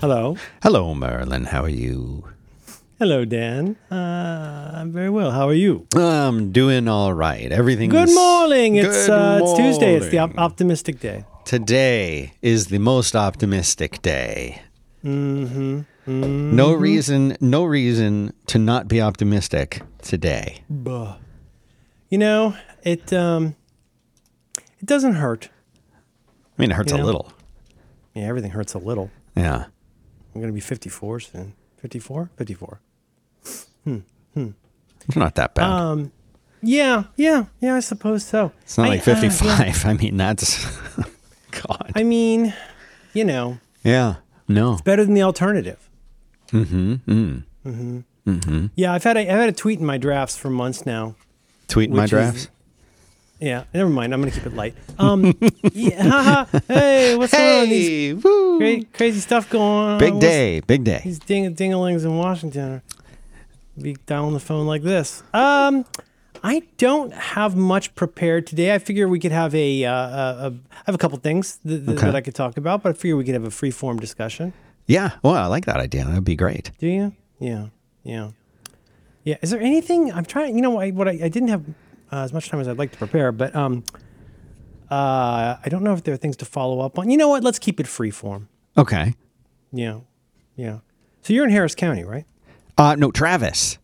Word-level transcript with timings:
Hello. 0.00 0.36
Hello, 0.62 0.94
Merlin. 0.94 1.44
How 1.44 1.62
are 1.62 1.68
you? 1.68 2.28
Hello, 2.98 3.24
Dan. 3.24 3.76
Uh, 3.90 4.72
I'm 4.74 4.92
very 4.92 5.08
well. 5.10 5.30
How 5.30 5.48
are 5.48 5.54
you? 5.54 5.86
I'm 5.96 6.52
doing 6.52 6.86
all 6.88 7.12
right. 7.14 7.50
Everything's 7.50 7.92
Good 7.92 8.14
morning. 8.14 8.76
It's 8.76 9.06
Good 9.06 9.10
uh, 9.10 9.40
it's 9.42 9.54
Tuesday. 9.54 9.94
It's 9.94 10.08
the 10.08 10.18
op- 10.18 10.36
optimistic 10.38 11.00
day. 11.00 11.24
Today 11.44 12.34
is 12.42 12.66
the 12.66 12.78
most 12.78 13.16
optimistic 13.16 14.02
day. 14.02 14.62
Mm-hmm. 15.04 15.80
No 16.56 16.72
reason, 16.74 17.36
no 17.40 17.64
reason 17.64 18.32
to 18.46 18.58
not 18.58 18.88
be 18.88 19.00
optimistic 19.00 19.82
today. 20.02 20.62
Buh. 20.68 21.16
You 22.10 22.18
know, 22.18 22.54
it 22.82 23.12
um, 23.12 23.56
it 24.78 24.84
doesn't 24.86 25.14
hurt. 25.14 25.48
I 26.58 26.62
mean, 26.62 26.70
it 26.70 26.74
hurts 26.74 26.92
You 26.92 26.98
a 26.98 27.04
little. 27.04 27.32
Yeah, 28.14 28.24
everything 28.24 28.50
hurts 28.52 28.74
a 28.74 28.78
little. 28.78 29.10
Yeah. 29.36 29.66
I'm 30.36 30.42
gonna 30.42 30.52
be 30.52 30.60
54 30.60 31.20
soon. 31.20 31.54
54, 31.78 32.30
54. 32.36 32.80
Hmm. 33.84 33.98
Hmm. 34.34 34.48
It's 35.06 35.16
not 35.16 35.34
that 35.36 35.54
bad. 35.54 35.64
Um, 35.70 36.12
yeah, 36.62 37.04
yeah, 37.16 37.46
yeah. 37.60 37.76
I 37.76 37.80
suppose 37.80 38.24
so. 38.24 38.52
it's 38.62 38.76
not 38.76 38.86
I- 38.86 38.90
like 38.90 39.08
uh, 39.08 39.12
yeah. 39.12 39.20
55. 39.20 39.86
I 39.86 39.92
mean, 39.94 40.16
that's 40.18 40.66
God. 41.52 41.92
I 41.94 42.02
mean, 42.02 42.52
you 43.14 43.24
know, 43.24 43.58
yeah. 43.82 44.16
No. 44.48 44.74
It's 44.74 44.82
better 44.82 45.04
than 45.04 45.14
the 45.14 45.22
alternative. 45.22 45.88
Mm-hmm. 46.48 46.94
Mm. 47.10 47.42
Hmm 47.64 48.00
Mm-hmm. 48.26 48.66
Yeah, 48.74 48.92
I've 48.92 49.04
had 49.04 49.16
a, 49.16 49.20
I've 49.20 49.38
had 49.38 49.48
a 49.48 49.52
tweet 49.52 49.78
in 49.78 49.86
my 49.86 49.98
drafts 49.98 50.36
for 50.36 50.50
months 50.50 50.84
now. 50.84 51.14
Tweet 51.68 51.90
my 51.90 52.02
Which 52.02 52.04
is- 52.06 52.10
drafts. 52.10 52.48
Yeah, 53.38 53.64
never 53.74 53.90
mind. 53.90 54.14
I'm 54.14 54.20
gonna 54.20 54.30
keep 54.32 54.46
it 54.46 54.54
light. 54.54 54.74
Um, 54.98 55.34
yeah, 55.74 56.02
haha. 56.08 56.58
hey, 56.68 57.16
what's 57.16 57.32
going 57.32 57.62
on? 57.64 57.68
These 57.68 57.88
Hey, 57.88 58.12
woo. 58.14 58.58
cra- 58.58 58.84
crazy 58.94 59.20
stuff 59.20 59.50
going 59.50 59.62
on. 59.62 59.98
Big 59.98 60.14
What's- 60.14 60.24
day. 60.26 60.60
Big 60.60 60.84
day. 60.84 61.02
These 61.04 61.18
ding 61.18 61.54
dingalings 61.54 62.04
in 62.04 62.16
Washington 62.16 62.62
are 62.76 62.82
be 63.78 63.94
dialing 64.06 64.32
the 64.32 64.40
phone 64.40 64.66
like 64.66 64.82
this. 64.82 65.22
Um, 65.34 65.84
I 66.42 66.62
don't 66.78 67.12
have 67.12 67.56
much 67.56 67.94
prepared 67.94 68.46
today. 68.46 68.72
I 68.74 68.78
figure 68.78 69.06
we 69.06 69.18
could 69.20 69.32
have 69.32 69.54
a, 69.54 69.84
uh, 69.84 69.92
a, 69.92 70.46
a 70.46 70.50
I 70.72 70.82
have 70.86 70.94
a 70.94 70.98
couple 70.98 71.18
things 71.18 71.58
that, 71.66 71.84
that, 71.84 71.96
Okay. 71.98 72.06
that 72.06 72.14
I 72.16 72.22
could 72.22 72.34
talk 72.34 72.56
about, 72.56 72.82
but 72.82 72.88
I 72.90 72.92
figure 72.94 73.16
we 73.18 73.24
could 73.24 73.34
have 73.34 73.44
a 73.44 73.50
free 73.50 73.70
form 73.70 73.98
discussion. 73.98 74.54
Yeah. 74.86 75.10
Well, 75.22 75.34
I 75.34 75.44
like 75.46 75.66
that 75.66 75.76
idea. 75.76 76.06
That'd 76.06 76.24
be 76.24 76.36
great. 76.36 76.70
Do 76.78 76.86
you? 76.86 77.12
Yeah, 77.38 77.66
yeah, 78.02 78.30
yeah. 79.24 79.36
Is 79.42 79.50
there 79.50 79.60
anything 79.60 80.10
I'm 80.10 80.24
trying? 80.24 80.54
You 80.56 80.62
know, 80.62 80.78
I, 80.80 80.90
what 80.92 81.06
I, 81.06 81.18
I 81.24 81.28
didn't 81.28 81.48
have 81.48 81.64
uh, 82.12 82.16
as 82.22 82.32
much 82.32 82.48
time 82.48 82.60
as 82.60 82.68
I'd 82.68 82.78
like 82.78 82.92
to 82.92 82.98
prepare, 82.98 83.32
but 83.32 83.54
um, 83.54 83.84
uh, 84.90 85.56
I 85.64 85.68
don't 85.68 85.82
know 85.82 85.92
if 85.94 86.04
there 86.04 86.14
are 86.14 86.18
things 86.18 86.36
to 86.38 86.44
follow 86.44 86.80
up 86.80 86.98
on. 86.98 87.10
You 87.10 87.16
know 87.16 87.28
what? 87.28 87.42
Let's 87.42 87.58
keep 87.58 87.80
it 87.80 87.86
free 87.86 88.10
form. 88.10 88.48
Okay. 88.78 89.14
Yeah, 89.72 90.00
yeah. 90.54 90.78
So 91.22 91.32
you're 91.32 91.44
in 91.44 91.50
Harris 91.50 91.74
County, 91.74 92.04
right? 92.04 92.24
Uh, 92.78 92.94
no, 92.94 93.10
Travis. 93.10 93.78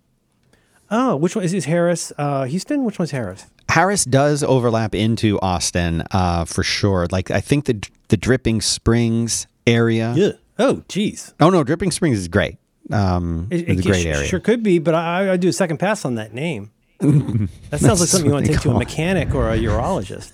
Oh, 0.91 1.17
which 1.17 1.35
one 1.35 1.45
is, 1.45 1.55
is 1.55 1.65
Harris? 1.65 2.13
Uh, 2.19 2.45
Houston? 2.45 2.85
Which 2.85 2.99
one's 2.99 3.11
Harris? 3.11 3.47
Harris 3.71 4.05
does 4.05 4.43
overlap 4.43 4.95
into 4.95 5.41
Austin 5.41 6.03
uh, 6.11 6.45
for 6.45 6.63
sure. 6.63 7.07
Like 7.11 7.31
I 7.31 7.41
think 7.41 7.65
the 7.65 7.83
the 8.09 8.17
Dripping 8.19 8.61
Springs 8.61 9.47
area. 9.67 10.13
Yeah. 10.15 10.33
Oh, 10.59 10.85
geez. 10.89 11.33
Oh 11.41 11.49
no, 11.49 11.65
Dripping 11.65 11.91
Springs 11.91 12.19
is 12.19 12.29
great. 12.29 12.59
Um, 12.91 13.49
It, 13.51 13.61
it's 13.61 13.69
a 13.69 13.73
it 13.73 13.83
great 13.87 14.03
sh- 14.03 14.07
area. 14.07 14.27
Sure 14.29 14.41
could 14.41 14.63
be, 14.63 14.79
but 14.79 14.95
I, 14.95 15.33
I 15.33 15.37
do 15.39 15.49
a 15.49 15.53
second 15.53 15.79
pass 15.79 16.05
on 16.05 16.17
that 16.17 16.35
name. 16.35 16.71
That 17.71 17.81
sounds 17.81 18.01
like 18.01 18.09
something 18.09 18.27
you 18.29 18.33
want 18.33 18.47
to 18.47 18.53
take 18.53 18.61
to 18.63 18.71
a 18.71 18.79
mechanic 18.79 19.35
or 19.35 19.51
a 19.51 19.59
urologist. 19.59 20.33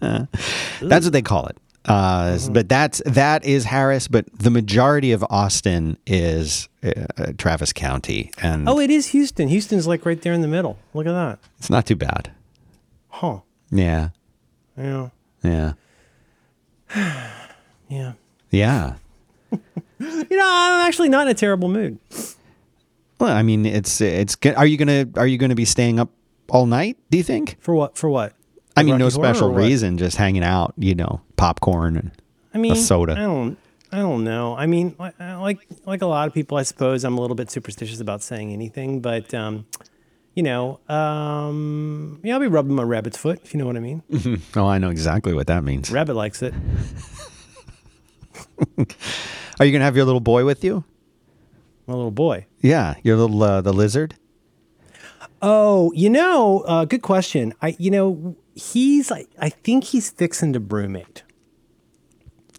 That's 0.80 1.06
what 1.06 1.12
they 1.12 1.22
call 1.22 1.46
it. 1.46 1.56
Uh, 1.84 2.32
Mm-hmm. 2.36 2.52
But 2.52 2.68
that's 2.68 3.02
that 3.06 3.44
is 3.44 3.64
Harris. 3.64 4.06
But 4.08 4.26
the 4.38 4.50
majority 4.50 5.10
of 5.12 5.24
Austin 5.30 5.96
is 6.06 6.68
uh, 6.84 7.32
Travis 7.38 7.72
County, 7.72 8.30
and 8.40 8.68
oh, 8.68 8.78
it 8.78 8.88
is 8.90 9.08
Houston. 9.08 9.48
Houston's 9.48 9.86
like 9.88 10.06
right 10.06 10.20
there 10.22 10.32
in 10.32 10.42
the 10.42 10.48
middle. 10.48 10.78
Look 10.94 11.06
at 11.06 11.12
that. 11.12 11.38
it's 11.58 11.70
not 11.70 11.84
too 11.86 11.96
bad. 11.96 12.30
Huh. 13.08 13.40
Yeah, 13.72 14.10
Yeah. 14.78 15.08
yeah, 15.42 15.72
Yeah. 17.88 18.12
yeah. 18.50 18.94
You 20.00 20.36
know, 20.36 20.44
I'm 20.44 20.88
actually 20.88 21.08
not 21.10 21.28
in 21.28 21.30
a 21.30 21.34
terrible 21.34 21.68
mood. 21.68 21.96
Well, 23.22 23.36
I 23.36 23.44
mean, 23.44 23.64
it's 23.66 24.00
it's. 24.00 24.36
Are 24.56 24.66
you 24.66 24.76
gonna 24.76 25.06
are 25.14 25.28
you 25.28 25.38
gonna 25.38 25.54
be 25.54 25.64
staying 25.64 26.00
up 26.00 26.10
all 26.48 26.66
night? 26.66 26.98
Do 27.08 27.18
you 27.18 27.22
think? 27.22 27.56
For 27.60 27.72
what? 27.72 27.96
For 27.96 28.10
what? 28.10 28.34
I 28.76 28.82
mean, 28.82 28.98
no 28.98 29.04
Rocky 29.04 29.14
Horror 29.14 29.34
special 29.34 29.52
reason, 29.52 29.96
just 29.96 30.16
hanging 30.16 30.42
out. 30.42 30.74
You 30.76 30.96
know, 30.96 31.20
popcorn 31.36 31.96
and 31.96 32.10
I 32.52 32.58
mean, 32.58 32.74
soda. 32.74 33.12
I 33.12 33.20
don't. 33.20 33.56
I 33.92 33.98
don't 33.98 34.24
know. 34.24 34.56
I 34.56 34.66
mean, 34.66 34.96
uh, 34.98 35.12
like 35.40 35.60
like 35.86 36.02
a 36.02 36.06
lot 36.06 36.26
of 36.26 36.34
people, 36.34 36.58
I 36.58 36.64
suppose 36.64 37.04
I'm 37.04 37.16
a 37.16 37.20
little 37.20 37.36
bit 37.36 37.48
superstitious 37.48 38.00
about 38.00 38.24
saying 38.24 38.52
anything, 38.52 38.98
but 39.00 39.32
um, 39.32 39.66
you 40.34 40.42
know, 40.42 40.80
um, 40.88 42.18
yeah, 42.24 42.34
I'll 42.34 42.40
be 42.40 42.48
rubbing 42.48 42.74
my 42.74 42.82
rabbit's 42.82 43.18
foot 43.18 43.40
if 43.44 43.54
you 43.54 43.58
know 43.58 43.66
what 43.66 43.76
I 43.76 43.80
mean. 43.80 44.02
Oh, 44.56 44.66
I 44.66 44.78
know 44.78 44.90
exactly 44.90 45.32
what 45.32 45.46
that 45.46 45.62
means. 45.62 45.92
Rabbit 45.92 46.14
likes 46.14 46.42
it. 46.42 46.54
Are 49.60 49.64
you 49.64 49.70
gonna 49.70 49.84
have 49.84 49.94
your 49.94 50.06
little 50.06 50.18
boy 50.18 50.44
with 50.44 50.64
you? 50.64 50.82
My 51.86 51.94
little 51.94 52.10
boy. 52.10 52.46
Yeah, 52.62 52.94
your 53.02 53.16
little 53.16 53.42
uh, 53.42 53.60
the 53.60 53.72
lizard. 53.72 54.14
Oh, 55.42 55.92
you 55.94 56.08
know, 56.08 56.60
uh, 56.60 56.84
good 56.84 57.02
question. 57.02 57.52
I, 57.60 57.74
you 57.78 57.90
know, 57.90 58.36
he's. 58.54 59.10
I, 59.10 59.26
I 59.38 59.48
think 59.48 59.84
he's 59.84 60.10
fixing 60.10 60.52
to 60.52 60.60
brumate. 60.60 61.22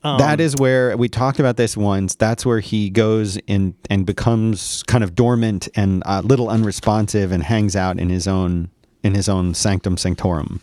Um, 0.03 0.17
that 0.17 0.41
is 0.41 0.57
where 0.57 0.97
we 0.97 1.07
talked 1.07 1.39
about 1.39 1.55
this 1.55 1.77
once. 1.77 2.15
That's 2.15 2.45
where 2.45 2.59
he 2.59 2.89
goes 2.89 3.37
in 3.47 3.73
and 3.89 4.05
becomes 4.05 4.83
kind 4.83 5.01
of 5.01 5.15
dormant 5.15 5.69
and 5.75 6.03
a 6.05 6.21
little 6.21 6.49
unresponsive 6.49 7.31
and 7.31 7.41
hangs 7.41 7.75
out 7.75 7.99
in 7.99 8.09
his 8.09 8.27
own 8.27 8.69
in 9.01 9.15
his 9.15 9.29
own 9.29 9.53
sanctum 9.53 9.95
sanctorum. 9.95 10.59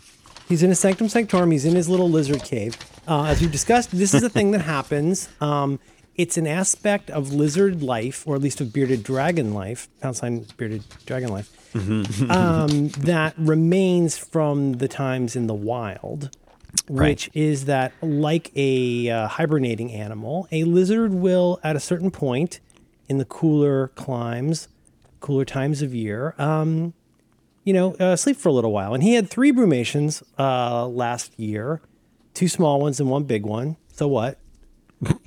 He's 0.47 0.61
in 0.61 0.69
his 0.69 0.79
sanctum 0.79 1.09
sanctorum. 1.09 1.49
He's 1.49 1.65
in 1.65 1.75
his 1.75 1.89
little 1.89 2.09
lizard 2.09 2.43
cave. 2.43 2.77
Uh, 3.07 3.23
as 3.23 3.41
we've 3.41 3.51
discussed, 3.51 3.91
this 3.91 4.13
is 4.13 4.21
a 4.21 4.29
thing 4.29 4.51
that 4.51 4.61
happens. 4.61 5.29
Um, 5.39 5.79
it's 6.21 6.37
an 6.37 6.45
aspect 6.45 7.09
of 7.09 7.33
lizard 7.33 7.81
life, 7.81 8.27
or 8.27 8.35
at 8.35 8.41
least 8.41 8.61
of 8.61 8.71
bearded 8.71 9.01
dragon 9.01 9.55
life, 9.55 9.89
pound 10.01 10.15
sign 10.15 10.45
bearded 10.55 10.83
dragon 11.07 11.29
life, 11.29 11.49
um, 12.29 12.89
that 12.89 13.33
remains 13.37 14.17
from 14.19 14.73
the 14.73 14.87
times 14.87 15.35
in 15.35 15.47
the 15.47 15.55
wild, 15.55 16.29
which 16.87 17.29
is 17.33 17.65
that, 17.65 17.91
like 18.03 18.51
a 18.55 19.09
uh, 19.09 19.27
hibernating 19.29 19.91
animal, 19.91 20.47
a 20.51 20.63
lizard 20.63 21.11
will, 21.11 21.59
at 21.63 21.75
a 21.75 21.79
certain 21.79 22.11
point 22.11 22.59
in 23.09 23.17
the 23.17 23.25
cooler 23.25 23.87
climes, 23.95 24.67
cooler 25.21 25.43
times 25.43 25.81
of 25.81 25.91
year, 25.93 26.35
um, 26.37 26.93
you 27.63 27.73
know, 27.73 27.95
uh, 27.95 28.15
sleep 28.15 28.37
for 28.37 28.49
a 28.49 28.53
little 28.53 28.71
while. 28.71 28.93
And 28.93 29.01
he 29.01 29.15
had 29.15 29.27
three 29.27 29.49
brumations 29.49 30.21
uh, 30.37 30.87
last 30.87 31.37
year, 31.39 31.81
two 32.35 32.47
small 32.47 32.79
ones 32.79 32.99
and 32.99 33.09
one 33.09 33.23
big 33.23 33.43
one. 33.43 33.77
So 33.91 34.07
what? 34.07 34.37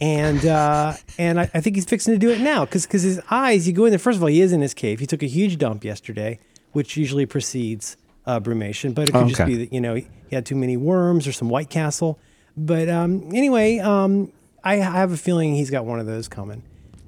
And 0.01 0.45
uh, 0.47 0.95
and 1.19 1.41
I, 1.41 1.51
I 1.55 1.61
think 1.61 1.77
he's 1.77 1.85
fixing 1.85 2.15
to 2.15 2.19
do 2.19 2.31
it 2.31 2.41
now 2.41 2.65
because 2.65 2.87
because 2.87 3.03
his 3.03 3.21
eyes. 3.31 3.67
You 3.67 3.73
go 3.73 3.85
in 3.85 3.91
there. 3.91 3.99
First 3.99 4.17
of 4.17 4.23
all, 4.23 4.29
he 4.29 4.41
is 4.41 4.53
in 4.53 4.61
his 4.61 4.75
cave. 4.75 5.01
He 5.01 5.07
took 5.07 5.23
a 5.23 5.27
huge 5.27 5.59
dump 5.59 5.85
yesterday, 5.85 6.39
which 6.73 6.97
usually 6.97 7.27
precedes 7.27 7.97
uh, 8.27 8.41
brumation, 8.41 8.95
but 8.95 9.09
it 9.09 9.13
could 9.13 9.29
just 9.29 9.45
be 9.47 9.57
that 9.57 9.73
you 9.73 9.81
know 9.81 9.95
he, 9.95 10.07
had 10.31 10.47
too 10.47 10.57
many 10.57 10.77
worms 10.77 11.27
or 11.27 11.33
some 11.33 11.49
White 11.49 11.71
Castle. 11.71 12.19
But 12.57 12.89
um, 12.89 13.31
anyway, 13.35 13.79
um, 13.79 14.33
I, 14.63 14.75
I 14.75 14.79
have 14.79 15.13
a 15.13 15.17
feeling 15.17 15.55
he's 15.55 15.71
got 15.71 15.85
one 15.85 16.01
of 16.01 16.07
those 16.07 16.29
coming. 16.29 16.63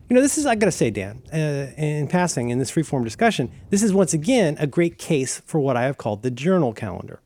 You 0.08 0.14
know, 0.14 0.22
this 0.22 0.38
is, 0.38 0.46
I 0.46 0.54
got 0.54 0.66
to 0.66 0.72
say, 0.72 0.90
Dan, 0.90 1.20
uh, 1.32 1.72
in 1.76 2.06
passing 2.06 2.50
in 2.50 2.60
this 2.60 2.70
freeform 2.70 3.02
discussion, 3.02 3.50
this 3.70 3.82
is 3.82 3.92
once 3.92 4.14
again 4.14 4.56
a 4.60 4.66
great 4.66 4.98
case 4.98 5.40
for 5.46 5.58
what 5.58 5.76
I 5.76 5.82
have 5.82 5.96
called 5.96 6.22
the 6.22 6.30
journal 6.30 6.72
calendar. 6.72 7.20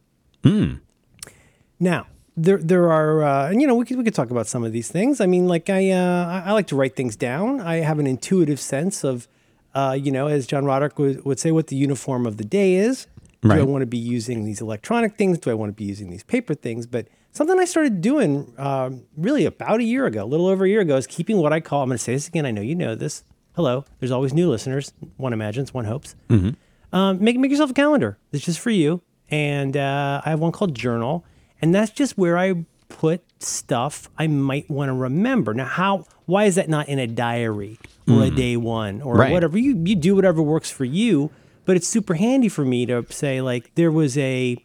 Now, 1.79 2.07
there, 2.45 2.59
there 2.59 2.91
are, 2.91 3.23
uh, 3.23 3.51
and 3.51 3.61
you 3.61 3.67
know, 3.67 3.75
we 3.75 3.85
could, 3.85 3.99
we 3.99 4.05
could 4.05 4.15
talk 4.15 4.31
about 4.31 4.47
some 4.47 4.65
of 4.65 4.73
these 4.73 4.89
things. 4.89 5.21
I 5.21 5.27
mean, 5.27 5.47
like 5.47 5.69
I, 5.69 5.91
uh, 5.91 6.43
I 6.45 6.53
like 6.53 6.67
to 6.69 6.77
write 6.77 6.97
things 6.97 7.17
down. 7.17 7.61
I 7.61 7.77
have 7.77 7.99
an 7.99 8.07
intuitive 8.07 8.59
sense 8.59 9.05
of, 9.05 9.29
uh, 9.75 9.97
you 10.01 10.11
know, 10.11 10.27
as 10.27 10.47
John 10.47 10.65
Roderick 10.65 10.99
would, 10.99 11.25
would 11.25 11.39
say, 11.39 11.51
what 11.51 11.67
the 11.69 11.77
uniform 11.77 12.27
of 12.27 12.39
the 12.39 12.45
day 12.45 12.75
is. 12.75 13.07
Right. 13.43 13.57
Do 13.57 13.63
I 13.63 13.65
want 13.65 13.83
to 13.83 13.87
be 13.87 13.99
using 13.99 14.45
these 14.45 14.61
electronic 14.61 15.17
things? 15.17 15.39
Do 15.39 15.51
I 15.51 15.55
want 15.55 15.71
to 15.71 15.75
be 15.75 15.85
using 15.85 16.11
these 16.11 16.23
paper 16.23 16.55
things? 16.55 16.87
But 16.87 17.09
something 17.33 17.59
I 17.59 17.65
started 17.65 18.01
doing 18.01 18.53
um, 18.59 19.05
really 19.17 19.47
about 19.47 19.81
a 19.81 19.85
year 19.85 20.07
ago, 20.07 20.25
a 20.25 20.27
little 20.27 20.47
over 20.47 20.65
a 20.65 20.69
year 20.69 20.81
ago, 20.81 20.97
is 20.97 21.07
keeping 21.07 21.39
what 21.39 21.53
I 21.53 21.61
call, 21.61 21.83
I'm 21.83 21.89
going 21.89 21.99
to 21.99 22.05
say 22.05 22.15
this 22.15 22.29
again. 22.29 22.45
I 22.45 22.51
know 22.51 22.61
you 22.61 22.75
know 22.75 22.95
this. 22.95 23.25
Hello. 23.55 23.85
There's 23.99 24.11
always 24.11 24.35
new 24.35 24.51
listeners. 24.51 24.93
One 25.17 25.33
imagines, 25.33 25.73
one 25.73 25.85
hopes. 25.87 26.15
Hmm. 26.29 26.51
Um, 26.93 27.23
make, 27.23 27.39
make 27.39 27.51
yourself 27.51 27.71
a 27.71 27.75
calendar. 27.75 28.19
It's 28.33 28.45
just 28.45 28.61
for 28.61 28.71
you. 28.71 29.03
And 29.31 29.77
uh, 29.77 30.21
I 30.25 30.31
have 30.31 30.41
one 30.41 30.53
called 30.53 30.75
Journal. 30.75 31.25
And 31.63 31.75
that's 31.75 31.91
just 31.91 32.17
where 32.19 32.39
I 32.39 32.65
put 32.89 33.23
stuff 33.39 34.09
I 34.19 34.27
might 34.27 34.69
want 34.71 34.89
to 34.89 34.95
remember. 34.95 35.55
Now, 35.55 35.67
how? 35.67 36.05
Why 36.27 36.45
is 36.45 36.55
that 36.55 36.69
not 36.69 36.89
in 36.89 36.99
a 36.99 37.07
diary 37.07 37.79
or 38.09 38.25
a 38.25 38.31
day 38.31 38.57
one 38.57 39.03
or 39.03 39.15
Right. 39.17 39.33
whatever? 39.33 39.59
You 39.59 39.81
you 39.85 39.97
do 39.97 40.15
whatever 40.15 40.43
works 40.43 40.71
for 40.71 40.85
you. 40.85 41.31
But 41.67 41.77
it's 41.77 41.87
super 41.87 42.15
handy 42.15 42.49
for 42.49 42.65
me 42.65 42.87
to 42.87 43.05
say 43.11 43.41
like 43.41 43.75
there 43.75 43.93
was 43.93 44.17
a 44.19 44.57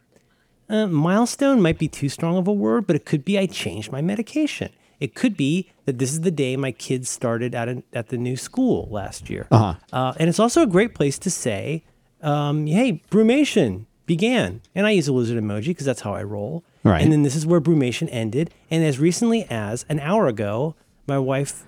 uh, 0.68 0.86
milestone 0.88 1.60
might 1.62 1.78
be 1.78 1.86
too 1.88 2.08
strong 2.08 2.36
of 2.36 2.48
a 2.48 2.52
word, 2.52 2.86
but 2.86 2.96
it 2.96 3.04
could 3.04 3.24
be 3.24 3.38
I 3.38 3.46
changed 3.46 3.92
my 3.92 4.00
medication. 4.00 4.70
It 4.98 5.14
could 5.14 5.36
be 5.36 5.70
that 5.84 5.98
this 5.98 6.10
is 6.10 6.22
the 6.22 6.30
day 6.30 6.56
my 6.56 6.72
kids 6.72 7.08
started 7.10 7.54
at, 7.54 7.68
a, 7.68 7.82
at 7.92 8.08
the 8.08 8.16
new 8.16 8.36
school 8.36 8.88
last 8.90 9.28
year. 9.30 9.46
Uh-huh. 9.50 10.14
and 10.18 10.28
it's 10.28 10.40
also 10.40 10.62
a 10.62 10.66
great 10.66 10.94
place 10.94 11.18
to 11.20 11.30
say, 11.30 11.84
um, 12.22 12.66
hey, 12.66 13.02
Brumation 13.10 13.84
began. 14.06 14.62
And 14.74 14.86
I 14.86 14.90
use 14.92 15.06
a 15.06 15.12
lizard 15.12 15.40
emoji 15.42 15.66
because 15.66 15.86
that's 15.86 16.00
how 16.00 16.14
I 16.14 16.22
roll. 16.22 16.64
Right. 16.86 17.02
And 17.02 17.12
then 17.12 17.22
this 17.22 17.34
is 17.34 17.44
where 17.44 17.60
Brumation 17.60 18.08
ended. 18.10 18.50
And 18.70 18.84
as 18.84 18.98
recently 18.98 19.44
as 19.50 19.84
an 19.88 20.00
hour 20.00 20.28
ago, 20.28 20.76
my 21.06 21.18
wife 21.18 21.64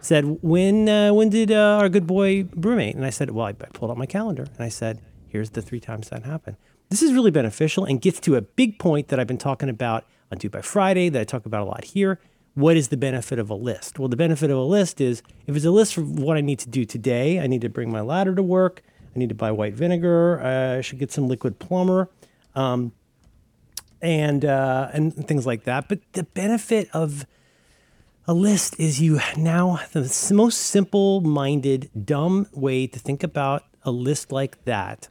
said, 0.00 0.38
"When 0.42 0.88
uh, 0.88 1.12
when 1.12 1.28
did 1.28 1.50
uh, 1.50 1.78
our 1.80 1.88
good 1.88 2.06
boy 2.06 2.44
brumate?" 2.44 2.94
And 2.94 3.04
I 3.04 3.10
said, 3.10 3.30
"Well, 3.30 3.46
I, 3.46 3.50
I 3.50 3.66
pulled 3.72 3.90
out 3.90 3.96
my 3.96 4.06
calendar 4.06 4.44
and 4.44 4.64
I 4.64 4.68
said, 4.68 5.00
here's 5.28 5.50
the 5.50 5.62
three 5.62 5.80
times 5.80 6.08
that 6.10 6.24
happened." 6.24 6.56
This 6.88 7.02
is 7.02 7.12
really 7.12 7.30
beneficial 7.30 7.84
and 7.84 8.00
gets 8.00 8.20
to 8.20 8.36
a 8.36 8.40
big 8.40 8.78
point 8.78 9.08
that 9.08 9.20
I've 9.20 9.26
been 9.26 9.38
talking 9.38 9.68
about 9.68 10.04
on 10.32 10.38
Do 10.38 10.48
by 10.50 10.60
Friday 10.60 11.08
that 11.08 11.20
I 11.20 11.24
talk 11.24 11.46
about 11.46 11.62
a 11.62 11.64
lot 11.64 11.84
here. 11.84 12.20
What 12.54 12.76
is 12.76 12.88
the 12.88 12.96
benefit 12.96 13.38
of 13.38 13.48
a 13.48 13.54
list? 13.54 13.98
Well, 13.98 14.08
the 14.08 14.16
benefit 14.16 14.50
of 14.50 14.58
a 14.58 14.62
list 14.62 15.00
is 15.00 15.22
if 15.46 15.54
it's 15.54 15.64
a 15.64 15.70
list 15.70 15.94
for 15.94 16.02
what 16.02 16.36
I 16.36 16.40
need 16.40 16.58
to 16.60 16.68
do 16.68 16.84
today, 16.84 17.38
I 17.38 17.46
need 17.46 17.60
to 17.60 17.68
bring 17.68 17.90
my 17.90 18.00
ladder 18.00 18.34
to 18.34 18.42
work. 18.42 18.82
I 19.14 19.18
need 19.18 19.28
to 19.28 19.34
buy 19.34 19.52
white 19.52 19.74
vinegar. 19.74 20.40
Uh, 20.40 20.78
I 20.78 20.80
should 20.80 20.98
get 20.98 21.12
some 21.12 21.28
liquid 21.28 21.58
plumber. 21.58 22.10
Um, 22.54 22.92
and 24.02 24.44
uh, 24.44 24.88
and 24.92 25.14
things 25.26 25.46
like 25.46 25.64
that. 25.64 25.88
But 25.88 26.00
the 26.12 26.24
benefit 26.24 26.88
of 26.92 27.26
a 28.26 28.34
list 28.34 28.78
is 28.78 29.00
you 29.00 29.20
now 29.36 29.80
the 29.92 30.32
most 30.34 30.58
simple-minded, 30.58 31.90
dumb 32.04 32.46
way 32.52 32.86
to 32.86 32.98
think 32.98 33.22
about 33.22 33.64
a 33.82 33.90
list 33.90 34.30
like 34.30 34.64
that 34.64 35.08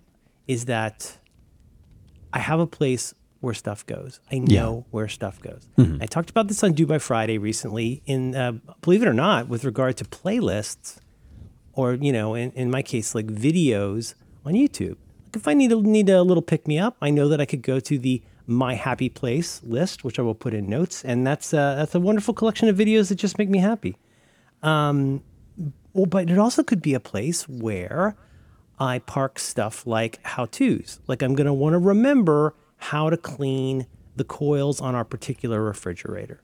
is 0.47 0.65
that 0.65 1.17
I 2.31 2.39
have 2.39 2.59
a 2.59 2.67
place 2.67 3.13
where 3.41 3.53
stuff 3.53 3.85
goes. 3.85 4.19
I 4.31 4.39
know 4.39 4.85
where 4.91 5.07
stuff 5.07 5.41
goes. 5.41 5.67
I 6.01 6.05
talked 6.05 6.29
about 6.29 6.47
this 6.47 6.63
on 6.63 6.73
Do 6.73 6.85
by 6.85 6.97
Friday 6.97 7.37
recently. 7.37 8.01
In 8.05 8.35
uh, 8.35 8.53
believe 8.81 9.01
it 9.01 9.07
or 9.07 9.13
not, 9.13 9.47
with 9.47 9.63
regard 9.63 9.97
to 9.97 10.05
playlists, 10.05 10.99
or 11.73 11.93
you 11.93 12.11
know, 12.11 12.35
in, 12.35 12.51
in 12.51 12.69
my 12.69 12.81
case, 12.81 13.15
like 13.15 13.27
videos 13.27 14.13
on 14.45 14.53
YouTube. 14.53 14.97
Like 15.25 15.35
if 15.35 15.47
I 15.47 15.53
need 15.53 15.71
a, 15.71 15.81
need 15.81 16.09
a 16.09 16.21
little 16.21 16.41
pick 16.41 16.67
me 16.67 16.77
up, 16.77 16.97
I 17.01 17.09
know 17.09 17.27
that 17.29 17.39
I 17.39 17.45
could 17.45 17.61
go 17.61 17.79
to 17.79 17.97
the 17.97 18.21
My 18.49 18.73
Happy 18.73 19.09
Place 19.09 19.61
list, 19.63 20.03
which 20.03 20.19
I 20.19 20.21
will 20.23 20.35
put 20.35 20.53
in 20.53 20.67
notes, 20.67 21.05
and 21.05 21.25
that's 21.25 21.53
uh, 21.53 21.75
that's 21.75 21.95
a 21.95 21.99
wonderful 21.99 22.33
collection 22.33 22.67
of 22.67 22.75
videos 22.75 23.09
that 23.09 23.15
just 23.15 23.37
make 23.37 23.49
me 23.49 23.59
happy. 23.59 23.95
Um, 24.63 25.23
well, 25.93 26.05
but 26.05 26.29
it 26.29 26.37
also 26.37 26.63
could 26.63 26.81
be 26.81 26.93
a 26.93 26.99
place 26.99 27.47
where 27.47 28.15
I 28.79 28.99
park 28.99 29.39
stuff 29.39 29.85
like 29.85 30.19
how 30.23 30.45
tos. 30.45 30.99
Like 31.07 31.21
I'm 31.21 31.35
going 31.35 31.47
to 31.47 31.53
want 31.53 31.73
to 31.73 31.79
remember 31.79 32.55
how 32.77 33.09
to 33.09 33.17
clean 33.17 33.87
the 34.15 34.23
coils 34.25 34.81
on 34.81 34.95
our 34.95 35.05
particular 35.05 35.63
refrigerator. 35.63 36.41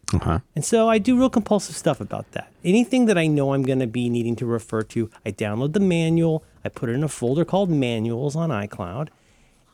And 0.55 0.63
so 0.63 0.87
I 0.89 0.97
do 0.97 1.17
real 1.17 1.29
compulsive 1.29 1.75
stuff 1.75 1.99
about 1.99 2.31
that. 2.31 2.51
Anything 2.63 3.05
that 3.07 3.17
I 3.17 3.27
know 3.27 3.53
I'm 3.53 3.63
going 3.63 3.79
to 3.79 3.87
be 3.87 4.09
needing 4.09 4.35
to 4.37 4.45
refer 4.45 4.81
to, 4.83 5.09
I 5.25 5.31
download 5.31 5.73
the 5.73 5.81
manual, 5.81 6.43
I 6.63 6.69
put 6.69 6.89
it 6.89 6.93
in 6.93 7.03
a 7.03 7.09
folder 7.09 7.43
called 7.43 7.69
manuals 7.69 8.35
on 8.35 8.49
iCloud, 8.49 9.09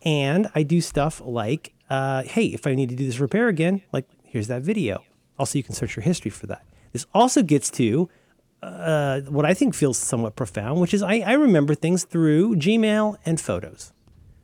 and 0.03 0.49
I 0.55 0.63
do 0.63 0.81
stuff 0.81 1.21
like, 1.23 1.73
uh, 1.91 2.23
hey, 2.23 2.45
if 2.45 2.65
I 2.65 2.73
need 2.73 2.87
to 2.87 2.95
do 2.95 3.05
this 3.05 3.19
repair 3.19 3.49
again, 3.49 3.81
like 3.91 4.07
here's 4.23 4.47
that 4.47 4.61
video. 4.61 5.03
Also, 5.37 5.57
you 5.57 5.63
can 5.63 5.75
search 5.75 5.97
your 5.97 6.03
history 6.03 6.31
for 6.31 6.47
that. 6.47 6.63
This 6.93 7.05
also 7.13 7.43
gets 7.43 7.69
to 7.71 8.09
uh, 8.63 9.21
what 9.21 9.45
I 9.45 9.53
think 9.53 9.75
feels 9.75 9.97
somewhat 9.97 10.37
profound, 10.37 10.79
which 10.79 10.93
is 10.93 11.03
I, 11.03 11.15
I 11.19 11.33
remember 11.33 11.75
things 11.75 12.05
through 12.05 12.55
Gmail 12.55 13.17
and 13.25 13.41
photos. 13.41 13.91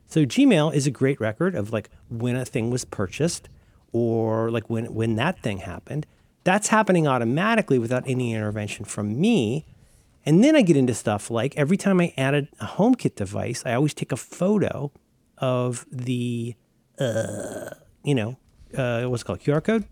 So 0.08 0.26
Gmail 0.26 0.74
is 0.74 0.88
a 0.88 0.92
great 0.92 1.22
record 1.22 1.56
of 1.56 1.72
like 1.72 1.90
when 2.10 2.36
a 2.36 2.44
thing 2.44 2.70
was 2.70 2.84
purchased 2.84 3.48
or 3.94 4.52
like 4.52 4.70
when 4.70 4.94
when 4.94 5.16
that 5.16 5.42
thing 5.42 5.60
happened. 5.60 6.06
That's 6.44 6.68
happening 6.68 7.08
automatically 7.08 7.80
without 7.80 8.04
any 8.08 8.34
intervention 8.34 8.84
from 8.84 9.22
me. 9.22 9.66
And 10.26 10.44
then 10.44 10.58
I 10.58 10.64
get 10.64 10.76
into 10.76 10.94
stuff 10.94 11.32
like 11.32 11.56
every 11.56 11.78
time 11.78 12.02
I 12.02 12.14
added 12.18 12.50
a 12.60 12.66
HomeKit 12.66 13.16
device, 13.16 13.64
I 13.66 13.74
always 13.74 13.94
take 13.94 14.12
a 14.12 14.18
photo 14.18 14.92
of 15.38 15.86
the 15.90 16.56
uh, 17.00 17.70
you 18.04 18.16
know, 18.16 18.38
uh, 18.78 19.04
what's 19.06 19.22
it 19.24 19.26
called 19.26 19.40
QR 19.40 19.64
code, 19.64 19.86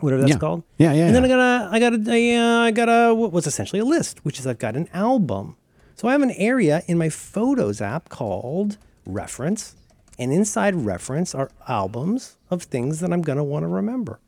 whatever 0.00 0.22
that's 0.22 0.32
Yeah. 0.34 0.38
called. 0.38 0.62
Yeah, 0.78 0.92
yeah, 0.92 1.06
And 1.06 1.14
then 1.14 1.24
yeah. 1.24 1.28
I 1.28 1.30
got 1.30 1.40
a, 1.40 1.74
I 1.74 1.78
got 1.80 2.08
a, 2.08 2.12
a 2.12 2.36
uh, 2.36 2.58
I 2.66 2.70
got 2.70 2.88
a 2.88 3.14
what- 3.14 3.32
what's 3.32 3.46
essentially 3.46 3.80
a 3.80 3.84
list, 3.84 4.24
which 4.24 4.38
is 4.38 4.46
I've 4.46 4.58
got 4.58 4.76
an 4.76 4.88
album. 4.94 5.56
So 5.96 6.08
I 6.08 6.12
have 6.12 6.22
an 6.22 6.32
area 6.32 6.82
in 6.86 6.98
my 6.98 7.08
Photos 7.08 7.80
app 7.80 8.08
called 8.08 8.78
Reference, 9.06 9.76
and 10.18 10.32
inside 10.32 10.74
Reference 10.74 11.34
are 11.34 11.50
albums 11.68 12.36
of 12.50 12.62
things 12.64 13.00
that 13.00 13.12
I'm 13.12 13.22
gonna 13.22 13.44
want 13.44 13.62
to 13.64 13.68
remember. 13.68 14.18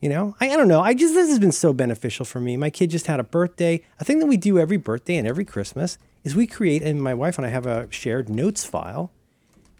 You 0.00 0.10
know, 0.10 0.36
I, 0.40 0.50
I 0.50 0.56
don't 0.56 0.68
know. 0.68 0.80
I 0.82 0.92
just 0.94 1.14
this 1.14 1.28
has 1.30 1.38
been 1.38 1.52
so 1.52 1.72
beneficial 1.72 2.24
for 2.26 2.38
me. 2.38 2.56
My 2.56 2.70
kid 2.70 2.90
just 2.90 3.06
had 3.06 3.18
a 3.18 3.24
birthday. 3.24 3.82
A 3.98 4.04
thing 4.04 4.18
that 4.20 4.26
we 4.26 4.36
do 4.36 4.58
every 4.58 4.76
birthday 4.76 5.16
and 5.16 5.26
every 5.26 5.44
Christmas 5.44 5.98
is 6.22 6.36
we 6.36 6.46
create, 6.46 6.82
and 6.82 7.02
my 7.02 7.14
wife 7.14 7.38
and 7.38 7.46
I 7.46 7.50
have 7.50 7.66
a 7.66 7.86
shared 7.90 8.28
notes 8.28 8.64
file, 8.64 9.10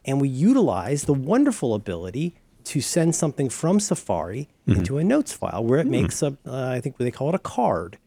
and 0.06 0.20
we 0.20 0.29
utilize 0.29 1.05
the 1.05 1.12
wonderful 1.12 1.75
ability 1.75 2.37
to 2.64 2.81
send 2.81 3.14
something 3.14 3.49
from 3.49 3.79
Safari 3.79 4.49
into 4.67 4.99
a 4.99 5.05
notes 5.05 5.32
file 5.32 5.62
where 5.62 5.79
it 5.79 5.87
makes 5.87 6.20
a, 6.23 6.37
uh, 6.47 6.69
I 6.69 6.81
think 6.81 6.97
they 6.97 7.12
call 7.12 7.29
it 7.29 7.35
a 7.35 7.41
card. 7.41 7.99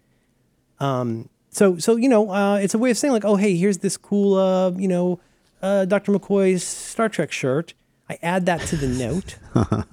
Um, 0.79 1.29
so, 1.49 1.77
so 1.77 1.95
you 1.95 2.09
know, 2.09 2.29
uh, 2.31 2.57
it's 2.57 2.73
a 2.73 2.77
way 2.77 2.91
of 2.91 2.97
saying 2.97 3.13
like, 3.13 3.23
oh, 3.23 3.37
hey, 3.37 3.55
here's 3.55 3.77
this 3.77 3.95
cool, 3.95 4.35
uh, 4.35 4.71
you 4.71 4.87
know, 4.87 5.19
uh, 5.61 5.85
Dr. 5.85 6.11
McCoy's 6.11 6.63
Star 6.63 7.07
Trek 7.07 7.31
shirt. 7.31 7.73
I 8.09 8.17
add 8.21 8.45
that 8.47 8.61
to 8.61 8.75
the 8.75 8.87
note. 8.87 9.37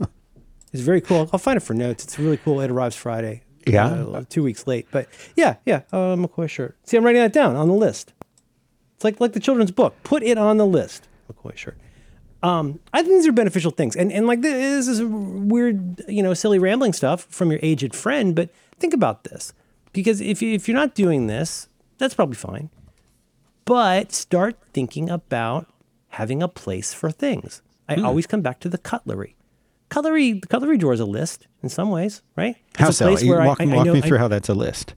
it's 0.73 0.83
very 0.83 1.01
cool. 1.01 1.29
I'll 1.33 1.39
find 1.39 1.57
it 1.57 1.63
for 1.63 1.75
notes. 1.75 2.03
It's 2.05 2.19
really 2.19 2.39
cool. 2.39 2.61
It 2.61 2.71
arrives 2.71 2.97
Friday. 2.97 3.43
Yeah. 3.67 3.87
uh, 3.87 4.25
two 4.29 4.45
weeks 4.45 4.67
late, 4.67 4.87
but 4.93 5.09
yeah, 5.35 5.57
yeah, 5.65 5.83
uh, 5.93 6.15
McCoy 6.15 6.49
shirt. 6.49 6.77
See, 6.85 6.97
I'm 6.97 7.05
writing 7.05 7.21
that 7.21 7.33
down 7.33 7.57
on 7.57 7.67
the 7.67 7.75
list. 7.75 8.13
It's 8.95 9.05
like 9.05 9.21
like 9.21 9.33
the 9.33 9.41
children's 9.41 9.73
book. 9.73 9.95
Put 10.05 10.23
it 10.23 10.39
on 10.39 10.57
the 10.57 10.67
list. 10.67 11.09
McCoy 11.33 11.57
shirt. 11.57 11.77
Um, 12.43 12.79
I 12.93 13.03
think 13.03 13.15
these 13.15 13.27
are 13.27 13.33
beneficial 13.33 13.71
things, 13.71 13.97
and 13.97 14.13
and 14.13 14.27
like 14.27 14.43
this 14.43 14.87
is 14.89 15.03
weird, 15.03 16.03
you 16.09 16.23
know, 16.23 16.35
silly 16.35 16.59
rambling 16.59 16.93
stuff 16.93 17.27
from 17.31 17.51
your 17.51 17.61
aged 17.63 17.95
friend. 17.95 18.35
But 18.35 18.51
think 18.79 18.93
about 18.95 19.25
this, 19.25 19.53
because 19.93 20.21
if 20.21 20.43
you, 20.43 20.53
if 20.53 20.69
you're 20.69 20.77
not 20.77 20.95
doing 20.95 21.27
this, 21.27 21.69
that's 21.99 22.15
probably 22.15 22.37
fine. 22.37 22.71
But 23.65 24.13
start 24.13 24.57
thinking 24.73 25.11
about 25.11 25.67
having 26.11 26.43
a 26.43 26.49
place 26.49 26.93
for 26.95 27.11
things. 27.11 27.63
I 27.89 27.97
always 27.97 28.27
come 28.27 28.43
back 28.43 28.61
to 28.61 28.69
the 28.69 28.79
cutlery. 28.79 29.35
Cutlery, 29.89 30.33
the 30.35 30.47
cutlery 30.47 30.77
drawer 30.79 30.93
is 30.93 31.01
a 31.01 31.05
list 31.05 31.47
in 31.63 31.69
some 31.69 31.91
ways, 31.91 32.23
right? 32.37 32.57
It's 32.73 32.81
How 32.81 32.89
a 32.89 32.93
so? 32.93 33.07
place 33.07 33.23
You 33.23 33.31
where 33.31 33.45
walk 33.47 33.61
I- 33.61 33.65
I 33.65 33.75
walk 33.77 33.87
know- 33.87 33.93
me 33.95 34.03
I- 34.03 34.07
through 34.09 34.19
how 34.19 34.29
that's 34.29 34.49
a 34.49 34.55
list. 34.55 34.95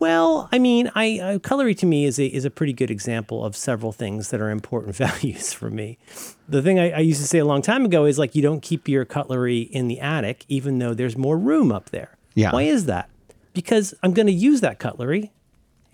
Well, 0.00 0.48
I 0.50 0.58
mean, 0.58 0.90
I 0.94 1.18
uh, 1.18 1.38
cutlery 1.38 1.74
to 1.76 1.86
me 1.86 2.06
is 2.06 2.18
a 2.18 2.26
is 2.26 2.46
a 2.46 2.50
pretty 2.50 2.72
good 2.72 2.90
example 2.90 3.44
of 3.44 3.54
several 3.54 3.92
things 3.92 4.30
that 4.30 4.40
are 4.40 4.48
important 4.50 4.96
values 5.06 5.52
for 5.52 5.70
me. 5.70 5.98
The 6.48 6.62
thing 6.62 6.80
I, 6.80 6.90
I 6.90 6.98
used 7.00 7.20
to 7.20 7.26
say 7.26 7.38
a 7.38 7.44
long 7.44 7.60
time 7.60 7.84
ago 7.84 8.06
is 8.06 8.18
like 8.18 8.34
you 8.34 8.42
don't 8.42 8.62
keep 8.62 8.88
your 8.88 9.04
cutlery 9.04 9.60
in 9.60 9.88
the 9.88 10.00
attic, 10.00 10.46
even 10.48 10.78
though 10.78 10.94
there's 10.94 11.16
more 11.16 11.38
room 11.38 11.70
up 11.70 11.90
there. 11.90 12.16
Yeah. 12.34 12.50
Why 12.50 12.62
is 12.62 12.86
that? 12.86 13.10
Because 13.52 13.94
I'm 14.02 14.14
going 14.14 14.26
to 14.26 14.32
use 14.32 14.62
that 14.62 14.78
cutlery, 14.78 15.32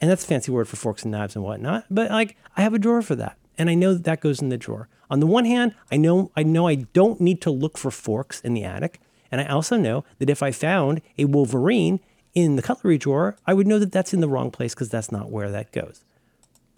and 0.01 0.09
that's 0.09 0.23
a 0.25 0.27
fancy 0.27 0.53
word 0.53 0.69
for 0.69 0.77
forks 0.77 1.03
and 1.03 1.11
knives 1.11 1.35
and 1.35 1.45
whatnot. 1.45 1.87
But 1.91 2.11
like, 2.11 2.37
I 2.57 2.63
have 2.63 2.75
a 2.75 2.79
drawer 2.79 3.03
for 3.03 3.17
that, 3.17 3.37
and 3.59 3.69
I 3.69 3.75
know 3.75 3.93
that 3.93 4.05
that 4.05 4.21
goes 4.21 4.41
in 4.41 4.51
the 4.51 4.57
drawer. 4.57 4.89
On 5.11 5.19
the 5.19 5.27
one 5.27 5.47
hand, 5.47 5.75
I 5.91 5.97
know 5.97 6.31
I 6.37 6.45
know 6.45 6.69
I 6.69 6.77
don't 6.77 7.21
need 7.21 7.41
to 7.43 7.51
look 7.51 7.77
for 7.77 7.91
forks 7.91 8.41
in 8.41 8.55
the 8.55 8.63
attic, 8.63 9.01
and 9.33 9.41
I 9.41 9.47
also 9.47 9.77
know 9.77 10.05
that 10.19 10.31
if 10.31 10.45
I 10.45 10.53
found 10.53 11.03
a 11.19 11.25
Wolverine 11.25 11.99
in 12.37 12.57
the 12.57 12.63
cutlery 12.63 12.99
drawer, 12.99 13.35
I 13.47 13.55
would 13.55 13.67
know 13.67 13.79
that 13.79 13.91
that's 13.91 14.13
in 14.13 14.21
the 14.21 14.29
wrong 14.29 14.51
place 14.51 14.75
because 14.75 14.91
that's 14.91 15.11
not 15.11 15.31
where 15.31 15.51
that 15.51 15.73
goes. 15.73 16.05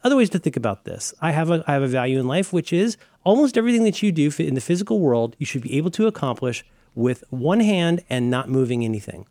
Other 0.04 0.16
ways 0.16 0.30
to 0.30 0.38
think 0.38 0.56
about 0.56 0.84
this. 0.84 1.12
I 1.20 1.32
have 1.32 1.50
a 1.50 1.64
I 1.66 1.72
have 1.72 1.82
a 1.82 1.88
value 1.88 2.20
in 2.20 2.28
life, 2.28 2.52
which 2.52 2.72
is 2.72 2.96
almost 3.24 3.58
everything 3.58 3.82
that 3.82 4.00
you 4.00 4.12
do 4.12 4.30
in 4.38 4.54
the 4.54 4.60
physical 4.60 5.00
world, 5.00 5.34
you 5.38 5.44
should 5.44 5.60
be 5.60 5.76
able 5.76 5.90
to 5.90 6.06
accomplish 6.06 6.64
with 6.94 7.24
one 7.30 7.58
hand 7.58 8.04
and 8.08 8.30
not 8.30 8.48
moving 8.48 8.84
anything. 8.84 9.26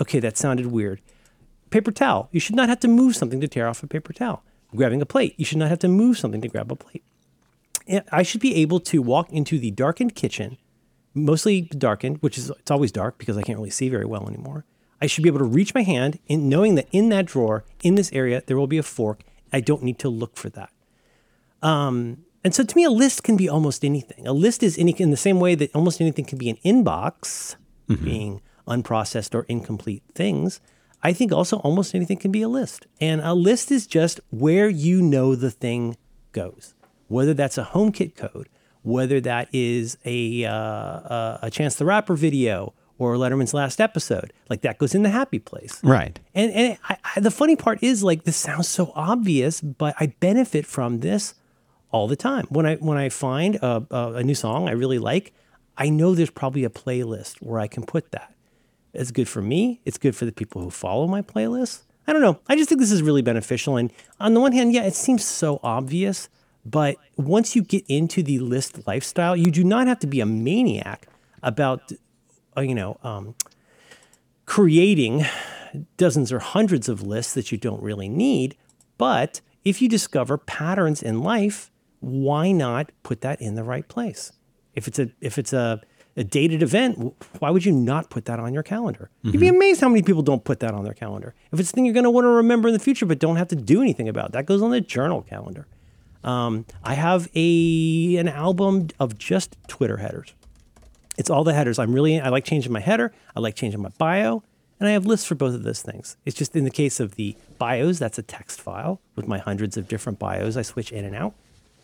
Okay, 0.00 0.18
that 0.18 0.38
sounded 0.38 0.66
weird. 0.66 1.02
Paper 1.68 1.92
towel. 1.92 2.30
You 2.32 2.40
should 2.40 2.56
not 2.56 2.70
have 2.70 2.80
to 2.80 2.88
move 2.88 3.14
something 3.14 3.40
to 3.42 3.46
tear 3.46 3.68
off 3.68 3.82
a 3.82 3.86
paper 3.86 4.14
towel. 4.14 4.42
Grabbing 4.74 5.02
a 5.02 5.06
plate. 5.06 5.34
You 5.36 5.44
should 5.44 5.58
not 5.58 5.68
have 5.68 5.78
to 5.80 5.88
move 5.88 6.16
something 6.16 6.40
to 6.40 6.48
grab 6.48 6.72
a 6.72 6.76
plate. 6.76 7.04
I 8.10 8.22
should 8.22 8.40
be 8.40 8.54
able 8.56 8.80
to 8.80 9.02
walk 9.02 9.30
into 9.30 9.58
the 9.58 9.72
darkened 9.72 10.14
kitchen, 10.14 10.56
mostly 11.12 11.62
darkened, 11.62 12.22
which 12.22 12.38
is 12.38 12.48
it's 12.48 12.70
always 12.70 12.92
dark 12.92 13.18
because 13.18 13.36
I 13.36 13.42
can't 13.42 13.58
really 13.58 13.70
see 13.70 13.90
very 13.90 14.06
well 14.06 14.26
anymore. 14.26 14.64
I 15.00 15.06
should 15.06 15.22
be 15.22 15.28
able 15.28 15.38
to 15.38 15.44
reach 15.44 15.74
my 15.74 15.82
hand 15.82 16.18
in 16.26 16.48
knowing 16.48 16.74
that 16.74 16.88
in 16.92 17.08
that 17.08 17.26
drawer, 17.26 17.64
in 17.82 17.94
this 17.94 18.12
area, 18.12 18.42
there 18.46 18.56
will 18.56 18.66
be 18.66 18.78
a 18.78 18.82
fork. 18.82 19.22
I 19.52 19.60
don't 19.60 19.82
need 19.82 19.98
to 20.00 20.08
look 20.08 20.36
for 20.36 20.48
that. 20.50 20.70
Um, 21.62 22.24
and 22.44 22.54
so 22.54 22.64
to 22.64 22.76
me, 22.76 22.84
a 22.84 22.90
list 22.90 23.22
can 23.22 23.36
be 23.36 23.48
almost 23.48 23.84
anything. 23.84 24.26
A 24.26 24.32
list 24.32 24.62
is 24.62 24.78
any 24.78 24.92
in 24.92 25.10
the 25.10 25.16
same 25.16 25.40
way 25.40 25.54
that 25.54 25.74
almost 25.74 26.00
anything 26.00 26.24
can 26.24 26.38
be 26.38 26.48
an 26.48 26.56
inbox, 26.64 27.56
being 28.02 28.40
unprocessed 28.68 29.34
or 29.34 29.42
incomplete 29.48 30.02
things. 30.14 30.60
I 31.02 31.12
think 31.12 31.32
also 31.32 31.58
almost 31.58 31.94
anything 31.94 32.18
can 32.18 32.30
be 32.30 32.42
a 32.42 32.48
list. 32.48 32.86
And 33.00 33.20
a 33.20 33.34
list 33.34 33.70
is 33.70 33.86
just 33.86 34.20
where 34.30 34.68
you 34.68 35.02
know 35.02 35.34
the 35.34 35.50
thing 35.50 35.96
goes, 36.32 36.74
whether 37.08 37.34
that's 37.34 37.58
a 37.58 37.64
HomeKit 37.64 38.16
code, 38.16 38.48
whether 38.82 39.20
that 39.20 39.48
is 39.52 39.98
a, 40.04 40.44
uh, 40.44 41.38
a 41.42 41.50
Chance 41.50 41.76
the 41.76 41.84
Rapper 41.84 42.14
video, 42.14 42.74
or 43.00 43.14
Letterman's 43.14 43.54
last 43.54 43.80
episode. 43.80 44.32
Like 44.50 44.60
that 44.60 44.76
goes 44.76 44.94
in 44.94 45.02
the 45.02 45.08
happy 45.08 45.38
place. 45.38 45.80
Right. 45.82 46.20
And 46.34 46.52
and 46.52 46.78
I, 46.88 46.98
I, 47.16 47.20
the 47.20 47.30
funny 47.30 47.56
part 47.56 47.82
is 47.82 48.04
like 48.04 48.24
this 48.24 48.36
sounds 48.36 48.68
so 48.68 48.92
obvious, 48.94 49.60
but 49.62 49.94
I 49.98 50.08
benefit 50.20 50.66
from 50.66 51.00
this 51.00 51.34
all 51.90 52.06
the 52.06 52.14
time. 52.14 52.46
When 52.50 52.66
I 52.66 52.76
when 52.76 52.98
I 52.98 53.08
find 53.08 53.56
a, 53.56 53.86
a, 53.90 54.12
a 54.16 54.22
new 54.22 54.34
song 54.34 54.68
I 54.68 54.72
really 54.72 54.98
like, 54.98 55.32
I 55.78 55.88
know 55.88 56.14
there's 56.14 56.30
probably 56.30 56.62
a 56.64 56.70
playlist 56.70 57.38
where 57.40 57.58
I 57.58 57.68
can 57.68 57.84
put 57.84 58.12
that. 58.12 58.34
It's 58.92 59.10
good 59.10 59.28
for 59.28 59.40
me. 59.40 59.80
It's 59.86 59.96
good 59.96 60.14
for 60.14 60.26
the 60.26 60.32
people 60.32 60.60
who 60.60 60.70
follow 60.70 61.06
my 61.06 61.22
playlist. 61.22 61.84
I 62.06 62.12
don't 62.12 62.22
know. 62.22 62.38
I 62.48 62.56
just 62.56 62.68
think 62.68 62.80
this 62.80 62.92
is 62.92 63.02
really 63.02 63.22
beneficial. 63.22 63.76
And 63.76 63.92
on 64.18 64.34
the 64.34 64.40
one 64.40 64.52
hand, 64.52 64.72
yeah, 64.72 64.82
it 64.82 64.94
seems 64.94 65.24
so 65.24 65.60
obvious, 65.62 66.28
but 66.66 66.96
once 67.16 67.54
you 67.54 67.62
get 67.62 67.84
into 67.88 68.22
the 68.22 68.40
list 68.40 68.86
lifestyle, 68.86 69.36
you 69.36 69.50
do 69.50 69.64
not 69.64 69.86
have 69.86 70.00
to 70.00 70.06
be 70.06 70.20
a 70.20 70.26
maniac 70.26 71.06
about, 71.42 71.92
you 72.60 72.74
know, 72.74 72.98
um, 73.02 73.34
creating 74.46 75.24
dozens 75.96 76.32
or 76.32 76.38
hundreds 76.40 76.88
of 76.88 77.02
lists 77.02 77.34
that 77.34 77.52
you 77.52 77.58
don't 77.58 77.82
really 77.82 78.08
need. 78.08 78.56
But 78.98 79.40
if 79.64 79.80
you 79.80 79.88
discover 79.88 80.38
patterns 80.38 81.02
in 81.02 81.22
life, 81.22 81.70
why 82.00 82.52
not 82.52 82.90
put 83.02 83.20
that 83.20 83.40
in 83.40 83.54
the 83.54 83.64
right 83.64 83.86
place? 83.86 84.32
If 84.74 84.88
it's 84.88 84.98
a 84.98 85.10
if 85.20 85.38
it's 85.38 85.52
a, 85.52 85.80
a 86.16 86.24
dated 86.24 86.62
event, 86.62 87.14
why 87.38 87.50
would 87.50 87.64
you 87.64 87.72
not 87.72 88.10
put 88.10 88.24
that 88.24 88.40
on 88.40 88.54
your 88.54 88.62
calendar? 88.62 89.10
You'd 89.22 89.40
be 89.40 89.48
amazed 89.48 89.80
how 89.80 89.88
many 89.88 90.02
people 90.02 90.22
don't 90.22 90.44
put 90.44 90.60
that 90.60 90.74
on 90.74 90.84
their 90.84 90.94
calendar. 90.94 91.34
If 91.52 91.60
it's 91.60 91.70
a 91.70 91.72
thing 91.72 91.84
you're 91.84 91.94
going 91.94 92.04
to 92.04 92.10
want 92.10 92.24
to 92.24 92.28
remember 92.30 92.68
in 92.68 92.74
the 92.74 92.80
future, 92.80 93.06
but 93.06 93.18
don't 93.18 93.36
have 93.36 93.48
to 93.48 93.56
do 93.56 93.80
anything 93.82 94.08
about, 94.08 94.32
that 94.32 94.46
goes 94.46 94.62
on 94.62 94.70
the 94.70 94.80
journal 94.80 95.22
calendar. 95.22 95.66
Um, 96.24 96.66
I 96.82 96.94
have 96.94 97.28
a 97.34 98.16
an 98.16 98.28
album 98.28 98.88
of 98.98 99.18
just 99.18 99.56
Twitter 99.68 99.98
headers. 99.98 100.32
It's 101.20 101.28
all 101.28 101.44
the 101.44 101.52
headers. 101.52 101.78
I'm 101.78 101.92
really 101.92 102.18
I 102.18 102.30
like 102.30 102.46
changing 102.46 102.72
my 102.72 102.80
header. 102.80 103.12
I 103.36 103.40
like 103.40 103.54
changing 103.54 103.82
my 103.82 103.90
bio, 103.98 104.42
and 104.80 104.88
I 104.88 104.92
have 104.92 105.04
lists 105.04 105.26
for 105.26 105.34
both 105.34 105.52
of 105.54 105.64
those 105.64 105.82
things. 105.82 106.16
It's 106.24 106.34
just 106.34 106.56
in 106.56 106.64
the 106.64 106.70
case 106.70 106.98
of 106.98 107.16
the 107.16 107.36
bios, 107.58 107.98
that's 107.98 108.18
a 108.18 108.22
text 108.22 108.58
file 108.58 109.02
with 109.16 109.28
my 109.28 109.36
hundreds 109.36 109.76
of 109.76 109.86
different 109.86 110.18
bios. 110.18 110.56
I 110.56 110.62
switch 110.62 110.90
in 110.90 111.04
and 111.04 111.14
out. 111.14 111.34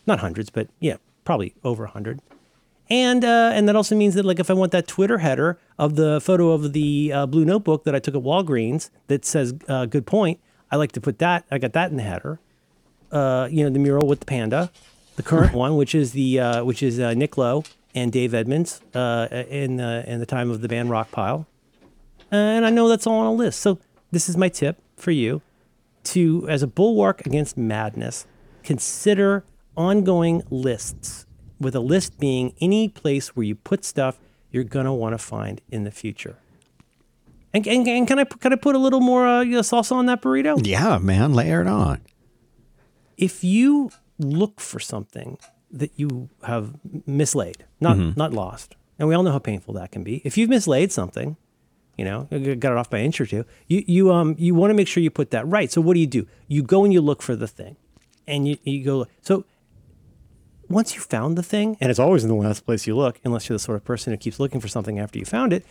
Not 0.07 0.21
hundreds, 0.21 0.49
but 0.49 0.69
yeah, 0.81 0.97
probably 1.27 1.55
over 1.63 1.85
a 1.85 1.91
hundred. 1.91 2.23
And 2.89 3.27
uh, 3.27 3.51
and 3.53 3.69
that 3.69 3.77
also 3.77 3.95
means 3.95 4.15
that 4.15 4.25
like 4.25 4.41
if 4.41 4.49
I 4.49 4.55
want 4.55 4.73
that 4.73 4.89
Twitter 4.89 5.19
header 5.19 5.59
of 5.79 5.97
the 5.97 6.19
photo 6.23 6.53
of 6.53 6.73
the 6.73 7.13
uh, 7.13 7.27
blue 7.27 7.45
notebook 7.45 7.85
that 7.85 7.95
I 7.95 7.99
took 7.99 8.15
at 8.15 8.23
Walgreens 8.23 8.89
that 9.09 9.27
says 9.27 9.53
uh, 9.69 9.85
"Good 9.85 10.07
point," 10.07 10.41
I 10.71 10.77
like 10.77 10.93
to 10.93 11.01
put 11.03 11.19
that. 11.19 11.45
I 11.51 11.59
got 11.59 11.75
that 11.75 11.91
in 11.91 11.99
the 11.99 12.05
header. 12.05 12.41
Uh, 13.13 13.49
you 13.51 13.65
know, 13.65 13.69
the 13.69 13.81
mural 13.81 14.07
with 14.07 14.21
the 14.21 14.27
panda, 14.27 14.71
the 15.17 15.23
current 15.23 15.53
one, 15.65 15.77
which 15.77 15.95
is 15.95 16.13
the 16.13 16.41
uh, 16.41 16.65
which 16.65 16.83
is 16.83 16.99
uh, 16.99 17.13
Nick 17.13 17.37
Lowe 17.37 17.65
and 17.97 18.13
Dave 18.13 18.33
Edmunds 18.35 18.81
uh, 18.95 19.27
in 19.51 19.81
uh, 19.81 20.05
in 20.07 20.21
the 20.21 20.27
time 20.27 20.51
of 20.53 20.61
the 20.61 20.69
band 20.69 20.91
Rockpile, 20.91 21.47
and 22.31 22.65
I 22.65 22.71
know 22.71 22.89
that's 22.89 23.07
all 23.09 23.19
on 23.19 23.27
a 23.27 23.33
list. 23.33 23.59
So 23.59 23.79
this 24.13 24.29
is 24.29 24.37
my 24.37 24.49
tip 24.49 24.79
for 24.97 25.11
you 25.11 25.43
to, 26.05 26.47
as 26.49 26.63
a 26.63 26.69
bulwark 26.69 27.27
against 27.27 27.57
madness, 27.57 28.27
consider 28.63 29.45
ongoing 29.77 30.43
lists. 30.51 31.25
With 31.59 31.75
a 31.75 31.81
list 31.81 32.21
being 32.21 32.53
any 32.61 32.87
place 32.91 33.35
where 33.35 33.45
you 33.45 33.55
put 33.55 33.83
stuff 33.83 34.21
you're 34.51 34.63
gonna 34.63 34.95
want 34.95 35.15
to 35.15 35.19
find 35.19 35.63
in 35.71 35.85
the 35.85 35.91
future. 35.91 36.37
And, 37.55 37.67
and, 37.67 37.89
and 37.89 38.07
can 38.07 38.19
I 38.19 38.25
can 38.25 38.53
I 38.53 38.57
put 38.57 38.75
a 38.75 38.79
little 38.79 39.01
more 39.01 39.27
uh, 39.27 39.41
you 39.41 39.53
know, 39.53 39.61
salsa 39.61 39.93
on 39.93 40.05
that 40.07 40.21
burrito? 40.21 40.61
Yeah, 40.67 40.99
man, 40.99 41.33
layer 41.33 41.63
it 41.63 41.67
on. 41.67 42.03
if 43.17 43.43
you 43.43 43.91
look 44.19 44.61
for 44.61 44.79
something 44.81 45.39
that 45.71 45.93
you 45.97 46.29
have 46.45 46.75
mislaid, 47.07 47.65
not 47.81 48.17
not 48.17 48.33
lost, 48.33 48.77
and 48.99 49.09
we 49.09 49.15
all 49.15 49.23
know 49.23 49.33
how 49.33 49.39
painful 49.39 49.75
that 49.75 49.93
can 49.93 50.03
be. 50.03 50.23
If 50.25 50.39
you've 50.39 50.51
mislaid 50.51 50.93
something, 50.93 51.37
you 51.97 52.05
know, 52.05 52.29
got 52.31 52.73
it 52.73 52.79
off 52.79 52.91
by 52.91 52.99
an 52.99 53.07
inch 53.07 53.21
or 53.21 53.27
two, 53.27 53.45
you 53.67 53.85
you 53.87 54.13
um 54.13 54.35
you 54.39 54.55
want 54.55 54.71
to 54.71 54.75
make 54.75 54.89
sure 54.89 55.03
you 55.03 55.11
put 55.11 55.31
that 55.31 55.47
right. 55.47 55.71
So 55.71 55.81
what 55.81 55.95
do 55.95 56.01
you 56.01 56.07
do? 56.07 56.27
You 56.49 56.63
go 56.63 56.85
and 56.85 56.93
you 56.93 57.01
look 57.01 57.23
for 57.23 57.37
the 57.37 57.49
thing, 57.49 57.77
and 58.27 58.47
you 58.47 58.59
you 58.65 58.85
go 58.85 59.07
so. 59.23 59.45
Once 60.69 60.97
you 60.97 61.01
found 61.01 61.39
the 61.39 61.45
thing, 61.45 61.77
and 61.81 61.91
it's 61.91 62.01
always 62.01 62.25
in 62.25 62.29
the 62.29 62.35
last 62.35 62.67
place 62.67 62.89
you 62.89 62.97
look, 62.97 63.21
unless 63.25 63.49
you're 63.49 63.55
the 63.55 63.61
sort 63.61 63.77
of 63.77 63.85
person 63.85 64.13
who 64.13 64.17
keeps 64.17 64.41
looking 64.41 64.61
for 64.61 64.67
something 64.67 64.99
after 64.99 65.17
you 65.17 65.25
found 65.25 65.53
it, 65.53 65.65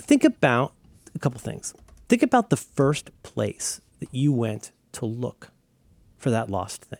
think 0.00 0.24
about 0.24 0.72
a 1.14 1.18
couple 1.20 1.38
things. 1.38 1.74
Think 2.08 2.22
about 2.22 2.50
the 2.50 2.56
first 2.56 3.10
place 3.22 3.80
that 4.00 4.08
you 4.12 4.32
went 4.32 4.72
to 4.92 5.06
look 5.06 5.52
for 6.18 6.30
that 6.30 6.50
lost 6.50 6.84
thing, 6.84 6.98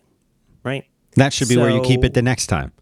right? 0.62 0.84
That 1.16 1.32
should 1.32 1.48
be 1.48 1.56
where 1.56 1.70
you 1.70 1.82
keep 1.82 2.04
it 2.04 2.14
the 2.14 2.22
next 2.22 2.46
time. 2.46 2.72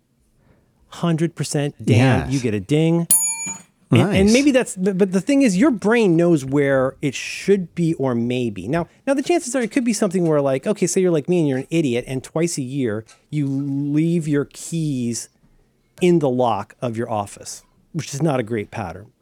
Hundred 0.89 1.35
percent. 1.35 1.75
Damn, 1.83 2.21
Yes. 2.27 2.33
you 2.33 2.41
get 2.41 2.55
a 2.55 2.61
ding. 2.61 3.07
And, 3.91 4.01
and 4.17 4.33
maybe 4.33 4.53
that's, 4.53 4.75
but, 4.75 5.13
the 5.13 5.21
thing 5.21 5.43
is, 5.43 5.59
your 5.59 5.71
brain 5.71 6.17
knows 6.17 6.47
where 6.47 6.97
it 7.03 7.15
should 7.15 7.75
be 7.75 7.93
or 7.95 8.15
maybe. 8.15 8.67
Now, 8.67 8.89
now 9.07 9.13
the 9.13 9.23
chances 9.23 9.55
are 9.55 9.61
it 9.61 9.71
could 9.71 9.85
be 9.85 9.93
something 9.93 10.27
where, 10.27 10.41
like, 10.41 10.67
okay, 10.67 10.87
say 10.87 11.03
you're 11.03 11.11
like 11.11 11.29
me 11.29 11.41
and 11.41 11.47
you're 11.49 11.59
an 11.59 11.67
idiot, 11.69 12.07
and 12.09 12.25
twice 12.25 12.57
a 12.57 12.63
year 12.63 13.05
you 13.29 13.47
leave 13.47 14.27
your 14.27 14.47
keys 14.47 15.29
in 16.01 16.21
the 16.21 16.31
lock 16.31 16.75
of 16.81 16.97
your 16.97 17.11
office, 17.11 17.65
which 17.93 18.15
is 18.15 18.23
not 18.23 18.41
a 18.41 18.43
great 18.43 18.71
pattern. 18.71 19.13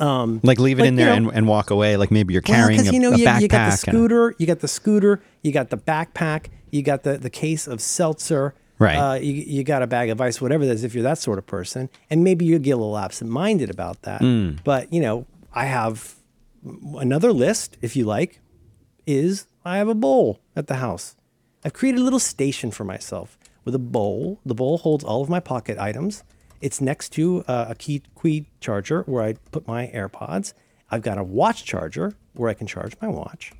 Um, 0.00 0.40
Like 0.42 0.58
leave 0.58 0.78
it 0.78 0.82
Like, 0.82 0.88
in 0.88 0.96
there 0.96 1.06
know- 1.06 1.28
and, 1.28 1.38
and 1.38 1.48
walk 1.48 1.70
away. 1.70 1.96
Like 1.96 2.10
maybe 2.10 2.34
you're 2.34 2.42
carrying 2.42 2.78
because 2.80 2.90
a, 2.90 2.94
you 2.94 3.00
know 3.00 3.12
a 3.12 3.16
you, 3.16 3.24
backpack. 3.26 3.40
you 3.40 3.48
got 3.48 3.58
the 3.58 3.70
and 3.70 3.78
scooter, 3.96 4.34
you 4.38 4.46
got 4.46 4.60
the 4.60 4.68
scooter, 4.68 5.22
you 5.42 5.50
got 5.52 5.70
the 5.70 5.78
backpack, 5.78 6.48
you 6.72 6.82
got 6.82 7.04
the 7.04 7.16
the 7.16 7.30
case 7.30 7.68
of 7.68 7.80
seltzer, 7.80 8.54
Right. 8.82 8.96
Uh, 8.96 9.14
you 9.14 9.32
you 9.34 9.62
got 9.62 9.82
a 9.82 9.86
bag 9.86 10.10
of 10.10 10.20
ice, 10.20 10.40
whatever 10.40 10.66
that 10.66 10.72
is, 10.72 10.82
if 10.82 10.92
you're 10.92 11.04
that 11.04 11.18
sort 11.18 11.38
of 11.38 11.46
person, 11.46 11.88
and 12.10 12.24
maybe 12.24 12.44
you 12.44 12.58
get 12.58 12.72
a 12.72 12.76
little 12.76 12.98
absent-minded 12.98 13.70
about 13.70 14.02
that. 14.02 14.20
Mm. 14.20 14.58
But 14.64 14.92
you 14.92 15.00
know, 15.00 15.26
I 15.54 15.66
have 15.66 16.16
another 16.96 17.32
list, 17.32 17.76
if 17.80 17.94
you 17.94 18.04
like, 18.04 18.40
is 19.06 19.46
I 19.64 19.76
have 19.76 19.86
a 19.86 19.94
bowl 19.94 20.40
at 20.56 20.66
the 20.66 20.76
house. 20.76 21.14
I've 21.64 21.74
created 21.74 22.00
a 22.00 22.04
little 22.04 22.18
station 22.18 22.72
for 22.72 22.82
myself 22.82 23.38
with 23.64 23.74
a 23.76 23.78
bowl. 23.78 24.40
The 24.44 24.54
bowl 24.54 24.78
holds 24.78 25.04
all 25.04 25.22
of 25.22 25.28
my 25.28 25.38
pocket 25.38 25.78
items. 25.78 26.24
It's 26.60 26.80
next 26.80 27.10
to 27.10 27.44
uh, 27.46 27.66
a 27.68 27.76
key 27.76 28.02
key 28.20 28.46
charger 28.58 29.02
where 29.02 29.22
I 29.22 29.34
put 29.52 29.68
my 29.68 29.92
AirPods. 29.94 30.54
I've 30.90 31.02
got 31.02 31.18
a 31.18 31.22
watch 31.22 31.64
charger 31.64 32.14
where 32.34 32.50
I 32.50 32.54
can 32.54 32.66
charge 32.66 32.96
my 33.00 33.08
watch. 33.08 33.52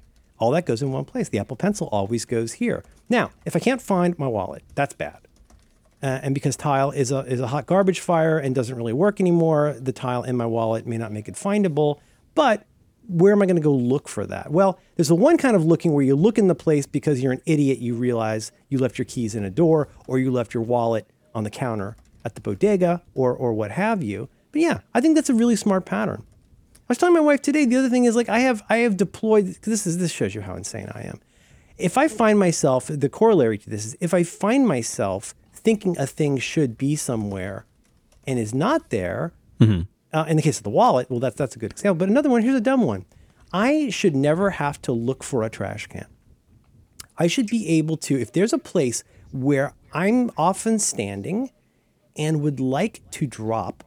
All 0.43 0.51
that 0.51 0.67
goes 0.67 0.83
in 0.83 0.91
one 0.91 1.05
place. 1.05 1.29
The 1.29 1.39
Apple 1.39 1.55
Pencil 1.55 1.89
always 1.93 2.25
goes 2.25 2.55
here. 2.55 2.83
Now, 3.09 3.31
if 3.47 3.55
I 3.55 3.61
can't 3.61 3.81
find 3.81 4.19
my 4.19 4.27
wallet, 4.27 4.65
that's 4.75 4.93
bad. 4.93 5.19
Uh, 6.03 6.19
and 6.21 6.35
because 6.35 6.57
Tile 6.57 6.91
is 6.91 7.13
a 7.13 7.21
is 7.21 7.39
a 7.39 7.47
hot 7.47 7.67
garbage 7.67 8.01
fire 8.01 8.41
and 8.41 8.53
doesn't 8.53 8.75
really 8.75 8.93
work 8.93 9.21
anymore, 9.21 9.77
the 9.79 9.93
tile 9.93 10.25
in 10.25 10.37
my 10.37 10.47
wallet 10.47 10.85
may 10.85 10.99
not 10.99 11.13
make 11.13 11.29
it 11.29 11.37
findable. 11.37 12.01
But 12.35 12.67
where 13.07 13.33
am 13.33 13.41
I 13.41 13.47
going 13.47 13.55
to 13.55 13.63
go 13.63 13.73
look 13.73 14.09
for 14.09 14.27
that? 14.27 14.51
Well, 14.51 14.81
there's 14.97 15.07
the 15.07 15.15
one 15.15 15.39
kind 15.39 15.55
of 15.55 15.65
looking 15.65 15.93
where 15.93 16.03
you 16.05 16.17
look 16.17 16.39
in 16.39 16.49
the 16.49 16.57
place 16.57 16.87
because 16.87 17.23
you're 17.23 17.31
an 17.31 17.43
idiot. 17.47 17.79
You 17.79 17.95
realize 17.95 18.51
you 18.69 18.79
left 18.79 18.99
your 18.99 19.05
keys 19.05 19.37
in 19.37 19.45
a 19.45 19.51
door, 19.51 19.87
or 20.09 20.19
you 20.19 20.33
left 20.33 20.55
your 20.55 20.65
wallet 20.65 21.07
on 21.37 21.45
the 21.45 21.51
counter 21.51 21.97
at 22.25 22.35
the 22.35 22.41
bodega, 22.41 23.01
or 23.15 23.33
or 23.33 23.53
what 23.53 23.71
have 23.71 24.03
you. 24.03 24.29
But 24.51 24.61
yeah, 24.63 24.81
I 24.93 25.01
think 25.01 25.15
that's 25.15 25.31
a 25.31 25.35
really 25.35 25.55
smart 25.55 25.87
pattern. 25.87 26.27
I 26.93 26.95
was 26.95 26.99
telling 26.99 27.15
my 27.15 27.21
wife 27.21 27.41
today. 27.41 27.65
The 27.65 27.77
other 27.77 27.89
thing 27.89 28.05
is 28.05 28.15
like 28.15 28.29
I 28.29 28.41
have 28.41 28.63
I 28.69 28.77
have 28.79 28.99
deployed. 28.99 29.47
This 29.63 29.87
is 29.87 29.97
this 29.97 30.13
shows 30.13 30.35
you 30.35 30.43
how 30.43 30.57
insane 30.57 30.91
I 30.95 31.05
am. 31.05 31.21
If 31.79 31.97
I 31.97 32.07
find 32.07 32.39
myself 32.39 32.89
the 32.89 33.09
corollary 33.09 33.57
to 33.57 33.71
this 33.71 33.87
is 33.87 33.97
if 33.99 34.13
I 34.13 34.25
find 34.25 34.69
myself 34.69 35.35
thinking 35.55 35.97
a 35.99 36.07
thing 36.07 36.37
should 36.37 36.77
be 36.77 36.95
somewhere 36.95 37.65
and 38.27 38.39
is 38.39 38.53
not 38.53 38.91
there. 38.91 39.33
Uh, 40.13 40.27
in 40.29 40.37
the 40.37 40.43
case 40.43 40.59
of 40.59 40.65
the 40.65 40.71
wallet, 40.71 41.09
well, 41.09 41.19
that's 41.19 41.35
that's 41.35 41.57
a 41.57 41.59
good 41.59 41.71
example. 41.73 41.95
But 41.99 42.11
another 42.11 42.29
one 42.29 42.43
here's 42.43 42.57
a 42.57 42.61
dumb 42.61 42.83
one. 42.83 43.07
I 43.55 43.89
should 43.89 44.15
never 44.15 44.51
have 44.51 44.83
to 44.83 44.93
look 44.93 45.25
for 45.25 45.43
a 45.43 45.49
trash 45.49 45.87
can. 45.87 46.05
I 47.17 47.27
should 47.27 47.47
be 47.47 47.69
able 47.69 47.97
to, 48.09 48.21
if 48.21 48.33
there's 48.33 48.53
a 48.53 48.59
place 48.59 49.03
where 49.31 49.73
I'm 49.95 50.31
often 50.37 50.79
standing 50.79 51.53
and 52.19 52.43
would 52.43 52.61
like 52.61 53.01
to 53.13 53.27
drop 53.27 53.83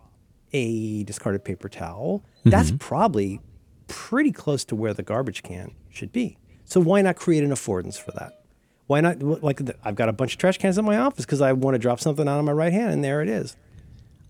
a 0.54 1.04
discarded 1.04 1.44
paper 1.44 1.70
towel, 1.70 2.24
that's 2.46 2.70
mm-hmm. 2.70 2.78
probably 2.78 3.42
pretty 3.88 4.32
close 4.32 4.64
to 4.66 4.76
where 4.76 4.94
the 4.94 5.04
garbage 5.04 5.44
can 5.44 5.72
should 5.90 6.12
be. 6.12 6.38
So 6.64 6.80
why 6.80 7.02
not 7.02 7.16
create 7.16 7.44
an 7.44 7.52
affordance 7.52 8.00
for 8.00 8.12
that? 8.12 8.44
Why 8.88 9.02
not? 9.02 9.22
Like, 9.22 9.62
I've 9.84 9.96
got 9.96 10.10
a 10.10 10.14
bunch 10.14 10.34
of 10.34 10.40
trash 10.40 10.58
cans 10.58 10.78
in 10.78 10.86
my 10.86 10.98
office 10.98 11.26
because 11.26 11.42
I 11.42 11.54
want 11.54 11.76
to 11.76 11.80
drop 11.80 12.00
something 12.00 12.28
out 12.28 12.38
on 12.38 12.46
my 12.46 12.52
right 12.52 12.74
hand, 12.74 12.94
and 12.94 13.04
there 13.04 13.22
it 13.22 13.30
is. 13.30 13.56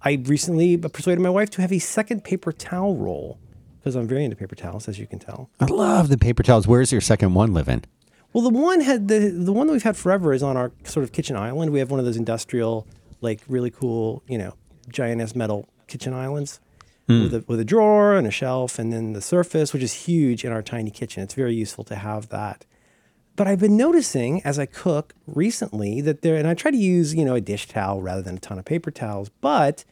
I 0.02 0.22
recently 0.26 0.78
persuaded 0.78 1.22
my 1.22 1.30
wife 1.30 1.50
to 1.52 1.62
have 1.62 1.74
a 1.74 1.80
second 1.80 2.24
paper 2.24 2.52
towel 2.52 2.96
roll 2.96 3.40
because 3.80 3.96
I'm 3.96 4.08
very 4.08 4.24
into 4.24 4.36
paper 4.36 4.56
towels, 4.56 4.88
as 4.88 4.98
you 4.98 5.08
can 5.08 5.20
tell. 5.20 5.50
I 5.60 5.66
love 5.66 6.10
the 6.10 6.18
paper 6.18 6.44
towels. 6.44 6.68
Where's 6.68 6.92
your 6.92 7.02
second 7.02 7.34
one 7.34 7.54
living? 7.54 7.84
Well, 8.32 8.44
the 8.44 8.50
one 8.50 8.82
had 8.82 9.08
the 9.08 9.30
the 9.30 9.54
one 9.54 9.68
that 9.68 9.74
we've 9.74 9.84
had 9.84 9.98
forever 9.98 10.34
is 10.34 10.44
on 10.44 10.58
our 10.58 10.72
sort 10.84 11.04
of 11.04 11.12
kitchen 11.12 11.36
island. 11.36 11.72
We 11.72 11.80
have 11.80 11.92
one 11.92 12.00
of 12.00 12.06
those 12.06 12.18
industrial, 12.18 12.88
like 13.22 13.42
really 13.48 13.72
cool, 13.72 14.24
you 14.28 14.38
know, 14.38 14.56
giant 14.90 15.22
ass 15.22 15.36
metal 15.36 15.68
kitchen 15.88 16.14
islands 16.14 16.60
Hmm. 17.08 17.24
with 17.24 17.34
a 17.36 17.44
with 17.48 17.60
a 17.60 17.66
drawer 17.66 18.16
and 18.16 18.26
a 18.26 18.32
shelf, 18.32 18.80
and 18.80 18.92
then 18.92 19.14
the 19.14 19.22
surface, 19.22 19.74
which 19.74 19.84
is 19.84 19.94
huge 19.94 20.44
in 20.44 20.52
our 20.52 20.64
tiny 20.64 20.90
kitchen. 20.90 21.22
It's 21.22 21.36
very 21.36 21.54
useful 21.54 21.84
to 21.86 21.96
have 21.96 22.30
that. 22.30 22.66
But 23.36 23.48
I've 23.48 23.60
been 23.60 23.78
noticing 23.78 24.42
as 24.44 24.58
I 24.58 24.66
cook 24.66 25.14
recently 25.28 26.02
that 26.02 26.22
there, 26.22 26.36
and 26.36 26.48
I 26.48 26.54
try 26.54 26.72
to 26.72 26.78
use 26.78 27.14
you 27.14 27.26
know 27.26 27.36
a 27.36 27.42
dish 27.42 27.68
towel 27.68 28.02
rather 28.02 28.22
than 28.22 28.38
a 28.38 28.40
ton 28.40 28.58
of 28.58 28.66
paper 28.66 28.92
towels, 28.92 29.30
but 29.42 29.86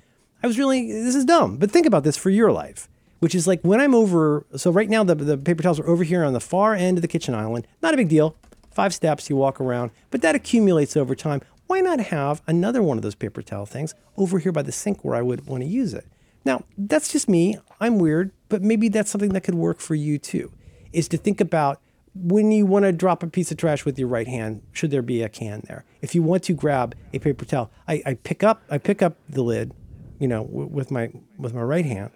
I 0.44 0.48
was 0.48 0.60
really, 0.60 0.92
this 0.92 1.16
is 1.16 1.24
dumb, 1.24 1.56
but 1.56 1.72
think 1.72 1.86
about 1.86 2.04
this 2.04 2.18
for 2.18 2.30
your 2.30 2.52
life, 2.52 2.90
which 3.20 3.34
is 3.34 3.48
like 3.48 3.62
when 3.62 3.80
I'm 3.80 3.96
over, 3.96 4.46
so 4.58 4.72
right 4.72 4.90
now 4.90 5.02
the, 5.06 5.16
the 5.16 5.38
paper 5.38 5.64
towels 5.64 5.80
are 5.80 5.88
over 5.88 6.04
here 6.04 6.26
on 6.26 6.34
the 6.34 6.42
far 6.42 6.76
end 6.76 6.98
of 6.98 7.02
the 7.02 7.08
kitchen 7.08 7.34
island. 7.34 7.66
Not 7.82 7.94
a 7.94 7.98
big 7.98 8.10
deal. 8.10 8.36
Five 8.70 8.94
steps, 8.94 9.30
you 9.30 9.38
walk 9.38 9.62
around, 9.62 9.92
but 10.12 10.22
that 10.22 10.36
accumulates 10.36 10.98
over 10.98 11.16
time. 11.16 11.42
Why 11.68 11.80
not 11.80 12.02
have 12.02 12.42
another 12.46 12.84
one 12.84 12.98
of 12.98 13.04
those 13.04 13.16
paper 13.16 13.42
towel 13.42 13.66
things 13.66 13.96
over 14.18 14.38
here 14.38 14.52
by 14.52 14.64
the 14.64 14.74
sink 14.74 15.06
where 15.06 15.16
I 15.16 15.22
would 15.22 15.48
want 15.48 15.64
to 15.64 15.70
use 15.70 15.94
it? 15.94 16.06
Now, 16.46 16.64
that's 16.78 17.12
just 17.12 17.30
me. 17.30 17.58
I'm 17.80 18.00
weird, 18.00 18.32
but 18.50 18.62
maybe 18.62 18.90
that's 18.90 19.10
something 19.10 19.34
that 19.34 19.42
could 19.42 19.56
work 19.56 19.80
for 19.80 19.96
you 19.96 20.18
too, 20.18 20.52
is 20.92 21.08
to 21.10 21.18
think 21.18 21.40
about 21.42 21.80
when 22.16 22.52
you 22.52 22.66
want 22.66 22.84
to 22.84 22.92
drop 22.92 23.24
a 23.24 23.28
piece 23.28 23.50
of 23.52 23.58
trash 23.58 23.86
with 23.86 23.98
your 23.98 24.08
right 24.08 24.28
hand, 24.28 24.62
should 24.72 24.92
there 24.92 25.02
be 25.02 25.24
a 25.24 25.30
can 25.30 25.64
there? 25.68 25.84
If 26.02 26.14
you 26.14 26.22
want 26.22 26.44
to 26.44 26.54
grab 26.54 26.96
a 27.12 27.20
paper 27.20 27.44
towel, 27.46 27.72
I, 27.88 28.04
I 28.06 28.14
pick 28.16 28.44
up 28.44 28.62
I 28.70 28.78
pick 28.78 29.02
up 29.02 29.18
the 29.28 29.42
lid, 29.42 29.74
you 30.20 30.28
know, 30.28 30.44
w- 30.44 30.68
with 30.68 30.92
my 30.92 31.12
with 31.38 31.54
my 31.54 31.62
right 31.62 31.86
hand. 31.86 32.12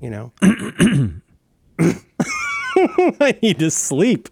You 0.00 0.10
know, 0.10 0.32
I 3.18 3.38
need 3.42 3.58
to 3.60 3.70
sleep. 3.70 4.28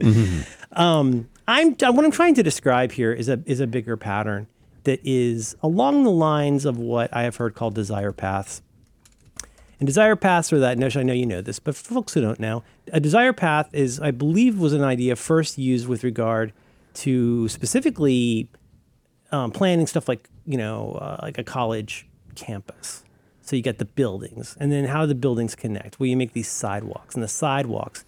Um, 0.73 1.31
I'm 1.49 1.75
what 1.75 2.05
I'm 2.05 2.11
trying 2.11 2.35
to 2.35 2.43
describe 2.43 2.93
here 2.93 3.13
is 3.13 3.31
a 3.31 3.41
is 3.47 3.61
a 3.61 3.67
bigger 3.67 3.97
pattern 3.97 4.47
that 4.85 5.01
is 5.03 5.57
along 5.63 6.05
the 6.05 6.11
lines 6.11 6.65
of 6.65 6.79
what 6.79 7.15
I 7.15 7.23
have 7.23 7.37
heard 7.37 7.55
called 7.55 7.75
desire 7.75 8.13
paths. 8.13 8.63
And 9.81 9.87
desire 9.87 10.17
paths 10.17 10.53
are 10.53 10.59
that 10.61 10.79
notion. 10.79 11.01
I 11.01 11.05
know 11.05 11.13
you 11.13 11.27
know 11.27 11.43
this, 11.43 11.59
but 11.59 11.75
for 11.75 11.95
folks 11.95 12.15
who 12.15 12.21
don't 12.21 12.41
know, 12.41 12.63
a 12.93 13.01
desire 13.01 13.33
path 13.33 13.69
is, 13.73 13.99
I 14.01 14.13
believe, 14.13 14.59
was 14.59 14.73
an 14.73 14.83
idea 14.83 15.17
first 15.17 15.59
used 15.59 15.89
with 15.89 16.05
regard 16.05 16.53
to 16.95 17.49
specifically 17.49 18.49
um, 19.33 19.51
planning 19.51 19.87
stuff 19.87 20.09
like 20.09 20.29
you 20.47 20.59
know, 20.59 20.93
uh, 21.01 21.19
like 21.23 21.39
a 21.39 21.45
college 21.45 22.07
campus. 22.35 23.05
So 23.43 23.57
you 23.57 23.63
get 23.63 23.79
the 23.79 23.85
buildings, 23.85 24.57
and 24.59 24.73
then 24.73 24.87
how 24.87 25.03
do 25.03 25.07
the 25.09 25.15
buildings 25.15 25.55
connect? 25.55 26.01
Well, 26.01 26.07
you 26.07 26.17
make 26.17 26.33
these 26.33 26.49
sidewalks, 26.49 27.15
and 27.15 27.23
the 27.23 27.29
sidewalks, 27.29 28.05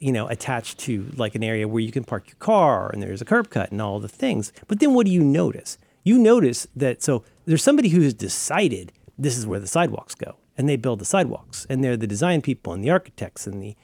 you 0.00 0.10
know, 0.10 0.26
attached 0.26 0.78
to 0.80 1.06
like 1.16 1.34
an 1.36 1.44
area 1.44 1.68
where 1.68 1.80
you 1.80 1.92
can 1.92 2.02
park 2.02 2.28
your 2.28 2.36
car, 2.36 2.90
and 2.90 3.00
there's 3.02 3.20
a 3.20 3.24
curb 3.24 3.50
cut, 3.50 3.70
and 3.70 3.80
all 3.80 4.00
the 4.00 4.08
things. 4.08 4.52
But 4.66 4.80
then 4.80 4.94
what 4.94 5.06
do 5.06 5.12
you 5.12 5.22
notice? 5.22 5.78
You 6.02 6.18
notice 6.18 6.66
that 6.74 7.02
so 7.02 7.24
there's 7.44 7.62
somebody 7.62 7.90
who 7.90 8.02
has 8.02 8.14
decided 8.14 8.92
this 9.18 9.36
is 9.36 9.46
where 9.46 9.60
the 9.60 9.66
sidewalks 9.66 10.14
go, 10.14 10.36
and 10.56 10.68
they 10.68 10.76
build 10.76 10.98
the 10.98 11.04
sidewalks, 11.04 11.66
and 11.68 11.84
they're 11.84 11.96
the 11.96 12.06
design 12.06 12.40
people, 12.42 12.72
and 12.72 12.82
the 12.82 12.90
architects, 12.90 13.46
and 13.46 13.62
the 13.62 13.76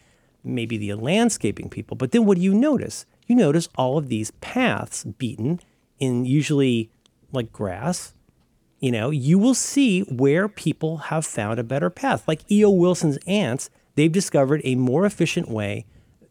maybe 0.42 0.78
the 0.78 0.94
landscaping 0.94 1.68
people. 1.68 1.96
But 1.96 2.12
then 2.12 2.24
what 2.24 2.36
do 2.36 2.42
you 2.42 2.54
notice? 2.54 3.04
You 3.26 3.34
notice 3.34 3.68
all 3.76 3.98
of 3.98 4.08
these 4.08 4.30
paths 4.40 5.04
beaten 5.04 5.60
in 5.98 6.24
usually 6.24 6.90
like 7.32 7.52
grass 7.52 8.14
you 8.80 8.92
know, 8.92 9.10
you 9.10 9.38
will 9.38 9.54
see 9.54 10.02
where 10.02 10.48
people 10.48 10.98
have 10.98 11.24
found 11.24 11.58
a 11.58 11.64
better 11.64 11.90
path. 11.90 12.26
Like 12.28 12.50
E.O. 12.50 12.70
Wilson's 12.70 13.18
ants, 13.26 13.70
they've 13.94 14.12
discovered 14.12 14.60
a 14.64 14.74
more 14.74 15.06
efficient 15.06 15.48
way 15.48 15.86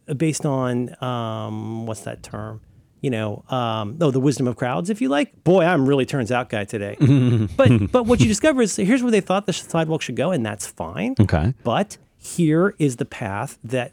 uh, 0.07 0.13
based 0.13 0.45
on 0.45 0.95
um, 1.03 1.85
what's 1.85 2.01
that 2.01 2.21
term? 2.21 2.61
You 3.05 3.11
know, 3.11 3.43
um, 3.49 3.99
oh, 4.01 4.09
the 4.09 4.19
wisdom 4.19 4.47
of 4.47 4.55
crowds, 4.55 4.89
if 4.89 4.99
you 4.99 5.09
like. 5.09 5.43
Boy, 5.43 5.63
I'm 5.63 5.85
really 5.85 6.07
turns 6.07 6.31
out 6.31 6.49
guy 6.49 6.65
today. 6.65 6.97
but 7.55 7.91
but 7.91 8.07
what 8.07 8.19
you 8.19 8.27
discover 8.27 8.63
is 8.63 8.75
here's 8.75 9.03
where 9.03 9.11
they 9.11 9.21
thought 9.21 9.45
the 9.45 9.53
sidewalk 9.53 10.01
should 10.01 10.15
go, 10.15 10.31
and 10.31 10.43
that's 10.43 10.65
fine. 10.65 11.13
Okay. 11.19 11.53
But 11.63 11.99
here 12.17 12.73
is 12.79 12.95
the 12.95 13.05
path 13.05 13.59
that 13.63 13.91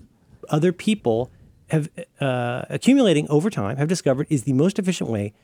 other 0.48 0.72
people 0.72 1.30
have 1.68 1.90
uh, 2.22 2.62
accumulating 2.70 3.28
over 3.28 3.50
time 3.50 3.76
have 3.76 3.86
discovered 3.86 4.28
is 4.30 4.44
the 4.44 4.54
most 4.54 4.78
efficient 4.78 5.10
way 5.10 5.34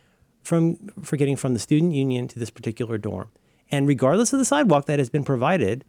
from 0.43 0.79
for 1.03 1.19
getting 1.19 1.37
from 1.37 1.53
the 1.53 1.61
student 1.61 1.93
union 1.93 2.27
to 2.29 2.39
this 2.39 2.49
particular 2.49 2.97
dorm. 2.97 3.29
And 3.71 3.87
regardless 3.87 4.33
of 4.33 4.39
the 4.39 4.47
sidewalk 4.47 4.87
that 4.87 4.99
has 4.99 5.11
been 5.11 5.25
provided, 5.25 5.85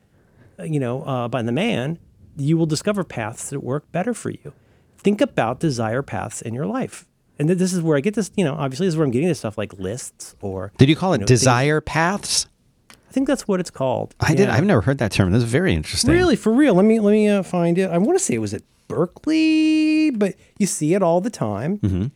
uh, 0.60 0.64
you 0.64 0.82
know, 0.82 1.04
uh, 1.04 1.30
by 1.30 1.44
the 1.44 1.54
man, 1.54 1.98
you 2.36 2.58
will 2.58 2.66
discover 2.66 3.06
paths 3.06 3.52
that 3.52 3.62
work 3.62 3.90
better 3.94 4.14
for 4.14 4.32
you. 4.32 4.52
Think 4.98 5.22
about 5.22 5.62
desire 5.62 6.02
paths 6.02 6.42
in 6.42 6.54
your 6.54 6.66
life. 6.66 7.06
And 7.40 7.48
th- 7.48 7.58
this 7.58 7.74
is 7.74 7.82
where 7.82 7.98
I 7.98 8.02
get 8.02 8.14
this, 8.16 8.30
you 8.36 8.44
know, 8.44 8.54
obviously 8.54 8.86
this 8.86 8.94
is 8.94 8.98
where 8.98 9.06
I'm 9.06 9.12
getting 9.12 9.30
this 9.30 9.40
stuff 9.40 9.58
like 9.58 9.74
lists 9.80 10.36
or 10.42 10.72
Did 10.78 10.90
you 10.90 10.96
call 10.96 11.14
it 11.14 11.20
know, 11.20 11.26
things- 11.26 11.40
desire 11.40 11.82
paths? 11.82 12.48
I 12.92 13.12
think 13.12 13.26
that's 13.28 13.48
what 13.48 13.60
it's 13.60 13.72
called. 13.72 14.14
I 14.20 14.36
did. 14.36 14.50
I've 14.50 14.66
never 14.66 14.82
heard 14.82 15.00
that 15.00 15.12
term. 15.12 15.32
That's 15.32 15.44
very 15.44 15.74
interesting. 15.74 16.12
Really, 16.12 16.36
for 16.36 16.54
real. 16.54 16.76
Let 16.76 16.86
me 16.86 17.00
let 17.00 17.12
me 17.12 17.28
uh, 17.28 17.42
find 17.42 17.80
it. 17.80 17.90
I 17.90 17.98
want 17.98 18.20
to 18.20 18.24
say 18.24 18.36
it 18.36 18.40
was 18.40 18.54
at 18.54 18.62
Berkeley, 18.88 20.12
but 20.12 20.36
you 20.60 20.68
see 20.68 20.94
it 20.94 21.02
all 21.02 21.20
the 21.22 21.32
time. 21.32 22.12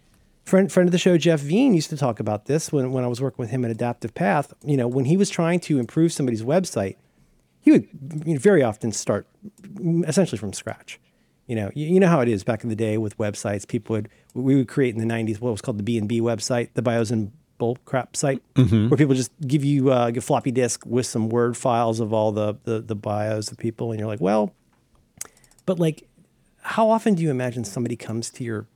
Friend 0.45 0.71
friend 0.71 0.87
of 0.87 0.91
the 0.91 0.97
show, 0.99 1.17
Jeff 1.17 1.39
Veen, 1.39 1.73
used 1.73 1.89
to 1.89 1.97
talk 1.97 2.19
about 2.19 2.45
this 2.45 2.71
when 2.71 2.91
when 2.91 3.03
I 3.03 3.07
was 3.07 3.21
working 3.21 3.41
with 3.41 3.49
him 3.49 3.65
at 3.65 3.71
Adaptive 3.71 4.13
Path. 4.13 4.53
You 4.63 4.77
know, 4.77 4.87
when 4.87 5.05
he 5.05 5.17
was 5.17 5.29
trying 5.31 5.59
to 5.61 5.79
improve 5.79 6.11
somebody's 6.13 6.43
website, 6.43 6.97
he 7.61 7.71
would 7.71 7.87
you 8.25 8.33
know, 8.35 8.39
very 8.39 8.61
often 8.61 8.91
start 8.91 9.25
essentially 10.05 10.37
from 10.37 10.53
scratch. 10.53 10.99
You 11.47 11.55
know, 11.55 11.71
you, 11.75 11.87
you 11.87 11.99
know 11.99 12.07
how 12.07 12.21
it 12.21 12.29
is 12.29 12.43
back 12.43 12.63
in 12.63 12.69
the 12.69 12.75
day 12.75 12.97
with 12.97 13.17
websites. 13.17 13.67
People 13.67 13.95
would 13.95 14.09
we 14.33 14.55
would 14.55 14.67
create 14.67 14.95
in 14.95 15.05
the 15.05 15.13
'90s 15.13 15.39
what 15.39 15.51
was 15.51 15.61
called 15.61 15.77
the 15.77 15.83
B 15.83 15.97
and 15.97 16.07
B 16.07 16.21
website, 16.21 16.69
the 16.73 16.81
bios 16.81 17.11
and 17.11 17.31
bull 17.57 17.77
crap 17.85 18.15
site, 18.15 18.41
where 18.55 18.97
people 18.97 19.13
just 19.13 19.31
give 19.45 19.63
you 19.63 19.91
uh, 19.91 20.11
a 20.15 20.21
floppy 20.21 20.51
disk 20.51 20.85
with 20.85 21.05
some 21.05 21.29
Word 21.29 21.55
files 21.55 21.99
of 21.99 22.13
all 22.13 22.31
the, 22.31 22.57
the 22.63 22.79
the 22.79 22.95
bios 22.95 23.51
of 23.51 23.57
people, 23.57 23.91
and 23.91 23.99
you're 23.99 24.07
like, 24.07 24.21
well, 24.21 24.53
but 25.65 25.79
like, 25.79 26.07
how 26.61 26.89
often 26.89 27.15
do 27.15 27.23
you 27.23 27.31
imagine 27.31 27.63
somebody 27.63 27.95
comes 27.95 28.29
to 28.31 28.43
your 28.43 28.67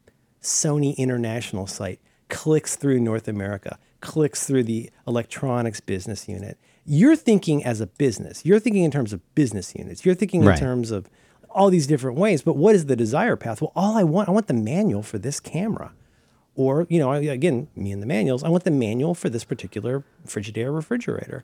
Sony 0.42 0.96
International 0.98 1.68
site, 1.68 2.00
clicks 2.30 2.76
through 2.76 3.00
North 3.00 3.28
America, 3.28 3.80
clicks 4.02 4.46
through 4.46 4.64
the 4.64 4.90
electronics 5.08 5.80
business 5.80 6.28
unit? 6.28 6.58
You're 6.86 7.18
thinking 7.18 7.66
as 7.66 7.82
a 7.82 7.88
business. 7.88 8.46
You're 8.46 8.60
thinking 8.60 8.84
in 8.84 8.92
terms 8.92 9.12
of 9.12 9.36
business 9.36 9.76
units. 9.76 10.06
You're 10.06 10.16
thinking 10.16 10.44
in 10.44 10.48
terms 10.58 10.92
of 10.92 11.10
all 11.58 11.70
these 11.72 11.88
different 11.88 12.18
ways. 12.18 12.44
But 12.44 12.56
what 12.56 12.76
is 12.76 12.86
the 12.86 12.96
desire 12.96 13.36
path? 13.36 13.62
Well, 13.62 13.72
all 13.76 13.98
I 13.98 14.04
want, 14.04 14.30
I 14.30 14.32
want 14.32 14.48
the 14.48 14.54
manual 14.54 15.02
for 15.02 15.18
this 15.18 15.40
camera. 15.40 15.92
Or, 16.56 16.86
you 16.90 17.00
know, 17.00 17.12
again, 17.12 17.68
me 17.76 17.92
and 17.92 18.02
the 18.02 18.08
manuals, 18.08 18.44
I 18.44 18.50
want 18.50 18.64
the 18.64 18.72
manual 18.72 19.14
for 19.16 19.30
this 19.30 19.44
particular 19.44 20.04
Frigidaire 20.26 20.74
refrigerator. 20.74 21.44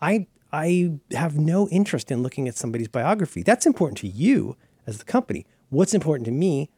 I 0.00 0.26
I 0.52 0.92
have 1.12 1.36
no 1.36 1.68
interest 1.68 2.12
in 2.12 2.22
looking 2.22 2.46
at 2.46 2.56
somebody's 2.56 2.86
biography. 2.86 3.42
That's 3.42 3.66
important 3.66 3.98
to 3.98 4.06
you 4.06 4.56
as 4.86 4.98
the 4.98 5.04
company. 5.04 5.46
What's 5.68 5.94
important 5.94 6.26
to 6.26 6.30
me 6.30 6.70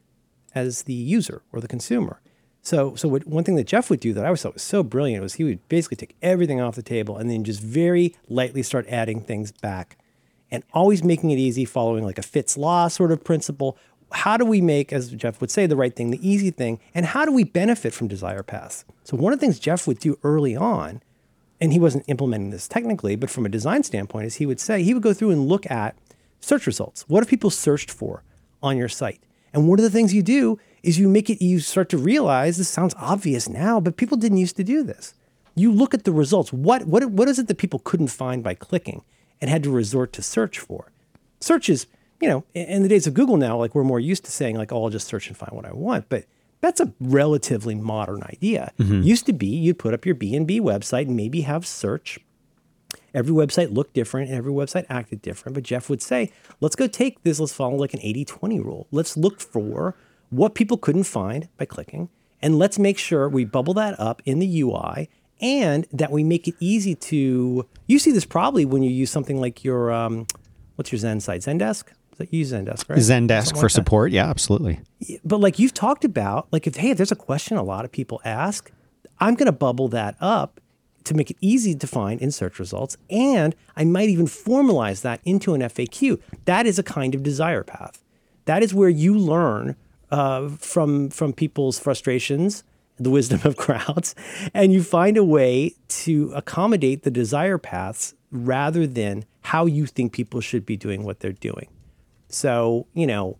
as 0.54 0.84
the 0.84 0.94
user 0.94 1.42
or 1.52 1.60
the 1.60 1.68
consumer? 1.68 2.20
So, 2.62 2.94
so 2.94 3.06
what, 3.06 3.26
one 3.26 3.44
thing 3.44 3.56
that 3.56 3.66
Jeff 3.66 3.90
would 3.90 4.00
do 4.00 4.14
that 4.14 4.24
I 4.24 4.28
always 4.28 4.42
thought 4.42 4.54
was 4.54 4.62
so 4.62 4.82
brilliant 4.82 5.22
was 5.22 5.34
he 5.34 5.44
would 5.44 5.68
basically 5.68 5.98
take 5.98 6.16
everything 6.22 6.60
off 6.60 6.74
the 6.74 6.82
table 6.82 7.18
and 7.18 7.30
then 7.30 7.44
just 7.44 7.60
very 7.60 8.16
lightly 8.28 8.62
start 8.62 8.86
adding 8.88 9.20
things 9.20 9.52
back 9.52 9.98
and 10.50 10.62
always 10.72 11.02
making 11.02 11.30
it 11.30 11.38
easy, 11.38 11.64
following 11.64 12.04
like 12.04 12.18
a 12.18 12.22
Fitts 12.22 12.56
Law 12.56 12.88
sort 12.88 13.12
of 13.12 13.24
principle. 13.24 13.76
How 14.12 14.36
do 14.36 14.44
we 14.44 14.60
make, 14.60 14.92
as 14.92 15.10
Jeff 15.10 15.40
would 15.40 15.50
say, 15.50 15.66
the 15.66 15.76
right 15.76 15.94
thing, 15.94 16.10
the 16.10 16.28
easy 16.28 16.50
thing, 16.50 16.78
and 16.94 17.06
how 17.06 17.24
do 17.24 17.32
we 17.32 17.44
benefit 17.44 17.92
from 17.92 18.08
desire 18.08 18.42
paths? 18.42 18.84
So 19.04 19.16
one 19.16 19.32
of 19.32 19.40
the 19.40 19.44
things 19.44 19.58
Jeff 19.58 19.86
would 19.86 19.98
do 19.98 20.18
early 20.22 20.54
on, 20.56 21.02
and 21.60 21.72
he 21.72 21.80
wasn't 21.80 22.04
implementing 22.06 22.50
this 22.50 22.68
technically, 22.68 23.16
but 23.16 23.30
from 23.30 23.46
a 23.46 23.48
design 23.48 23.82
standpoint, 23.82 24.26
is 24.26 24.36
he 24.36 24.46
would 24.46 24.60
say 24.60 24.82
he 24.82 24.94
would 24.94 25.02
go 25.02 25.12
through 25.12 25.30
and 25.30 25.48
look 25.48 25.68
at 25.70 25.96
search 26.40 26.66
results. 26.66 27.04
What 27.08 27.22
have 27.22 27.28
people 27.28 27.50
searched 27.50 27.90
for 27.90 28.22
on 28.62 28.76
your 28.76 28.88
site? 28.88 29.20
And 29.52 29.68
one 29.68 29.78
of 29.78 29.82
the 29.82 29.90
things 29.90 30.14
you 30.14 30.22
do 30.22 30.58
is 30.82 30.98
you 30.98 31.08
make 31.08 31.30
it, 31.30 31.42
you 31.42 31.58
start 31.60 31.88
to 31.88 31.98
realize 31.98 32.58
this 32.58 32.68
sounds 32.68 32.94
obvious 32.98 33.48
now, 33.48 33.80
but 33.80 33.96
people 33.96 34.16
didn't 34.16 34.38
used 34.38 34.56
to 34.56 34.64
do 34.64 34.82
this. 34.82 35.14
You 35.54 35.72
look 35.72 35.94
at 35.94 36.04
the 36.04 36.12
results. 36.12 36.52
What, 36.52 36.86
what, 36.86 37.06
what 37.06 37.28
is 37.28 37.38
it 37.38 37.48
that 37.48 37.56
people 37.56 37.80
couldn't 37.80 38.08
find 38.08 38.44
by 38.44 38.54
clicking 38.54 39.02
and 39.40 39.50
had 39.50 39.62
to 39.64 39.70
resort 39.70 40.12
to 40.14 40.22
search 40.22 40.58
for? 40.58 40.92
Search 41.40 41.68
is, 41.68 41.86
you 42.20 42.28
know, 42.28 42.44
in 42.54 42.82
the 42.82 42.88
days 42.88 43.06
of 43.06 43.14
Google 43.14 43.36
now, 43.36 43.56
like 43.56 43.74
we're 43.74 43.84
more 43.84 44.00
used 44.00 44.24
to 44.24 44.30
saying, 44.30 44.56
like, 44.56 44.72
oh, 44.72 44.84
I'll 44.84 44.90
just 44.90 45.06
search 45.06 45.28
and 45.28 45.36
find 45.36 45.52
what 45.52 45.66
I 45.66 45.72
want. 45.72 46.08
But 46.08 46.24
that's 46.60 46.80
a 46.80 46.92
relatively 47.00 47.74
modern 47.74 48.22
idea. 48.22 48.72
Mm-hmm. 48.78 49.02
Used 49.02 49.26
to 49.26 49.32
be 49.32 49.46
you'd 49.46 49.78
put 49.78 49.94
up 49.94 50.06
your 50.06 50.14
B&B 50.14 50.60
website 50.60 51.06
and 51.06 51.16
maybe 51.16 51.42
have 51.42 51.66
search 51.66 52.18
every 53.16 53.32
website 53.32 53.72
looked 53.72 53.94
different 53.94 54.28
and 54.28 54.38
every 54.38 54.52
website 54.52 54.84
acted 54.88 55.22
different. 55.22 55.54
But 55.54 55.64
Jeff 55.64 55.88
would 55.88 56.02
say, 56.02 56.30
let's 56.60 56.76
go 56.76 56.86
take 56.86 57.22
this, 57.22 57.40
let's 57.40 57.52
follow 57.52 57.76
like 57.76 57.94
an 57.94 58.00
80 58.02 58.24
20 58.26 58.60
rule. 58.60 58.86
Let's 58.92 59.16
look 59.16 59.40
for 59.40 59.96
what 60.30 60.54
people 60.54 60.76
couldn't 60.76 61.04
find 61.04 61.48
by 61.56 61.64
clicking, 61.64 62.10
and 62.42 62.58
let's 62.58 62.78
make 62.78 62.98
sure 62.98 63.28
we 63.28 63.44
bubble 63.44 63.74
that 63.74 63.98
up 63.98 64.20
in 64.24 64.38
the 64.38 64.60
UI 64.60 65.08
and 65.40 65.86
that 65.92 66.10
we 66.10 66.24
make 66.24 66.48
it 66.48 66.54
easy 66.60 66.94
to. 66.94 67.66
You 67.86 67.98
see 67.98 68.12
this 68.12 68.24
probably 68.24 68.64
when 68.64 68.82
you 68.82 68.90
use 68.90 69.10
something 69.10 69.40
like 69.40 69.64
your, 69.64 69.92
um, 69.92 70.26
what's 70.76 70.90
your 70.92 70.98
Zen 70.98 71.20
site? 71.20 71.42
Zendesk? 71.42 71.84
That 72.18 72.32
you 72.32 72.40
use 72.40 72.52
Zendesk, 72.52 72.88
right? 72.88 72.98
Zendesk 72.98 73.44
Something 73.46 73.60
for 73.60 73.66
like 73.66 73.70
support. 73.70 74.12
Yeah, 74.12 74.28
absolutely. 74.28 74.80
but 75.24 75.38
like 75.38 75.58
you've 75.58 75.74
talked 75.74 76.04
about, 76.04 76.48
like 76.50 76.66
if 76.66 76.76
hey, 76.76 76.90
if 76.90 76.96
there's 76.96 77.12
a 77.12 77.16
question 77.16 77.56
a 77.56 77.62
lot 77.62 77.84
of 77.84 77.92
people 77.92 78.20
ask, 78.24 78.70
I'm 79.18 79.34
going 79.34 79.46
to 79.46 79.52
bubble 79.52 79.88
that 79.88 80.16
up 80.20 80.60
to 81.04 81.14
make 81.14 81.30
it 81.30 81.36
easy 81.40 81.74
to 81.74 81.86
find 81.86 82.20
in 82.20 82.30
search 82.32 82.58
results, 82.58 82.96
and 83.10 83.54
I 83.76 83.84
might 83.84 84.08
even 84.08 84.26
formalize 84.26 85.02
that 85.02 85.20
into 85.24 85.54
an 85.54 85.60
FAQ. 85.60 86.20
That 86.46 86.66
is 86.66 86.78
a 86.78 86.82
kind 86.82 87.14
of 87.14 87.22
desire 87.22 87.62
path. 87.62 88.02
That 88.46 88.62
is 88.62 88.74
where 88.74 88.88
you 88.88 89.16
learn 89.16 89.76
uh, 90.10 90.48
from 90.48 91.10
from 91.10 91.32
people's 91.32 91.78
frustrations, 91.78 92.64
the 92.98 93.10
wisdom 93.10 93.40
of 93.44 93.56
crowds, 93.56 94.14
and 94.54 94.72
you 94.72 94.82
find 94.82 95.16
a 95.16 95.24
way 95.24 95.74
to 95.88 96.32
accommodate 96.34 97.02
the 97.02 97.10
desire 97.10 97.58
paths 97.58 98.14
rather 98.30 98.86
than 98.86 99.24
how 99.42 99.66
you 99.66 99.86
think 99.86 100.12
people 100.12 100.40
should 100.40 100.66
be 100.66 100.76
doing 100.76 101.04
what 101.04 101.20
they're 101.20 101.32
doing. 101.32 101.68
So, 102.28 102.86
you 102.94 103.06
know, 103.06 103.38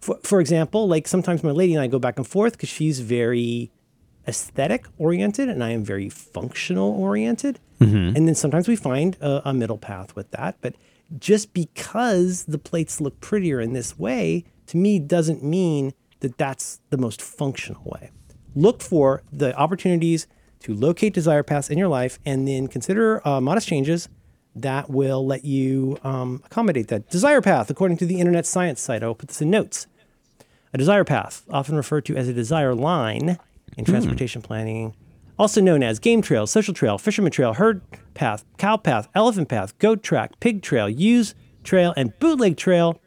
for, 0.00 0.18
for 0.22 0.40
example, 0.40 0.88
like 0.88 1.06
sometimes 1.08 1.42
my 1.42 1.50
lady 1.50 1.74
and 1.74 1.82
I 1.82 1.86
go 1.86 1.98
back 1.98 2.16
and 2.16 2.26
forth 2.26 2.52
because 2.52 2.68
she's 2.68 3.00
very 3.00 3.70
aesthetic 4.26 4.86
oriented 4.98 5.48
and 5.48 5.62
I 5.62 5.70
am 5.70 5.84
very 5.84 6.08
functional 6.08 6.90
oriented. 6.90 7.60
Mm-hmm. 7.80 8.16
And 8.16 8.28
then 8.28 8.34
sometimes 8.34 8.68
we 8.68 8.76
find 8.76 9.16
a, 9.20 9.50
a 9.50 9.52
middle 9.52 9.78
path 9.78 10.16
with 10.16 10.30
that. 10.30 10.56
But 10.60 10.74
just 11.18 11.52
because 11.52 12.44
the 12.44 12.58
plates 12.58 13.00
look 13.00 13.20
prettier 13.20 13.60
in 13.60 13.72
this 13.72 13.98
way, 13.98 14.44
to 14.68 14.76
me, 14.76 14.98
doesn't 14.98 15.44
mean 15.44 15.92
that 16.20 16.38
that's 16.38 16.80
the 16.90 16.96
most 16.96 17.22
functional 17.22 17.82
way. 17.84 18.10
Look 18.56 18.80
for 18.80 19.22
the 19.30 19.54
opportunities 19.54 20.26
to 20.60 20.74
locate 20.74 21.12
desire 21.12 21.42
paths 21.42 21.68
in 21.68 21.76
your 21.76 21.88
life 21.88 22.18
and 22.24 22.48
then 22.48 22.66
consider 22.68 23.26
uh, 23.28 23.40
modest 23.40 23.68
changes 23.68 24.08
that 24.54 24.88
will 24.88 25.24
let 25.26 25.44
you 25.44 25.98
um, 26.02 26.42
accommodate 26.46 26.88
that. 26.88 27.10
Desire 27.10 27.42
path, 27.42 27.68
according 27.68 27.98
to 27.98 28.06
the 28.06 28.18
Internet 28.18 28.46
Science 28.46 28.80
site, 28.80 29.02
I'll 29.02 29.14
put 29.14 29.28
this 29.28 29.42
in 29.42 29.50
notes. 29.50 29.86
A 30.72 30.78
desire 30.78 31.04
path, 31.04 31.44
often 31.50 31.76
referred 31.76 32.06
to 32.06 32.16
as 32.16 32.28
a 32.28 32.32
desire 32.32 32.74
line 32.74 33.38
in 33.76 33.84
transportation 33.84 34.40
planning, 34.40 34.94
also 35.38 35.60
known 35.60 35.82
as 35.82 35.98
game 35.98 36.22
trail, 36.22 36.46
social 36.46 36.72
trail, 36.72 36.96
fisherman 36.96 37.32
trail, 37.32 37.52
herd 37.52 37.82
path, 38.14 38.46
cow 38.56 38.78
path, 38.78 39.08
elephant 39.14 39.50
path, 39.50 39.78
goat 39.78 40.02
track, 40.02 40.40
pig 40.40 40.62
trail, 40.62 40.88
use 40.88 41.34
trail, 41.62 41.92
and 41.94 42.18
bootleg 42.18 42.56
trail, 42.56 42.98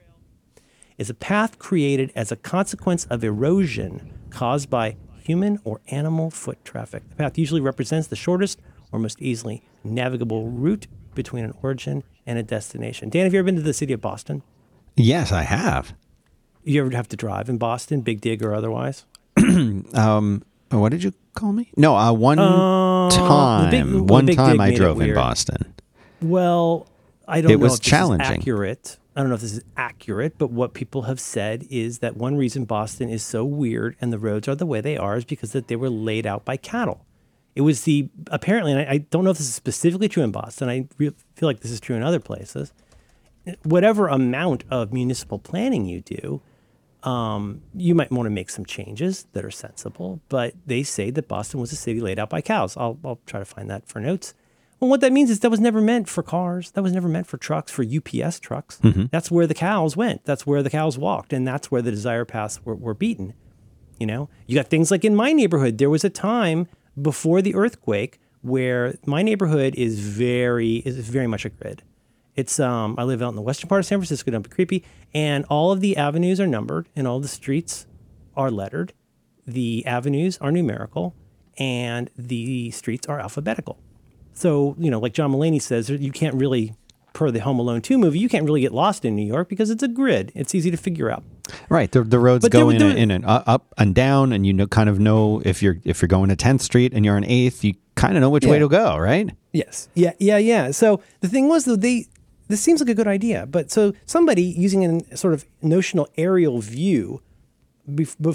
is 0.99 1.09
a 1.09 1.15
path 1.15 1.57
created 1.57 2.11
as 2.15 2.31
a 2.31 2.35
consequence 2.35 3.05
of 3.05 3.23
erosion 3.23 4.13
caused 4.29 4.69
by 4.69 4.95
human 5.29 5.59
or 5.63 5.79
animal 5.91 6.31
foot 6.31 6.57
traffic. 6.65 7.07
The 7.09 7.15
path 7.15 7.37
usually 7.37 7.61
represents 7.61 8.07
the 8.07 8.15
shortest 8.15 8.59
or 8.91 8.97
most 8.97 9.21
easily 9.21 9.61
navigable 9.83 10.49
route 10.49 10.87
between 11.13 11.43
an 11.45 11.53
origin 11.61 12.03
and 12.25 12.39
a 12.39 12.43
destination. 12.43 13.09
Dan, 13.09 13.25
have 13.25 13.33
you 13.33 13.37
ever 13.39 13.45
been 13.45 13.55
to 13.55 13.61
the 13.61 13.73
city 13.75 13.93
of 13.93 14.01
Boston? 14.01 14.41
Yes, 14.95 15.31
I 15.31 15.43
have. 15.43 15.93
You 16.63 16.81
ever 16.83 16.95
have 16.95 17.07
to 17.09 17.15
drive 17.15 17.47
in 17.47 17.59
Boston, 17.59 18.01
Big 18.01 18.21
Dig 18.21 18.43
or 18.43 18.55
otherwise? 18.55 19.05
Um, 19.93 20.43
what 20.71 20.89
did 20.89 21.03
you 21.03 21.13
call 21.35 21.51
me? 21.53 21.71
No, 21.77 21.95
uh, 21.95 22.11
one 22.13 22.37
the 22.37 23.15
time. 23.15 23.69
big- 23.71 24.09
one 24.09 24.25
time 24.27 24.59
I 24.59 24.73
drove 24.73 24.99
in. 25.01 25.13
Boston. 25.13 25.73
Well, 26.21 26.87
I 27.27 27.41
don't 27.41 27.51
It 27.51 27.57
know 27.57 27.63
was 27.63 27.73
if 27.73 27.79
this 27.79 27.85
is 27.87 27.91
challenging. 27.91 28.27
accurate. 28.39 28.97
I 29.19 29.21
don't 29.21 29.27
know 29.31 29.35
if 29.35 29.41
this 29.41 29.51
is 29.51 29.63
accurate, 29.75 30.37
but 30.37 30.49
what 30.49 30.73
people 30.73 31.01
have 31.01 31.19
said 31.19 31.67
is 31.69 31.99
that 31.99 32.15
one 32.15 32.37
reason 32.37 32.63
Boston 32.63 33.09
is 33.09 33.21
so 33.21 33.43
weird 33.43 33.97
and 33.99 34.13
the 34.13 34.17
roads 34.17 34.47
are 34.47 34.55
the 34.55 34.65
way 34.65 34.79
they 34.79 34.95
are 34.95 35.17
is 35.17 35.25
because 35.25 35.51
that 35.51 35.67
they 35.67 35.75
were 35.75 35.89
laid 35.89 36.25
out 36.25 36.45
by 36.45 36.55
cattle. 36.55 37.05
It 37.53 37.59
was 37.59 37.81
the 37.81 38.09
apparently, 38.27 38.71
and 38.71 38.79
I, 38.79 38.93
I 38.93 38.97
don't 38.99 39.25
know 39.25 39.31
if 39.31 39.37
this 39.37 39.49
is 39.49 39.53
specifically 39.53 40.07
true 40.07 40.23
in 40.23 40.31
Boston. 40.31 40.69
I 40.69 40.87
re- 40.97 41.11
feel 41.35 41.49
like 41.49 41.59
this 41.59 41.71
is 41.71 41.81
true 41.81 41.97
in 41.97 42.01
other 42.01 42.21
places. 42.21 42.71
Whatever 43.63 44.07
amount 44.07 44.63
of 44.71 44.93
municipal 44.93 45.37
planning 45.37 45.83
you 45.83 45.99
do, 45.99 46.41
um, 47.03 47.61
you 47.75 47.95
might 47.95 48.11
want 48.11 48.25
to 48.25 48.31
make 48.31 48.49
some 48.49 48.65
changes 48.65 49.27
that 49.33 49.43
are 49.43 49.51
sensible. 49.51 50.21
But 50.29 50.53
they 50.65 50.81
say 50.81 51.11
that 51.11 51.27
Boston 51.27 51.59
was 51.59 51.73
a 51.73 51.75
city 51.75 51.99
laid 51.99 52.19
out 52.19 52.29
by 52.29 52.39
cows. 52.39 52.77
I'll, 52.77 52.97
I'll 53.03 53.19
try 53.25 53.39
to 53.39 53.45
find 53.45 53.69
that 53.69 53.85
for 53.85 53.99
notes. 53.99 54.33
Well, 54.79 54.89
what 54.89 55.01
that 55.01 55.11
means 55.11 55.29
is 55.29 55.41
that 55.41 55.49
was 55.51 55.59
never 55.59 55.81
meant 55.81 56.07
for 56.07 56.23
cars. 56.23 56.71
That 56.71 56.83
was 56.83 56.93
never 56.93 57.09
meant 57.09 57.27
for 57.27 57.37
trucks, 57.37 57.71
for 57.71 57.83
UPS 57.83 58.39
trucks. 58.39 58.77
That's 59.11 59.29
where 59.29 59.45
the 59.45 59.53
cows 59.53 59.97
went. 59.97 60.23
That's 60.23 60.47
where 60.47 60.63
the 60.63 60.69
cows 60.69 60.97
walked. 60.97 61.33
And 61.33 61.45
that's 61.47 61.69
where 61.69 61.81
the 61.81 61.91
desire 61.91 62.23
paths 62.25 62.63
were, 62.63 62.75
were 62.75 62.93
beaten. 62.93 63.33
You 63.99 64.07
know, 64.07 64.29
you 64.47 64.55
got 64.55 64.67
things 64.67 64.91
like 64.91 65.03
in 65.03 65.15
my 65.15 65.33
neighborhood, 65.33 65.77
there 65.77 65.89
was 65.89 66.05
a 66.05 66.09
time 66.09 66.67
before 67.01 67.41
the 67.41 67.53
earthquake 67.55 68.19
where 68.41 68.95
my 69.05 69.21
neighborhood 69.21 69.75
is 69.75 69.99
very, 69.99 70.77
is 70.77 70.95
very 71.09 71.27
much 71.27 71.43
a 71.43 71.49
grid. 71.49 71.83
It's 72.37 72.57
um, 72.57 72.95
I 72.97 73.03
live 73.03 73.21
out 73.21 73.29
in 73.29 73.35
the 73.35 73.41
western 73.41 73.67
part 73.67 73.79
of 73.79 73.85
San 73.85 73.99
Francisco, 73.99 74.31
don't 74.31 74.43
be 74.43 74.49
creepy, 74.49 74.85
and 75.13 75.43
all 75.49 75.73
of 75.73 75.81
the 75.81 75.97
avenues 75.97 76.39
are 76.39 76.47
numbered 76.47 76.87
and 76.95 77.05
all 77.05 77.19
the 77.19 77.27
streets 77.27 77.85
are 78.37 78.49
lettered. 78.49 78.93
The 79.45 79.85
avenues 79.85 80.37
are 80.37 80.49
numerical 80.49 81.15
and 81.57 82.09
the 82.17 82.71
streets 82.71 83.07
are 83.07 83.19
alphabetical. 83.19 83.77
So, 84.39 84.73
you 84.79 84.89
know, 84.89 84.99
like 84.99 85.13
John 85.13 85.33
Mulaney 85.33 85.61
says, 85.61 85.89
you 85.89 86.11
can't 86.13 86.33
really, 86.35 86.73
per 87.11 87.29
the 87.29 87.39
Home 87.39 87.59
Alone 87.59 87.81
2 87.81 87.97
movie, 87.97 88.19
you 88.19 88.29
can't 88.29 88.45
really 88.45 88.61
get 88.61 88.73
lost 88.73 89.03
in 89.03 89.13
New 89.13 89.25
York 89.25 89.49
because 89.49 89.69
it's 89.69 89.83
a 89.83 89.87
grid. 89.89 90.31
It's 90.33 90.55
easy 90.55 90.71
to 90.71 90.77
figure 90.77 91.11
out. 91.11 91.23
Right. 91.67 91.91
The, 91.91 92.03
the 92.03 92.19
roads 92.19 92.43
But 92.43 92.53
go 92.53 92.67
were- 92.67 92.71
in, 92.71 92.77
there 92.77 92.91
a, 92.91 92.95
in 92.95 93.11
an 93.11 93.25
uh, 93.25 93.43
up 93.45 93.73
and 93.77 93.93
down, 93.93 94.31
and 94.31 94.45
you 94.47 94.53
know, 94.53 94.65
kind 94.65 94.87
of 94.87 94.97
know 94.97 95.41
if 95.43 95.61
you're 95.61 95.77
if 95.83 96.01
you're 96.01 96.07
going 96.07 96.29
to 96.29 96.37
10th 96.37 96.61
Street 96.61 96.93
and 96.93 97.03
you're 97.03 97.17
on 97.17 97.23
8th, 97.23 97.65
you 97.65 97.73
kind 97.95 98.15
of 98.15 98.21
know 98.21 98.29
which 98.29 98.45
way 98.45 98.59
to 98.59 98.69
go, 98.69 98.97
right? 98.97 99.29
Yes. 99.51 99.89
Yeah. 99.93 100.13
Yeah. 100.19 100.37
Yeah. 100.37 100.71
So 100.71 101.01
the 101.19 101.27
thing 101.27 101.49
was, 101.49 101.65
though, 101.65 101.75
they 101.75 102.05
this 102.47 102.61
seems 102.61 102.79
like 102.79 102.89
a 102.89 102.95
good 102.95 103.07
idea, 103.07 103.45
but 103.45 103.69
so 103.69 103.93
somebody 104.05 104.43
using 104.43 105.03
a 105.11 105.17
sort 105.17 105.33
of 105.33 105.45
notional 105.61 106.07
aerial 106.17 106.59
view. 106.61 107.21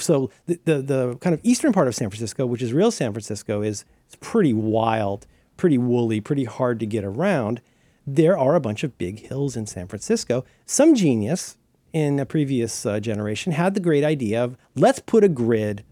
So 0.00 0.30
the, 0.46 0.60
the 0.64 0.82
the 0.82 1.16
kind 1.16 1.32
of 1.32 1.40
eastern 1.44 1.72
part 1.72 1.88
of 1.88 1.94
San 1.94 2.10
Francisco, 2.10 2.44
which 2.44 2.60
is 2.60 2.72
real 2.74 2.90
San 2.90 3.12
Francisco, 3.12 3.62
is 3.62 3.84
is 4.08 4.16
pretty 4.16 4.52
wild, 4.52 5.26
pretty 5.56 5.78
woolly, 5.78 6.20
pretty 6.20 6.44
hard 6.44 6.80
to 6.80 6.86
get 6.86 7.04
around. 7.04 7.60
There 8.06 8.36
are 8.38 8.54
a 8.54 8.60
bunch 8.60 8.84
of 8.84 8.98
big 8.98 9.28
hills 9.28 9.56
in 9.56 9.66
San 9.66 9.88
Francisco. 9.88 10.44
Some 10.66 10.94
genius 10.94 11.56
in 11.92 12.18
a 12.18 12.26
previous 12.26 12.84
uh, 12.84 13.00
generation 13.00 13.52
had 13.52 13.74
the 13.74 13.80
great 13.80 14.04
idea 14.04 14.42
of 14.42 14.56
let's 14.74 14.98
put 14.98 15.24
a 15.24 15.28
grid 15.28 15.84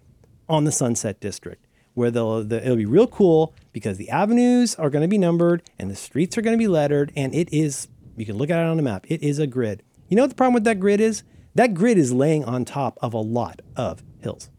on 0.49 0.65
the 0.65 0.73
Sunset 0.73 1.21
District, 1.21 1.65
where 1.95 2.11
the, 2.11 2.61
it'll 2.63 2.77
be 2.77 2.85
real 2.85 3.07
cool 3.07 3.55
because 3.73 3.97
the 3.97 4.11
avenues 4.11 4.75
are 4.75 4.91
going 4.91 5.03
to 5.03 5.09
be 5.09 5.17
numbered 5.19 5.63
and 5.79 5.91
the 5.91 5.97
streets 5.97 6.37
are 6.37 6.43
going 6.43 6.57
to 6.57 6.63
be 6.63 6.69
lettered, 6.69 7.13
and 7.17 7.35
it 7.35 7.53
is. 7.53 7.89
You 8.17 8.27
can 8.27 8.37
look 8.37 8.51
at 8.51 8.59
it 8.59 8.67
on 8.67 8.77
the 8.77 8.83
map. 8.83 9.07
It 9.09 9.23
is 9.23 9.39
a 9.39 9.47
grid. 9.47 9.83
You 10.09 10.17
know 10.17 10.25
what 10.25 10.31
the 10.31 10.37
problem 10.37 10.53
with 10.53 10.65
that 10.65 10.79
grid 10.81 11.01
is? 11.01 11.23
That 11.55 11.73
grid 11.73 11.97
is 11.97 12.13
laying 12.13 12.45
on 12.45 12.67
top 12.67 12.99
of 13.01 13.15
a 13.15 13.19
lot 13.19 13.63
of 13.75 14.03
hills. 14.21 14.51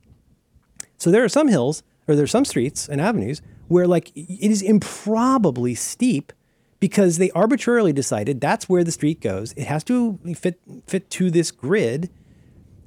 So 0.98 1.12
there 1.12 1.24
are 1.24 1.30
some 1.30 1.50
hills, 1.50 1.84
or 2.08 2.16
there 2.16 2.24
are 2.24 2.28
some 2.28 2.46
streets 2.46 2.90
and 2.90 3.00
avenues 3.00 3.42
where 3.68 3.88
like 3.88 4.12
it 4.16 4.52
is 4.52 4.62
improbably 4.62 5.76
steep 5.76 6.34
because 6.80 7.18
they 7.18 7.32
arbitrarily 7.32 7.94
decided 7.94 8.42
that's 8.42 8.68
where 8.68 8.84
the 8.84 8.92
street 8.92 9.22
goes. 9.22 9.54
It 9.54 9.66
has 9.66 9.84
to 9.86 10.20
fit 10.36 10.60
fit 10.88 11.10
to 11.12 11.32
this 11.32 11.52
grid. 11.52 12.10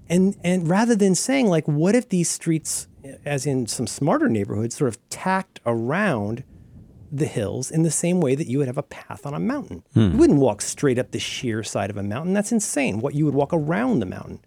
And 0.09 0.37
and 0.45 0.69
rather 0.69 0.95
than 0.95 1.15
saying 1.15 1.49
like 1.49 1.67
what 1.67 1.95
if 1.95 2.09
these 2.09 2.29
streets 2.29 2.89
as 3.25 3.47
in 3.47 3.67
some 3.67 3.87
smarter 3.87 4.29
neighborhoods 4.29 4.77
sort 4.77 4.89
of 4.89 5.09
tacked 5.09 5.61
around 5.65 6.45
the 7.11 7.27
hills 7.27 7.71
in 7.71 7.83
the 7.83 7.91
same 7.91 8.21
way 8.21 8.35
that 8.35 8.49
you 8.49 8.59
would 8.59 8.67
have 8.67 8.79
a 8.79 8.83
path 8.83 9.25
on 9.27 9.35
a 9.35 9.41
mountain? 9.41 9.83
Hmm. 9.95 10.11
You 10.13 10.19
wouldn't 10.19 10.41
walk 10.41 10.61
straight 10.61 10.99
up 10.99 11.13
the 11.13 11.19
sheer 11.19 11.63
side 11.63 11.91
of 11.91 11.97
a 11.97 12.03
mountain. 12.03 12.35
That's 12.35 12.53
insane 12.53 13.01
what 13.01 13.15
you 13.15 13.25
would 13.25 13.35
walk 13.35 13.51
around 13.53 14.01
the 14.01 14.07
mountain 14.07 14.41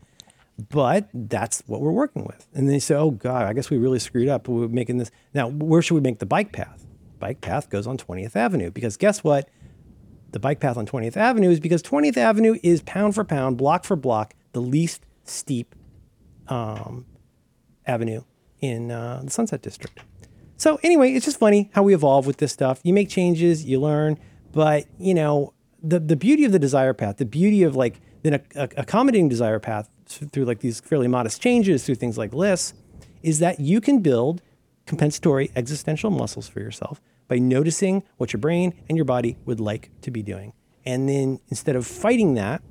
but 0.69 1.09
that's 1.13 1.63
what 1.67 1.79
we're 1.79 1.91
working 1.91 2.25
with 2.25 2.47
and 2.53 2.69
they 2.69 2.79
say 2.79 2.95
oh 2.95 3.11
god 3.11 3.45
i 3.45 3.53
guess 3.53 3.69
we 3.69 3.77
really 3.77 3.99
screwed 3.99 4.27
up 4.27 4.47
we're 4.47 4.67
making 4.67 4.97
this 4.97 5.09
now 5.33 5.47
where 5.47 5.81
should 5.81 5.95
we 5.95 6.01
make 6.01 6.19
the 6.19 6.25
bike 6.25 6.51
path 6.51 6.85
bike 7.19 7.39
path 7.39 7.69
goes 7.69 7.87
on 7.87 7.97
20th 7.97 8.35
avenue 8.35 8.69
because 8.69 8.97
guess 8.97 9.23
what 9.23 9.49
the 10.31 10.39
bike 10.39 10.59
path 10.59 10.77
on 10.77 10.85
20th 10.85 11.17
Avenue 11.17 11.49
is 11.49 11.59
because 11.59 11.81
20th 11.83 12.17
Avenue 12.17 12.57
is 12.63 12.81
pound 12.81 13.15
for 13.15 13.23
pound, 13.23 13.57
block 13.57 13.83
for 13.83 13.95
block, 13.95 14.33
the 14.53 14.61
least 14.61 15.05
steep 15.23 15.75
um, 16.47 17.05
avenue 17.85 18.23
in 18.59 18.91
uh, 18.91 19.21
the 19.23 19.31
Sunset 19.31 19.61
District. 19.61 19.99
So 20.57 20.79
anyway, 20.83 21.13
it's 21.13 21.25
just 21.25 21.39
funny 21.39 21.69
how 21.73 21.83
we 21.83 21.93
evolve 21.93 22.27
with 22.27 22.37
this 22.37 22.51
stuff. 22.51 22.81
You 22.83 22.93
make 22.93 23.09
changes, 23.09 23.63
you 23.63 23.79
learn, 23.79 24.19
but 24.51 24.85
you 24.99 25.13
know 25.13 25.53
the 25.81 25.99
the 25.99 26.17
beauty 26.17 26.43
of 26.43 26.51
the 26.51 26.59
desire 26.59 26.93
path, 26.93 27.17
the 27.17 27.25
beauty 27.25 27.63
of 27.63 27.75
like 27.75 28.01
then 28.23 28.33
a, 28.33 28.41
a- 28.55 28.69
accommodating 28.77 29.29
desire 29.29 29.59
path 29.59 29.89
through 30.05 30.45
like 30.45 30.59
these 30.59 30.79
fairly 30.79 31.07
modest 31.07 31.41
changes 31.41 31.85
through 31.85 31.95
things 31.95 32.17
like 32.17 32.33
lists, 32.33 32.73
is 33.21 33.39
that 33.39 33.59
you 33.59 33.79
can 33.81 33.99
build 33.99 34.41
compensatory 34.85 35.51
existential 35.55 36.09
muscles 36.09 36.47
for 36.47 36.59
yourself 36.59 37.01
by 37.27 37.37
noticing 37.37 38.03
what 38.17 38.33
your 38.33 38.39
brain 38.39 38.73
and 38.87 38.97
your 38.97 39.05
body 39.05 39.37
would 39.45 39.59
like 39.59 39.91
to 40.01 40.09
be 40.09 40.23
doing. 40.23 40.51
And 40.85 41.07
then 41.07 41.39
instead 41.49 41.75
of 41.75 41.85
fighting 41.85 42.33
that 42.35 42.63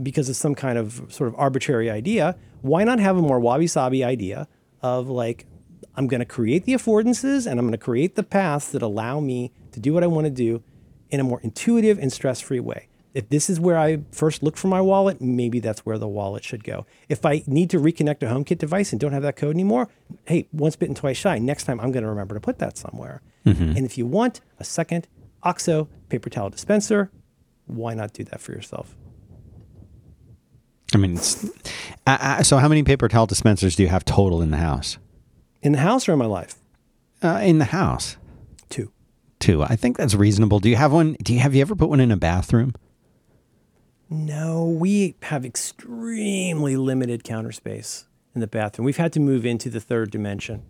because 0.00 0.28
of 0.28 0.36
some 0.36 0.54
kind 0.54 0.78
of 0.78 1.02
sort 1.08 1.28
of 1.28 1.34
arbitrary 1.36 1.90
idea, 1.90 2.36
why 2.62 2.84
not 2.84 3.00
have 3.00 3.16
a 3.16 3.22
more 3.22 3.40
wabi 3.40 3.66
sabi 3.66 4.04
idea 4.04 4.46
of 4.82 5.08
like, 5.08 5.46
I'm 5.96 6.06
going 6.06 6.20
to 6.20 6.26
create 6.26 6.64
the 6.66 6.74
affordances 6.74 7.50
and 7.50 7.58
I'm 7.58 7.66
going 7.66 7.72
to 7.72 7.78
create 7.78 8.14
the 8.14 8.22
paths 8.22 8.70
that 8.72 8.82
allow 8.82 9.18
me 9.18 9.52
to 9.72 9.80
do 9.80 9.92
what 9.92 10.04
I 10.04 10.06
want 10.06 10.26
to 10.26 10.30
do 10.30 10.62
in 11.10 11.18
a 11.18 11.24
more 11.24 11.40
intuitive 11.42 11.98
and 11.98 12.12
stress 12.12 12.40
free 12.40 12.60
way. 12.60 12.88
If 13.12 13.28
this 13.28 13.50
is 13.50 13.58
where 13.58 13.76
I 13.78 14.02
first 14.12 14.42
look 14.42 14.56
for 14.56 14.68
my 14.68 14.80
wallet, 14.80 15.20
maybe 15.20 15.58
that's 15.58 15.80
where 15.84 15.98
the 15.98 16.06
wallet 16.06 16.44
should 16.44 16.62
go. 16.62 16.86
If 17.08 17.26
I 17.26 17.42
need 17.46 17.70
to 17.70 17.78
reconnect 17.78 18.22
a 18.22 18.26
HomeKit 18.26 18.58
device 18.58 18.92
and 18.92 19.00
don't 19.00 19.12
have 19.12 19.22
that 19.22 19.36
code 19.36 19.54
anymore, 19.54 19.88
hey, 20.26 20.46
once 20.52 20.76
bitten, 20.76 20.94
twice 20.94 21.16
shy. 21.16 21.38
Next 21.38 21.64
time 21.64 21.80
I'm 21.80 21.90
going 21.90 22.04
to 22.04 22.08
remember 22.08 22.34
to 22.34 22.40
put 22.40 22.58
that 22.58 22.78
somewhere. 22.78 23.22
And 23.76 23.84
if 23.84 23.98
you 23.98 24.06
want 24.06 24.40
a 24.58 24.64
second 24.64 25.08
OXO 25.42 25.88
paper 26.08 26.30
towel 26.30 26.50
dispenser, 26.50 27.10
why 27.66 27.94
not 27.94 28.12
do 28.12 28.22
that 28.24 28.40
for 28.40 28.52
yourself? 28.52 28.94
I 30.94 30.98
mean, 30.98 31.14
it's, 31.14 31.44
uh, 32.06 32.18
uh, 32.20 32.42
so 32.42 32.58
how 32.58 32.68
many 32.68 32.82
paper 32.82 33.08
towel 33.08 33.26
dispensers 33.26 33.76
do 33.76 33.82
you 33.82 33.88
have 33.88 34.04
total 34.04 34.42
in 34.42 34.50
the 34.50 34.56
house? 34.56 34.98
In 35.62 35.72
the 35.72 35.78
house 35.78 36.08
or 36.08 36.12
in 36.12 36.18
my 36.18 36.26
life? 36.26 36.56
Uh, 37.22 37.40
in 37.42 37.58
the 37.58 37.66
house. 37.66 38.16
Two. 38.68 38.92
Two. 39.38 39.62
I 39.62 39.76
think 39.76 39.96
that's 39.96 40.14
reasonable. 40.14 40.58
Do 40.58 40.68
you 40.68 40.76
have 40.76 40.92
one? 40.92 41.16
Do 41.22 41.32
you 41.32 41.40
have 41.40 41.54
you 41.54 41.60
ever 41.60 41.74
put 41.76 41.88
one 41.88 42.00
in 42.00 42.10
a 42.10 42.16
bathroom? 42.16 42.74
No, 44.10 44.64
we 44.64 45.14
have 45.22 45.44
extremely 45.44 46.76
limited 46.76 47.22
counter 47.22 47.52
space 47.52 48.06
in 48.34 48.40
the 48.40 48.48
bathroom. 48.48 48.84
We've 48.84 48.96
had 48.96 49.12
to 49.12 49.20
move 49.20 49.46
into 49.46 49.70
the 49.70 49.78
third 49.80 50.10
dimension, 50.10 50.62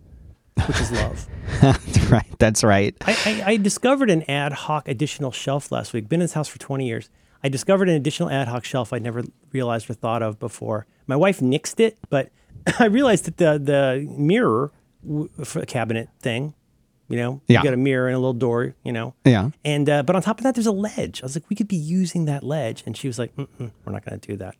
which 0.67 0.79
is 0.79 0.91
love. 0.91 1.27
right. 2.11 2.37
That's 2.37 2.63
right. 2.63 2.95
I, 3.01 3.17
I, 3.25 3.43
I 3.53 3.57
discovered 3.57 4.11
an 4.11 4.29
ad 4.29 4.53
hoc 4.53 4.87
additional 4.87 5.31
shelf 5.31 5.71
last 5.71 5.91
week. 5.91 6.07
Been 6.07 6.21
in 6.21 6.25
this 6.25 6.33
house 6.33 6.47
for 6.47 6.59
20 6.59 6.85
years. 6.85 7.09
I 7.43 7.49
discovered 7.49 7.89
an 7.89 7.95
additional 7.95 8.29
ad 8.29 8.47
hoc 8.47 8.63
shelf 8.63 8.93
I'd 8.93 9.01
never 9.01 9.23
realized 9.51 9.89
or 9.89 9.95
thought 9.95 10.21
of 10.21 10.37
before. 10.39 10.85
My 11.07 11.15
wife 11.15 11.39
nixed 11.39 11.79
it, 11.79 11.97
but 12.11 12.29
I 12.79 12.85
realized 12.85 13.25
that 13.25 13.37
the 13.37 13.57
the 13.57 14.07
mirror 14.15 14.71
w- 15.03 15.29
for 15.43 15.61
the 15.61 15.65
cabinet 15.65 16.09
thing, 16.19 16.53
you 17.11 17.17
know, 17.17 17.41
Yeah. 17.47 17.59
you 17.59 17.63
got 17.65 17.73
a 17.73 17.77
mirror 17.77 18.07
and 18.07 18.15
a 18.15 18.19
little 18.19 18.33
door, 18.33 18.73
you 18.83 18.91
know, 18.91 19.13
Yeah. 19.25 19.49
and 19.65 19.89
uh, 19.89 20.03
but 20.03 20.15
on 20.15 20.21
top 20.21 20.39
of 20.39 20.43
that, 20.43 20.55
there's 20.55 20.67
a 20.67 20.71
ledge. 20.71 21.21
I 21.21 21.25
was 21.25 21.35
like, 21.35 21.49
we 21.49 21.55
could 21.55 21.67
be 21.67 21.75
using 21.75 22.25
that 22.25 22.43
ledge, 22.43 22.83
and 22.85 22.95
she 22.97 23.07
was 23.07 23.19
like, 23.19 23.35
Mm-mm, 23.35 23.71
we're 23.85 23.93
not 23.93 24.05
going 24.05 24.19
to 24.19 24.27
do 24.27 24.37
that. 24.37 24.55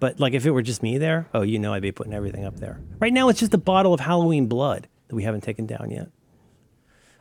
But 0.00 0.18
like, 0.18 0.32
if 0.32 0.46
it 0.46 0.50
were 0.52 0.62
just 0.62 0.82
me 0.82 0.96
there, 0.98 1.28
oh, 1.34 1.42
you 1.42 1.58
know, 1.58 1.74
I'd 1.74 1.82
be 1.82 1.92
putting 1.92 2.14
everything 2.14 2.44
up 2.46 2.56
there. 2.56 2.80
Right 3.00 3.12
now, 3.12 3.28
it's 3.28 3.38
just 3.40 3.52
a 3.54 3.58
bottle 3.58 3.92
of 3.92 4.00
Halloween 4.00 4.46
blood 4.46 4.88
that 5.08 5.14
we 5.14 5.22
haven't 5.24 5.42
taken 5.42 5.66
down 5.66 5.90
yet. 5.90 6.08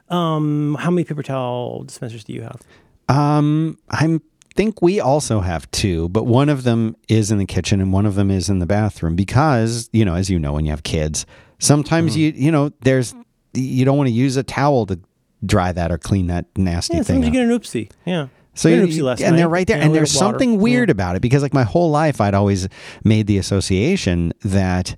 Um, 0.10 0.76
how 0.80 0.90
many 0.90 1.04
paper 1.04 1.22
towel 1.24 1.84
dispensers 1.84 2.24
do 2.24 2.34
you 2.34 2.42
have? 2.42 2.62
Um, 3.10 3.78
I 3.90 4.20
think 4.56 4.82
we 4.82 5.00
also 5.00 5.42
have 5.42 5.70
two, 5.72 6.10
but 6.10 6.26
one 6.26 6.50
of 6.50 6.64
them 6.64 6.96
is 7.08 7.32
in 7.32 7.38
the 7.38 7.46
kitchen 7.46 7.80
and 7.82 7.94
one 7.94 8.06
of 8.06 8.16
them 8.16 8.32
is 8.32 8.50
in 8.50 8.60
the 8.60 8.66
bathroom 8.66 9.16
because, 9.16 9.90
you 9.94 10.04
know, 10.06 10.16
as 10.16 10.30
you 10.30 10.40
know, 10.40 10.54
when 10.54 10.66
you 10.66 10.72
have 10.72 10.84
kids, 10.84 11.26
sometimes 11.60 12.14
Mm-hmm. 12.14 12.38
you, 12.38 12.46
you 12.46 12.52
know, 12.52 12.72
there's, 12.82 13.14
you 13.54 13.86
don't 13.86 13.98
want 13.98 14.08
to 14.08 14.14
use 14.14 14.38
a 14.38 14.44
towel 14.44 14.86
to 14.88 15.00
dry 15.46 15.72
that 15.72 15.92
or 15.92 15.98
clean 15.98 16.28
that 16.28 16.46
nasty 16.58 16.94
Yeah, 16.98 17.04
thing. 17.04 17.22
sometimes 17.22 17.26
you 17.28 17.32
get 17.32 17.44
an 17.50 17.58
oopsie. 17.58 17.92
Yeah. 18.06 18.28
So 18.56 18.68
you, 18.68 19.08
an 19.08 19.24
and 19.24 19.38
they're 19.38 19.48
right 19.48 19.66
there, 19.66 19.78
Yeah, 19.78 19.84
and 19.86 19.92
had 19.94 20.00
there's 20.00 20.14
water. 20.16 20.26
something 20.34 20.54
Yeah. 20.54 20.58
weird 20.60 20.90
about 20.90 21.16
it 21.16 21.22
because, 21.22 21.42
like, 21.42 21.54
my 21.54 21.64
whole 21.64 21.90
life, 21.92 22.20
I'd 22.20 22.34
always 22.34 22.68
made 23.06 23.26
the 23.28 23.38
association 23.38 24.34
that, 24.44 24.98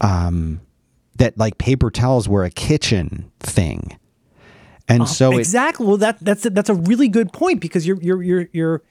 um, 0.00 0.60
that 1.16 1.36
like 1.36 1.58
paper 1.58 1.90
towels 1.90 2.28
were 2.28 2.44
a 2.44 2.50
kitchen 2.50 3.30
thing, 3.40 3.98
and 4.88 5.06
so 5.08 5.32
it, 5.32 5.38
exactly. 5.38 5.86
Well, 5.86 5.96
that 5.98 6.18
that's 6.20 6.44
a, 6.46 6.50
that's 6.50 6.68
a 6.68 6.74
really 6.74 7.08
good 7.08 7.32
point 7.32 7.60
because 7.60 7.86
you're 7.86 8.00
you're 8.02 8.22
you're 8.22 8.48
you're 8.52 8.82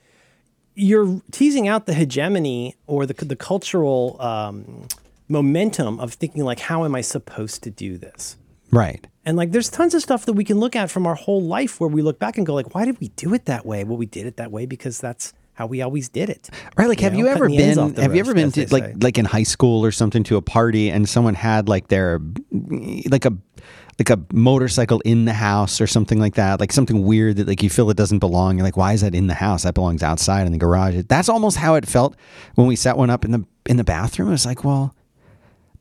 you're 0.75 1.21
teasing 1.31 1.67
out 1.67 1.85
the 1.85 1.93
hegemony 1.93 2.75
or 2.87 3.05
the 3.05 3.13
the 3.25 3.35
cultural 3.35 4.15
um, 4.21 4.87
momentum 5.27 5.99
of 5.99 6.13
thinking 6.13 6.43
like, 6.43 6.59
how 6.61 6.85
am 6.85 6.95
I 6.95 7.01
supposed 7.01 7.61
to 7.63 7.69
do 7.69 7.97
this? 7.97 8.37
Right, 8.73 9.05
And 9.25 9.37
like, 9.37 9.51
there's 9.51 9.69
tons 9.69 9.93
of 9.93 10.01
stuff 10.01 10.25
that 10.25 10.33
we 10.33 10.43
can 10.43 10.59
look 10.59 10.75
at 10.75 10.91
from 10.91 11.05
our 11.07 11.15
whole 11.15 11.41
life 11.41 11.79
where 11.79 11.89
we 11.89 12.01
look 12.01 12.19
back 12.19 12.37
and 12.37 12.45
go 12.45 12.53
like, 12.53 12.75
why 12.75 12.85
did 12.85 12.99
we 12.99 13.07
do 13.09 13.33
it 13.33 13.45
that 13.45 13.65
way? 13.65 13.83
Well, 13.83 13.97
we 13.97 14.05
did 14.05 14.25
it 14.25 14.37
that 14.37 14.51
way 14.51 14.65
because 14.65 14.99
that's 14.99 15.33
how 15.53 15.67
we 15.67 15.81
always 15.81 16.09
did 16.09 16.29
it. 16.29 16.49
Right, 16.77 16.87
like 16.87 16.99
have 16.99 17.13
know, 17.13 17.19
you 17.19 17.27
ever 17.27 17.45
cutting 17.45 17.57
the 17.57 17.63
ends 17.63 17.93
been 17.93 18.01
have 18.01 18.15
you 18.15 18.19
ever 18.19 18.33
been 18.33 18.51
to 18.53 18.67
like 18.73 18.83
say. 18.83 18.93
like 18.99 19.17
in 19.17 19.25
high 19.25 19.43
school 19.43 19.85
or 19.85 19.91
something 19.91 20.23
to 20.23 20.37
a 20.37 20.41
party 20.41 20.89
and 20.89 21.07
someone 21.07 21.35
had 21.35 21.69
like 21.69 21.89
their 21.89 22.19
like 23.09 23.25
a 23.25 23.37
like 23.99 24.09
a 24.09 24.19
motorcycle 24.33 24.99
in 25.01 25.25
the 25.25 25.33
house 25.33 25.79
or 25.79 25.85
something 25.85 26.19
like 26.19 26.33
that, 26.35 26.59
like 26.59 26.71
something 26.71 27.03
weird 27.03 27.35
that 27.37 27.47
like 27.47 27.61
you 27.61 27.69
feel 27.69 27.89
it 27.91 27.97
doesn't 27.97 28.19
belong. 28.19 28.57
You're 28.57 28.65
like, 28.65 28.77
why 28.77 28.93
is 28.93 29.01
that 29.01 29.13
in 29.13 29.27
the 29.27 29.35
house? 29.35 29.63
That 29.63 29.75
belongs 29.75 30.01
outside 30.01 30.47
in 30.47 30.51
the 30.51 30.57
garage. 30.57 31.03
That's 31.07 31.29
almost 31.29 31.57
how 31.57 31.75
it 31.75 31.87
felt 31.87 32.15
when 32.55 32.65
we 32.65 32.75
set 32.75 32.97
one 32.97 33.11
up 33.11 33.23
in 33.23 33.31
the 33.31 33.45
in 33.67 33.77
the 33.77 33.83
bathroom. 33.83 34.29
It 34.29 34.31
was 34.31 34.45
like, 34.45 34.63
well, 34.63 34.95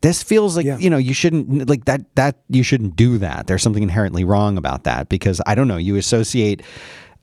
this 0.02 0.22
feels 0.22 0.56
like 0.56 0.66
Yeah. 0.66 0.76
you 0.78 0.90
know 0.90 0.98
you 0.98 1.14
shouldn't 1.14 1.68
like 1.68 1.86
that 1.86 2.14
that 2.16 2.36
you 2.48 2.62
shouldn't 2.62 2.94
do 2.96 3.18
that. 3.18 3.46
There's 3.46 3.62
something 3.62 3.82
inherently 3.82 4.24
wrong 4.24 4.56
about 4.58 4.84
that 4.84 5.08
because 5.08 5.40
I 5.46 5.54
don't 5.54 5.68
know. 5.68 5.78
You 5.78 5.96
associate 5.96 6.62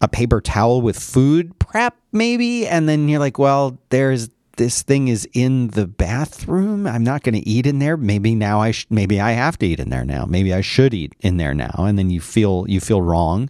a 0.02 0.08
paper 0.08 0.42
towel 0.42 0.82
with 0.82 0.98
food 0.98 1.58
prep 1.60 1.96
maybe, 2.12 2.66
and 2.68 2.88
then 2.90 3.08
you're 3.10 3.20
like, 3.20 3.38
well, 3.38 3.78
there's 3.90 4.30
this 4.58 4.82
thing 4.82 5.08
is 5.08 5.26
in 5.34 5.68
the 5.70 5.88
bathroom. 5.88 6.86
I'm 6.86 7.04
not 7.04 7.24
going 7.24 7.36
to 7.36 7.48
eat 7.48 7.66
in 7.66 7.80
there. 7.80 7.96
Maybe 7.96 8.36
now 8.36 8.60
I 8.60 8.72
sh- 8.72 8.88
maybe 8.90 9.22
I 9.22 9.32
have 9.32 9.58
to 9.60 9.66
eat 9.68 9.80
in 9.80 9.90
there 9.90 10.04
now. 10.04 10.26
Maybe 10.26 10.54
I 10.54 10.60
should 10.62 10.94
eat 10.94 11.14
in 11.22 11.38
there 11.38 11.54
now. 11.54 11.72
And 11.78 11.98
then 11.98 12.10
you 12.10 12.20
feel 12.20 12.66
you 12.68 12.82
feel 12.82 13.02
wrong. 13.02 13.50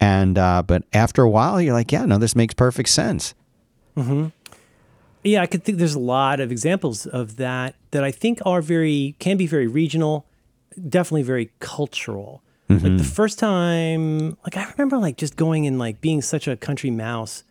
And 0.00 0.38
uh, 0.38 0.62
but 0.66 0.84
after 0.94 1.22
a 1.22 1.28
while, 1.30 1.60
you're 1.60 1.74
like, 1.74 1.92
yeah, 1.92 2.06
no, 2.06 2.16
this 2.18 2.34
makes 2.34 2.54
perfect 2.54 2.88
sense. 2.88 3.34
Yeah, 5.24 5.42
I 5.42 5.46
could 5.46 5.62
think 5.62 5.78
there's 5.78 5.94
a 5.94 6.00
lot 6.00 6.40
of 6.40 6.50
examples 6.50 7.06
of 7.06 7.36
that 7.36 7.76
that 7.92 8.02
I 8.02 8.10
think 8.10 8.40
are 8.44 8.60
very 8.60 9.14
can 9.18 9.36
be 9.36 9.46
very 9.46 9.66
regional, 9.66 10.26
definitely 10.88 11.22
very 11.22 11.50
cultural. 11.60 12.42
Like 12.68 12.96
the 12.96 13.04
first 13.04 13.38
time, 13.38 14.30
like 14.44 14.56
I 14.56 14.66
remember 14.72 14.96
like 14.96 15.18
just 15.18 15.36
going 15.36 15.66
and 15.66 15.78
like 15.78 16.00
being 16.00 16.22
such 16.22 16.48
a 16.48 16.56
country 16.56 16.90
mouse, 16.90 17.44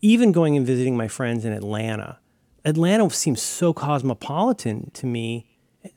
even 0.00 0.32
going 0.32 0.56
and 0.56 0.66
visiting 0.66 0.96
my 0.96 1.08
friends 1.08 1.44
in 1.44 1.52
Atlanta. 1.52 2.18
Atlanta 2.64 3.10
seems 3.10 3.42
so 3.42 3.74
cosmopolitan 3.74 4.90
to 4.94 5.06
me. 5.06 5.46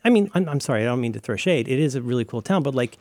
I 0.03 0.09
mean, 0.09 0.29
I'm, 0.33 0.49
I'm 0.49 0.59
sorry, 0.59 0.81
I 0.81 0.85
don't 0.85 0.99
mean 0.99 1.13
to 1.13 1.21
throw 1.21 1.37
shade. 1.37 1.69
It 1.69 1.79
is 1.79 1.95
a 1.95 2.01
really 2.01 2.25
cool 2.25 2.41
town, 2.41 2.63
but 2.63 2.75
like 2.75 2.97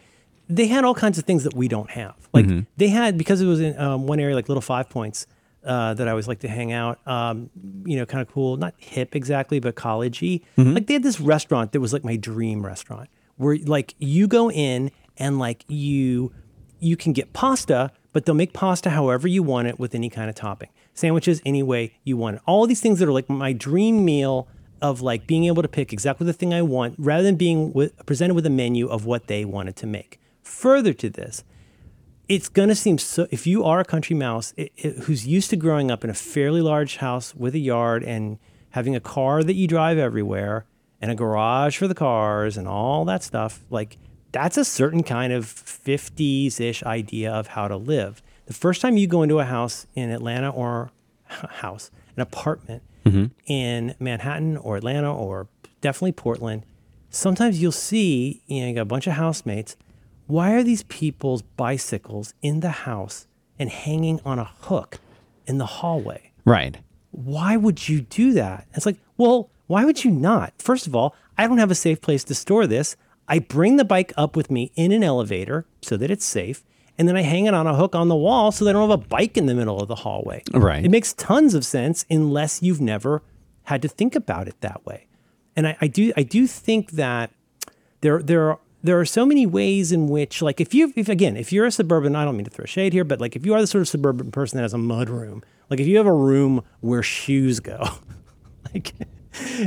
they 0.48 0.68
had 0.68 0.84
all 0.84 0.94
kinds 0.94 1.18
of 1.18 1.24
things 1.24 1.42
that 1.42 1.54
we 1.54 1.66
don't 1.66 1.90
have. 1.90 2.14
Like 2.32 2.46
they 2.76 2.88
had 2.88 3.18
because 3.18 3.40
it 3.40 3.46
was 3.46 3.60
in 3.60 3.76
um, 3.76 4.06
one 4.06 4.20
area 4.20 4.36
like 4.36 4.48
Little 4.48 4.60
Five 4.60 4.88
Points 4.88 5.26
uh, 5.64 5.94
that 5.94 6.06
I 6.06 6.10
always 6.10 6.28
like 6.28 6.40
to 6.40 6.48
hang 6.48 6.72
out. 6.72 6.98
Um, 7.06 7.50
you 7.84 7.96
know, 7.96 8.06
kind 8.06 8.22
of 8.22 8.32
cool, 8.32 8.56
not 8.56 8.74
hip 8.78 9.14
exactly, 9.16 9.60
but 9.60 9.74
collegey. 9.74 10.42
Like 10.74 10.86
they 10.86 10.94
had 10.94 11.02
this 11.02 11.20
restaurant 11.20 11.72
that 11.72 11.80
was 11.80 11.92
like 11.92 12.04
my 12.04 12.16
dream 12.16 12.64
restaurant, 12.64 13.08
where 13.36 13.56
like 13.64 13.94
you 13.98 14.26
go 14.28 14.50
in 14.50 14.90
and 15.16 15.38
like 15.38 15.64
you 15.68 16.32
you 16.80 16.96
can 16.96 17.12
get 17.12 17.32
pasta, 17.32 17.90
but 18.12 18.26
they'll 18.26 18.34
make 18.34 18.52
pasta 18.52 18.90
however 18.90 19.26
you 19.26 19.42
want 19.42 19.68
it 19.68 19.78
with 19.78 19.94
any 19.94 20.10
kind 20.10 20.28
of 20.28 20.34
topping. 20.36 20.68
Sandwiches 20.92 21.40
any 21.44 21.62
way 21.62 21.94
you 22.04 22.16
want 22.16 22.36
it. 22.36 22.42
All 22.46 22.66
these 22.66 22.80
things 22.80 22.98
that 22.98 23.08
are 23.08 23.12
like 23.12 23.28
my 23.30 23.52
dream 23.52 24.04
meal 24.04 24.46
of 24.82 25.00
like 25.00 25.26
being 25.26 25.44
able 25.44 25.62
to 25.62 25.68
pick 25.68 25.92
exactly 25.92 26.26
the 26.26 26.32
thing 26.32 26.52
I 26.52 26.60
want 26.60 26.94
rather 26.98 27.22
than 27.22 27.36
being 27.36 27.72
with, 27.72 28.04
presented 28.04 28.34
with 28.34 28.44
a 28.44 28.50
menu 28.50 28.86
of 28.86 29.06
what 29.06 29.28
they 29.28 29.44
wanted 29.44 29.76
to 29.76 29.86
make. 29.86 30.20
Further 30.42 30.92
to 30.92 31.08
this, 31.08 31.42
it's 32.28 32.48
going 32.48 32.68
to 32.68 32.74
seem 32.74 32.98
so 32.98 33.26
if 33.30 33.46
you 33.46 33.64
are 33.64 33.80
a 33.80 33.84
country 33.84 34.16
mouse 34.16 34.54
it, 34.56 34.72
it- 34.76 34.98
who's 35.00 35.26
used 35.26 35.50
to 35.50 35.56
growing 35.56 35.90
up 35.90 36.04
in 36.04 36.10
a 36.10 36.14
fairly 36.14 36.60
large 36.60 36.96
house 36.96 37.34
with 37.34 37.54
a 37.54 37.58
yard 37.58 38.02
and 38.02 38.38
having 38.70 38.96
a 38.96 39.00
car 39.00 39.42
that 39.42 39.54
you 39.54 39.66
drive 39.68 39.98
everywhere 39.98 40.64
and 41.00 41.10
a 41.10 41.14
garage 41.14 41.76
for 41.76 41.86
the 41.86 41.94
cars 41.94 42.56
and 42.56 42.66
all 42.66 43.04
that 43.04 43.22
stuff 43.22 43.60
like 43.70 43.98
that's 44.32 44.56
a 44.56 44.64
certain 44.64 45.04
kind 45.04 45.32
of 45.32 45.44
50s-ish 45.44 46.82
idea 46.82 47.32
of 47.32 47.46
how 47.46 47.68
to 47.68 47.76
live. 47.76 48.20
The 48.46 48.52
first 48.52 48.80
time 48.80 48.96
you 48.96 49.06
go 49.06 49.22
into 49.22 49.38
a 49.38 49.44
house 49.44 49.86
in 49.94 50.10
atlanta 50.10 50.50
or 50.50 50.90
a 51.42 51.46
house 51.54 51.90
an 52.16 52.22
apartment 52.22 52.82
mm-hmm. 53.04 53.26
in 53.46 53.94
manhattan 53.98 54.56
or 54.56 54.76
atlanta 54.76 55.12
or 55.12 55.48
definitely 55.80 56.12
portland 56.12 56.64
sometimes 57.10 57.60
you'll 57.60 57.72
see 57.72 58.42
you 58.46 58.60
know 58.60 58.68
you 58.68 58.74
got 58.74 58.82
a 58.82 58.84
bunch 58.84 59.06
of 59.06 59.14
housemates 59.14 59.76
why 60.26 60.52
are 60.52 60.62
these 60.62 60.84
people's 60.84 61.42
bicycles 61.42 62.34
in 62.42 62.60
the 62.60 62.70
house 62.70 63.26
and 63.58 63.70
hanging 63.70 64.20
on 64.24 64.38
a 64.38 64.44
hook 64.44 64.98
in 65.46 65.58
the 65.58 65.66
hallway? 65.66 66.32
Right. 66.44 66.78
Why 67.10 67.56
would 67.56 67.88
you 67.88 68.00
do 68.00 68.32
that? 68.32 68.66
It's 68.74 68.86
like, 68.86 68.96
well, 69.16 69.50
why 69.66 69.84
would 69.84 70.04
you 70.04 70.10
not? 70.10 70.54
First 70.58 70.86
of 70.86 70.94
all, 70.94 71.14
I 71.38 71.46
don't 71.46 71.58
have 71.58 71.70
a 71.70 71.76
safe 71.76 72.00
place 72.00 72.24
to 72.24 72.34
store 72.34 72.66
this. 72.66 72.96
I 73.28 73.38
bring 73.38 73.76
the 73.76 73.84
bike 73.84 74.12
up 74.16 74.36
with 74.36 74.50
me 74.50 74.70
in 74.74 74.92
an 74.92 75.02
elevator 75.02 75.66
so 75.80 75.96
that 75.96 76.10
it's 76.10 76.24
safe, 76.24 76.62
and 76.98 77.08
then 77.08 77.16
I 77.16 77.22
hang 77.22 77.46
it 77.46 77.54
on 77.54 77.66
a 77.66 77.74
hook 77.74 77.94
on 77.94 78.08
the 78.08 78.16
wall 78.16 78.52
so 78.52 78.64
they 78.64 78.72
don't 78.72 78.88
have 78.88 79.00
a 79.00 79.08
bike 79.08 79.36
in 79.36 79.46
the 79.46 79.54
middle 79.54 79.80
of 79.80 79.88
the 79.88 79.94
hallway. 79.94 80.42
Right. 80.52 80.84
It 80.84 80.90
makes 80.90 81.14
tons 81.14 81.54
of 81.54 81.64
sense 81.64 82.04
unless 82.10 82.62
you've 82.62 82.80
never 82.80 83.22
had 83.64 83.82
to 83.82 83.88
think 83.88 84.14
about 84.14 84.46
it 84.46 84.60
that 84.60 84.84
way. 84.84 85.06
And 85.56 85.66
I, 85.68 85.76
I 85.80 85.86
do 85.86 86.12
I 86.16 86.22
do 86.22 86.46
think 86.46 86.92
that 86.92 87.30
there 88.00 88.22
there 88.22 88.50
are 88.50 88.58
there 88.84 89.00
are 89.00 89.06
so 89.06 89.24
many 89.24 89.46
ways 89.46 89.90
in 89.90 90.08
which 90.08 90.42
like 90.42 90.60
if 90.60 90.74
you 90.74 90.92
if 90.94 91.08
again 91.08 91.36
if 91.36 91.52
you're 91.52 91.64
a 91.64 91.72
suburban 91.72 92.14
I 92.14 92.24
don't 92.24 92.36
mean 92.36 92.44
to 92.44 92.50
throw 92.50 92.66
shade 92.66 92.92
here 92.92 93.02
but 93.02 93.20
like 93.20 93.34
if 93.34 93.44
you 93.44 93.54
are 93.54 93.60
the 93.60 93.66
sort 93.66 93.80
of 93.80 93.88
suburban 93.88 94.30
person 94.30 94.58
that 94.58 94.62
has 94.62 94.74
a 94.74 94.78
mud 94.78 95.08
room 95.08 95.42
like 95.70 95.80
if 95.80 95.86
you 95.86 95.96
have 95.96 96.06
a 96.06 96.12
room 96.12 96.62
where 96.80 97.02
shoes 97.02 97.58
go 97.58 97.82
like 98.74 98.92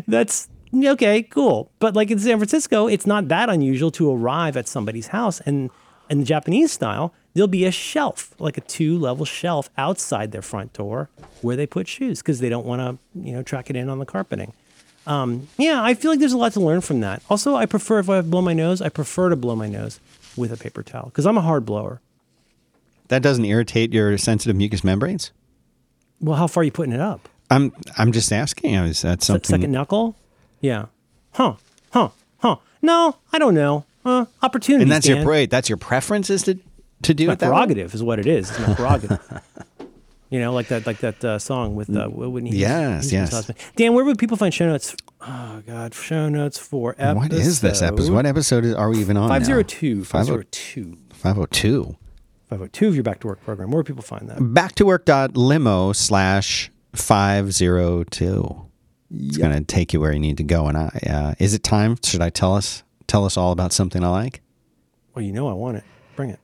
that's 0.08 0.48
okay 0.74 1.24
cool. 1.24 1.72
But 1.80 1.96
like 1.96 2.12
in 2.12 2.20
San 2.20 2.38
Francisco 2.38 2.88
it's 2.88 3.08
not 3.08 3.28
that 3.28 3.50
unusual 3.50 3.92
to 3.92 4.14
arrive 4.14 4.56
at 4.56 4.68
somebody's 4.68 5.08
house 5.08 5.42
and 5.42 5.72
in 6.10 6.20
the 6.20 6.26
Japanese 6.26 6.72
style 6.72 7.14
there'll 7.34 7.48
be 7.48 7.66
a 7.66 7.72
shelf 7.72 8.36
like 8.40 8.58
a 8.58 8.62
two 8.62 9.00
level 9.00 9.26
shelf 9.26 9.72
outside 9.80 10.32
their 10.32 10.44
front 10.44 10.74
door 10.74 11.10
where 11.42 11.56
they 11.56 11.66
put 11.66 11.88
shoes 11.88 12.22
because 12.22 12.40
they 12.40 12.50
don't 12.50 12.68
want 12.68 12.82
to 12.82 13.20
you 13.20 13.34
know 13.34 13.42
track 13.42 13.72
it 13.72 13.76
in 13.76 13.90
on 13.90 13.98
the 13.98 14.06
carpeting 14.06 14.54
yeah, 15.58 15.82
I 15.84 15.94
feel 15.94 16.12
like 16.12 16.20
there's 16.20 16.34
a 16.34 16.38
lot 16.38 16.54
to 16.54 16.60
learn 16.60 16.82
from 16.82 17.00
that. 17.02 17.22
Also, 17.30 17.56
I 17.56 17.66
prefer 17.66 18.00
if 18.00 18.10
I 18.10 18.22
blow 18.22 18.42
my 18.42 18.54
nose, 18.54 18.82
I 18.82 18.90
prefer 18.90 19.30
to 19.30 19.36
blow 19.36 19.56
my 19.56 19.68
nose 19.70 20.00
with 20.36 20.52
a 20.52 20.58
paper 20.58 20.84
towel 20.84 21.06
because 21.06 21.26
I'm 21.26 21.38
a 21.38 21.42
hard 21.42 21.66
blower. 21.66 22.02
That 23.08 23.22
doesn't 23.22 23.46
irritate 23.46 23.94
your 23.94 24.18
sensitive 24.18 24.56
mucous 24.56 24.84
membranes? 24.84 25.32
Well, 26.20 26.36
how 26.36 26.48
far 26.48 26.62
are 26.62 26.66
you 26.66 26.72
putting 26.72 26.94
it 26.94 27.00
up? 27.00 27.30
I'm 27.50 27.72
I'm 27.98 28.12
just 28.12 28.32
asking. 28.34 28.74
Is 28.76 29.02
that 29.04 29.24
something? 29.24 29.48
Second 29.48 29.72
knuckle? 29.72 30.16
Yeah. 30.60 30.88
Huh. 31.34 31.56
Huh. 31.92 32.10
Huh. 32.40 32.58
No, 32.82 33.16
I 33.32 33.40
don't 33.40 33.54
know. 33.54 33.86
Uh, 34.04 34.26
opportunity. 34.42 34.84
and 34.84 34.92
that's 34.92 35.08
your 35.08 35.24
Dan. 35.24 35.50
that's 35.50 35.70
your 35.70 35.78
preference 35.78 36.30
is 36.30 36.44
to 36.44 36.58
to 37.04 37.14
do 37.14 37.28
My 37.28 37.34
it 37.34 37.40
that 37.40 37.48
way? 37.48 37.52
prerogative 37.52 37.94
is 37.94 38.04
what 38.04 38.20
it 38.20 38.26
is. 38.26 38.50
It's 38.50 38.60
my 38.60 38.74
prerogative. 38.74 39.20
you 40.30 40.40
know, 40.40 40.54
like 40.54 40.68
that, 40.68 40.86
like 40.86 41.00
that 41.00 41.24
uh, 41.24 41.40
song 41.40 41.76
with 41.76 41.96
uh, 41.96 42.08
Whitney. 42.08 42.50
Houston- 42.52 42.70
Yes, 42.70 42.92
Houston's 43.10 43.12
yes. 43.14 43.32
husband. 43.32 43.58
Dan, 43.76 43.94
where 43.94 44.04
would 44.06 44.18
people 44.18 44.38
find 44.38 44.54
show 44.54 44.68
notes? 44.68 44.96
Oh 45.22 45.62
God, 45.66 45.94
show 45.94 46.30
notes 46.30 46.58
for 46.60 46.92
episode. 46.98 47.16
What 47.18 47.34
is 47.34 47.62
this 47.62 47.82
episode? 47.82 48.14
What 48.14 48.26
episode 48.26 48.66
is, 48.66 48.74
are 48.76 48.90
we 48.90 49.00
even 49.00 49.18
on? 49.18 49.30
Five 49.30 49.42
now? 49.42 49.46
zero 49.48 49.64
two. 49.64 50.04
Five 50.04 50.26
zero 50.26 50.40
50- 50.44 50.52
two. 50.52 50.98
502. 51.14 51.96
502 52.50 52.88
of 52.88 52.94
your 52.96 53.04
back 53.04 53.20
to 53.22 53.28
work 53.28 53.42
program. 53.44 53.72
Where 53.72 53.84
people 53.84 54.04
find 54.04 54.30
that? 54.30 54.38
Back 54.40 54.76
to 54.76 54.86
work.limo 54.86 55.92
slash 55.94 56.72
502. 56.94 58.66
It's 59.10 59.38
going 59.38 59.54
to 59.54 59.64
take 59.64 59.94
you 59.94 60.00
where 60.00 60.12
you 60.12 60.20
need 60.20 60.38
to 60.38 60.44
go. 60.44 60.68
And 60.68 60.78
I, 60.78 60.88
uh, 61.10 61.34
is 61.40 61.54
it 61.54 61.64
time? 61.64 61.98
Should 62.04 62.22
I 62.22 62.30
tell 62.30 62.54
us, 62.56 62.84
tell 63.08 63.26
us 63.26 63.38
all 63.38 63.52
about 63.52 63.72
something 63.74 64.04
I 64.04 64.10
like? 64.10 64.42
Well, 65.16 65.24
you 65.24 65.32
know 65.32 65.48
I 65.48 65.54
want 65.54 65.78
it. 65.78 65.84
Bring 66.16 66.30
it. 66.30 66.40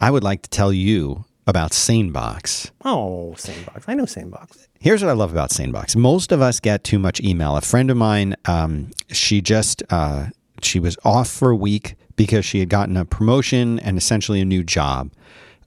I 0.00 0.10
would 0.10 0.22
like 0.24 0.42
to 0.42 0.50
tell 0.50 0.72
you 0.72 1.24
about 1.48 1.72
SaneBox. 1.72 2.70
Oh, 2.84 3.32
Sanebox. 3.36 3.84
I 3.88 3.94
know 3.94 4.04
Sanebox. 4.04 4.68
Here's 4.78 5.02
what 5.02 5.08
I 5.08 5.14
love 5.14 5.32
about 5.32 5.50
SaneBox. 5.50 5.96
Most 5.96 6.30
of 6.30 6.42
us 6.42 6.60
get 6.60 6.84
too 6.84 6.98
much 6.98 7.20
email. 7.20 7.56
A 7.56 7.62
friend 7.62 7.90
of 7.90 7.96
mine, 7.96 8.36
um, 8.44 8.90
she 9.10 9.40
just 9.40 9.82
uh, 9.90 10.26
she 10.62 10.78
was 10.78 10.96
off 11.04 11.28
for 11.28 11.50
a 11.50 11.56
week 11.56 11.96
because 12.16 12.44
she 12.44 12.60
had 12.60 12.68
gotten 12.68 12.96
a 12.96 13.04
promotion 13.04 13.78
and 13.80 13.96
essentially 13.96 14.40
a 14.42 14.44
new 14.44 14.62
job. 14.62 15.10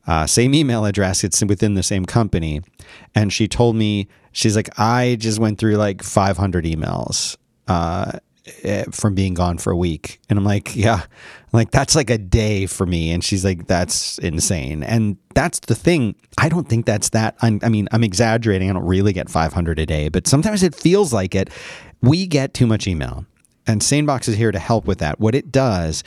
Uh, 0.05 0.27
same 0.27 0.53
email 0.53 0.85
address. 0.85 1.23
It's 1.23 1.43
within 1.43 1.73
the 1.73 1.83
same 1.83 2.05
company, 2.05 2.61
and 3.15 3.33
she 3.33 3.47
told 3.47 3.75
me 3.75 4.07
she's 4.31 4.55
like, 4.55 4.69
I 4.79 5.17
just 5.19 5.39
went 5.39 5.57
through 5.57 5.77
like 5.77 6.03
500 6.03 6.63
emails. 6.63 7.37
Uh, 7.67 8.19
Eh, 8.63 8.85
from 8.91 9.13
being 9.13 9.35
gone 9.35 9.59
for 9.59 9.69
a 9.69 9.77
week. 9.77 10.19
And 10.27 10.39
I'm 10.39 10.43
like, 10.43 10.75
yeah, 10.75 11.01
I'm 11.03 11.49
like 11.51 11.69
that's 11.69 11.95
like 11.95 12.09
a 12.09 12.17
day 12.17 12.65
for 12.65 12.87
me. 12.87 13.11
And 13.11 13.23
she's 13.23 13.45
like, 13.45 13.67
that's 13.67 14.17
insane. 14.17 14.81
And 14.81 15.17
that's 15.35 15.59
the 15.59 15.75
thing. 15.75 16.15
I 16.39 16.49
don't 16.49 16.67
think 16.67 16.87
that's 16.87 17.09
that. 17.09 17.35
I'm, 17.43 17.59
I 17.61 17.69
mean, 17.69 17.87
I'm 17.91 18.03
exaggerating. 18.03 18.67
I 18.67 18.73
don't 18.73 18.87
really 18.87 19.13
get 19.13 19.29
500 19.29 19.77
a 19.77 19.85
day, 19.85 20.09
but 20.09 20.25
sometimes 20.25 20.63
it 20.63 20.73
feels 20.73 21.13
like 21.13 21.35
it. 21.35 21.51
We 22.01 22.25
get 22.25 22.55
too 22.55 22.65
much 22.65 22.87
email. 22.87 23.27
And 23.67 23.79
SaneBox 23.81 24.27
is 24.27 24.37
here 24.37 24.51
to 24.51 24.57
help 24.57 24.85
with 24.85 24.97
that. 24.97 25.19
What 25.19 25.35
it 25.35 25.51
does 25.51 26.03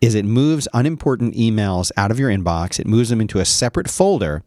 is 0.00 0.14
it 0.14 0.24
moves 0.24 0.66
unimportant 0.72 1.34
emails 1.34 1.92
out 1.98 2.10
of 2.10 2.18
your 2.18 2.30
inbox, 2.30 2.80
it 2.80 2.86
moves 2.86 3.10
them 3.10 3.20
into 3.20 3.40
a 3.40 3.44
separate 3.44 3.90
folder. 3.90 4.42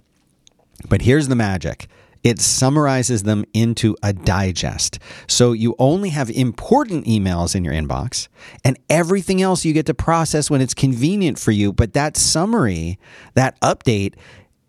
But 0.89 1.04
here's 1.04 1.28
the 1.28 1.36
magic 1.36 1.88
it 2.28 2.42
summarizes 2.42 3.24
them 3.24 3.46
into 3.54 3.96
a 4.04 4.12
digest. 4.12 5.00
So 5.28 5.54
you 5.54 5.76
only 5.80 6.10
have 6.10 6.30
important 6.30 7.06
emails 7.06 7.56
in 7.56 7.63
your 7.63 7.74
inbox, 7.74 8.28
and 8.66 8.78
everything 8.90 9.42
else 9.42 9.63
you 9.63 9.72
get 9.72 9.86
to 9.86 9.94
process 9.94 10.50
when 10.50 10.60
it's 10.60 10.74
convenient 10.74 11.40
for 11.40 11.52
you. 11.52 11.72
But 11.72 11.94
that 11.94 12.18
summary, 12.18 13.00
that 13.36 13.58
update, 13.62 14.16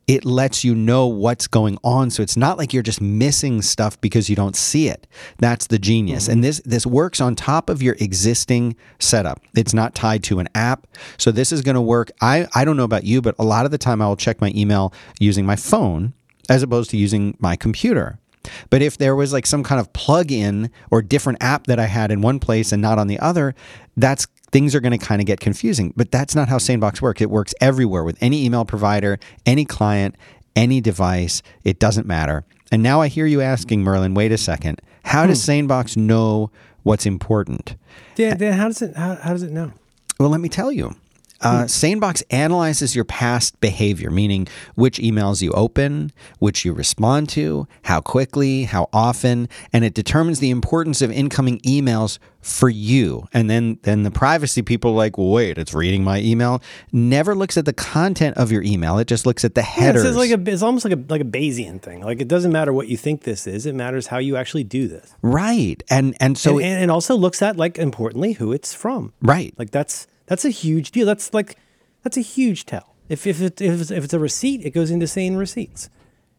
it 0.06 0.24
lets 0.24 0.62
you 0.62 0.72
know 0.72 1.08
what's 1.08 1.48
going 1.48 1.78
on. 1.82 2.10
So 2.10 2.22
it's 2.22 2.36
not 2.36 2.58
like 2.58 2.72
you're 2.72 2.82
just 2.84 3.00
missing 3.00 3.60
stuff 3.60 4.00
because 4.00 4.30
you 4.30 4.36
don't 4.36 4.54
see 4.54 4.88
it. 4.88 5.08
That's 5.38 5.66
the 5.66 5.80
genius. 5.80 6.24
Mm-hmm. 6.24 6.32
And 6.32 6.44
this 6.44 6.62
this 6.64 6.86
works 6.86 7.20
on 7.20 7.34
top 7.34 7.68
of 7.68 7.82
your 7.82 7.96
existing 7.98 8.76
setup. 9.00 9.40
It's 9.56 9.74
not 9.74 9.96
tied 9.96 10.22
to 10.24 10.38
an 10.38 10.48
app. 10.54 10.86
So 11.16 11.32
this 11.32 11.50
is 11.50 11.60
going 11.62 11.74
to 11.74 11.80
work. 11.80 12.12
I, 12.20 12.46
I 12.54 12.64
don't 12.64 12.76
know 12.76 12.84
about 12.84 13.02
you, 13.02 13.20
but 13.20 13.34
a 13.36 13.44
lot 13.44 13.64
of 13.64 13.72
the 13.72 13.78
time 13.78 14.00
I 14.00 14.06
will 14.06 14.16
check 14.16 14.40
my 14.40 14.52
email 14.54 14.94
using 15.18 15.44
my 15.44 15.56
phone 15.56 16.14
as 16.48 16.62
opposed 16.62 16.90
to 16.90 16.96
using 16.96 17.36
my 17.40 17.56
computer. 17.56 18.18
But 18.70 18.82
if 18.82 18.98
there 18.98 19.14
was 19.14 19.32
like 19.32 19.46
some 19.46 19.62
kind 19.62 19.80
of 19.80 19.92
plug-in 19.92 20.70
or 20.90 21.02
different 21.02 21.42
app 21.42 21.66
that 21.66 21.78
I 21.78 21.86
had 21.86 22.10
in 22.10 22.22
one 22.22 22.38
place 22.38 22.72
and 22.72 22.80
not 22.80 22.98
on 22.98 23.06
the 23.06 23.18
other, 23.18 23.54
that's 23.96 24.26
things 24.50 24.74
are 24.74 24.80
going 24.80 24.98
to 24.98 25.04
kind 25.04 25.20
of 25.20 25.26
get 25.26 25.40
confusing. 25.40 25.92
But 25.96 26.10
that's 26.10 26.34
not 26.34 26.48
how 26.48 26.56
SaneBox 26.56 27.00
works. 27.00 27.20
It 27.20 27.30
works 27.30 27.54
everywhere 27.60 28.04
with 28.04 28.16
any 28.20 28.44
email 28.44 28.64
provider, 28.64 29.18
any 29.44 29.64
client, 29.64 30.16
any 30.56 30.80
device. 30.80 31.42
It 31.64 31.78
doesn't 31.78 32.06
matter. 32.06 32.44
And 32.70 32.82
now 32.82 33.00
I 33.00 33.08
hear 33.08 33.26
you 33.26 33.40
asking, 33.40 33.82
Merlin, 33.82 34.14
wait 34.14 34.32
a 34.32 34.38
second. 34.38 34.80
How 35.04 35.26
does 35.26 35.44
hmm. 35.44 35.52
SaneBox 35.52 35.96
know 35.96 36.50
what's 36.82 37.06
important? 37.06 37.76
Dan, 38.14 38.36
Dan 38.38 38.54
how 38.54 38.68
does 38.68 38.82
it 38.82 38.96
how, 38.96 39.14
how 39.16 39.32
does 39.32 39.42
it 39.42 39.52
know? 39.52 39.72
Well, 40.18 40.28
let 40.28 40.40
me 40.40 40.48
tell 40.48 40.72
you. 40.72 40.94
Uh, 41.40 41.64
SaneBox 41.64 42.22
analyzes 42.30 42.94
your 42.96 43.04
past 43.04 43.60
behavior, 43.60 44.10
meaning 44.10 44.48
which 44.74 44.98
emails 44.98 45.40
you 45.42 45.52
open, 45.52 46.10
which 46.38 46.64
you 46.64 46.72
respond 46.72 47.28
to, 47.30 47.66
how 47.82 48.00
quickly, 48.00 48.64
how 48.64 48.88
often, 48.92 49.48
and 49.72 49.84
it 49.84 49.94
determines 49.94 50.40
the 50.40 50.50
importance 50.50 51.00
of 51.00 51.10
incoming 51.12 51.58
emails 51.60 52.18
for 52.40 52.68
you. 52.68 53.26
And 53.32 53.48
then, 53.50 53.78
then 53.82 54.02
the 54.04 54.10
privacy 54.10 54.62
people 54.62 54.92
are 54.92 54.94
like, 54.94 55.16
wait, 55.16 55.58
it's 55.58 55.74
reading 55.74 56.02
my 56.02 56.20
email. 56.20 56.62
Never 56.92 57.34
looks 57.34 57.56
at 57.56 57.64
the 57.66 57.72
content 57.72 58.36
of 58.36 58.50
your 58.50 58.62
email. 58.62 58.98
It 58.98 59.06
just 59.06 59.26
looks 59.26 59.44
at 59.44 59.54
the 59.54 59.60
Yeah, 59.60 59.66
headers. 59.66 60.04
it's, 60.04 60.16
like 60.16 60.30
a, 60.30 60.40
it's 60.50 60.62
almost 60.62 60.84
like 60.84 60.94
a 60.94 61.02
like 61.08 61.20
a 61.20 61.24
Bayesian 61.24 61.80
thing. 61.82 62.02
Like 62.02 62.20
it 62.20 62.28
doesn't 62.28 62.52
matter 62.52 62.72
what 62.72 62.88
you 62.88 62.96
think 62.96 63.22
this 63.22 63.46
is; 63.46 63.66
it 63.66 63.74
matters 63.74 64.06
how 64.08 64.18
you 64.18 64.36
actually 64.36 64.64
do 64.64 64.88
this. 64.88 65.14
right. 65.22 65.82
And 65.90 66.16
and 66.20 66.36
so 66.38 66.58
and, 66.58 66.66
and 66.66 66.84
it 66.84 66.90
also 66.90 67.16
looks 67.16 67.42
at 67.42 67.56
like 67.56 67.76
importantly 67.78 68.32
who 68.32 68.52
it's 68.52 68.72
from. 68.74 69.12
right. 69.22 69.52
Like 69.58 69.70
that's 69.70 70.06
that's 70.28 70.44
a 70.44 70.50
huge 70.50 70.90
deal. 70.92 71.06
That's 71.06 71.34
like 71.34 71.56
that's 72.02 72.16
a 72.16 72.20
huge 72.22 72.66
tell. 72.66 72.94
If 73.08 73.26
if 73.26 73.40
it, 73.40 73.60
if 73.60 73.80
it's, 73.80 73.90
if 73.90 74.04
it's 74.04 74.12
a 74.12 74.18
receipt, 74.18 74.64
it 74.64 74.70
goes 74.70 74.90
into 74.90 75.06
sane 75.06 75.36
receipts. 75.36 75.90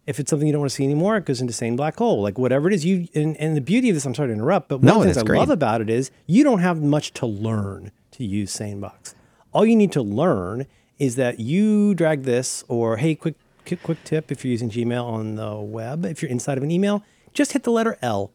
If 0.06 0.19
it's 0.19 0.30
something 0.30 0.47
you 0.47 0.54
don't 0.54 0.62
want 0.62 0.71
to 0.71 0.75
see 0.75 0.84
anymore, 0.86 1.17
it 1.17 1.25
goes 1.25 1.39
into 1.41 1.54
sane 1.54 1.75
black 1.75 1.97
hole. 1.97 2.21
Like 2.21 2.38
whatever 2.38 2.67
it 2.67 2.73
is, 2.73 2.86
you 2.86 3.08
and, 3.13 3.36
and 3.38 3.56
the 3.56 3.62
beauty 3.62 3.89
of 3.89 3.95
this, 3.95 4.06
I'm 4.06 4.15
sorry 4.15 4.30
to 4.30 4.34
interrupt, 4.34 4.69
but 4.69 4.78
one 4.78 4.86
No, 4.86 4.95
of 4.95 4.99
the 5.02 5.06
things 5.13 5.17
I 5.17 5.23
great. 5.23 5.38
love 5.39 5.49
about 5.49 5.82
it 5.82 5.89
is 5.89 6.10
you 6.25 6.43
don't 6.43 6.60
have 6.60 6.82
much 6.82 7.13
to 7.13 7.25
learn 7.28 7.91
to 8.12 8.23
use 8.23 8.56
SaneBox. 8.56 9.13
All 9.52 9.65
you 9.65 9.75
need 9.75 9.91
to 9.91 10.02
learn 10.02 10.65
is 10.97 11.15
that 11.15 11.39
you 11.39 11.93
drag 11.93 12.23
this, 12.23 12.63
or 12.67 12.97
hey, 12.97 13.13
quick 13.15 13.36
quick, 13.67 13.84
quick 13.84 14.04
tip 14.04 14.32
if 14.32 14.43
you're 14.43 14.52
using 14.52 14.69
Gmail 14.69 15.04
on 15.04 15.36
the 15.36 15.56
web, 15.56 16.06
if 16.06 16.21
you're 16.23 16.32
inside 16.32 16.58
of 16.58 16.63
an 16.63 16.71
email, 16.71 17.04
just 17.34 17.54
hit 17.54 17.63
the 17.63 17.71
letter 17.71 17.97
L. 18.02 18.32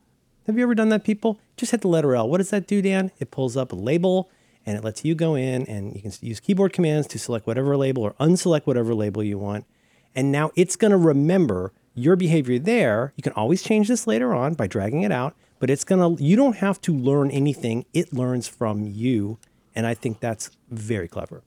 Have 0.46 0.56
you 0.56 0.62
ever 0.62 0.74
done 0.74 0.90
that, 0.90 1.02
people? 1.02 1.40
Just 1.56 1.72
hit 1.72 1.80
the 1.80 1.88
letter 1.88 2.14
L. 2.14 2.28
What 2.28 2.38
does 2.38 2.50
that 2.50 2.66
do, 2.68 2.80
Dan? 2.82 3.10
It 3.18 3.30
pulls 3.32 3.56
up 3.56 3.72
a 3.72 3.76
label 3.76 4.30
and 4.66 4.76
it 4.76 4.84
lets 4.84 5.04
you 5.04 5.14
go 5.14 5.34
in 5.34 5.66
and 5.66 5.94
you 5.94 6.02
can 6.02 6.12
use 6.20 6.40
keyboard 6.40 6.72
commands 6.72 7.06
to 7.08 7.18
select 7.18 7.46
whatever 7.46 7.76
label 7.76 8.02
or 8.02 8.12
unselect 8.14 8.66
whatever 8.66 8.94
label 8.94 9.22
you 9.22 9.38
want. 9.38 9.66
And 10.14 10.30
now 10.30 10.50
it's 10.56 10.76
going 10.76 10.92
to 10.92 10.96
remember 10.96 11.72
your 11.94 12.16
behavior 12.16 12.58
there. 12.58 13.12
You 13.16 13.22
can 13.22 13.32
always 13.32 13.62
change 13.62 13.88
this 13.88 14.06
later 14.06 14.34
on 14.34 14.54
by 14.54 14.66
dragging 14.66 15.02
it 15.02 15.12
out, 15.12 15.34
but 15.58 15.70
it's 15.70 15.84
going 15.84 16.16
to, 16.16 16.22
you 16.22 16.36
don't 16.36 16.56
have 16.56 16.80
to 16.82 16.94
learn 16.94 17.30
anything. 17.30 17.84
It 17.92 18.12
learns 18.12 18.48
from 18.48 18.86
you. 18.86 19.38
And 19.74 19.86
I 19.86 19.94
think 19.94 20.20
that's 20.20 20.50
very 20.70 21.08
clever. 21.08 21.42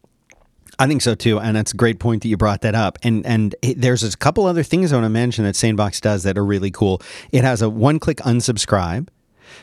I 0.80 0.86
think 0.86 1.02
so 1.02 1.16
too, 1.16 1.40
and 1.40 1.56
that's 1.58 1.74
a 1.74 1.78
great 1.78 1.98
point 1.98 2.22
that 2.22 2.28
you 2.28 2.38
brought 2.38 2.62
that 2.62 2.76
up. 2.76 3.00
And 3.02 3.26
and 3.26 3.56
it, 3.64 3.82
there's 3.82 4.04
a 4.04 4.16
couple 4.16 4.46
other 4.46 4.62
things 4.62 4.94
I 4.94 4.98
want 4.98 5.06
to 5.06 5.10
mention 5.10 5.44
that 5.46 5.56
SaneBox 5.56 6.02
does 6.02 6.24
that 6.24 6.38
are 6.38 6.46
really 6.46 6.70
cool. 6.70 7.02
It 7.32 7.44
has 7.44 7.64
a 7.64 7.70
one-click 7.70 8.18
unsubscribe, 8.18 9.08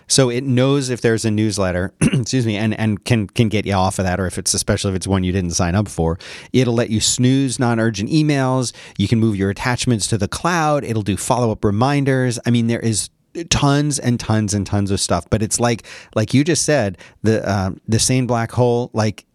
so 0.07 0.31
it 0.31 0.45
knows 0.45 0.91
if 0.91 1.01
there's 1.01 1.25
a 1.25 1.31
newsletter, 1.31 1.93
excuse 2.01 2.47
me, 2.47 2.57
and 2.57 2.79
and 2.79 3.05
can 3.05 3.27
can 3.27 3.49
get 3.49 3.67
you 3.67 3.75
off 3.75 3.99
of 3.99 4.05
that, 4.05 4.21
or 4.21 4.27
if 4.27 4.39
it's 4.39 4.55
especially 4.55 4.91
if 4.91 4.97
it's 4.97 5.07
one 5.07 5.25
you 5.25 5.33
didn't 5.33 5.53
sign 5.53 5.75
up 5.75 5.89
for. 5.89 6.19
It'll 6.53 6.75
let 6.75 6.91
you 6.91 7.01
snooze 7.01 7.59
non-urgent 7.59 8.11
emails. 8.11 8.73
You 8.99 9.09
can 9.09 9.19
move 9.19 9.37
your 9.37 9.51
attachments 9.51 10.07
to 10.09 10.19
the 10.19 10.29
cloud. 10.29 10.85
It'll 10.85 11.03
do 11.03 11.17
follow-up 11.17 11.65
reminders. 11.65 12.39
I 12.47 12.51
mean, 12.51 12.67
there 12.67 12.81
is 12.81 13.11
tons 13.51 13.99
and 13.99 14.21
tons 14.21 14.55
and 14.55 14.67
tons 14.67 14.91
of 14.91 15.01
stuff, 15.01 15.29
but 15.31 15.43
it's 15.43 15.59
like 15.59 15.85
like 16.15 16.35
you 16.35 16.45
just 16.45 16.65
said, 16.65 16.99
the 17.23 17.47
uh, 17.49 17.73
the 17.89 17.99
sane 17.99 18.27
black 18.27 18.53
hole, 18.53 18.91
like 18.93 19.27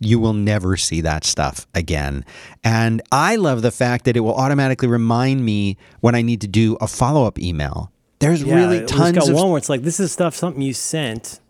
you 0.00 0.18
will 0.18 0.32
never 0.32 0.76
see 0.76 1.00
that 1.02 1.24
stuff 1.24 1.66
again. 1.74 2.24
And 2.64 3.02
I 3.12 3.36
love 3.36 3.62
the 3.62 3.70
fact 3.70 4.04
that 4.04 4.16
it 4.16 4.20
will 4.20 4.34
automatically 4.34 4.88
remind 4.88 5.44
me 5.44 5.76
when 6.00 6.14
I 6.14 6.22
need 6.22 6.40
to 6.40 6.48
do 6.48 6.76
a 6.80 6.88
follow 6.88 7.24
up 7.24 7.38
email. 7.38 7.92
There's 8.18 8.44
really 8.44 8.78
it's 8.78 8.92
tons 8.92 9.18
got 9.18 9.28
of 9.28 9.34
one 9.34 9.50
where 9.50 9.58
it's 9.58 9.68
like 9.68 9.82
this 9.82 10.00
is 10.00 10.12
stuff 10.12 10.34
something 10.34 10.62
you 10.62 10.72
sent 10.72 11.40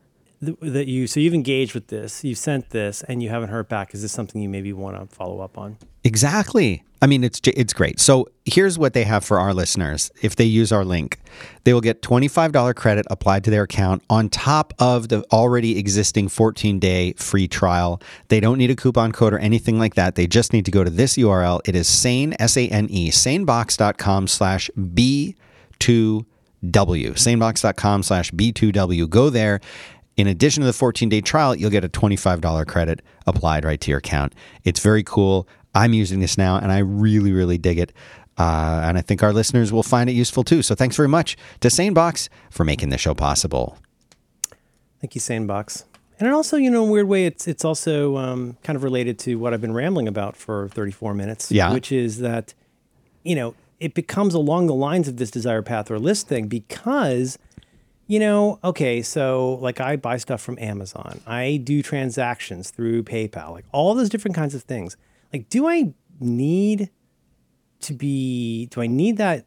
th- 0.45 0.59
that 0.61 0.89
you 0.89 1.07
so 1.07 1.21
you've 1.21 1.35
engaged 1.35 1.75
with 1.75 1.89
this, 1.89 2.25
you 2.25 2.35
sent 2.35 2.71
this, 2.71 3.03
and 3.05 3.23
you 3.23 3.29
haven't 3.29 3.51
heard 3.51 3.69
back. 3.69 3.95
Is 3.95 4.03
this 4.03 4.13
something 4.13 4.41
you 4.41 4.49
maybe 4.49 4.73
want 4.73 4.99
to 4.99 5.15
follow 5.15 5.41
up 5.41 5.59
on? 5.59 5.77
Exactly. 6.05 6.83
I 7.03 7.07
mean, 7.07 7.25
it's 7.25 7.41
it's 7.45 7.73
great. 7.73 8.01
So 8.01 8.27
here's 8.45 8.79
what 8.79 8.95
they 8.95 9.05
have 9.05 9.25
for 9.25 9.39
our 9.39 9.53
listeners. 9.53 10.11
If 10.23 10.37
they 10.37 10.45
use 10.45 10.73
our 10.73 10.85
link, 10.85 11.19
they 11.65 11.75
will 11.75 11.83
get 11.83 12.01
$25 12.01 12.75
credit 12.75 13.07
applied 13.11 13.45
to 13.45 13.51
their 13.51 13.65
account 13.65 14.03
on 14.09 14.29
top 14.31 14.73
of 14.79 15.09
the 15.09 15.23
already 15.31 15.79
existing 15.79 16.29
14 16.29 16.79
day 16.79 17.13
free 17.15 17.49
trial. 17.49 18.01
They 18.29 18.41
don't 18.41 18.57
need 18.57 18.71
a 18.71 18.77
coupon 18.77 19.13
code 19.13 19.35
or 19.35 19.39
anything 19.39 19.79
like 19.79 19.95
that. 19.95 20.15
They 20.15 20.27
just 20.27 20.53
need 20.53 20.65
to 20.65 20.71
go 20.71 20.85
to 20.85 20.91
this 20.91 21.17
URL. 21.17 21.61
It 21.67 21.75
is 21.75 21.87
sane, 21.87 22.35
S 22.39 22.57
A 22.57 22.67
N 22.69 22.89
E, 22.91 23.11
sanebox.com 23.11 24.27
slash 24.27 24.71
B2W. 26.65 27.13
Sanebox.com 27.13 28.03
slash 28.03 28.31
B2W. 28.33 29.09
Go 29.09 29.31
there. 29.31 29.61
In 30.17 30.27
addition 30.27 30.63
to 30.63 30.67
the 30.67 30.73
14 30.73 31.09
day 31.09 31.21
trial, 31.21 31.55
you'll 31.55 31.71
get 31.71 31.85
a 31.85 31.89
$25 31.89 32.67
credit 32.67 33.03
applied 33.27 33.65
right 33.65 33.81
to 33.81 33.91
your 33.91 33.99
account. 33.99 34.35
It's 34.65 34.81
very 34.81 35.03
cool. 35.03 35.47
I'm 35.75 35.93
using 35.93 36.21
this 36.21 36.39
now 36.39 36.57
and 36.57 36.73
I 36.73 36.79
really, 36.79 37.33
really 37.33 37.59
dig 37.59 37.79
it. 37.79 37.93
Uh, 38.39 38.83
and 38.85 38.99
I 38.99 39.03
think 39.03 39.23
our 39.23 39.33
listeners 39.33 39.73
will 39.73 39.83
find 39.83 40.09
it 40.09 40.15
useful 40.15 40.45
too. 40.45 40.63
So 40.63 40.75
thanks 40.75 40.97
very 40.97 41.09
much 41.09 41.37
to 41.61 41.69
SaneBox 41.69 42.29
for 42.51 42.65
making 42.65 42.91
this 42.91 43.01
show 43.01 43.15
possible. 43.15 43.79
Thank 45.01 45.15
you, 45.15 45.21
SaneBox. 45.21 45.85
And 46.19 46.27
it 46.27 46.33
also, 46.33 46.57
you 46.57 46.71
know, 46.71 46.85
in 46.85 46.89
a 46.89 46.93
weird 46.93 47.09
way, 47.09 47.27
it's 47.27 47.47
it's 47.47 47.65
also 47.65 48.17
um, 48.17 48.57
kind 48.63 48.77
of 48.77 48.83
related 48.83 49.19
to 49.21 49.37
what 49.37 49.53
I've 49.53 49.61
been 49.61 49.75
rambling 49.75 50.09
about 50.09 50.35
for 50.35 50.69
34 50.69 51.13
minutes. 51.13 51.53
Yeah. 51.53 51.73
Which 51.73 51.93
is 51.93 52.21
that, 52.21 52.55
you 53.23 53.35
know, 53.35 53.55
it 53.81 53.95
becomes 53.95 54.35
along 54.35 54.67
the 54.67 54.75
lines 54.75 55.09
of 55.09 55.17
this 55.17 55.31
desire 55.31 55.63
path 55.63 55.91
or 55.91 55.99
list 55.99 56.29
thing 56.29 56.49
because, 56.49 57.39
you 58.07 58.19
know, 58.19 58.59
okay, 58.65 59.03
so 59.03 59.55
like 59.61 59.81
I 59.81 59.97
buy 59.97 60.17
stuff 60.17 60.41
from 60.41 60.59
Amazon, 60.59 61.21
I 61.27 61.61
do 61.63 61.83
transactions 61.83 62.71
through 62.71 63.03
PayPal, 63.03 63.53
like 63.53 63.67
all 63.73 63.95
those 63.95 64.09
different 64.09 64.35
kinds 64.35 64.55
of 64.55 64.63
things. 64.63 64.97
Like, 65.33 65.49
do 65.49 65.67
I 65.67 65.93
need 66.21 66.91
to 67.81 67.93
be? 67.93 68.67
Do 68.67 68.81
I 68.81 68.87
need 68.87 69.19
that 69.19 69.45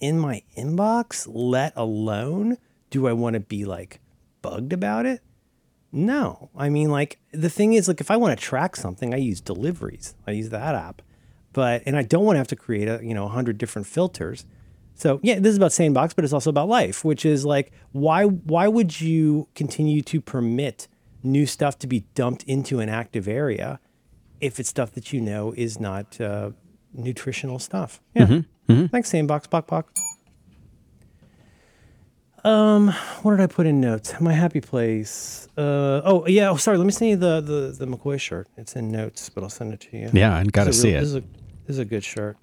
in 0.00 0.18
my 0.18 0.42
inbox? 0.56 1.26
Let 1.30 1.72
alone, 1.76 2.58
do 2.90 3.06
I 3.06 3.12
want 3.12 3.34
to 3.34 3.40
be 3.40 3.64
like 3.64 4.00
bugged 4.42 4.72
about 4.72 5.06
it? 5.06 5.20
No. 5.90 6.50
I 6.56 6.68
mean, 6.70 6.90
like, 6.90 7.20
the 7.30 7.48
thing 7.48 7.74
is, 7.74 7.86
like, 7.86 8.00
if 8.00 8.10
I 8.10 8.16
want 8.16 8.36
to 8.36 8.44
track 8.44 8.74
something, 8.74 9.14
I 9.14 9.18
use 9.18 9.40
deliveries, 9.40 10.16
I 10.26 10.32
use 10.32 10.48
that 10.50 10.74
app. 10.74 11.02
But, 11.54 11.82
and 11.86 11.96
I 11.96 12.02
don't 12.02 12.24
want 12.24 12.34
to 12.34 12.38
have 12.38 12.48
to 12.48 12.56
create 12.56 12.88
a, 12.88 13.00
you 13.02 13.14
know, 13.14 13.24
100 13.24 13.56
different 13.56 13.86
filters. 13.86 14.44
So, 14.94 15.18
yeah, 15.22 15.38
this 15.38 15.50
is 15.52 15.56
about 15.56 15.70
SaneBox, 15.70 16.14
but 16.14 16.24
it's 16.24 16.34
also 16.34 16.50
about 16.50 16.68
life, 16.68 17.04
which 17.04 17.24
is 17.24 17.46
like, 17.46 17.72
why, 17.92 18.24
why 18.24 18.68
would 18.68 19.00
you 19.00 19.48
continue 19.54 20.02
to 20.02 20.20
permit 20.20 20.86
new 21.22 21.46
stuff 21.46 21.78
to 21.78 21.86
be 21.86 22.04
dumped 22.14 22.42
into 22.44 22.80
an 22.80 22.90
active 22.90 23.26
area 23.26 23.80
if 24.40 24.60
it's 24.60 24.68
stuff 24.68 24.92
that 24.92 25.12
you 25.12 25.20
know 25.20 25.54
is 25.56 25.80
not 25.80 26.20
uh, 26.20 26.50
nutritional 26.92 27.58
stuff? 27.58 28.00
Yeah. 28.14 28.42
Thanks, 28.68 29.10
SaneBox, 29.10 29.48
Bok 29.48 29.66
Bok. 29.66 29.90
Um, 32.44 32.88
what 33.22 33.32
did 33.32 33.40
I 33.40 33.46
put 33.46 33.66
in 33.66 33.80
notes? 33.80 34.20
My 34.20 34.32
happy 34.34 34.60
place. 34.60 35.48
Uh, 35.56 36.02
oh 36.04 36.26
yeah. 36.26 36.50
Oh, 36.50 36.56
sorry. 36.56 36.76
Let 36.76 36.84
me 36.84 36.92
send 36.92 37.10
you 37.10 37.16
the 37.16 37.40
the 37.40 37.74
the 37.78 37.86
McCoy 37.86 38.20
shirt. 38.20 38.48
It's 38.58 38.76
in 38.76 38.90
notes, 38.90 39.30
but 39.30 39.42
I'll 39.42 39.50
send 39.50 39.72
it 39.72 39.80
to 39.80 39.96
you. 39.96 40.10
Yeah, 40.12 40.36
I 40.36 40.44
got 40.44 40.64
to 40.64 40.70
This 40.70 40.84
is 40.84 41.14
a 41.14 41.18
see 41.18 41.18
it. 41.18 41.24
This 41.66 41.76
is 41.76 41.78
a 41.78 41.78
this 41.78 41.78
is 41.78 41.78
a 41.78 41.84
good 41.84 42.04
shirt. 42.04 42.36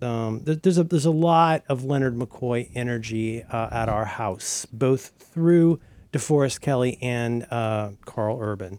Um, 0.00 0.42
there's 0.44 0.78
a 0.78 0.84
there's 0.84 1.06
a 1.06 1.10
lot 1.10 1.64
of 1.68 1.84
Leonard 1.84 2.14
McCoy 2.14 2.70
energy 2.74 3.42
uh, 3.42 3.68
at 3.72 3.88
our 3.88 4.04
house, 4.04 4.66
both 4.72 5.12
through 5.18 5.80
DeForest 6.12 6.60
Kelley 6.60 6.98
and 7.02 7.46
uh, 7.50 7.90
Karl 8.04 8.38
Urban. 8.40 8.78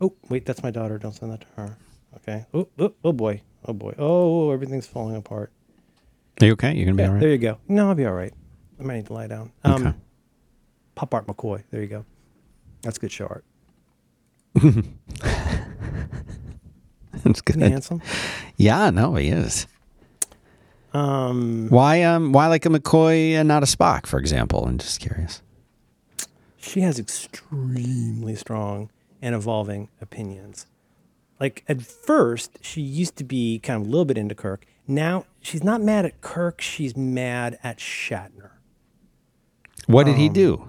Oh 0.00 0.14
wait, 0.28 0.44
that's 0.44 0.62
my 0.62 0.70
daughter. 0.70 0.98
Don't 0.98 1.12
send 1.12 1.32
that 1.32 1.42
to 1.42 1.46
her. 1.56 1.78
Okay. 2.16 2.44
Oh 2.52 2.68
oh, 2.78 2.94
oh 3.04 3.12
boy. 3.12 3.42
Oh 3.64 3.72
boy. 3.72 3.94
Oh, 3.98 4.50
everything's 4.50 4.86
falling 4.86 5.16
apart. 5.16 5.52
Are 6.40 6.46
you 6.46 6.52
okay? 6.52 6.74
You're 6.74 6.86
gonna 6.86 6.96
be 6.96 7.02
Yeah, 7.02 7.08
all 7.08 7.14
right? 7.14 7.20
There 7.20 7.30
you 7.30 7.38
go. 7.38 7.58
No, 7.68 7.88
I'll 7.88 7.94
be 7.94 8.04
all 8.04 8.12
right. 8.12 8.34
I 8.78 8.82
might 8.82 8.96
need 8.96 9.06
to 9.06 9.12
lie 9.12 9.26
down. 9.28 9.52
Um, 9.64 9.86
Okay. 9.86 9.96
Pop 10.96 11.14
Art 11.14 11.26
McCoy. 11.26 11.62
There 11.70 11.80
you 11.80 11.86
go. 11.88 12.04
That's 12.82 12.98
good 12.98 13.12
show 13.12 13.26
art. 13.26 13.44
That's 17.24 17.40
good. 17.40 17.56
Handsome? 17.60 18.02
Yeah, 18.56 18.90
no, 18.90 19.14
he 19.14 19.28
is. 19.28 19.66
Um, 20.92 21.68
Why 21.68 22.02
um 22.04 22.32
why 22.32 22.46
like 22.46 22.64
a 22.64 22.70
McCoy 22.70 23.32
and 23.32 23.46
not 23.48 23.62
a 23.62 23.66
Spock, 23.66 24.06
for 24.06 24.18
example? 24.18 24.64
I'm 24.64 24.78
just 24.78 25.00
curious. 25.00 25.42
she 26.56 26.80
has 26.80 26.98
extremely 26.98 28.34
strong 28.34 28.90
and 29.20 29.34
evolving 29.34 29.88
opinions. 30.00 30.66
Like 31.38 31.64
at 31.68 31.82
first, 31.82 32.58
she 32.62 32.80
used 32.80 33.16
to 33.16 33.24
be 33.24 33.58
kind 33.58 33.80
of 33.82 33.86
a 33.86 33.90
little 33.90 34.06
bit 34.06 34.16
into 34.16 34.34
Kirk. 34.34 34.64
Now 34.88 35.26
she's 35.42 35.62
not 35.62 35.82
mad 35.82 36.06
at 36.06 36.20
Kirk. 36.22 36.60
She's 36.62 36.96
mad 36.96 37.58
at 37.62 37.76
Shatner. 37.78 38.52
What 39.86 40.06
Um, 40.06 40.12
did 40.12 40.18
he 40.18 40.28
do? 40.30 40.68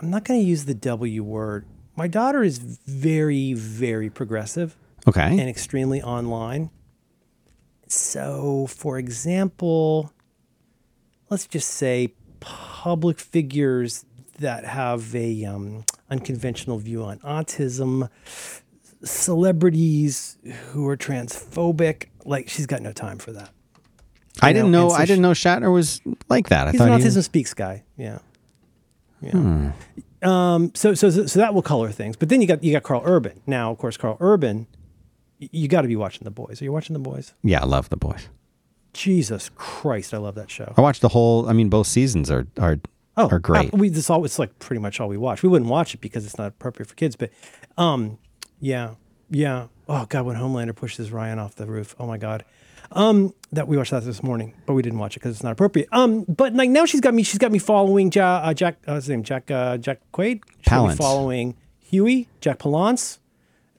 I'm 0.00 0.10
not 0.10 0.24
going 0.24 0.38
to 0.40 0.44
use 0.46 0.64
the 0.66 0.74
W 0.74 1.22
word. 1.22 1.64
My 1.96 2.08
daughter 2.08 2.42
is 2.42 2.58
very, 2.58 3.52
very 3.52 4.08
progressive. 4.10 4.76
Okay. 5.06 5.20
and 5.38 5.48
extremely 5.48 6.00
online. 6.00 6.70
So, 7.88 8.66
for 8.68 8.98
example, 8.98 10.12
let's 11.28 11.46
just 11.48 11.68
say 11.70 12.14
public 12.38 13.18
figures 13.18 14.04
that 14.38 14.64
have 14.64 15.14
a 15.16 15.44
um, 15.44 15.84
unconventional 16.08 16.78
view 16.78 17.02
on 17.02 17.18
autism, 17.18 18.08
celebrities 19.02 20.38
who 20.70 20.86
are 20.88 20.96
transphobic, 20.96 22.06
like 22.24 22.48
she's 22.48 22.66
got 22.66 22.80
no 22.80 22.92
time 22.92 23.18
for 23.18 23.32
that. 23.32 23.50
I 24.40 24.48
you 24.48 24.54
didn't 24.54 24.70
know, 24.70 24.84
know. 24.84 24.88
so 24.90 24.94
I 24.94 25.00
didn't 25.00 25.16
she- 25.16 25.20
know 25.20 25.32
Shatner 25.32 25.72
was 25.72 26.00
like 26.28 26.48
that. 26.48 26.68
I 26.68 26.70
He's 26.70 26.80
an 26.80 26.88
thought 26.88 27.00
he 27.00 27.06
autism 27.06 27.16
was, 27.16 27.24
speaks 27.26 27.54
guy. 27.54 27.82
Yeah. 27.96 28.20
Yeah. 29.22 29.30
Hmm. 29.32 29.68
Um, 30.28 30.72
so, 30.74 30.94
so, 30.94 31.10
so 31.10 31.38
that 31.40 31.52
will 31.54 31.62
color 31.62 31.90
things. 31.90 32.16
But 32.16 32.28
then 32.28 32.40
you 32.40 32.46
got 32.46 32.62
you 32.62 32.72
got 32.72 32.82
Karl 32.82 33.02
Urban. 33.04 33.40
Now, 33.46 33.70
of 33.72 33.78
course, 33.78 33.96
Karl 33.96 34.16
Urban, 34.20 34.66
you 35.38 35.66
got 35.68 35.82
to 35.82 35.88
be 35.88 35.96
watching 35.96 36.24
The 36.24 36.30
Boys. 36.30 36.60
Are 36.60 36.64
you 36.64 36.72
watching 36.72 36.94
The 36.94 37.00
Boys? 37.00 37.34
Yeah, 37.42 37.60
I 37.62 37.66
love 37.66 37.88
the 37.88 37.96
boys. 37.96 38.28
Jesus 38.92 39.50
Christ, 39.56 40.12
I 40.12 40.18
love 40.18 40.34
that 40.34 40.50
show. 40.50 40.72
I 40.76 40.80
watched 40.80 41.00
the 41.00 41.08
whole. 41.08 41.48
I 41.48 41.52
mean, 41.52 41.68
both 41.68 41.86
seasons 41.86 42.30
are 42.30 42.46
are 42.58 42.78
Oh, 43.16 43.28
are 43.30 43.38
great. 43.38 43.72
uh, 43.74 43.76
we 43.76 43.88
this 43.88 44.08
all 44.08 44.24
it's 44.24 44.38
like 44.38 44.58
pretty 44.58 44.80
much 44.80 45.00
all 45.00 45.08
we 45.08 45.16
watch. 45.16 45.42
We 45.42 45.48
wouldn't 45.48 45.70
watch 45.70 45.94
it 45.94 46.00
because 46.00 46.24
it's 46.24 46.38
not 46.38 46.48
appropriate 46.48 46.88
for 46.88 46.94
kids. 46.94 47.14
But, 47.16 47.30
um, 47.76 48.18
yeah, 48.60 48.94
yeah. 49.30 49.66
Oh 49.88 50.06
God, 50.08 50.24
when 50.26 50.36
Homelander 50.36 50.74
pushes 50.74 51.10
Ryan 51.10 51.38
off 51.38 51.54
the 51.56 51.66
roof. 51.66 51.94
Oh 51.98 52.06
my 52.06 52.16
God. 52.16 52.44
Um, 52.94 53.34
that 53.52 53.68
we 53.68 53.76
watched 53.76 53.90
that 53.90 54.04
this 54.04 54.22
morning, 54.22 54.54
but 54.66 54.72
we 54.74 54.82
didn't 54.82 54.98
watch 54.98 55.16
it 55.16 55.20
because 55.20 55.34
it's 55.34 55.42
not 55.44 55.52
appropriate. 55.52 55.88
Um, 55.92 56.24
but 56.24 56.54
like 56.54 56.70
now 56.70 56.84
she's 56.86 57.00
got 57.00 57.14
me. 57.14 57.22
She's 57.22 57.38
got 57.38 57.52
me 57.52 57.58
following 57.58 58.10
ja, 58.12 58.40
uh, 58.42 58.54
Jack. 58.54 58.76
Uh, 58.86 58.92
what's 58.92 59.04
his 59.06 59.10
name? 59.10 59.22
Jack. 59.22 59.50
Uh, 59.50 59.76
Jack 59.76 60.00
Quaid. 60.12 60.40
She's 60.60 60.70
got 60.70 60.88
me 60.88 60.94
Palance. 60.94 60.96
following 60.98 61.56
Huey. 61.80 62.28
Jack 62.40 62.58
Palance. 62.58 63.18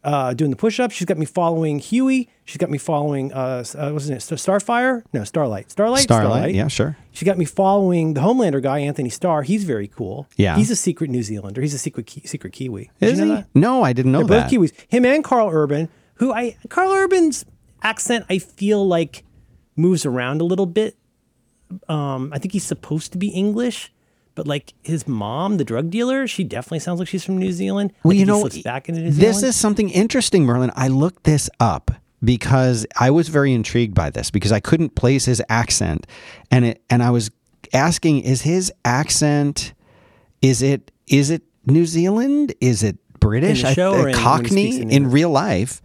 Uh, 0.03 0.33
doing 0.33 0.51
the 0.51 0.57
push-ups. 0.57 0.93
She's 0.93 1.05
got 1.05 1.17
me 1.17 1.25
following 1.25 1.79
Huey. 1.79 2.27
She's 2.43 2.57
got 2.57 2.69
me 2.69 2.77
following. 2.77 3.31
Uh, 3.31 3.63
uh 3.77 3.89
what's 3.91 4.05
his 4.05 4.09
name? 4.09 4.19
Starfire? 4.19 5.01
No, 5.13 5.23
Starlight. 5.23 5.71
Starlight. 5.71 6.01
Starlight. 6.01 6.53
Yeah, 6.53 6.67
sure. 6.67 6.97
She 7.13 7.23
got 7.23 7.37
me 7.37 7.45
following 7.45 8.13
the 8.13 8.19
Homelander 8.19 8.61
guy, 8.61 8.79
Anthony 8.79 9.09
Starr. 9.09 9.43
He's 9.43 9.63
very 9.63 9.87
cool. 9.87 10.27
Yeah. 10.35 10.57
He's 10.57 10.69
a 10.69 10.75
secret 10.75 11.09
New 11.09 11.23
Zealander. 11.23 11.61
He's 11.61 11.73
a 11.73 11.77
secret 11.77 12.05
ki- 12.05 12.23
secret 12.25 12.51
Kiwi. 12.51 12.91
Did 12.99 13.13
Is 13.13 13.19
you 13.19 13.25
know 13.25 13.35
he? 13.35 13.41
that? 13.43 13.47
No, 13.55 13.81
I 13.81 13.93
didn't 13.93 14.11
know 14.11 14.23
They're 14.23 14.41
that. 14.41 14.51
both 14.51 14.59
Kiwis. 14.59 14.73
Him 14.89 15.05
and 15.05 15.23
Karl 15.23 15.49
Urban, 15.49 15.87
who 16.15 16.33
I 16.33 16.57
Karl 16.67 16.91
Urban's 16.91 17.45
accent, 17.83 18.25
I 18.29 18.39
feel 18.39 18.85
like 18.87 19.23
moves 19.75 20.05
around 20.05 20.41
a 20.41 20.43
little 20.45 20.65
bit. 20.65 20.97
Um, 21.89 22.31
I 22.33 22.37
think 22.39 22.51
he's 22.53 22.63
supposed 22.65 23.11
to 23.13 23.17
be 23.17 23.29
English, 23.29 23.91
but 24.35 24.47
like 24.47 24.73
his 24.83 25.07
mom, 25.07 25.57
the 25.57 25.63
drug 25.65 25.89
dealer, 25.89 26.27
she 26.27 26.43
definitely 26.43 26.79
sounds 26.79 26.99
like 26.99 27.07
she's 27.07 27.23
from 27.25 27.37
New 27.37 27.51
Zealand. 27.51 27.91
I 27.95 27.99
Well, 28.03 28.13
you 28.13 28.25
know, 28.25 28.47
back 28.63 28.89
into 28.89 29.01
New 29.01 29.07
this 29.11 29.37
Zealand. 29.37 29.43
is 29.45 29.55
something 29.55 29.89
interesting, 29.89 30.45
Merlin. 30.45 30.71
I 30.75 30.87
looked 30.87 31.23
this 31.23 31.49
up 31.59 31.91
because 32.23 32.85
I 32.99 33.09
was 33.11 33.27
very 33.29 33.53
intrigued 33.53 33.95
by 33.95 34.09
this 34.11 34.29
because 34.31 34.51
I 34.51 34.59
couldn't 34.59 34.95
place 34.95 35.25
his 35.25 35.41
accent, 35.49 36.05
and 36.51 36.63
it 36.65 36.83
and 36.89 37.01
I 37.01 37.09
was 37.09 37.31
asking, 37.73 38.19
is 38.21 38.43
his 38.43 38.71
accent, 38.85 39.73
is 40.43 40.61
it 40.61 40.91
is 41.07 41.31
it 41.31 41.41
New 41.65 41.85
Zealand? 41.87 42.53
Is 42.61 42.83
it 42.83 42.97
British? 43.19 43.63
the 43.63 43.69
I- 43.69 43.73
show 43.73 43.93
uh, 43.93 44.03
in- 44.03 44.07
he 44.09 44.13
Cockney 44.13 44.79
in 44.81 44.89
in 44.91 45.11
real 45.11 45.31
life? 45.31 45.81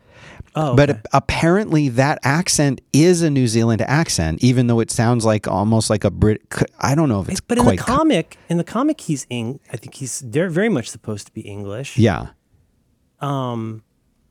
Oh, 0.60 0.74
But 0.74 0.90
okay. 0.90 1.00
apparently, 1.12 1.88
that 1.90 2.18
accent 2.24 2.80
is 2.92 3.22
a 3.22 3.30
New 3.30 3.46
Zealand 3.46 3.80
accent, 3.82 4.42
even 4.42 4.66
though 4.66 4.80
it 4.80 4.90
sounds 4.90 5.24
like 5.24 5.46
almost 5.46 5.88
like 5.88 6.02
a 6.04 6.10
Brit. 6.10 6.42
I 6.80 6.94
don't 6.96 7.08
know 7.08 7.20
if 7.20 7.28
it's 7.28 7.40
but 7.40 7.58
in 7.58 7.64
quite. 7.64 7.78
the 7.78 7.84
co- 7.84 7.96
comic, 7.96 8.36
in 8.48 8.56
the 8.58 8.64
comic, 8.64 9.00
he's 9.02 9.26
Eng. 9.30 9.60
I 9.72 9.76
think 9.76 9.94
he's 9.94 10.20
they're 10.20 10.50
very 10.50 10.68
much 10.68 10.88
supposed 10.88 11.26
to 11.28 11.32
be 11.32 11.42
English. 11.42 11.96
yeah. 11.96 12.28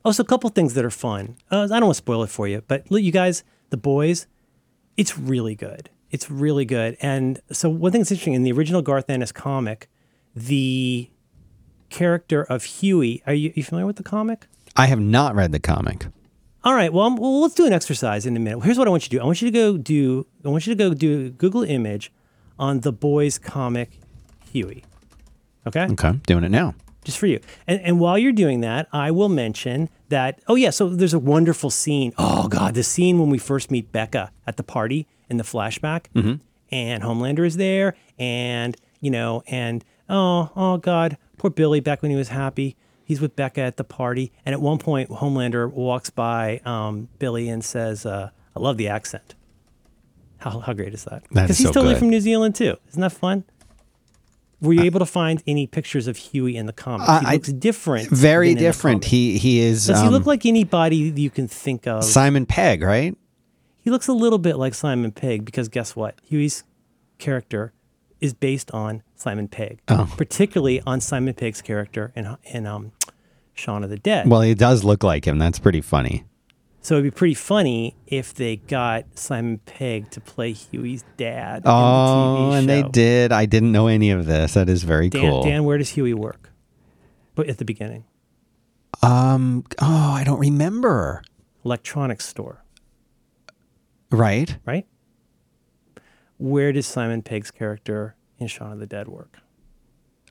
Oh, 0.04 0.12
so 0.12 0.22
a 0.22 0.26
couple 0.26 0.48
things 0.50 0.74
that 0.74 0.84
are 0.84 0.90
fun. 0.90 1.36
Uh, 1.50 1.64
I 1.64 1.66
don't 1.80 1.86
want 1.86 1.94
to 1.94 1.98
spoil 1.98 2.22
it 2.22 2.30
for 2.30 2.46
you, 2.48 2.62
but 2.68 2.90
look, 2.90 3.02
you 3.02 3.12
guys, 3.12 3.42
the 3.70 3.76
boys, 3.76 4.26
it's 4.96 5.18
really 5.18 5.54
good. 5.54 5.90
It's 6.10 6.30
really 6.30 6.64
good. 6.64 6.96
And 7.02 7.40
so 7.52 7.68
one 7.68 7.92
thing 7.92 8.00
that's 8.00 8.10
interesting 8.10 8.34
in 8.34 8.42
the 8.42 8.52
original 8.52 8.80
Garth 8.80 9.10
Ennis 9.10 9.32
comic, 9.32 9.88
the 10.34 11.10
character 11.90 12.42
of 12.44 12.64
Huey. 12.64 13.22
Are 13.26 13.34
you, 13.34 13.52
you 13.54 13.62
familiar 13.62 13.86
with 13.86 13.96
the 13.96 14.02
comic? 14.02 14.46
I 14.76 14.86
have 14.86 15.00
not 15.00 15.34
read 15.34 15.52
the 15.52 15.58
comic. 15.60 16.06
All 16.68 16.74
right. 16.74 16.92
Well, 16.92 17.16
well, 17.16 17.40
let's 17.40 17.54
do 17.54 17.64
an 17.64 17.72
exercise 17.72 18.26
in 18.26 18.36
a 18.36 18.40
minute. 18.40 18.62
Here's 18.62 18.76
what 18.76 18.86
I 18.86 18.90
want 18.90 19.04
you 19.04 19.08
to 19.08 19.16
do. 19.16 19.22
I 19.22 19.24
want 19.24 19.40
you 19.40 19.50
to 19.50 19.58
go 19.58 19.78
do. 19.78 20.26
I 20.44 20.50
want 20.50 20.66
you 20.66 20.74
to 20.74 20.78
go 20.78 20.92
do 20.92 21.24
a 21.24 21.30
Google 21.30 21.62
image 21.62 22.12
on 22.58 22.80
the 22.80 22.92
boys 22.92 23.38
comic 23.38 23.98
Huey. 24.52 24.84
Okay 25.66 25.86
Okay, 25.86 26.12
doing 26.26 26.44
it 26.44 26.50
now. 26.50 26.74
just 27.04 27.16
for 27.16 27.26
you. 27.26 27.40
And, 27.66 27.80
and 27.80 27.98
while 27.98 28.18
you're 28.18 28.32
doing 28.32 28.60
that, 28.60 28.86
I 28.92 29.10
will 29.12 29.30
mention 29.30 29.88
that, 30.10 30.42
oh, 30.46 30.56
yeah, 30.56 30.68
so 30.68 30.90
there's 30.90 31.14
a 31.14 31.18
wonderful 31.18 31.70
scene. 31.70 32.12
Oh, 32.18 32.48
God, 32.48 32.74
the 32.74 32.82
scene 32.82 33.18
when 33.18 33.30
we 33.30 33.38
first 33.38 33.70
meet 33.70 33.90
Becca 33.90 34.30
at 34.46 34.58
the 34.58 34.62
party 34.62 35.06
in 35.30 35.38
the 35.38 35.44
flashback, 35.44 36.08
mm-hmm. 36.14 36.34
and 36.70 37.02
Homelander 37.02 37.46
is 37.46 37.56
there, 37.56 37.96
and, 38.18 38.76
you 39.00 39.10
know, 39.10 39.42
and, 39.46 39.86
oh, 40.10 40.50
oh, 40.54 40.76
God, 40.76 41.16
poor 41.38 41.48
Billy 41.48 41.80
back 41.80 42.02
when 42.02 42.10
he 42.10 42.16
was 42.18 42.28
happy. 42.28 42.76
He's 43.08 43.22
with 43.22 43.34
Becca 43.34 43.62
at 43.62 43.78
the 43.78 43.84
party. 43.84 44.32
And 44.44 44.52
at 44.52 44.60
one 44.60 44.76
point, 44.76 45.08
Homelander 45.08 45.72
walks 45.72 46.10
by 46.10 46.60
um, 46.66 47.08
Billy 47.18 47.48
and 47.48 47.64
says, 47.64 48.04
uh, 48.04 48.28
I 48.54 48.60
love 48.60 48.76
the 48.76 48.88
accent. 48.88 49.34
How, 50.36 50.60
how 50.60 50.74
great 50.74 50.92
is 50.92 51.04
that? 51.04 51.22
Because 51.30 51.56
he's 51.56 51.68
so 51.68 51.72
totally 51.72 51.94
good. 51.94 52.00
from 52.00 52.10
New 52.10 52.20
Zealand, 52.20 52.54
too. 52.54 52.76
Isn't 52.90 53.00
that 53.00 53.12
fun? 53.12 53.44
Were 54.60 54.74
you 54.74 54.82
able 54.82 54.98
to 54.98 55.06
find 55.06 55.42
any 55.46 55.66
pictures 55.66 56.06
of 56.06 56.18
Huey 56.18 56.54
in 56.54 56.66
the 56.66 56.72
comics? 56.74 57.08
Uh, 57.08 57.20
he 57.20 57.26
I- 57.28 57.32
looks 57.32 57.50
different. 57.50 58.10
Very 58.10 58.48
than 58.48 58.58
in 58.58 58.62
the 58.62 58.68
different. 58.68 59.04
He 59.06 59.38
he 59.38 59.60
is 59.60 59.86
Does 59.86 60.02
he 60.02 60.06
um, 60.08 60.12
look 60.12 60.26
like 60.26 60.44
anybody 60.44 60.96
you 60.96 61.30
can 61.30 61.48
think 61.48 61.86
of? 61.86 62.04
Simon 62.04 62.44
Pegg, 62.44 62.82
right? 62.82 63.16
He 63.80 63.90
looks 63.90 64.06
a 64.06 64.12
little 64.12 64.38
bit 64.38 64.56
like 64.58 64.74
Simon 64.74 65.12
Pegg 65.12 65.46
because 65.46 65.70
guess 65.70 65.96
what? 65.96 66.16
Huey's 66.24 66.64
character 67.16 67.72
is 68.20 68.34
based 68.34 68.70
on 68.72 69.02
Simon 69.16 69.48
Pegg, 69.48 69.80
Oh. 69.88 70.12
particularly 70.16 70.80
on 70.82 71.00
Simon 71.00 71.34
Pegg's 71.34 71.62
character 71.62 72.12
in 72.16 72.36
in 72.44 72.66
um, 72.66 72.92
Shaun 73.54 73.84
of 73.84 73.90
the 73.90 73.98
Dead. 73.98 74.28
Well, 74.28 74.40
he 74.42 74.54
does 74.54 74.84
look 74.84 75.02
like 75.02 75.26
him. 75.26 75.38
That's 75.38 75.58
pretty 75.58 75.80
funny. 75.80 76.24
so 76.80 76.94
it'd 76.94 77.04
be 77.04 77.10
pretty 77.10 77.34
funny 77.34 77.94
if 78.06 78.32
they 78.34 78.56
got 78.56 79.04
Simon 79.18 79.58
Pegg 79.66 80.10
to 80.12 80.20
play 80.20 80.52
Huey's 80.52 81.04
dad. 81.16 81.62
Oh, 81.66 82.50
the 82.50 82.56
and 82.58 82.68
they 82.68 82.82
did. 82.82 83.30
I 83.32 83.46
didn't 83.46 83.72
know 83.72 83.88
any 83.88 84.10
of 84.10 84.26
this. 84.26 84.54
That 84.54 84.68
is 84.68 84.84
very 84.84 85.08
Dan, 85.10 85.22
cool. 85.30 85.42
Dan, 85.42 85.64
where 85.64 85.76
does 85.78 85.90
Huey 85.90 86.14
work? 86.14 86.50
But 87.34 87.48
at 87.48 87.58
the 87.58 87.64
beginning, 87.64 88.04
Um. 89.02 89.64
Oh, 89.80 90.12
I 90.12 90.24
don't 90.24 90.40
remember. 90.40 91.22
electronics 91.64 92.26
store, 92.26 92.64
Right. 94.10 94.56
right? 94.64 94.86
Where 96.38 96.72
does 96.72 96.86
Simon 96.86 97.22
Pegg's 97.22 97.50
character 97.50 98.16
in 98.38 98.46
Shaun 98.46 98.72
of 98.72 98.78
the 98.78 98.86
Dead 98.86 99.08
work? 99.08 99.38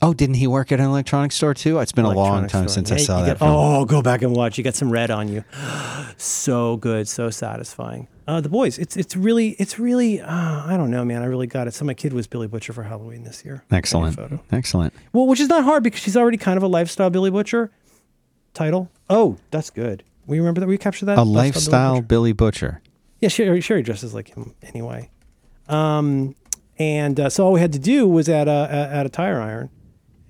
Oh, 0.02 0.14
didn't 0.14 0.36
he 0.36 0.46
work 0.46 0.72
at 0.72 0.80
an 0.80 0.86
electronics 0.86 1.36
store 1.36 1.54
too? 1.54 1.80
It's 1.80 1.92
been 1.92 2.06
a 2.06 2.12
long 2.12 2.48
time 2.48 2.68
store. 2.68 2.76
since 2.86 2.92
I 2.92 2.98
saw 2.98 3.24
that. 3.24 3.38
oh, 3.42 3.84
go 3.86 4.02
back 4.02 4.22
and 4.22 4.36
watch. 4.36 4.58
You 4.58 4.64
got 4.64 4.76
some 4.76 4.92
red 4.92 5.10
on 5.10 5.28
you. 5.28 5.44
so 6.18 6.78
good, 6.78 7.08
so 7.08 7.30
satisfying. 7.30 8.08
Uh, 8.28 8.40
the 8.40 8.50
boys. 8.50 8.78
It's 8.78 8.96
it's 8.96 9.16
really 9.16 9.50
it's 9.58 9.80
really. 9.80 10.22
Uh, 10.22 10.66
I 10.66 10.76
don't 10.78 10.92
know, 10.92 11.04
man. 11.04 11.24
I 11.24 11.26
really 11.26 11.48
got 11.48 11.68
it. 11.68 11.74
So 11.74 11.84
my 11.84 11.96
kid 11.96 12.14
was 12.14 12.28
Billy 12.28 12.48
Butcher 12.48 12.74
for 12.74 12.84
Halloween 12.84 13.24
this 13.24 13.44
year. 13.44 13.64
Excellent. 13.72 14.16
Photo. 14.16 14.40
Excellent. 14.52 14.94
Well, 15.14 15.26
which 15.26 15.40
is 15.40 15.50
not 15.50 15.64
hard 15.64 15.84
because 15.84 16.00
she's 16.02 16.18
already 16.18 16.38
kind 16.38 16.58
of 16.58 16.64
a 16.64 16.68
lifestyle 16.68 17.10
Billy 17.10 17.32
Butcher 17.32 17.72
title. 18.54 18.92
Oh, 19.10 19.38
that's 19.50 19.72
good. 19.72 20.04
We 20.28 20.38
remember 20.40 20.60
that 20.60 20.68
we 20.68 20.78
captured 20.78 21.06
that 21.06 21.14
A 21.14 21.24
Billy 21.24 21.32
lifestyle 21.34 21.96
Butcher? 21.96 22.08
Billy 22.08 22.34
Butcher. 22.34 22.82
Yeah, 23.20 23.30
Sherry, 23.30 23.62
Sherry 23.62 23.82
dresses 23.82 24.14
like 24.14 24.28
him 24.36 24.54
anyway. 24.62 25.10
Um, 25.68 26.36
and 26.80 27.20
uh, 27.20 27.30
so 27.30 27.46
all 27.46 27.54
we 27.54 27.60
had 27.60 27.74
to 27.74 27.80
do 27.80 28.08
was 28.08 28.30
add 28.30 28.48
a, 28.48 28.68
add 28.92 29.06
a 29.06 29.10
tire 29.10 29.42
iron, 29.42 29.70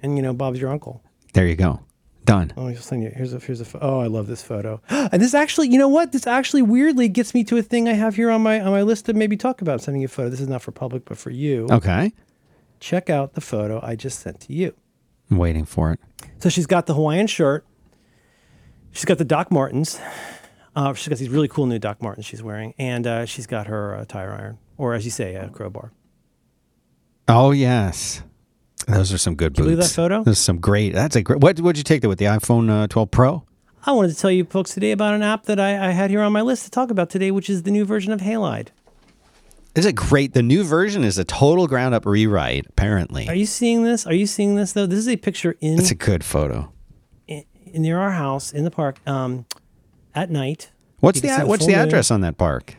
and 0.02 0.16
you 0.16 0.24
know 0.24 0.34
Bob's 0.34 0.60
your 0.60 0.72
uncle. 0.72 1.04
There 1.34 1.46
you 1.46 1.56
go. 1.56 1.82
Done. 2.26 2.52
Oh, 2.58 2.68
I'll 2.68 2.76
send 2.76 3.04
you. 3.04 3.12
Here's 3.16 3.34
a 3.34 3.40
here's 3.40 3.62
a. 3.62 3.80
Oh, 3.80 4.00
I 4.00 4.08
love 4.08 4.28
this 4.28 4.44
photo. 4.44 4.82
And 4.90 5.22
this 5.22 5.34
actually, 5.34 5.70
you 5.70 5.80
know 5.80 5.88
what? 5.88 6.12
This 6.12 6.28
actually 6.28 6.62
weirdly 6.62 7.08
gets 7.08 7.34
me 7.34 7.46
to 7.46 7.56
a 7.58 7.62
thing 7.62 7.88
I 7.88 7.94
have 7.94 8.16
here 8.16 8.30
on 8.30 8.42
my 8.42 8.60
on 8.60 8.72
my 8.72 8.82
list 8.82 9.06
to 9.06 9.14
maybe 9.14 9.38
talk 9.38 9.62
about. 9.62 9.82
Sending 9.82 10.02
you 10.02 10.08
a 10.08 10.10
photo. 10.10 10.30
This 10.30 10.42
is 10.42 10.50
not 10.50 10.62
for 10.62 10.72
public, 10.72 11.06
but 11.06 11.18
for 11.18 11.30
you. 11.30 11.68
Okay. 11.72 12.12
Check 12.80 13.10
out 13.10 13.34
the 13.34 13.42
photo 13.42 13.80
I 13.82 13.96
just 13.96 14.20
sent 14.20 14.42
to 14.42 14.54
you. 14.54 14.74
I'm 15.32 15.38
waiting 15.38 15.66
for 15.66 15.94
it. 15.94 16.00
So 16.40 16.50
she's 16.50 16.68
got 16.68 16.86
the 16.86 16.94
Hawaiian 16.94 17.28
shirt. 17.28 17.66
She's 18.92 19.06
got 19.06 19.18
the 19.18 19.26
Doc 19.26 19.52
Martens. 19.52 20.00
Uh, 20.76 20.94
she's 20.94 21.08
got 21.08 21.18
these 21.18 21.30
really 21.30 21.48
cool 21.48 21.66
new 21.66 21.80
Doc 21.80 22.02
Martens 22.02 22.26
she's 22.26 22.44
wearing, 22.44 22.74
and 22.78 23.08
uh, 23.08 23.26
she's 23.26 23.48
got 23.48 23.68
her 23.68 23.96
uh, 23.96 24.06
tire 24.06 24.32
iron, 24.32 24.58
or 24.78 24.94
as 24.94 25.06
you 25.06 25.12
say, 25.12 25.36
a 25.36 25.50
crowbar. 25.50 25.92
Oh 27.28 27.52
yes. 27.52 28.22
Those 28.88 29.12
are 29.12 29.18
some 29.18 29.36
good 29.36 29.58
you 29.58 29.64
boots. 29.64 29.76
believe 29.76 29.78
that 29.78 29.90
photo? 29.94 30.24
Those 30.24 30.40
are 30.40 30.44
some 30.44 30.60
great. 30.60 30.94
That's 30.94 31.16
a 31.16 31.22
great. 31.22 31.42
What 31.42 31.60
would 31.60 31.78
you 31.78 31.84
take 31.84 32.02
that 32.02 32.10
with 32.10 32.20
the 32.20 32.26
iPhone 32.26 32.70
uh, 32.70 32.88
12 32.88 33.12
Pro? 33.12 33.44
I 33.86 33.92
wanted 33.92 34.14
to 34.14 34.20
tell 34.20 34.32
you 34.32 34.46
folks 34.46 34.74
today 34.74 34.92
about 34.92 35.14
an 35.14 35.24
app 35.24 35.44
that 35.46 35.60
I, 35.60 35.88
I 35.88 35.92
had 35.92 36.10
here 36.10 36.22
on 36.22 36.32
my 36.32 36.42
list 36.42 36.66
to 36.66 36.72
talk 36.72 36.90
about 36.90 37.10
today, 37.10 37.32
which 37.32 37.50
is 37.50 37.64
the 37.64 37.72
new 37.72 37.86
version 37.86 38.12
of 38.14 38.22
Halide. 38.22 38.70
Is 39.76 39.86
it 39.86 39.94
great? 39.96 40.34
The 40.34 40.42
new 40.42 40.64
version 40.64 41.04
is 41.04 41.18
a 41.18 41.24
total 41.24 41.68
ground 41.68 41.94
up 41.94 42.06
rewrite. 42.06 42.66
Apparently, 42.68 43.28
Are 43.28 43.36
you 43.36 43.46
seeing 43.46 43.84
this? 43.84 44.08
Are 44.08 44.14
you 44.14 44.26
seeing 44.26 44.56
this 44.56 44.74
though? 44.74 44.86
This 44.86 45.00
is 45.00 45.08
a 45.08 45.18
picture 45.18 45.56
in 45.60 45.78
it's 45.78 45.92
a 45.92 45.96
good 45.96 46.24
photo. 46.24 46.72
in, 47.28 47.44
near 47.74 48.00
our 48.00 48.12
house 48.12 48.52
in 48.52 48.64
the 48.64 48.72
park 48.72 48.98
um, 49.06 49.46
at 50.16 50.32
night. 50.32 50.72
What's 51.00 51.22
the 51.22 51.28
can 51.28 51.42
the 51.42 51.48
what's 51.48 51.66
the 51.66 51.74
moon. 51.74 51.82
address 51.88 52.10
on 52.10 52.22
that 52.22 52.38
park? 52.38 52.76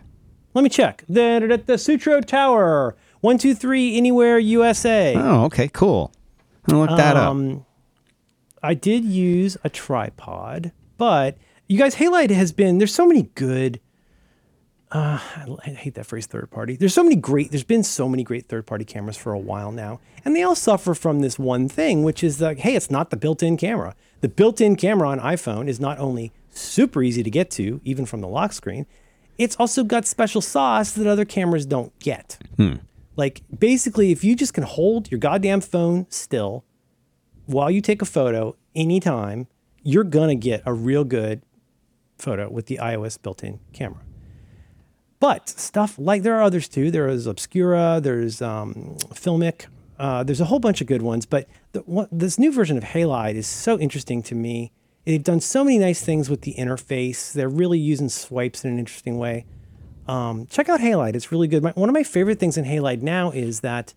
Let 0.55 0.63
me 0.63 0.71
check. 0.71 1.05
The, 1.09 1.47
the, 1.49 1.63
the 1.65 1.79
Sutro 1.79 2.21
Tower, 2.21 2.97
one 3.21 3.39
two 3.39 3.55
three 3.55 3.97
anywhere 3.97 4.39
USA. 4.39 5.15
Oh, 5.17 5.45
okay, 5.45 5.69
cool. 5.69 6.13
I'll 6.71 6.79
look 6.79 6.91
that 6.91 7.17
up. 7.17 7.31
Um, 7.31 7.65
I 8.63 8.75
did 8.75 9.05
use 9.05 9.57
a 9.65 9.69
tripod, 9.71 10.73
but 10.97 11.39
you 11.69 11.79
guys, 11.79 11.97
Halide 11.97 12.31
has 12.31 12.53
been. 12.53 12.79
There's 12.79 12.95
so 12.95 13.07
many 13.07 13.23
good. 13.35 13.81
Uh, 14.91 15.19
I 15.67 15.71
hate 15.71 15.95
that 15.95 16.07
phrase, 16.07 16.27
third 16.27 16.51
party. 16.51 16.75
There's 16.75 16.95
so 16.95 17.03
many 17.03 17.15
great. 17.17 17.51
There's 17.51 17.63
been 17.63 17.83
so 17.85 18.09
many 18.09 18.23
great 18.25 18.49
third 18.49 18.67
party 18.67 18.87
cameras 18.87 19.19
for 19.19 19.33
a 19.33 19.39
while 19.39 19.71
now, 19.71 20.01
and 20.25 20.35
they 20.35 20.43
all 20.43 20.55
suffer 20.55 20.95
from 20.95 21.21
this 21.21 21.39
one 21.39 21.69
thing, 21.69 22.03
which 22.03 22.25
is 22.25 22.41
like, 22.41 22.59
hey, 22.59 22.75
it's 22.75 22.91
not 22.91 23.11
the 23.11 23.17
built-in 23.17 23.59
camera. 23.59 23.95
The 24.23 24.29
built-in 24.29 24.77
camera 24.77 25.09
on 25.11 25.21
iPhone 25.21 25.69
is 25.69 25.79
not 25.79 25.99
only 25.99 26.33
super 26.51 27.03
easy 27.03 27.23
to 27.23 27.31
get 27.31 27.51
to, 27.53 27.83
even 27.85 28.07
from 28.07 28.23
the 28.23 28.29
lock 28.29 28.55
screen, 28.55 28.87
it's 29.39 29.57
also 29.57 29.85
got 29.85 30.07
special 30.07 30.41
sauce 30.41 30.93
that 30.93 31.07
other 31.07 31.25
cameras 31.25 31.65
don't 31.67 31.97
get. 32.01 32.39
Like 33.17 33.43
basically, 33.57 34.13
if 34.13 34.23
you 34.25 34.37
just 34.37 34.53
can 34.55 34.65
hold 34.65 35.11
your 35.11 35.19
goddamn 35.19 35.61
phone 35.61 36.07
still 36.11 36.65
while 37.47 37.71
you 37.71 37.81
take 37.81 38.03
a 38.03 38.05
photo 38.05 38.55
anytime, 38.75 39.47
you're 39.83 40.05
gonna 40.05 40.35
get 40.35 40.63
a 40.67 40.73
real 40.75 41.05
good 41.05 41.43
photo 42.19 42.51
with 42.51 42.67
the 42.67 42.79
iOS 42.83 43.21
built-in 43.21 43.61
camera. 43.73 44.03
But 45.21 45.49
stuff 45.49 45.99
like 45.99 46.23
there 46.23 46.37
are 46.37 46.43
others 46.43 46.69
too. 46.69 46.91
There 46.91 47.09
is 47.09 47.27
Obscura. 47.27 48.01
There's 48.03 48.41
um, 48.43 48.97
Filmic. 49.15 49.67
Uh, 49.99 50.23
there's 50.23 50.41
a 50.41 50.45
whole 50.45 50.61
bunch 50.61 50.81
of 50.81 50.87
good 50.87 51.03
ones. 51.03 51.27
But 51.27 51.49
the, 51.73 51.81
one, 51.81 52.07
this 52.13 52.39
new 52.39 52.53
version 52.53 52.77
of 52.77 52.85
Halide 52.85 53.35
is 53.35 53.47
so 53.49 53.79
interesting 53.79 54.23
to 54.25 54.37
me. 54.37 54.71
They've 55.09 55.25
done 55.25 55.41
so 55.41 55.65
many 55.65 55.79
nice 55.79 56.05
things 56.05 56.29
with 56.29 56.43
the 56.43 56.55
interface. 56.59 57.33
They're 57.33 57.49
really 57.49 57.79
using 57.79 58.11
swipes 58.11 58.63
in 58.63 58.71
an 58.71 58.79
interesting 58.79 59.17
way. 59.17 59.47
Um, 60.07 60.45
check 60.51 60.69
out 60.69 60.81
Halide. 60.81 61.15
It's 61.15 61.33
really 61.33 61.49
good. 61.49 61.63
My, 61.63 61.71
one 61.71 61.89
of 61.89 61.95
my 61.95 62.03
favorite 62.03 62.39
things 62.39 62.59
in 62.59 62.67
Halide 62.67 63.01
now 63.01 63.31
is 63.31 63.61
that 63.61 63.95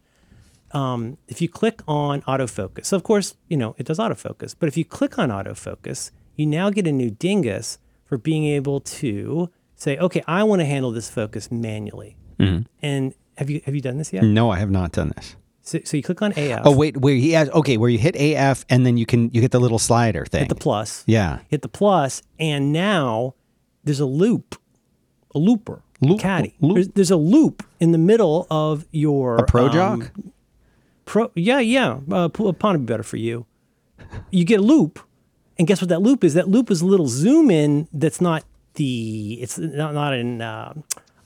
um, 0.71 1.17
if 1.27 1.41
you 1.41 1.49
click 1.49 1.81
on 1.85 2.21
autofocus, 2.21 2.85
so 2.85 2.95
of 2.95 3.03
course, 3.03 3.35
you 3.49 3.57
know, 3.57 3.75
it 3.77 3.85
does 3.85 3.99
autofocus, 3.99 4.55
but 4.57 4.69
if 4.69 4.77
you 4.77 4.85
click 4.85 5.19
on 5.19 5.27
autofocus, 5.27 6.11
you 6.37 6.45
now 6.45 6.69
get 6.69 6.87
a 6.87 6.93
new 6.93 7.11
dingus 7.11 7.77
for 8.05 8.17
being 8.17 8.45
able 8.45 8.79
to 8.79 9.49
say, 9.75 9.97
okay, 9.97 10.23
I 10.27 10.43
want 10.43 10.61
to 10.61 10.65
handle 10.65 10.91
this 10.91 11.09
focus 11.09 11.51
manually. 11.51 12.15
And 12.81 13.15
have 13.37 13.49
you 13.49 13.59
have 13.65 13.75
you 13.75 13.81
done 13.81 13.97
this 13.97 14.13
yet? 14.13 14.23
no, 14.23 14.49
I 14.49 14.59
have 14.59 14.71
not 14.71 14.93
done 14.93 15.11
this. 15.17 15.35
So, 15.63 15.79
so 15.83 15.95
you 15.97 16.03
click 16.03 16.21
on 16.21 16.31
AF, 16.35 16.61
Oh 16.65 16.75
wait, 16.75 16.97
where 16.97 17.13
he 17.15 17.31
has 17.33 17.49
okay, 17.49 17.77
where 17.77 17.89
you 17.89 17.99
hit 17.99 18.15
AF 18.15 18.65
and 18.69 18.85
then 18.85 18.97
you 18.97 19.05
can 19.05 19.29
you 19.31 19.41
hit 19.41 19.51
the 19.51 19.59
little 19.59 19.79
slider 19.79 20.25
thing. 20.25 20.41
hit 20.41 20.49
the 20.49 20.55
plus, 20.55 21.03
yeah. 21.05 21.39
hit 21.49 21.61
the 21.61 21.69
plus, 21.69 22.23
and 22.39 22.73
now 22.73 23.35
there's 23.83 23.99
a 23.99 24.05
loop, 24.05 24.55
a 25.35 25.39
looper, 25.39 25.83
Loop- 26.01 26.19
caddy. 26.19 26.55
loop. 26.61 26.75
There's, 26.75 26.87
there's 26.89 27.11
a 27.11 27.15
loop 27.15 27.63
in 27.79 27.91
the 27.91 27.97
middle 27.99 28.47
of 28.49 28.85
your 28.91 29.37
A 29.37 29.45
pro 29.45 29.67
um, 29.67 29.71
jock? 29.71 30.11
Pro, 31.05 31.31
yeah, 31.35 31.59
yeah. 31.59 31.99
Uh, 32.11 32.27
pawn 32.29 32.53
would 32.73 32.85
be 32.87 32.91
better 32.91 33.03
for 33.03 33.17
you. 33.17 33.45
You 34.31 34.45
get 34.45 34.59
a 34.61 34.63
loop, 34.63 34.99
and 35.59 35.67
guess 35.67 35.79
what 35.81 35.89
that 35.89 36.01
loop 36.01 36.23
is? 36.23 36.33
That 36.33 36.47
loop 36.47 36.71
is 36.71 36.81
a 36.81 36.85
little 36.87 37.07
zoom 37.07 37.51
in. 37.51 37.87
That's 37.93 38.19
not 38.19 38.43
the. 38.75 39.37
It's 39.41 39.57
not 39.59 39.93
not 39.93 40.13
an 40.13 40.41
uh, 40.41 40.73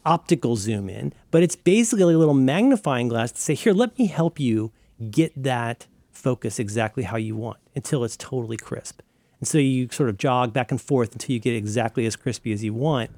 optical 0.06 0.56
zoom 0.56 0.90
in, 0.90 1.14
but 1.32 1.44
it's 1.44 1.56
basically 1.56 2.14
a 2.14 2.18
little 2.18 2.34
magnifying 2.34 3.08
glass 3.08 3.32
to 3.32 3.42
say, 3.42 3.54
here, 3.54 3.74
let 3.74 3.98
me 3.98 4.08
help 4.08 4.40
you 4.40 4.72
get 5.12 5.32
that 5.42 5.88
focus 6.12 6.60
exactly 6.60 7.04
how 7.04 7.18
you 7.18 7.36
want 7.36 7.58
until 7.76 8.04
it's 8.04 8.18
totally 8.18 8.58
crisp. 8.58 9.02
And 9.40 9.48
so 9.48 9.58
you 9.58 9.90
sort 9.92 10.10
of 10.10 10.18
jog 10.18 10.54
back 10.54 10.72
and 10.72 10.82
forth 10.82 11.12
until 11.14 11.34
you 11.34 11.40
get 11.40 11.56
exactly 11.56 12.06
as 12.06 12.16
crispy 12.16 12.52
as 12.54 12.64
you 12.64 12.74
want. 12.74 13.12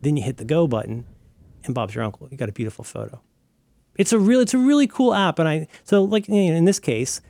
Then 0.00 0.16
you 0.16 0.22
hit 0.22 0.38
the 0.38 0.44
go 0.44 0.66
button, 0.66 1.04
and 1.64 1.74
Bob's 1.74 1.94
your 1.94 2.04
uncle. 2.04 2.28
You 2.30 2.36
got 2.36 2.48
a 2.48 2.52
beautiful 2.52 2.84
photo 2.84 3.20
it's 3.98 4.12
a 4.12 4.18
real 4.18 4.40
it's 4.40 4.54
a 4.54 4.58
really 4.58 4.86
cool 4.86 5.12
app 5.12 5.38
and 5.38 5.48
i 5.48 5.66
so 5.84 6.02
like 6.02 6.28
in 6.28 6.64
this 6.64 6.78
case 6.78 7.20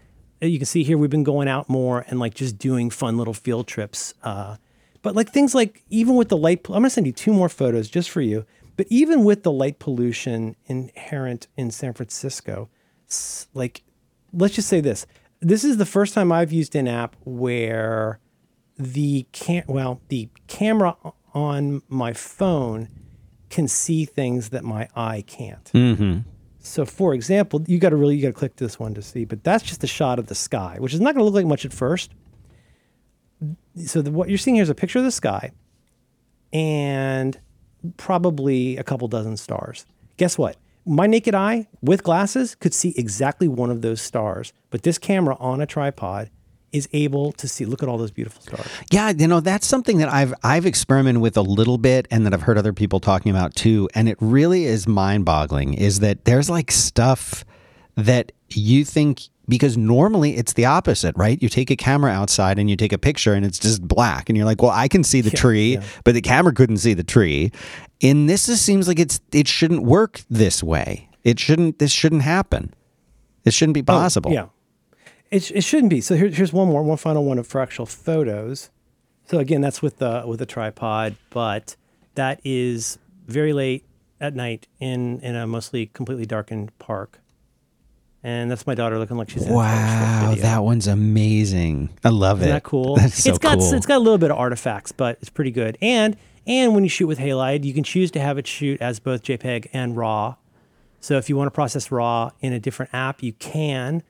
uh, 0.40 0.46
you 0.46 0.59
can 0.59 0.66
see 0.66 0.84
here 0.84 0.96
we've 0.96 1.11
been 1.11 1.24
going 1.24 1.48
out 1.48 1.68
more 1.68 2.04
and 2.09 2.20
like 2.20 2.34
just 2.34 2.59
doing 2.59 2.90
fun 2.90 3.16
little 3.16 3.34
field 3.34 3.66
trips 3.66 4.14
uh, 4.22 4.56
but 5.02 5.16
like 5.16 5.32
things 5.32 5.54
like 5.54 5.82
even 5.88 6.14
with 6.14 6.28
the 6.28 6.36
light 6.36 6.64
i'm 6.70 6.84
to 6.84 6.90
send 6.90 7.06
you 7.06 7.12
two 7.12 7.32
more 7.32 7.48
photos 7.48 7.88
just 7.88 8.11
for 8.11 8.20
you 8.20 8.46
but 8.79 8.87
even 8.89 9.24
with 9.24 9.43
the 9.43 9.53
light 9.53 9.79
pollution 9.79 10.57
inherent 10.64 11.49
in 11.59 11.70
san 11.70 11.93
francisco 11.93 12.70
like 13.55 13.83
let's 14.33 14.55
just 14.55 14.68
say 14.68 14.81
this. 14.81 15.07
This 15.41 15.64
is 15.64 15.76
the 15.76 15.87
first 15.87 16.14
time 16.14 16.33
i've 16.33 16.53
used 16.53 16.74
an 16.74 16.89
app 16.89 17.16
where 17.24 18.20
the 18.76 19.26
cam 19.33 19.64
well 19.66 20.01
the 20.09 20.29
camera 20.47 20.97
on 21.35 21.83
my 21.89 22.12
phone 22.12 22.89
can 23.51 23.68
see 23.68 24.05
things 24.05 24.51
that 24.51 24.64
my 24.64 24.89
eye 24.95 25.24
can't. 25.26 25.64
Mm-hmm. 25.72 26.18
So, 26.59 26.85
for 26.85 27.14
example, 27.14 27.62
you 27.66 27.79
got 27.79 27.91
to 27.91 27.97
really 27.97 28.16
you 28.16 28.22
got 28.22 28.29
to 28.29 28.35
click 28.35 28.57
this 28.57 28.79
one 28.79 28.95
to 28.95 29.03
see, 29.03 29.24
but 29.24 29.43
that's 29.43 29.64
just 29.64 29.83
a 29.85 29.87
shot 29.87 30.18
of 30.18 30.26
the 30.26 30.35
sky, 30.35 30.76
which 30.79 30.93
is 30.93 31.01
not 31.01 31.14
going 31.14 31.20
to 31.20 31.24
look 31.24 31.35
like 31.35 31.47
much 31.47 31.64
at 31.64 31.72
first. 31.72 32.12
So, 33.87 34.03
the, 34.03 34.11
what 34.11 34.29
you're 34.29 34.39
seeing 34.39 34.57
here 34.57 34.62
is 34.62 34.68
a 34.68 34.74
picture 34.74 34.99
of 34.99 35.05
the 35.05 35.12
sky, 35.12 35.53
and 36.53 37.39
probably 37.97 38.76
a 38.76 38.83
couple 38.83 39.09
dozen 39.09 39.37
stars. 39.37 39.87
Guess 40.16 40.39
what? 40.39 40.57
my 40.89 41.07
naked 41.07 41.35
eye 41.35 41.68
with 41.83 42.03
glasses 42.03 42.55
could 42.55 42.72
see 42.72 42.95
exactly 42.97 43.47
one 43.47 43.70
of 43.70 43.83
those 43.83 44.01
stars, 44.01 44.53
but 44.70 44.83
this 44.83 44.99
camera 44.99 45.37
on 45.39 45.61
a 45.61 45.66
tripod 45.66 46.31
is 46.72 46.89
able 46.93 47.33
to 47.33 47.47
see. 47.49 47.64
Look 47.64 47.83
at 47.83 47.89
all 47.89 47.99
those 47.99 48.11
beautiful 48.11 48.43
stars. 48.43 48.66
Yeah, 48.91 49.12
you 49.16 49.26
know 49.26 49.41
that's 49.41 49.66
something 49.66 49.99
that 49.99 50.09
I've 50.09 50.35
I've 50.43 50.66
experimented 50.66 51.22
with 51.22 51.37
a 51.37 51.43
little 51.43 51.79
bit, 51.79 52.09
and 52.11 52.26
that 52.26 52.35
I've 52.35 52.43
heard 52.43 52.59
other 52.59 52.72
people 52.72 53.01
talking 53.01 53.31
about 53.31 53.55
too. 53.55 53.89
And 53.95 54.09
it 54.09 54.16
really 54.20 54.64
is 54.64 54.87
mind-boggling. 54.87 55.74
Is 55.74 56.01
that 56.01 56.24
there's 56.24 56.51
like 56.51 56.70
stuff 56.70 57.45
that 57.99 58.32
you 58.51 58.84
think 58.84 59.22
because 59.49 59.76
normally 59.76 60.36
it's 60.36 60.53
the 60.53 60.66
opposite, 60.66 61.16
right? 61.16 61.42
You 61.42 61.49
take 61.49 61.70
a 61.70 61.76
camera 61.76 62.12
outside 62.12 62.59
and 62.59 62.68
you 62.70 62.76
take 62.76 62.92
a 62.92 62.99
picture 62.99 63.34
and 63.34 63.44
it's 63.44 63.59
just 63.59 63.86
black, 63.86 64.28
and 64.28 64.36
you're 64.36 64.46
like, 64.46 64.62
well, 64.62 64.70
I 64.70 64.88
can 64.88 65.03
see 65.03 65.20
the 65.20 65.30
tree, 65.30 65.74
yeah. 65.74 65.82
but 66.05 66.14
the 66.14 66.20
camera 66.20 66.53
couldn't 66.53 66.78
see 66.78 66.94
the 66.94 67.05
tree. 67.05 67.51
In 68.01 68.26
this, 68.26 68.49
it 68.49 68.59
seems 68.59 68.86
like 68.86 68.99
it's 68.99 69.20
it 69.32 69.49
shouldn't 69.49 69.82
work 69.82 70.22
this 70.30 70.62
way. 70.62 71.09
It 71.24 71.40
shouldn't. 71.40 71.78
This 71.78 71.90
shouldn't 71.90 72.22
happen. 72.22 72.72
This 73.42 73.55
shouldn't 73.55 73.74
be 73.74 73.82
oh, 73.82 73.84
possible. 73.84 74.30
Oh, 74.30 74.34
Yeah. 74.34 74.46
It, 75.30 75.51
it 75.51 75.61
shouldn't 75.62 75.90
be. 75.90 76.01
So 76.01 76.14
here, 76.16 76.28
here's 76.28 76.55
one 76.55 76.68
more, 76.68 76.82
one 76.82 76.96
final 76.96 77.22
one 77.22 77.42
for 77.42 77.61
actual 77.61 77.84
photos. 77.84 78.70
So 79.26 79.38
again, 79.38 79.61
that's 79.61 79.82
with 79.82 79.99
the 79.99 80.22
with 80.26 80.40
a 80.40 80.46
tripod, 80.46 81.16
but 81.28 81.76
that 82.14 82.40
is 82.44 82.99
very 83.26 83.53
late 83.53 83.84
at 84.20 84.34
night 84.34 84.66
in 84.80 85.20
in 85.20 85.36
a 85.36 85.46
mostly 85.46 85.86
completely 85.86 86.24
darkened 86.24 86.76
park. 86.78 87.20
And 88.22 88.50
that's 88.50 88.66
my 88.66 88.74
daughter 88.74 88.98
looking 88.98 89.16
like 89.16 89.30
she's 89.30 89.46
in 89.46 89.54
Wow, 89.54 90.34
that 90.38 90.64
one's 90.64 90.88
amazing. 90.88 91.90
I 92.04 92.08
love 92.08 92.38
Isn't 92.38 92.50
it. 92.50 92.52
that 92.52 92.62
cool? 92.64 92.96
That's 92.96 93.22
so 93.22 93.30
it's 93.30 93.38
got 93.38 93.58
cool. 93.58 93.74
it's 93.74 93.86
got 93.86 93.96
a 93.96 94.00
little 94.00 94.18
bit 94.18 94.30
of 94.30 94.38
artifacts, 94.38 94.90
but 94.92 95.18
it's 95.20 95.30
pretty 95.30 95.52
good. 95.52 95.78
And 95.80 96.16
and 96.46 96.74
when 96.74 96.82
you 96.82 96.90
shoot 96.90 97.06
with 97.06 97.18
Halide, 97.18 97.64
you 97.64 97.72
can 97.74 97.84
choose 97.84 98.10
to 98.12 98.20
have 98.20 98.38
it 98.38 98.46
shoot 98.46 98.80
as 98.80 98.98
both 98.98 99.22
JPEG 99.22 99.68
and 99.72 99.96
RAW. 99.96 100.36
So 101.00 101.16
if 101.16 101.28
you 101.28 101.36
want 101.36 101.46
to 101.46 101.52
process 101.52 101.92
RAW 101.92 102.30
in 102.40 102.52
a 102.52 102.58
different 102.58 102.92
app, 102.92 103.22
you 103.22 103.34
can. 103.34 104.02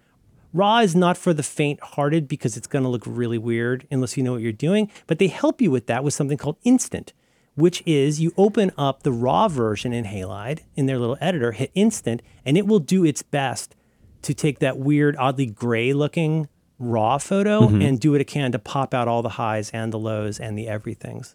RAW 0.54 0.78
is 0.78 0.96
not 0.96 1.18
for 1.18 1.34
the 1.34 1.42
faint-hearted 1.42 2.26
because 2.26 2.56
it's 2.56 2.66
going 2.66 2.82
to 2.84 2.88
look 2.88 3.02
really 3.04 3.36
weird 3.36 3.86
unless 3.90 4.16
you 4.16 4.22
know 4.22 4.32
what 4.32 4.40
you're 4.40 4.52
doing. 4.52 4.90
But 5.06 5.18
they 5.18 5.26
help 5.26 5.61
you 5.61 5.70
with 5.70 5.86
that 5.88 6.02
with 6.02 6.14
something 6.14 6.38
called 6.38 6.56
Instant, 6.64 7.12
which 7.56 7.82
is 7.84 8.20
you 8.20 8.32
open 8.38 8.70
up 8.78 9.02
the 9.02 9.12
RAW 9.12 9.48
version 9.48 9.92
in 9.92 10.06
Halide 10.06 10.61
in 10.76 10.86
their 10.86 10.98
little 10.98 11.18
editor, 11.20 11.52
hit 11.52 11.70
Instant, 11.74 12.22
and 12.46 12.56
it 12.56 12.66
will 12.66 12.78
do 12.78 13.04
its 13.04 13.22
best 13.22 13.74
to 14.23 14.35
take 14.35 14.59
that 14.59 14.79
weird, 14.79 15.16
oddly 15.16 15.47
gray-looking 15.47 16.49
RAW 16.79 17.19
photo 17.19 17.69
and 17.69 17.99
do 17.99 18.12
what 18.12 18.21
it 18.21 18.27
can 18.27 18.53
to 18.53 18.59
pop 18.59 18.95
out 18.95 19.09
all 19.09 19.23
the 19.23 19.31
highs 19.31 19.71
and 19.71 19.93
the 19.93 19.99
lows 19.99 20.39
and 20.39 20.57
the 20.57 20.69
everythings. 20.69 21.35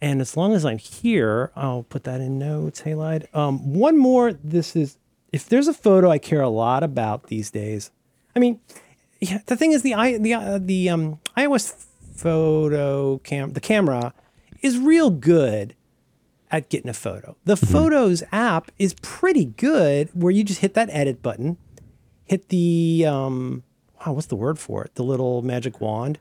And 0.00 0.20
as 0.20 0.36
long 0.36 0.52
as 0.52 0.66
I'm 0.66 0.78
here, 0.78 1.50
I'll 1.56 1.84
put 1.84 2.04
that 2.04 2.20
in 2.20 2.38
notes, 2.38 2.82
Halide. 2.82 3.34
Um, 3.34 3.72
one 3.72 3.96
more. 3.96 4.34
This 4.34 4.76
is 4.76 4.98
if 5.32 5.48
there's 5.48 5.66
a 5.66 5.74
photo 5.74 6.10
I 6.10 6.18
care 6.18 6.42
a 6.42 6.50
lot 6.50 6.82
about 6.82 7.28
these 7.28 7.50
days. 7.50 7.90
I 8.36 8.38
mean, 8.38 8.60
yeah, 9.20 9.38
the 9.46 9.56
thing 9.56 9.72
is 9.72 9.82
the 9.82 9.94
i 9.94 10.18
the 10.18 10.34
uh, 10.34 10.58
the 10.60 10.90
um, 10.90 11.20
iOS 11.36 11.86
photo 12.14 13.18
cam 13.18 13.54
the 13.54 13.60
camera 13.60 14.12
is 14.60 14.78
real 14.78 15.10
good 15.10 15.74
at 16.54 16.68
getting 16.68 16.88
a 16.88 16.94
photo. 16.94 17.36
The 17.44 17.56
Photos 17.56 18.22
app 18.30 18.70
is 18.78 18.94
pretty 19.02 19.46
good 19.46 20.08
where 20.14 20.30
you 20.30 20.44
just 20.44 20.60
hit 20.60 20.74
that 20.74 20.88
edit 20.92 21.20
button, 21.20 21.56
hit 22.26 22.48
the 22.48 23.04
um, 23.08 23.64
wow, 23.98 24.12
what's 24.12 24.28
the 24.28 24.36
word 24.36 24.56
for 24.56 24.84
it? 24.84 24.94
The 24.94 25.02
little 25.02 25.42
magic 25.42 25.80
wand. 25.80 26.16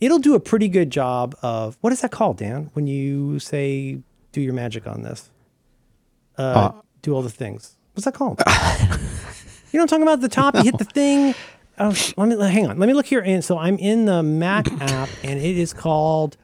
It'll 0.00 0.20
do 0.20 0.36
a 0.36 0.40
pretty 0.40 0.68
good 0.68 0.90
job 0.90 1.34
of 1.42 1.76
what 1.80 1.92
is 1.92 2.02
that 2.02 2.12
called, 2.12 2.36
Dan? 2.38 2.70
When 2.74 2.86
you 2.86 3.40
say 3.40 3.98
do 4.30 4.40
your 4.40 4.54
magic 4.54 4.86
on 4.86 5.02
this, 5.02 5.28
uh, 6.38 6.70
do 7.02 7.12
all 7.12 7.22
the 7.22 7.28
things. 7.28 7.76
What's 7.94 8.04
that 8.04 8.14
called? 8.14 8.40
you 8.46 9.78
know 9.78 9.82
I'm 9.82 9.88
talking 9.88 10.04
about? 10.04 10.20
The 10.20 10.28
top, 10.28 10.54
you 10.54 10.62
hit 10.62 10.78
the 10.78 10.84
thing. 10.84 11.34
Oh, 11.80 11.96
let 12.16 12.28
me 12.28 12.36
hang 12.48 12.68
on. 12.68 12.78
Let 12.78 12.86
me 12.86 12.92
look 12.92 13.06
here. 13.06 13.20
And 13.20 13.44
so 13.44 13.58
I'm 13.58 13.76
in 13.78 14.04
the 14.04 14.22
Mac 14.22 14.70
app, 14.80 15.08
and 15.24 15.40
it 15.40 15.58
is 15.58 15.72
called 15.72 16.36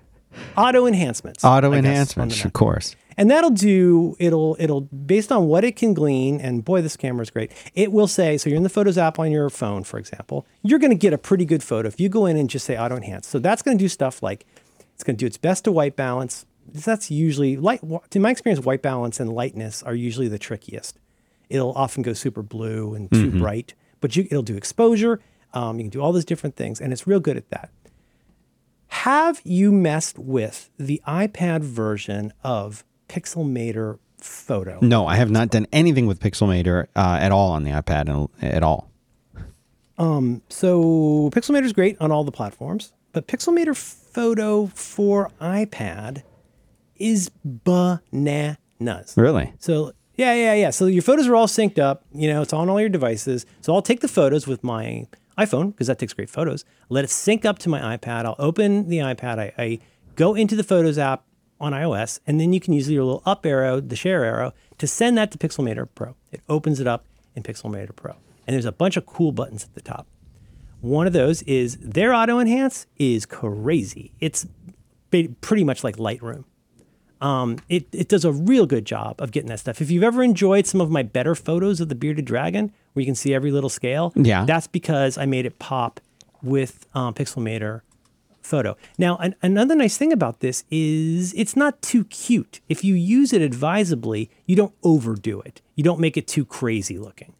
Auto 0.57 0.87
Enhancements. 0.87 1.45
Auto 1.45 1.69
I 1.69 1.77
guess, 1.77 1.79
enhancements, 1.79 2.37
Mac 2.39 2.45
of 2.47 2.53
course. 2.53 2.97
And 3.21 3.31
that'll 3.31 3.51
do 3.51 4.17
it'll 4.19 4.57
it'll 4.59 4.81
based 4.81 5.31
on 5.31 5.47
what 5.47 5.63
it 5.63 5.77
can 5.77 5.95
glean 5.95 6.41
and 6.41 6.65
boy 6.65 6.81
this 6.81 6.97
camera 6.97 7.23
is 7.23 7.31
great 7.31 7.53
it 7.75 7.93
will 7.93 8.09
say 8.09 8.39
so 8.39 8.49
you're 8.49 8.57
in 8.57 8.63
the 8.63 8.69
photos 8.69 8.97
app 8.97 9.19
on 9.19 9.31
your 9.31 9.51
phone 9.51 9.85
for 9.85 9.99
example 9.99 10.47
you're 10.63 10.79
going 10.79 10.91
to 10.91 10.97
get 10.97 11.13
a 11.13 11.19
pretty 11.19 11.45
good 11.45 11.63
photo 11.63 11.87
if 11.87 12.01
you 12.01 12.09
go 12.09 12.27
in 12.27 12.37
and 12.37 12.51
just 12.51 12.67
say 12.67 12.77
auto 12.77 12.97
enhance. 12.97 13.27
So 13.27 13.39
that's 13.39 13.63
going 13.63 13.79
to 13.79 13.85
do 13.85 13.89
stuff 13.89 14.23
like 14.23 14.47
it's 14.95 15.05
going 15.05 15.17
to 15.17 15.21
do 15.21 15.27
its 15.27 15.39
best 15.39 15.65
to 15.65 15.73
white 15.73 15.97
balance. 15.97 16.47
That's 16.73 17.11
usually 17.11 17.57
light 17.57 17.81
in 18.13 18.23
my 18.23 18.31
experience 18.31 18.65
white 18.65 18.83
balance 18.83 19.21
and 19.21 19.33
lightness 19.33 19.83
are 19.83 19.95
usually 19.95 20.29
the 20.29 20.39
trickiest. 20.39 20.99
It'll 21.49 21.73
often 21.73 22.03
go 22.03 22.13
super 22.13 22.43
blue 22.43 22.95
and 22.95 23.11
too 23.11 23.31
bright 23.39 23.75
but 24.01 24.17
you, 24.17 24.27
it'll 24.31 24.43
do 24.43 24.57
exposure 24.57 25.21
um, 25.53 25.79
you 25.79 25.85
can 25.85 25.91
do 25.91 26.01
all 26.01 26.13
those 26.13 26.25
different 26.25 26.57
things 26.57 26.81
and 26.81 26.93
it's 26.93 27.07
real 27.07 27.21
good 27.21 27.37
at 27.37 27.51
that. 27.51 27.71
Have 28.89 29.41
you 29.45 29.73
messed 29.73 30.19
with 30.19 30.71
the 30.79 31.01
iPad 31.07 31.63
version 31.63 32.33
of 32.45 32.85
Pixelmator 33.11 33.99
Photo? 34.19 34.79
No, 34.81 35.07
I 35.07 35.17
have 35.17 35.31
not 35.31 35.51
done 35.51 35.67
anything 35.73 36.07
with 36.07 36.21
Pixelmator 36.21 36.87
uh, 36.95 37.19
at 37.21 37.33
all 37.33 37.51
on 37.51 37.65
the 37.65 37.73
iPad 37.73 38.29
at 38.41 38.63
all. 38.63 38.89
Um, 39.99 40.43
So 40.49 41.31
Pixelmator 41.35 41.65
is 41.65 41.73
great 41.73 41.97
on 42.01 42.13
all 42.13 42.23
the 42.23 42.31
platforms, 42.33 42.93
but 43.13 43.27
Pixelmator 43.27 43.77
Photo 43.77 44.67
for 44.69 45.31
iPad 45.41 46.23
is 46.97 47.31
bananas. 47.45 49.15
Really? 49.17 49.53
So 49.59 49.93
yeah, 50.15 50.35
yeah, 50.35 50.55
yeah. 50.55 50.71
So 50.71 50.87
your 50.87 51.03
photos 51.03 51.27
are 51.27 51.35
all 51.35 51.47
synced 51.49 51.79
up. 51.79 52.05
You 52.13 52.29
know, 52.29 52.43
it's 52.43 52.53
on 52.53 52.69
all 52.69 52.79
your 52.79 52.91
devices. 52.91 53.47
So 53.63 53.75
I'll 53.75 53.83
take 53.83 54.01
the 54.01 54.09
photos 54.09 54.47
with 54.47 54.63
my 54.63 55.07
iPhone 55.39 55.73
because 55.73 55.87
that 55.87 55.99
takes 55.99 56.13
great 56.13 56.31
photos. 56.31 56.65
Let 56.91 57.05
it 57.05 57.11
sync 57.11 57.45
up 57.45 57.59
to 57.61 57.69
my 57.69 57.97
iPad. 57.97 58.27
I'll 58.27 58.37
open 58.39 58.89
the 58.89 58.99
iPad. 58.99 59.39
I, 59.39 59.53
I 59.59 59.79
go 60.17 60.35
into 60.35 60.55
the 60.57 60.65
Photos 60.65 60.99
app 60.99 61.25
on 61.61 61.73
iOS, 61.73 62.21
and 62.27 62.41
then 62.41 62.53
you 62.53 62.61
can 62.61 62.73
use 62.75 62.89
your 62.91 63.05
little 63.05 63.23
up 63.27 63.45
arrow, 63.45 63.81
the 63.81 63.97
share 63.97 64.25
arrow, 64.25 64.53
to 64.79 64.87
send 64.87 65.19
that 65.19 65.31
to 65.33 65.39
Pixelmator 65.39 65.89
Pro. 65.95 66.15
It 66.33 66.41
opens 66.49 66.81
it 66.81 66.87
up 66.87 67.05
in 67.37 67.43
Pixelmator 67.43 67.95
Pro, 67.95 68.13
and 68.47 68.55
there's 68.55 68.65
a 68.65 68.73
bunch 68.73 68.97
of 68.97 69.07
cool 69.07 69.33
buttons 69.33 69.65
at 69.65 69.75
the 69.75 69.81
top. 69.83 70.07
One 70.81 71.07
of 71.07 71.13
those 71.13 71.43
is 71.43 71.77
their 71.77 72.15
auto 72.15 72.39
enhance 72.41 72.87
is 72.99 73.27
crazy. 73.27 74.13
It's 74.21 74.47
pretty 75.41 75.65
much 75.65 75.85
like 75.85 75.97
Lightroom 75.97 76.45
Um, 77.21 77.59
it, 77.69 77.87
it 77.93 78.09
does 78.09 78.25
a 78.25 78.33
real 78.33 78.65
good 78.65 78.87
job 78.87 79.17
of 79.21 79.31
getting 79.31 79.49
that 79.51 79.61
stuff. 79.61 79.83
If 79.83 79.91
you've 79.91 80.03
ever 80.05 80.23
enjoyed 80.23 80.67
some 80.67 80.81
of 80.81 80.91
my 80.91 81.03
better 81.03 81.35
photos 81.35 81.81
of 81.83 81.91
the 81.91 81.95
bearded 81.95 82.25
dragon, 82.25 82.73
where 82.95 83.03
you 83.03 83.07
can 83.07 83.15
see 83.15 83.35
every 83.35 83.51
little 83.53 83.69
scale, 83.69 84.13
Yeah. 84.17 84.47
that's 84.47 84.67
because 84.67 85.19
I 85.19 85.27
made 85.27 85.45
it 85.45 85.59
pop 85.59 86.01
with 86.43 86.87
um, 86.95 87.13
Pixelmator 87.13 87.83
photo. 88.51 88.77
Now, 88.99 89.17
an, 89.19 89.35
another 89.43 89.75
nice 89.75 89.97
thing 89.97 90.13
about 90.13 90.41
this 90.41 90.65
is 90.71 91.33
it's 91.35 91.57
not 91.57 91.81
too 91.81 92.05
cute. 92.05 92.61
If 92.69 92.85
you 92.85 92.95
use 92.95 93.33
it 93.33 93.41
advisably, 93.41 94.31
you 94.45 94.57
don't 94.57 94.75
overdo 94.83 95.41
it. 95.41 95.63
You 95.77 95.85
don't 95.85 96.01
make 96.01 96.17
it 96.17 96.27
too 96.27 96.45
crazy 96.45 96.99
looking. 96.99 97.35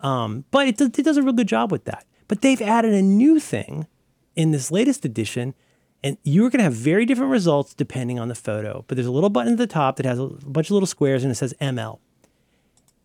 Um, 0.00 0.44
but 0.50 0.66
it 0.66 0.76
does, 0.78 0.88
it 0.88 1.04
does 1.04 1.16
a 1.16 1.22
real 1.22 1.34
good 1.34 1.48
job 1.48 1.70
with 1.70 1.84
that. 1.84 2.06
But 2.26 2.40
they've 2.40 2.60
added 2.60 2.94
a 2.94 3.02
new 3.02 3.38
thing 3.38 3.86
in 4.34 4.50
this 4.50 4.70
latest 4.70 5.04
edition, 5.04 5.54
and 6.02 6.16
you're 6.24 6.50
going 6.50 6.58
to 6.58 6.64
have 6.64 6.74
very 6.74 7.06
different 7.06 7.30
results 7.30 7.74
depending 7.74 8.18
on 8.18 8.28
the 8.28 8.34
photo. 8.34 8.84
But 8.88 8.96
there's 8.96 9.06
a 9.06 9.12
little 9.12 9.30
button 9.30 9.52
at 9.52 9.58
the 9.58 9.66
top 9.66 9.96
that 9.96 10.06
has 10.06 10.18
a 10.18 10.26
bunch 10.26 10.68
of 10.68 10.72
little 10.72 10.86
squares 10.86 11.22
and 11.22 11.30
it 11.30 11.36
says 11.36 11.54
ML. 11.60 11.98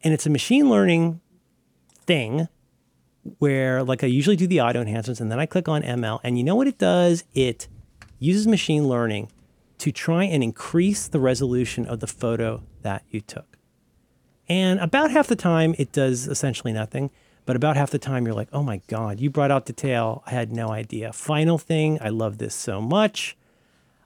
And 0.03 0.13
it's 0.13 0.25
a 0.25 0.29
machine 0.29 0.69
learning 0.69 1.19
thing 2.05 2.47
where, 3.39 3.83
like, 3.83 4.03
I 4.03 4.07
usually 4.07 4.35
do 4.35 4.47
the 4.47 4.61
auto 4.61 4.81
enhancements 4.81 5.21
and 5.21 5.31
then 5.31 5.39
I 5.39 5.45
click 5.45 5.67
on 5.67 5.81
ML. 5.81 6.19
And 6.23 6.37
you 6.37 6.43
know 6.43 6.55
what 6.55 6.67
it 6.67 6.77
does? 6.77 7.23
It 7.33 7.67
uses 8.19 8.47
machine 8.47 8.87
learning 8.87 9.31
to 9.79 9.91
try 9.91 10.25
and 10.25 10.43
increase 10.43 11.07
the 11.07 11.19
resolution 11.19 11.85
of 11.85 11.99
the 11.99 12.07
photo 12.07 12.63
that 12.81 13.03
you 13.09 13.21
took. 13.21 13.57
And 14.47 14.79
about 14.79 15.11
half 15.11 15.27
the 15.27 15.35
time, 15.35 15.75
it 15.77 15.91
does 15.91 16.27
essentially 16.27 16.73
nothing. 16.73 17.11
But 17.45 17.55
about 17.55 17.77
half 17.77 17.89
the 17.89 17.99
time, 17.99 18.25
you're 18.25 18.35
like, 18.35 18.49
oh 18.53 18.61
my 18.61 18.81
God, 18.87 19.19
you 19.19 19.29
brought 19.29 19.51
out 19.51 19.65
detail. 19.65 20.21
I 20.25 20.31
had 20.31 20.51
no 20.51 20.69
idea. 20.69 21.13
Final 21.13 21.57
thing, 21.57 21.97
I 22.01 22.09
love 22.09 22.37
this 22.37 22.53
so 22.53 22.81
much. 22.81 23.35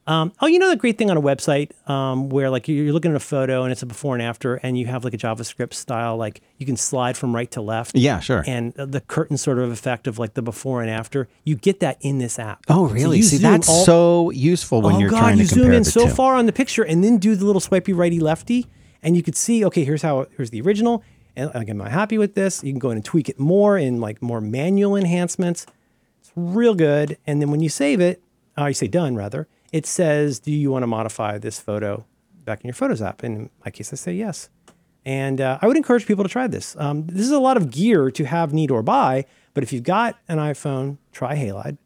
Um, 0.05 0.33
oh, 0.41 0.47
you 0.47 0.59
know 0.59 0.69
the 0.69 0.75
great 0.75 0.97
thing 0.97 1.09
on 1.09 1.15
a 1.15 1.21
website 1.21 1.71
um, 1.89 2.27
where 2.27 2.49
like 2.49 2.67
you're 2.67 2.91
looking 2.91 3.11
at 3.11 3.15
a 3.15 3.21
photo 3.21 3.63
and 3.63 3.71
it's 3.71 3.81
a 3.83 3.85
before 3.85 4.15
and 4.15 4.21
after, 4.21 4.55
and 4.55 4.77
you 4.77 4.85
have 4.87 5.05
like 5.05 5.13
a 5.13 5.17
JavaScript 5.17 5.73
style, 5.73 6.17
like 6.17 6.41
you 6.57 6.65
can 6.65 6.75
slide 6.75 7.15
from 7.15 7.33
right 7.33 7.49
to 7.51 7.61
left. 7.61 7.95
Yeah, 7.95 8.19
sure. 8.19 8.43
And 8.45 8.73
the 8.73 8.99
curtain 8.99 9.37
sort 9.37 9.59
of 9.59 9.71
effect 9.71 10.05
of 10.07 10.19
like 10.19 10.33
the 10.33 10.41
before 10.41 10.81
and 10.81 10.89
after, 10.91 11.29
you 11.45 11.55
get 11.55 11.79
that 11.79 11.97
in 12.01 12.17
this 12.17 12.37
app. 12.37 12.63
oh, 12.67 12.87
really? 12.89 13.17
you 13.17 13.23
See, 13.23 13.37
that's 13.37 13.69
all- 13.69 13.85
so 13.85 14.29
useful 14.31 14.81
when 14.81 14.95
oh 14.95 14.99
you're 14.99 15.09
God, 15.09 15.19
trying 15.19 15.37
you 15.37 15.45
to 15.45 15.49
compare 15.49 15.65
zoom 15.71 15.73
in 15.73 15.83
so 15.85 16.07
two. 16.07 16.13
far 16.13 16.35
on 16.35 16.47
the 16.47 16.53
picture 16.53 16.83
and 16.83 17.01
then 17.01 17.17
do 17.17 17.35
the 17.35 17.45
little 17.45 17.61
swipey 17.61 17.93
righty 17.93 18.19
lefty, 18.19 18.67
and 19.01 19.15
you 19.15 19.23
could 19.23 19.37
see, 19.37 19.63
okay, 19.65 19.85
here's 19.85 20.01
how 20.01 20.27
here's 20.35 20.49
the 20.49 20.59
original. 20.61 21.01
And 21.37 21.49
like, 21.55 21.69
am 21.69 21.81
I 21.81 21.89
happy 21.89 22.17
with 22.17 22.35
this? 22.35 22.61
You 22.63 22.73
can 22.73 22.79
go 22.79 22.89
in 22.91 22.97
and 22.97 23.05
tweak 23.05 23.29
it 23.29 23.39
more 23.39 23.77
in 23.77 24.01
like 24.01 24.21
more 24.21 24.41
manual 24.41 24.95
enhancements. 24.97 25.65
It's 26.21 26.31
real 26.35 26.75
good. 26.75 27.17
And 27.25 27.41
then 27.41 27.49
when 27.51 27.61
you 27.61 27.69
save 27.69 27.99
it, 28.01 28.21
uh, 28.57 28.65
you 28.65 28.73
say 28.75 28.87
done 28.87 29.15
rather, 29.15 29.47
it 29.73 29.87
says, 29.87 30.39
do 30.39 30.51
you 30.51 30.71
want 30.71 30.83
to 30.83 30.87
modify 30.87 31.39
this 31.39 31.59
photo 31.59 32.05
back 32.45 32.61
in 32.61 32.67
your 32.67 32.75
Photos 32.75 33.01
app? 33.01 33.23
And 33.23 33.37
in 33.37 33.49
my 33.65 33.71
case, 33.71 33.91
I 33.91 33.95
say 33.95 34.13
yes. 34.13 34.49
And 35.03 35.41
uh, 35.41 35.57
I 35.61 35.67
would 35.67 35.75
encourage 35.75 36.05
people 36.05 36.23
to 36.23 36.29
try 36.29 36.47
this. 36.47 36.77
Um, 36.77 37.07
this 37.07 37.25
is 37.25 37.31
a 37.31 37.39
lot 37.39 37.57
of 37.57 37.71
gear 37.71 38.11
to 38.11 38.23
have, 38.23 38.53
need, 38.53 38.71
or 38.71 38.83
buy. 38.83 39.25
But 39.55 39.63
if 39.63 39.73
you've 39.73 39.83
got 39.83 40.17
an 40.29 40.37
iPhone, 40.37 40.99
try 41.11 41.35
Halide, 41.35 41.77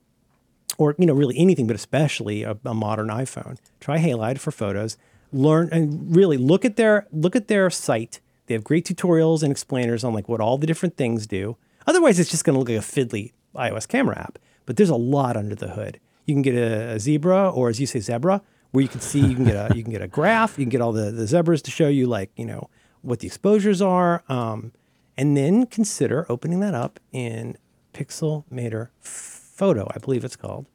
or 0.78 0.96
you 1.00 1.06
know, 1.06 1.14
really 1.14 1.38
anything, 1.40 1.66
but 1.66 1.76
especially 1.76 2.44
a, 2.44 2.58
a 2.66 2.74
modern 2.74 3.08
iPhone. 3.08 3.58
Try 3.80 3.98
Halide 3.98 4.38
for 4.38 4.52
photos. 4.52 4.98
Learn 5.32 5.70
and 5.72 6.16
really 6.16 6.38
look 6.38 6.64
at 6.64 6.76
their 6.76 7.08
look 7.12 7.36
at 7.36 7.48
their 7.48 7.70
site. 7.70 8.20
They 8.46 8.54
have 8.54 8.64
great 8.64 8.86
tutorials 8.86 9.44
and 9.44 9.52
explainers 9.52 10.04
on 10.04 10.14
like 10.14 10.30
what 10.30 10.40
all 10.40 10.58
the 10.58 10.68
different 10.68 10.96
things 10.96 11.26
do. 11.26 11.58
Otherwise, 11.86 12.20
it's 12.20 12.30
just 12.30 12.44
going 12.44 12.54
to 12.54 12.60
look 12.60 12.70
like 12.70 12.78
a 12.78 12.82
fiddly 12.82 13.32
iOS 13.56 13.88
camera 13.88 14.20
app. 14.20 14.40
But 14.66 14.78
there's 14.78 14.90
a 14.90 14.96
lot 14.96 15.36
under 15.36 15.56
the 15.56 15.70
hood. 15.70 16.00
You 16.28 16.36
can 16.36 16.44
get 16.44 16.54
a, 16.56 17.00
zebra, 17.00 17.50
or 17.50 17.70
as 17.70 17.80
you 17.80 17.88
say, 17.88 18.00
zebra, 18.00 18.44
where 18.72 18.84
you 18.84 18.88
can 18.88 19.00
see 19.00 19.20
you 19.20 19.34
can 19.34 19.46
get 19.46 19.56
a 19.56 19.76
you 19.76 19.82
can 19.82 19.92
get 19.92 20.04
a 20.04 20.08
graph. 20.08 20.60
You 20.60 20.66
can 20.66 20.70
get 20.70 20.82
all 20.82 20.92
the 20.92 21.10
the 21.10 21.26
zebras 21.26 21.64
to 21.64 21.72
show 21.72 21.88
you 21.88 22.06
like 22.06 22.30
you 22.36 22.46
know 22.46 22.70
what 23.02 23.20
the 23.20 23.28
exposures 23.28 23.82
are, 23.82 24.24
um, 24.30 24.74
and 25.18 25.36
then 25.36 25.66
consider 25.66 26.26
opening 26.30 26.60
that 26.60 26.76
up 26.76 27.00
in 27.12 27.58
Pixelmator 27.94 28.90
Photo, 29.00 29.90
I 29.96 29.98
believe 29.98 30.24
it's 30.24 30.36
called. 30.36 30.68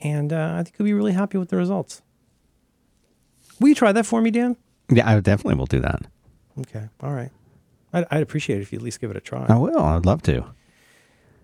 And 0.00 0.32
uh, 0.32 0.56
I 0.58 0.62
think 0.62 0.76
you'll 0.78 0.86
be 0.86 0.92
really 0.92 1.12
happy 1.12 1.38
with 1.38 1.48
the 1.48 1.56
results. 1.56 2.02
Will 3.58 3.68
you 3.68 3.74
try 3.74 3.92
that 3.92 4.04
for 4.04 4.20
me, 4.20 4.30
Dan? 4.30 4.56
Yeah, 4.90 5.08
I 5.08 5.18
definitely 5.20 5.56
will 5.56 5.66
do 5.66 5.80
that. 5.80 6.02
Okay, 6.60 6.88
all 7.00 7.12
right. 7.12 7.30
I'd, 7.92 8.04
I'd 8.10 8.22
appreciate 8.22 8.58
it 8.58 8.62
if 8.62 8.72
you 8.72 8.78
at 8.78 8.84
least 8.84 9.00
give 9.00 9.10
it 9.10 9.16
a 9.16 9.20
try. 9.20 9.46
I 9.48 9.56
will. 9.56 9.78
I'd 9.78 10.06
love 10.06 10.22
to. 10.22 10.44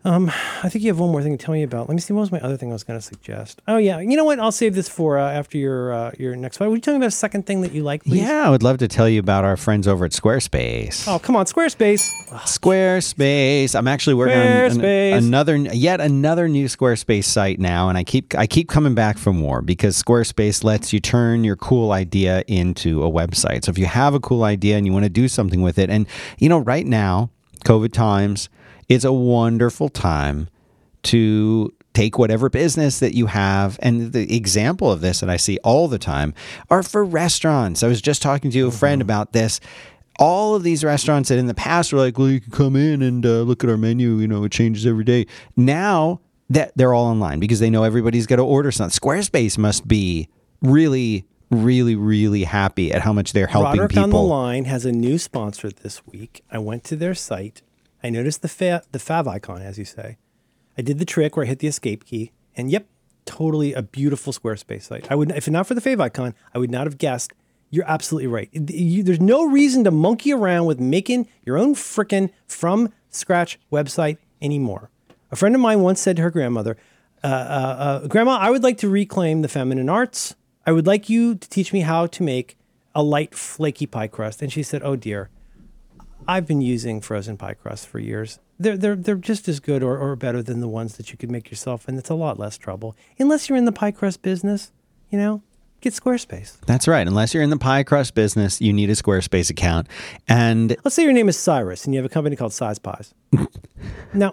Um, 0.05 0.32
I 0.64 0.68
think 0.68 0.82
you 0.84 0.90
have 0.90 0.98
one 0.98 1.11
more 1.12 1.22
thing 1.22 1.36
to 1.36 1.44
tell 1.44 1.55
me 1.55 1.62
about. 1.62 1.88
Let 1.88 1.94
me 1.94 2.00
see. 2.00 2.12
What 2.12 2.22
was 2.22 2.32
my 2.32 2.40
other 2.40 2.57
thing 2.57 2.70
I 2.70 2.72
was 2.72 2.82
going 2.82 2.98
to 2.98 3.05
suggest? 3.05 3.62
Oh 3.68 3.76
yeah, 3.76 4.00
you 4.00 4.16
know 4.16 4.24
what? 4.24 4.40
I'll 4.40 4.50
save 4.50 4.74
this 4.74 4.88
for 4.88 5.16
uh, 5.16 5.30
after 5.30 5.59
your 5.59 5.92
uh, 5.92 6.11
your 6.18 6.34
next 6.34 6.59
one. 6.59 6.70
Would 6.70 6.76
you 6.76 6.80
tell 6.80 6.94
me 6.94 6.98
about 6.98 7.07
a 7.09 7.11
second 7.12 7.46
thing 7.46 7.61
that 7.61 7.72
you 7.72 7.84
like, 7.84 8.03
please? 8.03 8.22
Yeah, 8.22 8.44
I 8.46 8.50
would 8.50 8.64
love 8.64 8.78
to 8.78 8.88
tell 8.88 9.09
you 9.09 9.20
about 9.20 9.44
our 9.44 9.57
friends 9.57 9.86
over 9.86 10.05
at 10.05 10.11
Squarespace. 10.11 11.07
Oh 11.07 11.20
come 11.20 11.36
on, 11.36 11.46
Squarespace. 11.46 12.11
Squarespace. 12.30 13.76
I'm 13.76 13.86
actually 13.86 14.14
working 14.14 14.38
on 14.38 14.80
an- 14.84 15.24
another, 15.24 15.57
yet 15.57 16.00
another 16.00 16.48
new 16.48 16.66
Squarespace 16.66 17.24
site 17.24 17.61
now, 17.61 17.88
and 17.88 17.96
I 17.96 18.03
keep 18.03 18.34
I 18.34 18.48
keep 18.48 18.68
coming 18.68 18.94
back 18.94 19.18
for 19.18 19.32
more 19.32 19.62
because 19.62 20.00
Squarespace 20.03 20.64
lets 20.64 20.92
you 20.92 20.98
turn 20.98 21.44
your 21.44 21.55
cool 21.57 21.92
idea 21.92 22.42
into 22.48 23.05
a 23.05 23.11
website. 23.11 23.64
So 23.64 23.70
if 23.70 23.78
you 23.78 23.86
have 23.86 24.14
a 24.14 24.20
cool 24.20 24.42
idea 24.42 24.76
and 24.76 24.84
you 24.84 24.92
want 24.92 25.05
to 25.05 25.11
do 25.11 25.28
something 25.28 25.62
with 25.62 25.78
it, 25.78 25.90
and 25.90 26.07
you 26.38 26.48
know, 26.48 26.59
right 26.59 26.86
now, 26.86 27.30
COVID 27.64 27.92
times, 27.92 28.48
it's 28.95 29.05
a 29.05 29.12
wonderful 29.12 29.88
time 29.88 30.49
to 31.05 31.72
take 31.95 32.18
whatever 32.18 32.49
business 32.49 33.01
that 33.01 33.14
you 33.14 33.26
have. 33.26 33.78
And 33.82 34.12
the 34.12 34.34
example 34.34 34.90
of 34.90 35.01
this 35.01 35.20
that 35.20 35.30
i 35.30 35.36
see 35.36 35.59
all 35.64 35.88
the 35.88 35.99
time 35.99 36.34
are 36.70 36.82
for 36.82 37.05
restaurants. 37.05 37.82
I 37.82 37.88
was 37.88 38.01
just 38.01 38.22
talking 38.22 38.51
to 38.51 38.66
a 38.66 38.70
friend 38.70 39.03
about 39.03 39.32
this. 39.32 39.61
All 40.18 40.55
of 40.55 40.62
these 40.62 40.84
restaurants 40.84 41.30
that 41.30 41.38
in 41.38 41.47
the 41.47 41.55
past 41.55 41.93
were 41.93 41.99
like 41.99 42.18
well 42.18 42.28
you 42.28 42.40
can 42.40 42.53
come 42.53 42.76
in 42.76 43.03
and 43.03 43.24
uh, 43.24 43.43
look 43.43 43.64
at 43.64 43.70
our 43.70 43.78
menu 43.78 44.16
you 44.16 44.28
know 44.28 44.45
it 44.45 44.53
changes 44.53 44.86
every 44.86 45.05
day. 45.05 45.26
Now 45.57 46.20
that 46.51 46.72
they're 46.76 46.93
all 46.93 47.07
online 47.07 47.40
because 47.40 47.61
they 47.61 47.70
know 47.70 47.82
everybody's 47.84 48.26
got 48.26 48.36
to 48.36 48.45
order 48.45 48.70
something. 48.70 48.99
Squarespace 48.99 49.57
must 49.57 49.88
be 49.88 50.28
really 50.61 51.24
really 51.51 51.97
really 51.97 52.45
happy 52.45 52.93
at 52.93 53.03
how 53.03 53.12
much 53.12 53.32
they're 53.32 53.47
helping 53.47 53.72
Roderick 53.72 53.90
people 53.90 54.05
on 54.05 54.11
the 54.11 54.20
line 54.20 54.64
has 54.66 54.84
a 54.84 54.93
new 54.93 55.18
sponsor 55.18 55.70
this 55.70 56.07
week. 56.07 56.43
I 56.51 56.59
went 56.59 56.84
to 56.84 56.97
their 56.97 57.14
site. 57.14 57.62
I 58.03 58.11
noticed 58.11 58.42
the 58.42 58.48
fa- 58.48 58.82
the 58.92 58.98
fav 58.98 59.26
icon, 59.26 59.62
as 59.62 59.78
you 59.78 59.84
say. 59.84 60.16
I 60.76 60.82
did 60.82 60.98
the 60.98 61.05
trick 61.05 61.36
where 61.36 61.44
I 61.44 61.48
hit 61.48 61.59
the 61.61 61.66
escape 61.68 62.05
key, 62.05 62.32
and 62.57 62.70
yep, 62.70 62.86
totally 63.24 63.72
a 63.74 63.82
beautiful 63.82 64.32
Squarespace 64.32 64.82
site. 64.82 65.11
I 65.11 65.14
would, 65.14 65.30
if 65.32 65.48
not 65.48 65.66
for 65.66 65.74
the 65.74 65.80
fav 65.80 66.00
icon, 66.00 66.34
I 66.55 66.59
would 66.59 66.70
not 66.70 66.86
have 66.86 66.98
guessed. 66.98 67.32
You're 67.70 67.88
absolutely 67.88 68.26
right. 68.26 68.48
You- 68.53 69.03
there's 69.03 69.20
no 69.20 69.44
reason 69.46 69.84
to 69.84 69.90
monkey 69.90 70.32
around 70.32 70.66
with 70.66 70.80
making 70.80 71.28
your 71.44 71.57
own 71.59 71.74
frickin' 71.74 72.30
from 72.46 72.92
scratch 73.11 73.59
website 73.70 74.18
anymore. 74.40 74.90
A 75.30 75.36
friend 75.36 75.55
of 75.55 75.61
mine 75.61 75.80
once 75.80 76.00
said 76.00 76.16
to 76.16 76.22
her 76.22 76.30
grandmother, 76.30 76.76
uh, 77.24 77.26
uh, 77.26 77.30
uh, 78.03 78.07
Grandma, 78.09 78.32
I 78.38 78.50
would 78.50 78.62
like 78.62 78.78
to 78.78 78.88
reclaim 78.88 79.42
the 79.42 79.48
feminine 79.48 79.88
arts. 79.88 80.34
I 80.66 80.72
would 80.72 80.86
like 80.86 81.09
you 81.09 81.34
to 81.36 81.48
teach 81.48 81.72
me 81.72 81.80
how 81.80 82.07
to 82.09 82.22
make 82.22 82.59
a 82.94 83.03
light, 83.03 83.34
flaky 83.34 83.86
pie 83.86 84.09
crust. 84.09 84.42
And 84.42 84.53
she 84.53 84.62
said, 84.62 84.82
Oh 84.82 84.96
dear, 84.96 85.30
I've 86.28 86.46
been 86.46 86.60
using 86.60 87.00
frozen 87.00 87.36
pie 87.36 87.54
crusts 87.54 87.84
for 87.86 87.98
years. 87.98 88.38
They're, 88.58 88.76
they're, 88.76 88.96
they're 88.96 89.14
just 89.16 89.48
as 89.48 89.58
good 89.60 89.82
or, 89.82 89.98
or 89.98 90.14
better 90.16 90.42
than 90.42 90.60
the 90.60 90.68
ones 90.68 90.96
that 90.96 91.10
you 91.10 91.16
could 91.18 91.30
make 91.30 91.50
yourself, 91.50 91.88
and 91.88 91.98
it's 91.98 92.10
a 92.10 92.14
lot 92.14 92.38
less 92.38 92.56
trouble. 92.58 92.96
Unless 93.18 93.48
you're 93.48 93.58
in 93.58 93.64
the 93.64 93.72
pie 93.72 93.90
crust 93.90 94.22
business, 94.22 94.70
you 95.10 95.18
know, 95.18 95.42
get 95.80 95.92
Squarespace. 95.94 96.60
that's 96.64 96.86
right 96.86 97.08
unless 97.08 97.34
you're 97.34 97.42
in 97.42 97.50
the 97.50 97.56
pie 97.58 97.82
crust 97.82 98.14
business 98.14 98.60
you 98.60 98.72
need 98.72 98.88
a 98.88 98.92
squarespace 98.92 99.50
account 99.50 99.88
and 100.28 100.76
Let's 100.84 100.94
say 100.94 101.02
your 101.02 101.12
name 101.12 101.28
is 101.28 101.36
Cyrus 101.36 101.84
and 101.84 101.92
you 101.92 101.98
have 101.98 102.08
a 102.08 102.08
company 102.08 102.36
called 102.36 102.52
Size 102.52 102.78
Pies. 102.78 103.12
no. 104.14 104.32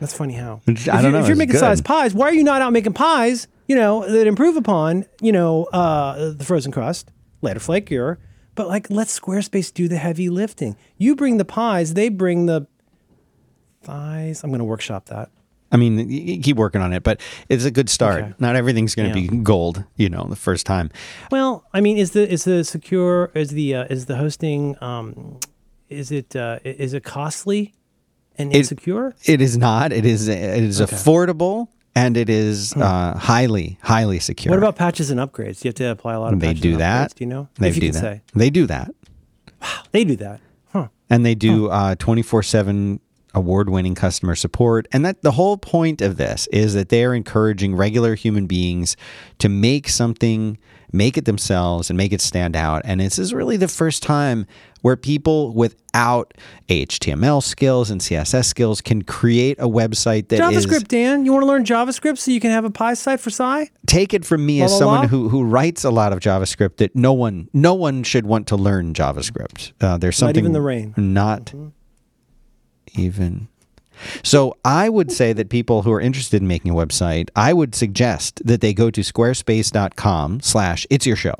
That's 0.00 0.12
funny 0.14 0.34
how. 0.34 0.60
I 0.68 0.72
if 0.72 0.84
don't 0.84 1.02
you're, 1.02 1.12
know, 1.12 1.18
If 1.20 1.28
you're 1.28 1.36
making 1.36 1.52
good. 1.52 1.60
size 1.60 1.80
pies, 1.80 2.12
why 2.12 2.26
are 2.28 2.34
you 2.34 2.44
not 2.44 2.60
out 2.60 2.72
making 2.74 2.92
pies, 2.92 3.48
you 3.68 3.74
know, 3.76 4.06
that 4.06 4.26
improve 4.26 4.56
upon, 4.56 5.06
you 5.22 5.32
know, 5.32 5.64
uh, 5.72 6.32
the 6.32 6.44
frozen 6.44 6.72
crust, 6.72 7.10
let 7.40 7.56
it 7.56 7.60
flakier, 7.60 8.18
but 8.54 8.68
like 8.68 8.90
let 8.90 9.08
Squarespace 9.08 9.72
do 9.72 9.88
the 9.88 9.96
heavy 9.96 10.28
lifting. 10.28 10.76
You 10.98 11.16
bring 11.16 11.36
the 11.38 11.44
pies, 11.44 11.94
they 11.94 12.08
bring 12.08 12.46
the 12.46 12.66
thighs. 13.82 14.42
I'm 14.44 14.50
going 14.50 14.58
to 14.60 14.64
workshop 14.64 15.06
that. 15.06 15.30
I 15.70 15.78
mean, 15.78 16.42
keep 16.42 16.58
working 16.58 16.82
on 16.82 16.92
it, 16.92 17.02
but 17.02 17.18
it's 17.48 17.64
a 17.64 17.70
good 17.70 17.88
start. 17.88 18.22
Okay. 18.24 18.34
Not 18.38 18.56
everything's 18.56 18.94
going 18.94 19.10
to 19.10 19.18
Yeah. 19.18 19.30
be 19.30 19.38
gold, 19.38 19.84
you 19.96 20.10
know, 20.10 20.24
the 20.28 20.36
first 20.36 20.66
time. 20.66 20.90
Well, 21.30 21.64
I 21.72 21.80
mean, 21.80 21.96
is 21.96 22.10
the 22.10 22.30
is 22.30 22.44
the 22.44 22.62
secure 22.62 23.30
is 23.34 23.50
the 23.50 23.74
uh, 23.76 23.84
is 23.88 24.04
the 24.04 24.16
hosting 24.16 24.76
um, 24.82 25.38
is 25.88 26.12
it 26.12 26.36
uh, 26.36 26.58
is 26.62 26.92
it 26.92 27.04
costly 27.04 27.72
and 28.36 28.52
It- 28.52 28.58
insecure? 28.58 29.14
It 29.24 29.40
is 29.40 29.56
not. 29.56 29.92
It 29.94 30.04
is. 30.04 30.28
It 30.28 30.38
is 30.62 30.78
affordable 30.78 31.68
and 31.94 32.16
it 32.16 32.28
is 32.30 32.74
uh, 32.76 33.16
highly, 33.18 33.78
highly 33.82 34.18
secure. 34.18 34.50
Hmm. 34.50 34.60
What 34.60 34.68
about 34.68 34.76
patches 34.76 35.10
and 35.10 35.20
upgrades? 35.20 35.60
Do 35.60 35.68
you 35.68 35.70
have 35.70 35.74
to 35.76 35.90
apply 35.90 36.14
a 36.14 36.20
lot 36.20 36.32
of 36.32 36.40
they 36.40 36.48
patches 36.48 36.62
do 36.62 36.70
and 36.72 36.80
that? 36.80 37.14
Do 37.14 37.24
you 37.24 37.28
know? 37.28 37.48
They 37.58 37.70
do 37.72 37.92
that. 37.92 38.00
say. 38.00 38.22
They 38.34 38.50
do 38.50 38.66
that, 38.66 38.94
Wow, 39.60 39.82
They 39.92 40.04
do 40.04 40.16
that. 40.16 40.40
Huh. 40.72 40.88
and 41.10 41.24
they 41.26 41.34
do 41.34 41.68
uh, 41.68 41.94
twenty 41.96 42.22
four 42.22 42.42
seven 42.42 43.00
award-winning 43.34 43.94
customer 43.94 44.34
support 44.34 44.86
and 44.92 45.04
that 45.04 45.22
the 45.22 45.32
whole 45.32 45.56
point 45.56 46.00
of 46.00 46.16
this 46.16 46.46
is 46.48 46.74
that 46.74 46.88
they 46.88 47.04
are 47.04 47.14
encouraging 47.14 47.74
regular 47.74 48.14
human 48.14 48.46
beings 48.46 48.96
to 49.38 49.48
make 49.48 49.88
something 49.88 50.58
make 50.94 51.16
it 51.16 51.24
themselves 51.24 51.88
and 51.88 51.96
make 51.96 52.12
it 52.12 52.20
stand 52.20 52.54
out 52.54 52.82
and 52.84 53.00
this 53.00 53.18
is 53.18 53.32
really 53.32 53.56
the 53.56 53.68
first 53.68 54.02
time 54.02 54.46
where 54.82 54.96
people 54.96 55.54
without 55.54 56.34
html 56.68 57.42
skills 57.42 57.90
and 57.90 58.02
css 58.02 58.44
skills 58.44 58.82
can 58.82 59.00
create 59.00 59.58
a 59.58 59.66
website 59.66 60.28
that 60.28 60.52
is 60.52 60.66
JavaScript, 60.66 60.88
Dan. 60.88 61.24
You 61.24 61.32
want 61.32 61.42
to 61.44 61.46
learn 61.46 61.64
JavaScript 61.64 62.18
so 62.18 62.30
you 62.30 62.40
can 62.40 62.50
have 62.50 62.64
a 62.66 62.70
pie 62.70 62.94
site 62.94 63.20
for 63.20 63.30
Psy? 63.30 63.64
take 63.86 64.12
it 64.12 64.24
from 64.24 64.44
me 64.44 64.58
La, 64.60 64.66
as 64.66 64.72
la, 64.72 64.78
someone 64.78 65.00
la. 65.00 65.06
who 65.06 65.28
who 65.30 65.44
writes 65.44 65.84
a 65.84 65.90
lot 65.90 66.12
of 66.12 66.20
JavaScript 66.20 66.76
that 66.76 66.94
no 66.94 67.12
one 67.14 67.48
no 67.54 67.72
one 67.72 68.02
should 68.02 68.26
want 68.26 68.46
to 68.48 68.56
learn 68.56 68.92
JavaScript. 68.92 69.72
Uh, 69.80 69.96
there's 69.96 70.20
Not 70.20 70.28
something 70.28 70.44
even 70.44 70.52
the 70.52 70.60
rain. 70.60 70.94
Not 70.96 71.54
even. 72.94 73.48
So 74.22 74.56
I 74.64 74.88
would 74.88 75.12
say 75.12 75.32
that 75.32 75.48
people 75.48 75.82
who 75.82 75.92
are 75.92 76.00
interested 76.00 76.40
in 76.40 76.48
making 76.48 76.72
a 76.72 76.74
website, 76.74 77.30
I 77.36 77.52
would 77.52 77.74
suggest 77.74 78.44
that 78.44 78.60
they 78.60 78.72
go 78.72 78.90
to 78.90 79.00
squarespace.com 79.00 80.40
slash 80.40 80.86
it's 80.90 81.06
your 81.06 81.16
show. 81.16 81.34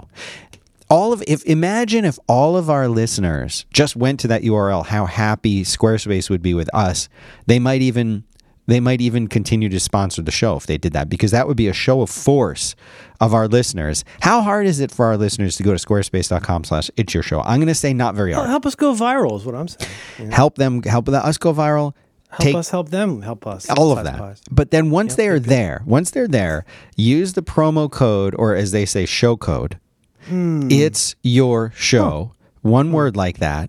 All 0.88 1.12
of 1.12 1.22
if 1.26 1.42
imagine 1.44 2.04
if 2.04 2.18
all 2.28 2.56
of 2.56 2.68
our 2.68 2.86
listeners 2.86 3.64
just 3.72 3.96
went 3.96 4.20
to 4.20 4.28
that 4.28 4.42
URL, 4.42 4.84
how 4.84 5.06
happy 5.06 5.64
Squarespace 5.64 6.28
would 6.28 6.42
be 6.42 6.52
with 6.52 6.68
us. 6.74 7.08
They 7.46 7.58
might 7.58 7.80
even 7.80 8.24
they 8.66 8.80
might 8.80 9.00
even 9.00 9.26
continue 9.26 9.68
to 9.68 9.80
sponsor 9.80 10.22
the 10.22 10.30
show 10.30 10.56
if 10.56 10.66
they 10.66 10.78
did 10.78 10.92
that 10.92 11.08
because 11.08 11.30
that 11.32 11.48
would 11.48 11.56
be 11.56 11.68
a 11.68 11.72
show 11.72 12.00
of 12.00 12.10
force 12.10 12.74
of 13.20 13.34
our 13.34 13.48
listeners. 13.48 14.04
How 14.20 14.40
hard 14.40 14.66
is 14.66 14.80
it 14.80 14.90
for 14.90 15.06
our 15.06 15.16
listeners 15.16 15.56
to 15.56 15.62
go 15.62 15.76
to 15.76 15.84
squarespace.com 15.84 16.64
slash 16.64 16.90
it's 16.96 17.12
your 17.14 17.22
show? 17.22 17.40
I'm 17.42 17.58
going 17.58 17.68
to 17.68 17.74
say 17.74 17.92
not 17.92 18.14
very 18.14 18.32
hard. 18.32 18.48
Help 18.48 18.66
us 18.66 18.74
go 18.74 18.94
viral 18.94 19.36
is 19.36 19.44
what 19.44 19.54
I'm 19.54 19.68
saying. 19.68 19.90
Know? 20.18 20.34
Help 20.34 20.56
them, 20.56 20.82
help 20.82 21.08
us 21.08 21.38
go 21.38 21.52
viral. 21.52 21.94
Help 22.30 22.40
take 22.40 22.54
us 22.54 22.70
help 22.70 22.88
them 22.88 23.20
help 23.20 23.46
us. 23.46 23.68
all 23.68 23.96
of 23.96 24.04
that. 24.04 24.18
pies. 24.18 24.40
But 24.50 24.70
then 24.70 24.88
once 24.90 25.16
they 25.16 25.28
are 25.28 25.38
there, 25.38 25.82
once 25.84 26.10
they're 26.12 26.26
there, 26.26 26.64
use 26.96 27.34
the 27.34 27.42
promo 27.42 27.90
code 27.90 28.34
or 28.38 28.54
as 28.56 28.70
they 28.70 28.86
say, 28.86 29.04
show 29.04 29.36
code. 29.36 29.78
Hmm. 30.28 30.70
It's 30.70 31.14
your 31.22 31.72
show. 31.76 32.32
One 32.62 32.92
word 32.92 33.16
like 33.16 33.38
that. 33.38 33.68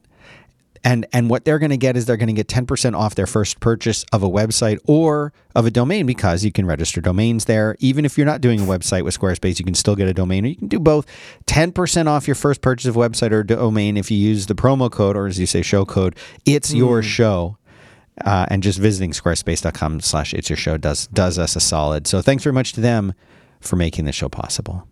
And 0.84 1.05
and 1.13 1.29
what 1.29 1.45
they're 1.45 1.59
going 1.59 1.69
to 1.69 1.77
get 1.77 1.95
is 1.95 2.05
they're 2.05 2.17
going 2.17 2.27
to 2.27 2.34
get 2.34 2.47
10% 2.47 2.97
off 2.97 3.15
their 3.15 3.25
first 3.25 3.59
purchase 3.59 4.05
of 4.11 4.21
a 4.21 4.29
website 4.29 4.79
or 4.86 5.31
of 5.55 5.65
a 5.65 5.71
domain 5.71 6.05
because 6.05 6.43
you 6.43 6.51
can 6.51 6.65
register 6.65 6.99
domains 6.99 7.45
there. 7.45 7.75
Even 7.79 8.03
if 8.03 8.17
you're 8.17 8.25
not 8.25 8.41
doing 8.41 8.59
a 8.59 8.63
website 8.63 9.03
with 9.03 9.17
Squarespace, 9.17 9.59
you 9.59 9.65
can 9.65 9.75
still 9.75 9.95
get 9.95 10.07
a 10.07 10.13
domain 10.13 10.45
or 10.45 10.49
you 10.49 10.55
can 10.55 10.67
do 10.67 10.79
both. 10.79 11.05
10% 11.45 12.07
off 12.07 12.27
your 12.27 12.36
first 12.36 12.61
purchase 12.61 12.88
of 12.88 12.95
website 12.95 13.31
or 13.31 13.43
domain 13.43 13.95
if 13.95 14.11
you 14.11 14.17
use 14.17 14.47
the 14.47 14.55
promo 14.55 14.91
code 14.91 15.15
or 15.15 15.27
as 15.27 15.39
you 15.39 15.45
say 15.45 15.61
show 15.61 15.86
code. 15.86 16.17
It's 16.45 16.73
your 16.73 17.01
show 17.01 17.57
uh, 18.25 18.45
and 18.49 18.61
just 18.61 18.79
visiting 18.79 19.11
squarespace.com 19.11 20.01
slash 20.01 20.34
it's 20.34 20.49
your 20.49 20.57
show 20.57 20.77
does 20.77 21.07
does 21.07 21.39
us 21.39 21.55
a 21.55 21.59
solid 21.59 22.05
so 22.05 22.21
thanks 22.21 22.43
very 22.43 22.53
much 22.53 22.71
to 22.73 22.79
them 22.79 23.11
for 23.59 23.75
making 23.75 24.05
this 24.05 24.13
show 24.13 24.29
possible 24.29 24.88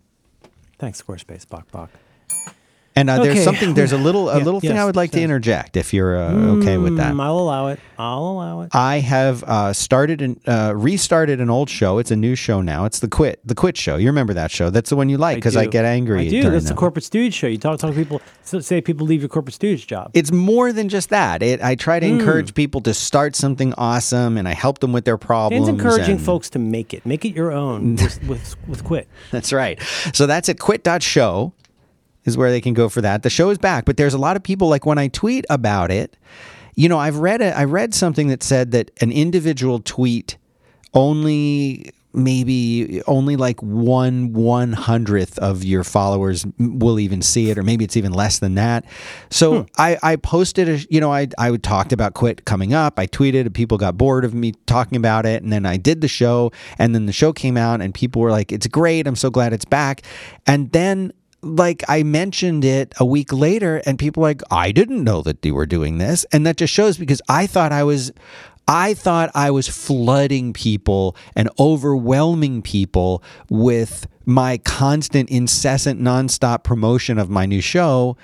Thanks, 0.82 1.00
Squarespace. 1.00 1.48
Bok 1.48 1.70
bok. 1.70 1.90
And 2.94 3.08
uh, 3.08 3.22
there's 3.22 3.42
something. 3.42 3.74
There's 3.74 3.92
a 3.92 3.96
little 3.98 4.28
a 4.28 4.38
Yeah, 4.38 4.44
little 4.44 4.60
thing 4.60 4.76
I 4.78 4.84
would 4.84 4.96
like 4.96 5.12
to 5.12 5.20
interject 5.22 5.76
if 5.76 5.94
you're 5.94 6.16
uh, 6.16 6.32
okay 6.58 6.76
with 6.76 6.96
that. 6.98 7.14
Mm, 7.14 7.22
I'll 7.22 7.38
allow 7.38 7.68
it. 7.68 7.80
I'll 7.98 8.18
allow 8.26 8.60
it. 8.62 8.70
I 8.74 8.98
have 8.98 9.42
uh, 9.44 9.72
started 9.72 10.20
and 10.20 10.40
uh, 10.46 10.74
restarted 10.76 11.40
an 11.40 11.48
old 11.48 11.70
show. 11.70 11.98
It's 11.98 12.10
a 12.10 12.16
new 12.16 12.34
show 12.34 12.60
now. 12.60 12.84
It's 12.84 12.98
the 13.00 13.08
Quit 13.08 13.40
the 13.46 13.54
Quit 13.54 13.76
show. 13.76 13.96
You 13.96 14.08
remember 14.08 14.34
that 14.34 14.50
show? 14.50 14.68
That's 14.70 14.90
the 14.90 14.96
one 14.96 15.08
you 15.08 15.16
like 15.18 15.36
because 15.36 15.56
I, 15.56 15.64
do. 15.64 15.70
get 15.70 15.84
angry. 15.84 16.26
I 16.26 16.28
do. 16.28 16.50
That's 16.50 16.68
the 16.68 16.74
corporate 16.74 17.04
stooge 17.04 17.32
show. 17.34 17.46
You 17.46 17.58
talk 17.58 17.78
talk 17.78 17.90
to 17.90 17.96
people. 17.96 18.20
so- 18.42 18.60
Say 18.60 18.80
people 18.82 19.06
leave 19.06 19.22
your 19.22 19.28
corporate 19.30 19.54
stooge 19.54 19.86
job. 19.86 20.10
It's 20.14 20.30
more 20.30 20.72
than 20.72 20.88
just 20.90 21.08
that. 21.08 21.42
It, 21.42 21.62
I 21.62 21.74
try 21.74 21.98
to 21.98 22.06
Hmm. 22.06 22.18
encourage 22.20 22.52
people 22.54 22.80
to 22.82 22.92
start 22.92 23.34
something 23.36 23.72
awesome, 23.78 24.36
and 24.36 24.46
I 24.46 24.52
help 24.52 24.80
them 24.80 24.92
with 24.92 25.04
their 25.06 25.16
problems. 25.18 25.66
Dan's 25.66 25.80
encouraging 25.80 26.16
and- 26.16 26.24
folks 26.24 26.50
to 26.50 26.58
make 26.58 26.92
it. 26.92 27.06
Make 27.06 27.24
it 27.24 27.34
your 27.34 27.52
own 27.52 27.96
with, 27.96 28.22
with 28.28 28.56
with 28.68 28.84
quit. 28.84 29.08
That's 29.30 29.52
right. 29.52 29.80
So 30.12 30.26
that's 30.26 30.48
at 30.50 30.58
quit.show 30.58 31.52
is 32.24 32.36
where 32.36 32.50
they 32.50 32.60
can 32.60 32.74
go 32.74 32.88
for 32.88 33.00
that. 33.00 33.22
The 33.22 33.30
show 33.30 33.50
is 33.50 33.58
back, 33.58 33.84
but 33.84 33.96
there's 33.96 34.14
a 34.14 34.18
lot 34.18 34.36
of 34.36 34.42
people 34.42 34.68
like 34.68 34.86
when 34.86 34.98
I 34.98 35.08
tweet 35.08 35.44
about 35.50 35.90
it, 35.90 36.16
you 36.74 36.88
know, 36.88 36.98
I've 36.98 37.16
read 37.16 37.42
a, 37.42 37.56
I 37.56 37.64
read 37.64 37.94
something 37.94 38.28
that 38.28 38.42
said 38.42 38.72
that 38.72 38.90
an 39.00 39.12
individual 39.12 39.80
tweet 39.80 40.38
only 40.94 41.92
maybe 42.14 43.02
only 43.06 43.36
like 43.36 43.60
one 43.62 44.32
one 44.32 44.72
hundredth 44.72 45.38
of 45.38 45.64
your 45.64 45.84
followers 45.84 46.44
will 46.58 47.00
even 47.00 47.22
see 47.22 47.50
it 47.50 47.56
or 47.58 47.62
maybe 47.62 47.84
it's 47.84 47.96
even 47.96 48.12
less 48.12 48.38
than 48.38 48.54
that. 48.56 48.84
So 49.30 49.62
hmm. 49.62 49.68
I, 49.78 49.98
I 50.02 50.16
posted 50.16 50.68
a 50.68 50.78
you 50.90 51.00
know 51.00 51.12
I, 51.12 51.28
I 51.38 51.56
talked 51.56 51.92
about 51.92 52.14
quit 52.14 52.44
coming 52.44 52.74
up. 52.74 52.98
I 52.98 53.06
tweeted 53.06 53.42
and 53.42 53.54
people 53.54 53.78
got 53.78 53.96
bored 53.96 54.24
of 54.24 54.34
me 54.34 54.52
talking 54.66 54.96
about 54.96 55.26
it 55.26 55.42
and 55.42 55.52
then 55.52 55.66
i 55.66 55.76
did 55.76 56.00
the 56.00 56.08
show 56.08 56.52
and 56.78 56.94
then 56.94 57.06
the 57.06 57.12
show 57.12 57.32
came 57.32 57.56
out 57.56 57.80
and 57.80 57.94
people 57.94 58.22
were 58.22 58.30
like 58.30 58.52
it's 58.52 58.66
great. 58.66 59.06
I'm 59.06 59.16
so 59.16 59.30
glad 59.30 59.52
it's 59.52 59.64
back. 59.64 60.02
And 60.46 60.70
then 60.72 61.12
like 61.42 61.82
I 61.88 62.02
mentioned 62.02 62.64
it 62.64 62.92
a 62.98 63.04
week 63.04 63.32
later, 63.32 63.82
and 63.84 63.98
people 63.98 64.22
like, 64.22 64.42
I 64.50 64.72
didn't 64.72 65.02
know 65.04 65.22
that 65.22 65.44
you 65.44 65.54
were 65.54 65.66
doing 65.66 65.98
this. 65.98 66.24
And 66.32 66.46
that 66.46 66.56
just 66.56 66.72
shows 66.72 66.96
because 66.96 67.20
I 67.28 67.46
thought 67.46 67.72
I 67.72 67.82
was. 67.84 68.12
I 68.68 68.94
thought 68.94 69.28
I 69.34 69.50
was 69.50 69.66
flooding 69.66 70.52
people 70.52 71.16
and 71.34 71.50
overwhelming 71.58 72.62
people 72.62 73.20
with 73.50 74.06
my 74.24 74.58
constant, 74.58 75.30
incessant, 75.30 76.00
nonstop 76.00 76.62
promotion 76.62 77.18
of 77.18 77.28
my 77.28 77.44
new 77.44 77.60
show. 77.60 78.16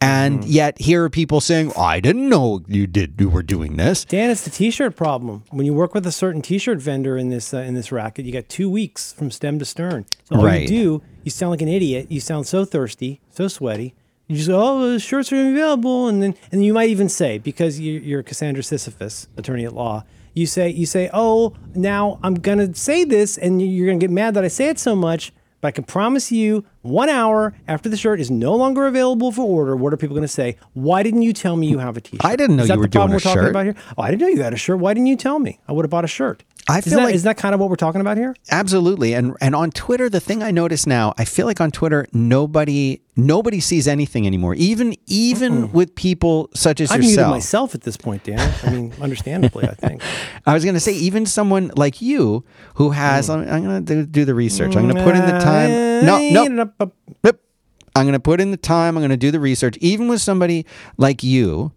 And 0.00 0.44
yet 0.44 0.80
here 0.80 1.04
are 1.04 1.10
people 1.10 1.40
saying, 1.42 1.72
I 1.76 2.00
didn't 2.00 2.28
know 2.28 2.62
you 2.68 2.86
did 2.86 3.16
you 3.20 3.28
were 3.28 3.42
doing 3.42 3.76
this. 3.76 4.04
Dan, 4.06 4.30
it's 4.30 4.44
the 4.44 4.50
T-shirt 4.50 4.96
problem. 4.96 5.42
When 5.50 5.66
you 5.66 5.74
work 5.74 5.92
with 5.92 6.06
a 6.06 6.12
certain 6.12 6.40
T-shirt 6.40 6.78
vendor 6.78 7.18
in 7.18 7.28
this 7.28 7.52
uh, 7.52 7.58
in 7.58 7.74
this 7.74 7.92
racket, 7.92 8.24
you 8.24 8.32
got 8.32 8.48
two 8.48 8.70
weeks 8.70 9.12
from 9.12 9.30
stem 9.30 9.58
to 9.58 9.64
stern. 9.66 10.06
So 10.24 10.36
all 10.36 10.44
Right. 10.44 10.62
you 10.62 10.68
do, 10.68 11.02
you 11.22 11.30
sound 11.30 11.50
like 11.50 11.62
an 11.62 11.68
idiot. 11.68 12.06
You 12.10 12.20
sound 12.20 12.46
so 12.46 12.64
thirsty, 12.64 13.20
so 13.30 13.48
sweaty. 13.48 13.94
You 14.26 14.36
just 14.36 14.48
go, 14.48 14.62
oh, 14.62 14.92
the 14.92 15.00
shirts 15.00 15.32
are 15.32 15.50
available, 15.50 16.06
and 16.08 16.22
then 16.22 16.34
and 16.52 16.64
you 16.64 16.72
might 16.72 16.90
even 16.90 17.08
say 17.08 17.38
because 17.38 17.80
you, 17.80 17.98
you're 17.98 18.22
Cassandra 18.22 18.62
Sisyphus, 18.62 19.28
attorney 19.36 19.64
at 19.64 19.74
law. 19.74 20.04
You 20.34 20.46
say 20.46 20.68
you 20.70 20.86
say, 20.86 21.10
oh, 21.12 21.54
now 21.74 22.20
I'm 22.22 22.34
gonna 22.34 22.74
say 22.74 23.04
this, 23.04 23.36
and 23.36 23.60
you're 23.60 23.86
gonna 23.86 23.98
get 23.98 24.10
mad 24.10 24.34
that 24.34 24.44
I 24.44 24.48
say 24.48 24.68
it 24.68 24.78
so 24.78 24.94
much. 24.94 25.32
But 25.60 25.68
I 25.68 25.70
can 25.72 25.84
promise 25.84 26.30
you, 26.32 26.64
one 26.82 27.08
hour 27.08 27.54
after 27.68 27.88
the 27.88 27.96
shirt 27.96 28.20
is 28.20 28.30
no 28.30 28.54
longer 28.54 28.86
available 28.86 29.32
for 29.32 29.42
order, 29.42 29.76
what 29.76 29.92
are 29.92 29.96
people 29.96 30.14
going 30.14 30.22
to 30.26 30.28
say? 30.28 30.56
Why 30.72 31.02
didn't 31.02 31.22
you 31.22 31.32
tell 31.32 31.56
me 31.56 31.66
you 31.68 31.78
have 31.78 31.96
a 31.96 32.00
T-shirt? 32.00 32.24
I 32.24 32.36
didn't 32.36 32.56
know 32.56 32.64
you 32.64 32.78
were 32.78 32.86
doing 32.88 33.10
a 33.10 33.12
we're 33.12 33.20
talking 33.20 33.42
shirt. 33.42 33.50
about 33.50 33.64
here? 33.64 33.74
Oh, 33.98 34.02
I 34.02 34.10
didn't 34.10 34.22
know 34.22 34.28
you 34.28 34.42
had 34.42 34.52
a 34.54 34.56
shirt. 34.56 34.78
Why 34.78 34.94
didn't 34.94 35.06
you 35.08 35.16
tell 35.16 35.38
me? 35.38 35.58
I 35.68 35.72
would 35.72 35.84
have 35.84 35.90
bought 35.90 36.04
a 36.04 36.08
shirt. 36.08 36.42
I 36.68 36.78
Is 36.78 36.84
feel 36.84 36.98
that, 36.98 37.04
like- 37.06 37.14
is 37.14 37.22
that 37.24 37.36
kind 37.36 37.54
of 37.54 37.60
what 37.60 37.68
we're 37.70 37.76
talking 37.76 38.00
about 38.02 38.16
here? 38.16 38.36
Absolutely. 38.50 39.14
And 39.14 39.34
and 39.40 39.56
on 39.56 39.70
Twitter, 39.70 40.08
the 40.08 40.20
thing 40.20 40.42
I 40.42 40.50
notice 40.50 40.86
now, 40.86 41.14
I 41.18 41.24
feel 41.24 41.46
like 41.46 41.60
on 41.60 41.70
Twitter, 41.70 42.06
nobody 42.12 43.00
nobody 43.16 43.60
sees 43.60 43.88
anything 43.88 44.26
anymore. 44.26 44.54
Even 44.54 44.94
even 45.06 45.72
with 45.72 45.94
people 45.94 46.48
such 46.54 46.80
as 46.80 46.90
muted 46.90 47.08
yourself. 47.10 47.30
myself 47.30 47.74
at 47.74 47.80
this 47.80 47.96
point, 47.96 48.24
Dan. 48.24 48.54
I 48.62 48.70
mean, 48.70 48.92
understandably, 49.00 49.64
I 49.66 49.72
think. 49.74 50.02
I 50.46 50.52
was 50.54 50.62
going 50.62 50.74
to 50.74 50.80
say, 50.80 50.92
even 50.92 51.24
someone 51.26 51.72
like 51.76 52.00
you 52.02 52.44
who 52.74 52.90
has, 52.90 53.26
Hmm. 53.26 53.32
I'm, 53.32 53.48
I'm 53.48 53.64
going 53.64 53.84
to 53.86 53.94
do, 53.94 54.06
do 54.06 54.24
the 54.26 54.34
research. 54.34 54.76
I'm 54.76 54.84
going 54.84 54.96
to 54.96 55.02
put 55.02 55.16
in 55.16 55.22
the 55.26 55.38
time. 55.40 56.04
No, 56.04 56.18
no, 56.46 56.69
I'm 56.80 58.04
going 58.06 58.12
to 58.12 58.20
put 58.20 58.40
in 58.40 58.50
the 58.50 58.56
time. 58.56 58.96
I'm 58.96 59.00
going 59.00 59.10
to 59.10 59.16
do 59.16 59.30
the 59.30 59.40
research. 59.40 59.76
Even 59.78 60.08
with 60.08 60.20
somebody 60.20 60.64
like 60.96 61.22
you, 61.22 61.72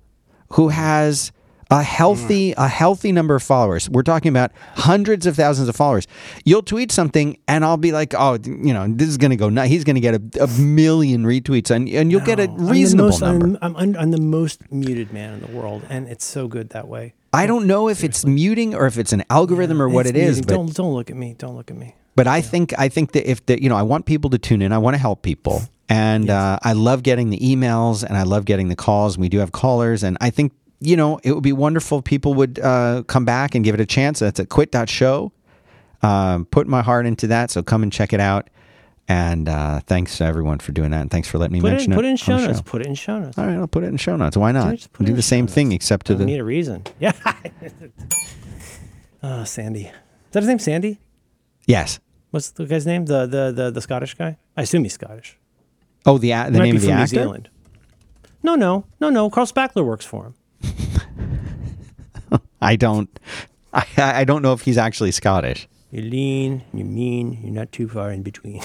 who 0.54 0.70
has 0.70 1.32
a 1.72 1.82
healthy 1.82 2.54
a 2.56 2.68
healthy 2.68 3.12
number 3.12 3.34
of 3.36 3.42
followers. 3.42 3.90
We're 3.90 4.04
talking 4.04 4.30
about 4.30 4.52
hundreds 4.76 5.26
of 5.26 5.36
thousands 5.36 5.70
of 5.70 5.76
followers. 5.76 6.06
You'll 6.46 6.62
tweet 6.62 6.92
something, 6.92 7.38
and 7.48 7.66
I'll 7.66 7.78
be 7.78 7.92
like, 7.92 8.14
"Oh, 8.16 8.38
you 8.44 8.74
know, 8.74 8.86
this 8.88 9.08
is 9.10 9.18
going 9.18 9.32
to 9.32 9.38
go 9.38 9.50
nuts. 9.50 9.70
He's 9.70 9.84
going 9.84 9.96
to 9.96 10.02
get 10.02 10.16
a, 10.16 10.44
a 10.44 10.48
million 10.60 11.24
retweets, 11.24 11.72
and 11.72 11.90
and 11.90 12.12
you'll 12.12 12.22
get 12.22 12.40
a 12.40 12.48
No, 12.48 12.54
I'm 12.54 12.68
reasonable 12.68 13.10
most- 13.10 13.22
number." 13.22 13.58
I'm, 13.62 13.76
I'm, 13.76 13.96
I'm 13.98 14.12
the 14.12 14.22
most 14.22 14.72
muted 14.72 15.12
man 15.12 15.34
in 15.34 15.40
the 15.42 15.52
world, 15.58 15.84
and 15.90 16.08
it's 16.08 16.26
so 16.26 16.48
good 16.48 16.70
that 16.72 16.88
way. 16.88 17.16
I 17.34 17.48
don't 17.48 17.66
know 17.66 17.90
if 17.90 18.04
it's 18.04 18.24
muting 18.24 18.76
or 18.76 18.86
if 18.86 19.00
it's 19.00 19.12
an 19.14 19.24
algorithm 19.32 19.82
or 19.82 19.90
what 19.90 20.06
it 20.06 20.16
is, 20.16 20.42
but 20.42 20.50
don't 20.50 20.76
don't 20.76 20.94
look 20.94 21.10
at 21.10 21.16
me. 21.16 21.34
Don't 21.36 21.56
look 21.56 21.72
at 21.72 21.78
me. 21.78 21.96
But 22.16 22.28
I 22.28 22.42
think 22.42 22.78
I 22.78 22.90
think 22.90 23.14
that 23.14 23.30
if 23.30 23.46
the 23.46 23.62
you 23.62 23.70
know 23.70 23.76
I 23.76 23.82
want 23.82 24.06
people 24.06 24.30
to 24.32 24.38
tune 24.38 24.62
in, 24.62 24.72
I 24.72 24.78
want 24.78 24.94
to 24.94 25.00
help 25.00 25.24
people, 25.24 25.62
and 25.90 26.30
uh, 26.30 26.60
I 26.62 26.74
love 26.74 27.04
getting 27.04 27.30
the 27.30 27.40
emails 27.40 28.04
and 28.04 28.16
I 28.16 28.24
love 28.24 28.46
getting 28.46 28.70
the 28.70 28.76
calls. 28.76 29.18
We 29.18 29.30
do 29.30 29.40
have 29.40 29.52
callers, 29.52 30.04
and 30.04 30.18
I 30.22 30.30
think 30.30 30.54
you 30.80 30.96
know 30.96 31.20
it 31.24 31.34
would 31.34 31.44
be 31.44 31.54
wonderful 31.54 32.00
if 32.00 32.04
people 32.04 32.36
would 32.36 32.60
uh, 32.60 33.04
come 33.08 33.26
back 33.26 33.56
and 33.56 33.66
give 33.66 33.74
it 33.74 33.82
a 33.82 33.86
chance. 33.86 34.20
That's 34.20 34.40
at 34.40 34.50
quit.show. 34.50 35.32
Um, 36.04 36.46
put 36.46 36.68
my 36.68 36.82
heart 36.82 37.06
into 37.06 37.28
that, 37.28 37.50
so 37.50 37.64
come 37.64 37.82
and 37.82 37.92
check 37.92 38.14
it 38.14 38.20
out. 38.20 38.50
And 39.08 39.50
uh, 39.50 39.82
thanks 39.82 40.18
to 40.20 40.24
everyone 40.24 40.60
for 40.60 40.72
doing 40.72 40.92
that, 40.92 41.02
and 41.02 41.12
thanks 41.12 41.28
for 41.28 41.38
letting 41.38 41.54
me 41.54 41.62
Put 41.62 41.68
it, 41.68 41.72
mention 41.72 41.92
in, 41.94 41.98
put 41.98 42.06
it 42.06 42.10
in 42.10 42.16
show 42.16 42.38
the 42.38 42.48
notes. 42.48 42.62
Put 42.62 42.82
it 42.82 42.88
in 42.88 42.96
show 42.96 43.20
notes. 43.20 43.38
All 43.38 43.46
right, 43.46 43.58
I'll 43.58 43.68
put 43.68 43.84
it 43.84 43.88
in 43.88 43.98
show 43.98 44.16
notes. 44.16 44.38
Why 44.38 44.52
not? 44.52 44.88
Do 45.02 45.14
the 45.14 45.22
same 45.22 45.48
show 45.48 45.54
thing 45.54 45.72
except 45.72 46.06
to 46.08 46.14
I 46.14 46.24
need 46.24 46.40
a 46.40 46.44
reason. 46.44 46.84
Yeah. 47.00 47.14
oh, 49.24 49.44
Sandy. 49.44 49.88
Is 49.88 49.92
that 50.32 50.40
his 50.42 50.48
name, 50.48 50.60
Sandy? 50.60 51.00
Yes. 51.66 52.00
What's 52.32 52.52
the 52.52 52.66
guy's 52.66 52.86
name? 52.86 53.06
The 53.06 53.26
the 53.26 53.52
the, 53.52 53.72
the 53.72 53.82
Scottish 53.82 54.16
guy? 54.16 54.38
I 54.58 54.64
assume 54.64 54.84
he's 54.84 54.94
Scottish. 54.94 55.38
Oh, 56.06 56.18
the 56.18 56.32
a- 56.32 56.46
the 56.52 56.58
Might 56.60 56.66
name 56.66 56.72
be 56.72 56.78
of 56.78 56.82
the 56.82 56.88
from 56.90 56.98
actor. 56.98 57.16
New 57.16 57.22
Zealand. 57.24 57.50
No, 58.42 58.56
no, 58.56 58.86
no, 59.00 59.10
no. 59.10 59.30
Carl 59.30 59.48
Spackler 59.48 59.86
works 59.86 60.06
for 60.06 60.26
him. 60.26 60.36
I 62.62 62.76
don't. 62.76 63.10
I, 63.74 63.86
I 63.98 64.24
don't 64.24 64.42
know 64.42 64.54
if 64.54 64.62
he's 64.62 64.78
actually 64.78 65.12
Scottish. 65.12 65.68
You're 65.92 66.04
lean, 66.06 66.64
you're 66.74 66.86
mean, 66.86 67.40
you're 67.44 67.54
not 67.54 67.72
too 67.72 67.88
far 67.88 68.12
in 68.12 68.24
between. 68.24 68.62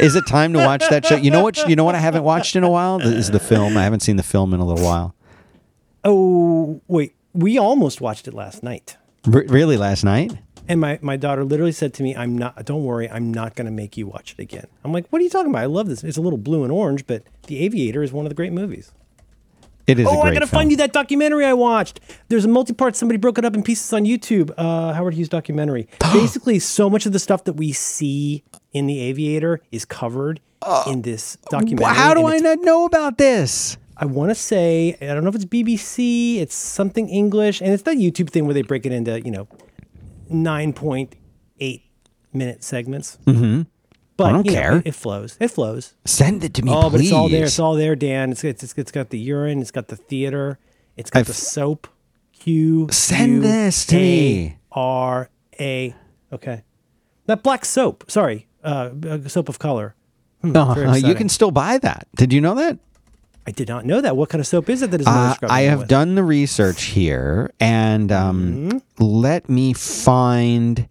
Is 0.00 0.16
it 0.16 0.26
time 0.26 0.52
to 0.54 0.58
watch 0.60 0.82
that 0.90 1.04
show? 1.06 1.16
You 1.16 1.30
know 1.30 1.42
what? 1.42 1.68
You 1.68 1.76
know 1.76 1.84
what 1.84 1.94
I 1.94 1.98
haven't 1.98 2.24
watched 2.24 2.56
in 2.56 2.64
a 2.64 2.70
while 2.70 2.98
This 2.98 3.08
is 3.14 3.30
the 3.30 3.38
film. 3.40 3.76
I 3.76 3.82
haven't 3.84 4.00
seen 4.00 4.16
the 4.16 4.22
film 4.22 4.52
in 4.54 4.60
a 4.60 4.64
little 4.64 4.84
while. 4.84 5.14
oh, 6.04 6.80
wait. 6.88 7.14
We 7.32 7.58
almost 7.58 8.00
watched 8.00 8.26
it 8.28 8.34
last 8.34 8.62
night. 8.62 8.96
R- 9.32 9.44
really, 9.48 9.76
last 9.76 10.04
night? 10.04 10.32
And 10.68 10.80
my, 10.80 10.98
my 11.02 11.16
daughter 11.16 11.44
literally 11.44 11.72
said 11.72 11.92
to 11.94 12.02
me, 12.02 12.16
I'm 12.16 12.38
not, 12.38 12.64
don't 12.64 12.84
worry, 12.84 13.08
I'm 13.10 13.32
not 13.32 13.54
going 13.54 13.66
to 13.66 13.70
make 13.72 13.96
you 13.96 14.06
watch 14.06 14.32
it 14.32 14.42
again. 14.42 14.66
I'm 14.82 14.92
like, 14.92 15.06
what 15.10 15.20
are 15.20 15.22
you 15.22 15.30
talking 15.30 15.50
about? 15.50 15.62
I 15.62 15.66
love 15.66 15.88
this. 15.88 16.02
It's 16.02 16.16
a 16.16 16.22
little 16.22 16.38
blue 16.38 16.62
and 16.62 16.72
orange, 16.72 17.06
but 17.06 17.22
The 17.48 17.58
Aviator 17.64 18.02
is 18.02 18.12
one 18.12 18.24
of 18.24 18.30
the 18.30 18.34
great 18.34 18.52
movies. 18.52 18.92
It 19.86 19.98
is. 19.98 20.06
a 20.06 20.08
Oh, 20.08 20.22
I 20.22 20.32
gotta 20.32 20.46
film. 20.46 20.60
find 20.60 20.70
you 20.70 20.78
that 20.78 20.94
documentary 20.94 21.44
I 21.44 21.52
watched. 21.52 22.00
There's 22.28 22.46
a 22.46 22.48
multi-part. 22.48 22.96
Somebody 22.96 23.18
broke 23.18 23.36
it 23.36 23.44
up 23.44 23.54
in 23.54 23.62
pieces 23.62 23.92
on 23.92 24.04
YouTube. 24.04 24.50
Uh, 24.56 24.94
Howard 24.94 25.12
Hughes 25.12 25.28
documentary. 25.28 25.86
Basically, 26.14 26.58
so 26.58 26.88
much 26.88 27.04
of 27.04 27.12
the 27.12 27.18
stuff 27.18 27.44
that 27.44 27.52
we 27.52 27.72
see 27.72 28.42
in 28.72 28.86
The 28.86 28.98
Aviator 29.00 29.60
is 29.70 29.84
covered 29.84 30.40
in 30.86 31.02
this 31.02 31.36
documentary. 31.50 31.94
How 31.94 32.14
do 32.14 32.24
I 32.26 32.38
not 32.38 32.60
know 32.62 32.86
about 32.86 33.18
this? 33.18 33.76
I 33.98 34.06
want 34.06 34.30
to 34.30 34.34
say 34.34 34.96
I 35.02 35.06
don't 35.08 35.22
know 35.22 35.28
if 35.28 35.34
it's 35.34 35.44
BBC. 35.44 36.38
It's 36.40 36.54
something 36.54 37.10
English, 37.10 37.60
and 37.60 37.70
it's 37.70 37.82
that 37.82 37.98
YouTube 37.98 38.30
thing 38.30 38.46
where 38.46 38.54
they 38.54 38.62
break 38.62 38.86
it 38.86 38.92
into 38.92 39.20
you 39.20 39.30
know 39.30 39.46
nine 40.28 40.72
point 40.72 41.14
eight 41.60 41.82
minute 42.32 42.62
segments. 42.64 43.18
Mm-hmm. 43.26 43.62
But 44.16 44.24
I 44.24 44.32
don't 44.32 44.46
you 44.46 44.52
know, 44.52 44.60
care. 44.60 44.76
it, 44.78 44.86
it 44.88 44.94
flows. 44.94 45.36
It 45.40 45.48
flows. 45.48 45.94
Send 46.04 46.44
it 46.44 46.54
to 46.54 46.62
me, 46.62 46.70
Oh, 46.72 46.88
but 46.88 47.00
it's 47.00 47.10
all 47.12 47.28
there. 47.28 47.44
It's 47.44 47.58
all 47.58 47.74
there, 47.74 47.96
Dan. 47.96 48.30
It's, 48.30 48.44
it's, 48.44 48.62
it's 48.78 48.92
got 48.92 49.10
the 49.10 49.18
urine. 49.18 49.60
It's 49.60 49.72
got 49.72 49.88
the 49.88 49.96
theater. 49.96 50.58
It's 50.96 51.10
got 51.10 51.20
I've- 51.20 51.26
the 51.26 51.34
soap. 51.34 51.88
Q. 52.32 52.88
Send 52.90 53.42
this 53.42 53.86
to 53.86 53.96
me. 53.96 54.58
R 54.70 55.30
A. 55.58 55.94
Okay. 56.32 56.62
That 57.26 57.42
black 57.42 57.64
soap. 57.64 58.04
Sorry, 58.10 58.46
uh, 58.62 58.90
uh, 59.08 59.28
soap 59.28 59.48
of 59.48 59.58
color. 59.58 59.94
Uh, 60.42 60.74
very 60.74 60.98
you 61.00 61.14
can 61.14 61.30
still 61.30 61.50
buy 61.50 61.78
that. 61.78 62.06
Did 62.16 62.32
you 62.34 62.40
know 62.42 62.54
that? 62.56 62.78
I 63.46 63.50
did 63.50 63.68
not 63.68 63.84
know 63.84 64.00
that. 64.00 64.16
What 64.16 64.30
kind 64.30 64.40
of 64.40 64.46
soap 64.46 64.70
is 64.70 64.80
it 64.82 64.90
that 64.90 65.00
is 65.00 65.06
Uh, 65.06 65.34
I 65.42 65.62
have 65.62 65.80
with? 65.80 65.88
done 65.88 66.14
the 66.14 66.24
research 66.24 66.84
here, 66.84 67.52
and 67.60 68.10
um, 68.10 68.70
Mm-hmm. 68.70 69.04
let 69.04 69.48
me 69.48 69.72
find. 69.72 70.88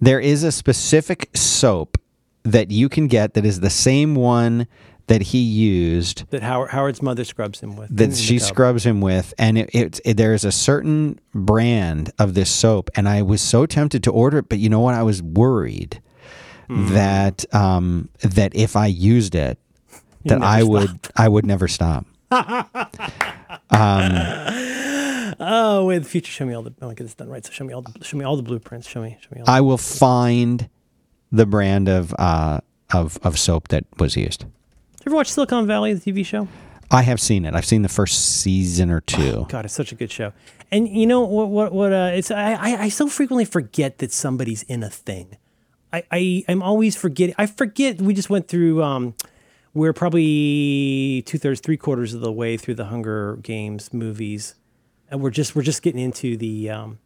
There 0.00 0.20
is 0.20 0.42
a 0.44 0.52
specific 0.52 1.30
soap 1.34 1.96
that 2.42 2.70
you 2.70 2.88
can 2.88 3.06
get 3.08 3.32
that 3.34 3.46
is 3.46 3.60
the 3.60 3.70
same 3.70 4.14
one 4.14 4.66
that 5.06 5.22
he 5.22 5.38
used 5.38 6.28
that 6.30 6.42
Howard, 6.42 6.70
Howard's 6.70 7.00
mother 7.00 7.24
scrubs 7.24 7.60
him 7.60 7.76
with. 7.76 7.96
that 7.96 8.14
she 8.16 8.38
scrubs 8.38 8.84
him 8.84 9.00
with, 9.00 9.32
and 9.38 9.56
it, 9.56 9.70
it, 9.72 10.00
it 10.04 10.16
there 10.16 10.34
is 10.34 10.44
a 10.44 10.52
certain 10.52 11.18
brand 11.34 12.10
of 12.18 12.34
this 12.34 12.50
soap, 12.50 12.90
and 12.96 13.08
I 13.08 13.22
was 13.22 13.40
so 13.40 13.64
tempted 13.66 14.02
to 14.04 14.10
order 14.10 14.38
it, 14.38 14.48
but 14.50 14.58
you 14.58 14.68
know 14.68 14.80
what? 14.80 14.94
I 14.94 15.02
was 15.02 15.22
worried 15.22 16.00
Hmm. 16.68 16.92
that 16.94 17.44
um, 17.54 18.08
that 18.22 18.52
if 18.56 18.74
I 18.74 18.86
used 18.86 19.36
it, 19.36 19.56
that 20.28 20.42
I 20.42 20.60
stop. 20.60 20.70
would 20.70 20.98
I 21.16 21.28
would 21.28 21.46
never 21.46 21.68
stop. 21.68 22.06
Oh, 25.38 25.84
wait, 25.86 25.98
the 25.98 26.08
future. 26.08 26.30
Show 26.32 26.46
me 26.46 26.54
all 26.54 26.62
the. 26.62 26.72
I 26.80 26.86
want 26.86 26.96
to 26.96 27.02
get 27.02 27.06
this 27.08 27.14
done 27.14 27.28
right. 27.28 27.44
So 27.44 27.52
show 27.52 27.64
me 27.64 27.74
all. 27.74 27.82
The, 27.82 28.04
show 28.04 28.16
me 28.16 28.24
all 28.24 28.36
the 28.36 28.42
blueprints. 28.42 28.88
Show 28.88 29.02
me. 29.02 29.18
Show 29.20 29.28
me 29.34 29.42
all. 29.42 29.50
I 29.50 29.60
will 29.60 29.78
find 29.78 30.68
the 31.30 31.46
brand 31.46 31.88
of 31.88 32.14
uh 32.18 32.60
of 32.92 33.18
of 33.22 33.38
soap 33.38 33.68
that 33.68 33.84
was 33.98 34.16
used. 34.16 34.40
Did 34.40 35.06
you 35.06 35.10
ever 35.10 35.16
watch 35.16 35.30
Silicon 35.30 35.66
Valley, 35.66 35.92
the 35.92 36.12
TV 36.12 36.24
show? 36.24 36.48
I 36.90 37.02
have 37.02 37.20
seen 37.20 37.44
it. 37.44 37.54
I've 37.54 37.66
seen 37.66 37.82
the 37.82 37.88
first 37.88 38.40
season 38.40 38.90
or 38.90 39.00
two. 39.00 39.46
God, 39.48 39.64
it's 39.64 39.74
such 39.74 39.92
a 39.92 39.96
good 39.96 40.10
show. 40.10 40.32
And 40.70 40.88
you 40.88 41.06
know 41.06 41.22
what? 41.22 41.48
What? 41.48 41.72
What? 41.72 41.92
Uh, 41.92 42.10
it's 42.14 42.30
I, 42.30 42.52
I. 42.54 42.82
I 42.84 42.88
so 42.88 43.08
frequently 43.08 43.44
forget 43.44 43.98
that 43.98 44.12
somebody's 44.12 44.62
in 44.64 44.82
a 44.82 44.90
thing. 44.90 45.36
I. 45.92 46.04
I. 46.10 46.44
I'm 46.48 46.62
always 46.62 46.96
forgetting. 46.96 47.34
I 47.36 47.46
forget. 47.46 48.00
We 48.00 48.14
just 48.14 48.30
went 48.30 48.48
through. 48.48 48.82
Um, 48.82 49.14
we're 49.76 49.92
probably 49.92 51.22
two 51.26 51.38
thirds, 51.38 51.60
three 51.60 51.76
quarters 51.76 52.14
of 52.14 52.20
the 52.22 52.32
way 52.32 52.56
through 52.56 52.74
the 52.74 52.86
Hunger 52.86 53.36
Games 53.42 53.92
movies, 53.92 54.54
and 55.10 55.20
we're 55.22 55.30
just 55.30 55.54
we're 55.54 55.62
just 55.62 55.82
getting 55.82 56.00
into 56.00 56.36
the. 56.36 56.70
Um, 56.70 56.98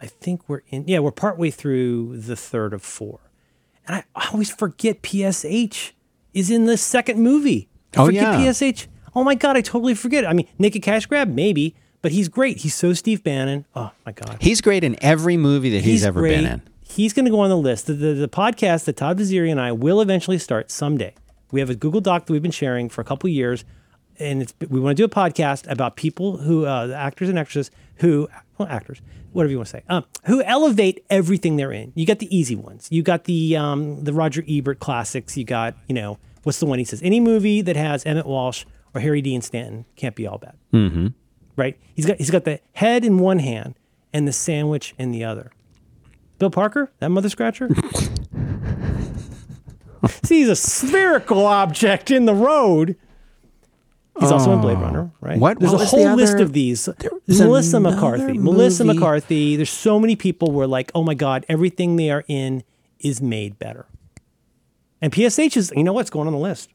I 0.00 0.06
think 0.06 0.48
we're 0.48 0.62
in. 0.68 0.88
Yeah, 0.88 0.98
we're 0.98 1.12
partway 1.12 1.50
through 1.50 2.16
the 2.18 2.34
third 2.36 2.72
of 2.74 2.82
four, 2.82 3.20
and 3.86 3.96
I, 3.96 4.04
I 4.16 4.28
always 4.32 4.50
forget 4.50 5.02
PSH 5.02 5.92
is 6.34 6.50
in 6.50 6.66
the 6.66 6.76
second 6.76 7.20
movie. 7.20 7.68
I 7.96 8.00
Oh, 8.02 8.06
forget 8.06 8.22
yeah. 8.40 8.50
PSH. 8.50 8.86
Oh 9.14 9.22
my 9.24 9.34
god, 9.34 9.56
I 9.56 9.60
totally 9.60 9.94
forget. 9.94 10.26
I 10.26 10.32
mean, 10.32 10.48
Naked 10.58 10.82
Cash 10.82 11.06
Grab, 11.06 11.28
maybe, 11.28 11.74
but 12.02 12.12
he's 12.12 12.28
great. 12.28 12.58
He's 12.58 12.74
so 12.74 12.92
Steve 12.92 13.22
Bannon. 13.22 13.66
Oh 13.76 13.92
my 14.04 14.12
god, 14.12 14.38
He's 14.40 14.60
great 14.60 14.82
in 14.84 14.96
every 15.02 15.36
movie 15.36 15.70
that 15.70 15.82
he's, 15.84 16.04
ever 16.04 16.22
been 16.22 16.44
in. 16.46 16.62
He's 16.82 17.12
going 17.12 17.24
to 17.24 17.30
go 17.30 17.40
on 17.40 17.50
the 17.50 17.56
list. 17.56 17.86
The, 17.86 17.92
the, 17.94 18.14
the 18.14 18.28
podcast 18.28 18.84
that 18.86 18.96
Todd 18.96 19.18
Vaziri 19.18 19.50
and 19.50 19.60
I 19.60 19.70
will 19.72 20.00
eventually 20.00 20.38
start 20.38 20.70
someday. 20.72 21.14
We 21.52 21.60
have 21.60 21.70
a 21.70 21.74
Google 21.74 22.00
Doc 22.00 22.26
that 22.26 22.32
we've 22.32 22.42
been 22.42 22.50
sharing 22.50 22.88
for 22.88 23.00
a 23.00 23.04
couple 23.04 23.28
years, 23.30 23.64
and 24.18 24.42
it's, 24.42 24.54
we 24.68 24.78
want 24.80 24.96
to 24.96 25.00
do 25.00 25.04
a 25.04 25.08
podcast 25.08 25.70
about 25.70 25.96
people 25.96 26.38
who, 26.38 26.64
uh, 26.66 26.86
the 26.88 26.94
actors 26.96 27.28
and 27.28 27.38
actresses 27.38 27.70
who, 27.96 28.28
well, 28.58 28.68
actors, 28.68 29.00
whatever 29.32 29.50
you 29.50 29.58
want 29.58 29.66
to 29.68 29.70
say, 29.72 29.82
um, 29.88 30.04
who 30.24 30.42
elevate 30.42 31.04
everything 31.10 31.56
they're 31.56 31.72
in. 31.72 31.92
You 31.94 32.06
got 32.06 32.18
the 32.18 32.34
easy 32.36 32.54
ones. 32.56 32.88
You 32.90 33.02
got 33.02 33.24
the 33.24 33.56
um, 33.56 34.04
the 34.04 34.12
Roger 34.12 34.44
Ebert 34.48 34.78
classics. 34.80 35.36
You 35.36 35.44
got, 35.44 35.74
you 35.88 35.94
know, 35.94 36.18
what's 36.42 36.60
the 36.60 36.66
one 36.66 36.78
he 36.78 36.84
says? 36.84 37.02
Any 37.02 37.20
movie 37.20 37.62
that 37.62 37.76
has 37.76 38.04
Emmet 38.04 38.26
Walsh 38.26 38.64
or 38.94 39.00
Harry 39.00 39.22
Dean 39.22 39.40
Stanton 39.42 39.84
can't 39.96 40.14
be 40.16 40.26
all 40.26 40.38
bad 40.38 40.56
Mm-hmm. 40.72 41.08
right? 41.56 41.78
He's 41.94 42.06
got 42.06 42.16
he's 42.18 42.30
got 42.30 42.44
the 42.44 42.60
head 42.72 43.04
in 43.04 43.18
one 43.18 43.38
hand 43.38 43.74
and 44.12 44.26
the 44.26 44.32
sandwich 44.32 44.94
in 44.98 45.12
the 45.12 45.24
other. 45.24 45.50
Bill 46.38 46.50
Parker, 46.50 46.90
that 47.00 47.10
mother 47.10 47.28
scratcher. 47.28 47.68
See, 50.24 50.40
he's 50.40 50.48
a 50.48 50.56
spherical 50.56 51.46
object 51.46 52.10
in 52.10 52.26
the 52.26 52.34
road. 52.34 52.96
He's 54.18 54.30
also 54.30 54.52
in 54.52 54.58
oh. 54.58 54.62
Blade 54.62 54.78
Runner, 54.78 55.10
right? 55.20 55.38
What- 55.38 55.58
There's 55.60 55.72
what 55.72 55.78
a 55.78 55.82
was 55.84 55.90
the 55.90 55.96
whole 55.96 56.14
list 56.16 56.34
other- 56.34 56.42
of 56.44 56.52
these. 56.52 56.88
was 57.26 57.40
Melissa 57.40 57.80
McCarthy. 57.80 58.38
Melissa. 58.38 58.84
McCarthy. 58.84 59.56
There's 59.56 59.70
so 59.70 59.98
many 59.98 60.16
people 60.16 60.52
where 60.52 60.66
like, 60.66 60.90
oh 60.94 61.02
my 61.02 61.14
God, 61.14 61.46
everything 61.48 61.96
they 61.96 62.10
are 62.10 62.24
in 62.28 62.62
is 62.98 63.22
made 63.22 63.58
better. 63.58 63.86
And 65.00 65.12
PSH 65.12 65.56
is, 65.56 65.72
you 65.74 65.84
know 65.84 65.94
what's 65.94 66.10
going 66.10 66.26
on 66.26 66.34
the 66.34 66.38
list? 66.38 66.70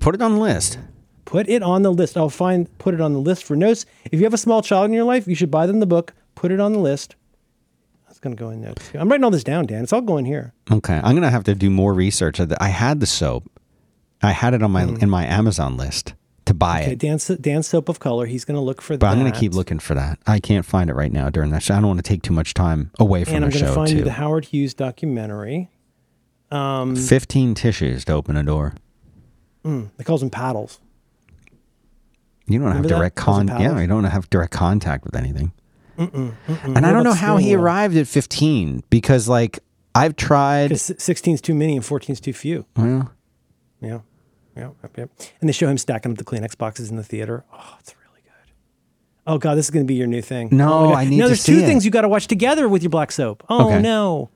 Put 0.00 0.14
it 0.16 0.22
on 0.22 0.34
the 0.34 0.40
list. 0.40 0.78
Put 1.24 1.48
it 1.48 1.62
on 1.62 1.82
the 1.82 1.92
list. 1.92 2.16
I'll 2.16 2.28
find 2.30 2.66
put 2.78 2.94
it 2.94 3.00
on 3.00 3.12
the 3.12 3.20
list 3.20 3.44
for 3.44 3.54
notes. 3.56 3.86
If 4.06 4.14
you 4.14 4.24
have 4.24 4.34
a 4.34 4.38
small 4.38 4.62
child 4.62 4.86
in 4.86 4.92
your 4.92 5.04
life, 5.04 5.26
you 5.28 5.34
should 5.34 5.50
buy 5.50 5.66
them 5.66 5.80
the 5.80 5.86
book. 5.86 6.14
Put 6.34 6.50
it 6.50 6.60
on 6.60 6.72
the 6.72 6.78
list. 6.78 7.14
That's 8.16 8.22
gonna 8.22 8.34
go 8.34 8.48
in 8.48 8.62
notes. 8.62 8.92
I'm 8.94 9.10
writing 9.10 9.24
all 9.24 9.30
this 9.30 9.44
down, 9.44 9.66
Dan. 9.66 9.82
It's 9.82 9.92
all 9.92 10.00
going 10.00 10.24
here. 10.24 10.54
Okay, 10.72 10.98
I'm 11.04 11.14
gonna 11.14 11.30
have 11.30 11.44
to 11.44 11.54
do 11.54 11.68
more 11.68 11.92
research. 11.92 12.40
I 12.40 12.68
had 12.68 13.00
the 13.00 13.06
soap. 13.06 13.44
I 14.22 14.30
had 14.30 14.54
it 14.54 14.62
on 14.62 14.70
my 14.70 14.84
hmm. 14.84 14.96
in 15.02 15.10
my 15.10 15.26
Amazon 15.26 15.76
list 15.76 16.14
to 16.46 16.54
buy. 16.54 16.80
Okay, 16.80 16.92
it, 16.92 16.98
Dan's 16.98 17.26
Dan's 17.26 17.66
soap 17.66 17.90
of 17.90 18.00
color. 18.00 18.24
He's 18.24 18.46
gonna 18.46 18.62
look 18.62 18.80
for 18.80 18.94
but 18.96 19.00
that. 19.00 19.12
I'm 19.12 19.18
gonna 19.18 19.38
keep 19.38 19.52
looking 19.52 19.78
for 19.78 19.92
that. 19.96 20.18
I 20.26 20.40
can't 20.40 20.64
find 20.64 20.88
it 20.88 20.94
right 20.94 21.12
now 21.12 21.28
during 21.28 21.50
that 21.50 21.62
show. 21.62 21.74
I 21.74 21.76
don't 21.76 21.88
want 21.88 21.98
to 21.98 22.08
take 22.08 22.22
too 22.22 22.32
much 22.32 22.54
time 22.54 22.90
away 22.98 23.24
from 23.24 23.34
the 23.34 23.34
state. 23.34 23.36
And 23.36 23.44
I'm 23.44 23.50
gonna 23.50 23.66
show 23.66 23.74
find 23.74 23.90
you 23.90 23.98
too. 23.98 24.04
the 24.04 24.12
Howard 24.12 24.46
Hughes 24.46 24.72
documentary. 24.72 25.68
Um, 26.50 26.96
Fifteen 26.96 27.54
tissues 27.54 28.06
to 28.06 28.14
open 28.14 28.38
a 28.38 28.42
door. 28.42 28.76
Hmm, 29.62 29.84
they 29.98 30.04
calls 30.04 30.22
them 30.22 30.30
paddles. 30.30 30.80
You 32.46 32.60
don't 32.60 32.68
Remember 32.68 32.88
have 32.88 32.98
direct 32.98 33.16
Those 33.16 33.24
are 33.24 33.44
con. 33.44 33.60
Yeah, 33.60 33.78
you 33.78 33.86
don't 33.86 34.04
have 34.04 34.30
direct 34.30 34.52
contact 34.52 35.04
with 35.04 35.16
anything. 35.16 35.52
And 35.98 36.32
What 36.46 36.84
I 36.84 36.92
don't 36.92 37.04
know 37.04 37.12
how 37.14 37.36
he 37.36 37.54
arrived 37.54 37.96
at 37.96 38.06
15 38.06 38.84
because 38.90 39.28
like 39.28 39.58
I've 39.94 40.16
tried. 40.16 40.68
Because 40.68 40.90
16's 40.90 41.40
too 41.40 41.54
many 41.54 41.76
and 41.76 41.84
14's 41.84 42.20
too 42.20 42.32
few. 42.32 42.66
Well, 42.76 43.12
Yeah. 43.80 44.00
Yeah, 44.56 44.70
yep. 44.96 45.10
And 45.40 45.48
they 45.48 45.52
show 45.52 45.68
him 45.68 45.76
stacking 45.76 46.12
up 46.12 46.16
the 46.18 46.24
Kleenex 46.24 46.56
boxes 46.56 46.88
in 46.90 46.96
the 46.96 47.02
theater. 47.04 47.44
Oh, 47.52 47.76
it's 47.78 47.94
really 47.96 48.22
good. 48.24 48.52
Oh 49.26 49.36
God, 49.36 49.56
this 49.56 49.66
is 49.66 49.70
going 49.70 49.84
to 49.84 49.88
be 49.88 49.94
your 49.96 50.06
new 50.06 50.22
thing. 50.22 50.48
No, 50.50 50.86
oh. 50.86 50.94
I 50.94 51.04
need 51.04 51.18
No, 51.18 51.24
to 51.24 51.28
there's 51.28 51.44
two 51.44 51.58
it. 51.58 51.66
things 51.66 51.84
you 51.84 51.90
got 51.90 52.02
to 52.02 52.08
watch 52.08 52.26
together 52.26 52.66
with 52.68 52.82
your 52.82 52.88
black 52.90 53.12
soap. 53.12 53.44
Oh 53.50 53.66
Okay. 53.68 53.82
no. 53.82 54.30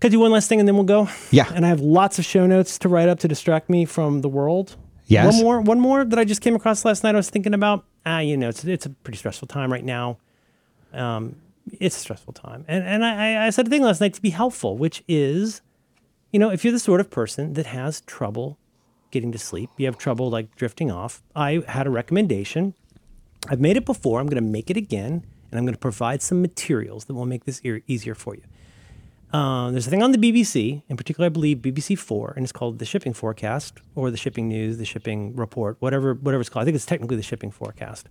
Could 0.00 0.10
I 0.10 0.12
do 0.12 0.20
one 0.20 0.30
last 0.30 0.48
thing 0.48 0.60
and 0.60 0.68
then 0.68 0.76
we'll 0.76 0.84
go? 0.84 1.08
Yeah. 1.30 1.50
And 1.54 1.64
I 1.64 1.68
have 1.68 1.80
lots 1.80 2.18
of 2.18 2.24
show 2.24 2.46
notes 2.46 2.78
to 2.80 2.88
write 2.88 3.08
up 3.08 3.18
to 3.20 3.28
distract 3.28 3.68
me 3.70 3.84
from 3.84 4.20
the 4.22 4.28
world. 4.28 4.76
Yes. 5.06 5.34
One 5.34 5.42
more, 5.42 5.60
one 5.60 5.80
more 5.80 6.04
that 6.04 6.18
I 6.18 6.24
just 6.24 6.40
came 6.40 6.54
across 6.56 6.84
last 6.84 7.04
night. 7.04 7.14
I 7.14 7.18
was 7.18 7.30
thinking 7.30 7.54
about. 7.54 7.84
Ah, 8.04 8.20
you 8.20 8.36
know, 8.36 8.48
it's 8.48 8.64
it's 8.64 8.86
a 8.86 8.90
pretty 8.90 9.18
stressful 9.18 9.48
time 9.48 9.70
right 9.72 9.84
now. 9.84 10.18
Um, 10.96 11.36
it's 11.80 11.96
a 11.96 12.00
stressful 12.00 12.32
time, 12.32 12.64
and 12.68 12.84
and 12.84 13.04
I 13.04 13.46
I- 13.46 13.50
said 13.50 13.66
a 13.66 13.70
thing 13.70 13.82
last 13.82 14.00
night 14.00 14.14
to 14.14 14.22
be 14.22 14.30
helpful, 14.30 14.76
which 14.76 15.02
is, 15.08 15.62
you 16.32 16.38
know, 16.38 16.50
if 16.50 16.64
you're 16.64 16.72
the 16.72 16.78
sort 16.78 17.00
of 17.00 17.10
person 17.10 17.54
that 17.54 17.66
has 17.66 18.00
trouble 18.02 18.58
getting 19.10 19.32
to 19.32 19.38
sleep, 19.38 19.70
you 19.76 19.86
have 19.86 19.98
trouble 19.98 20.30
like 20.30 20.54
drifting 20.56 20.90
off. 20.90 21.22
I 21.34 21.62
had 21.68 21.86
a 21.86 21.90
recommendation. 21.90 22.74
I've 23.48 23.60
made 23.60 23.76
it 23.76 23.84
before. 23.84 24.20
I'm 24.20 24.26
going 24.26 24.42
to 24.42 24.48
make 24.50 24.70
it 24.70 24.76
again, 24.76 25.24
and 25.50 25.58
I'm 25.58 25.64
going 25.64 25.74
to 25.74 25.78
provide 25.78 26.22
some 26.22 26.40
materials 26.42 27.04
that 27.06 27.14
will 27.14 27.26
make 27.26 27.44
this 27.44 27.60
e- 27.64 27.82
easier 27.86 28.14
for 28.14 28.34
you. 28.34 28.42
Uh, 29.32 29.70
there's 29.72 29.86
a 29.86 29.90
thing 29.90 30.02
on 30.02 30.12
the 30.12 30.18
BBC, 30.18 30.82
in 30.88 30.96
particular, 30.96 31.26
I 31.26 31.28
believe 31.30 31.58
BBC 31.58 31.98
Four, 31.98 32.32
and 32.36 32.44
it's 32.44 32.52
called 32.52 32.78
the 32.78 32.84
Shipping 32.84 33.12
Forecast 33.12 33.80
or 33.96 34.10
the 34.12 34.16
Shipping 34.16 34.48
News, 34.48 34.78
the 34.78 34.84
Shipping 34.84 35.34
Report, 35.34 35.76
whatever 35.80 36.14
whatever 36.14 36.40
it's 36.40 36.48
called. 36.48 36.62
I 36.62 36.64
think 36.66 36.76
it's 36.76 36.86
technically 36.86 37.16
the 37.16 37.22
Shipping 37.24 37.50
Forecast. 37.50 38.08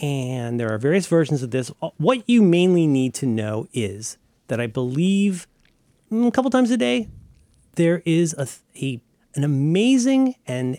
And 0.00 0.58
there 0.58 0.72
are 0.72 0.78
various 0.78 1.06
versions 1.06 1.42
of 1.42 1.50
this. 1.50 1.70
What 1.96 2.28
you 2.28 2.42
mainly 2.42 2.86
need 2.86 3.14
to 3.14 3.26
know 3.26 3.68
is 3.72 4.16
that 4.48 4.60
I 4.60 4.66
believe 4.66 5.46
mm, 6.10 6.26
a 6.26 6.30
couple 6.30 6.50
times 6.50 6.70
a 6.70 6.76
day 6.76 7.08
there 7.76 8.02
is 8.04 8.34
a, 8.34 8.46
a 8.82 9.00
an 9.34 9.44
amazing 9.44 10.34
and 10.46 10.78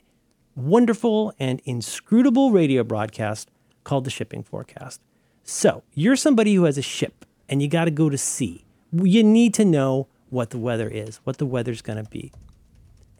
wonderful 0.55 1.33
and 1.39 1.61
inscrutable 1.65 2.51
radio 2.51 2.83
broadcast 2.83 3.49
called 3.83 4.05
the 4.05 4.11
Shipping 4.11 4.43
Forecast. 4.43 5.01
So 5.43 5.83
you're 5.93 6.15
somebody 6.15 6.53
who 6.55 6.65
has 6.65 6.77
a 6.77 6.83
ship 6.83 7.25
and 7.49 7.61
you 7.61 7.67
got 7.67 7.85
to 7.85 7.91
go 7.91 8.09
to 8.09 8.17
sea. 8.17 8.63
You 8.91 9.23
need 9.23 9.53
to 9.55 9.65
know 9.65 10.07
what 10.29 10.51
the 10.51 10.57
weather 10.57 10.87
is, 10.87 11.17
what 11.23 11.37
the 11.37 11.45
weather's 11.45 11.81
going 11.81 12.03
to 12.03 12.09
be. 12.09 12.31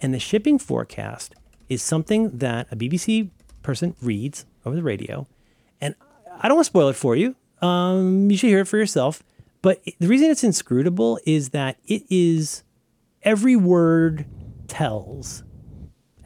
And 0.02 0.14
the 0.14 0.20
shipping 0.20 0.60
forecast 0.60 1.36
is 1.70 1.82
something 1.82 2.38
that 2.38 2.68
a 2.72 2.76
BBC 2.76 3.30
person 3.62 3.96
reads 4.02 4.46
over 4.66 4.76
the 4.76 4.84
radio. 4.84 5.28
I 6.40 6.48
don't 6.48 6.58
want 6.58 6.66
to 6.66 6.70
spoil 6.70 6.90
it 6.90 6.96
for 6.96 7.16
you. 7.16 7.36
Um, 7.62 8.30
you 8.30 8.38
should 8.38 8.50
hear 8.50 8.60
it 8.60 8.68
for 8.68 8.78
yourself. 8.78 9.24
But 9.62 9.82
the 10.00 10.08
reason 10.08 10.30
it's 10.30 10.44
inscrutable 10.44 11.20
is 11.26 11.50
that 11.50 11.78
it 11.86 12.04
is 12.10 12.64
every 13.24 13.56
word 13.56 14.26
tells, 14.68 15.44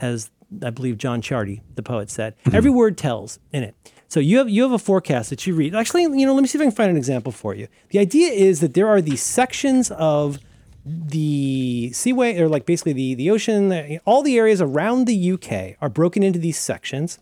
as 0.02 0.32
I 0.64 0.72
believe 0.72 0.98
John 0.98 1.22
Ciardi, 1.22 1.62
the 1.76 1.84
poet, 1.84 2.10
said. 2.10 2.36
Every 2.52 2.72
word 2.72 2.98
tells 2.98 3.40
in 3.52 3.64
it. 3.64 3.76
So 4.08 4.20
you 4.20 4.38
have 4.38 4.50
you 4.50 4.64
have 4.64 4.72
a 4.72 4.80
forecast 4.80 5.30
that 5.30 5.46
you 5.46 5.54
read. 5.54 5.76
Actually, 5.76 6.04
you 6.04 6.26
know, 6.26 6.34
let 6.34 6.42
me 6.42 6.48
see 6.48 6.58
if 6.58 6.62
I 6.62 6.66
can 6.66 6.72
find 6.72 6.90
an 6.90 6.98
example 6.98 7.32
for 7.32 7.54
you. 7.54 7.68
The 7.90 8.00
idea 8.00 8.32
is 8.32 8.62
that 8.62 8.74
there 8.74 8.88
are 8.88 9.02
these 9.02 9.22
sections 9.22 9.92
of 9.92 10.40
the 10.86 11.92
seaway, 11.94 12.40
or 12.40 12.48
like 12.48 12.66
basically 12.66 12.94
the 12.94 13.16
the 13.16 13.30
ocean, 13.30 14.00
all 14.06 14.24
the 14.24 14.38
areas 14.38 14.62
around 14.62 15.06
the 15.06 15.32
UK 15.34 15.76
are 15.82 15.90
broken 15.90 16.24
into 16.24 16.40
these 16.40 16.58
sections. 16.58 17.20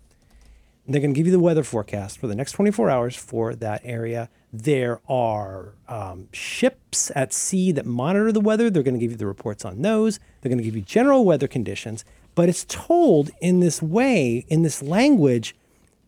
They're 0.87 1.01
going 1.01 1.13
to 1.13 1.17
give 1.17 1.25
you 1.25 1.31
the 1.31 1.39
weather 1.39 1.63
forecast 1.63 2.19
for 2.19 2.27
the 2.27 2.35
next 2.35 2.51
24 2.51 2.91
hours 2.91 3.15
for 3.15 3.55
that 3.55 3.81
area. 3.83 4.29
There 4.53 5.01
are 5.09 5.73
um, 5.87 6.27
ships 6.31 7.11
at 7.15 7.33
sea 7.33 7.71
that 7.71 7.87
monitor 7.87 8.31
the 8.31 8.39
weather. 8.39 8.69
They're 8.69 8.83
going 8.83 8.93
to 8.93 8.99
give 8.99 9.11
you 9.11 9.17
the 9.17 9.25
reports 9.25 9.65
on 9.65 9.81
those. 9.81 10.19
They're 10.41 10.49
going 10.49 10.59
to 10.59 10.63
give 10.63 10.75
you 10.75 10.83
general 10.83 11.25
weather 11.25 11.47
conditions, 11.47 12.05
but 12.35 12.49
it's 12.49 12.65
told 12.65 13.31
in 13.41 13.61
this 13.61 13.81
way, 13.81 14.45
in 14.47 14.61
this 14.61 14.83
language 14.83 15.55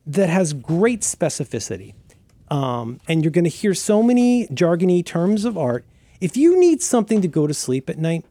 that 0.06 0.30
has 0.30 0.54
great 0.54 1.02
specificity. 1.02 1.96
Um, 2.50 3.02
and 3.08 3.24
you're 3.24 3.32
going 3.32 3.44
to 3.44 3.50
hear 3.50 3.74
so 3.74 4.04
many 4.04 4.48
jargony 4.48 5.04
terms 5.04 5.44
of 5.44 5.58
art. 5.58 5.86
If 6.22 6.38
you 6.38 6.60
need 6.60 6.82
something 6.84 7.22
to 7.22 7.28
go 7.28 7.48
to 7.48 7.54
sleep 7.54 7.90
at 7.90 7.98
night, 7.98 8.26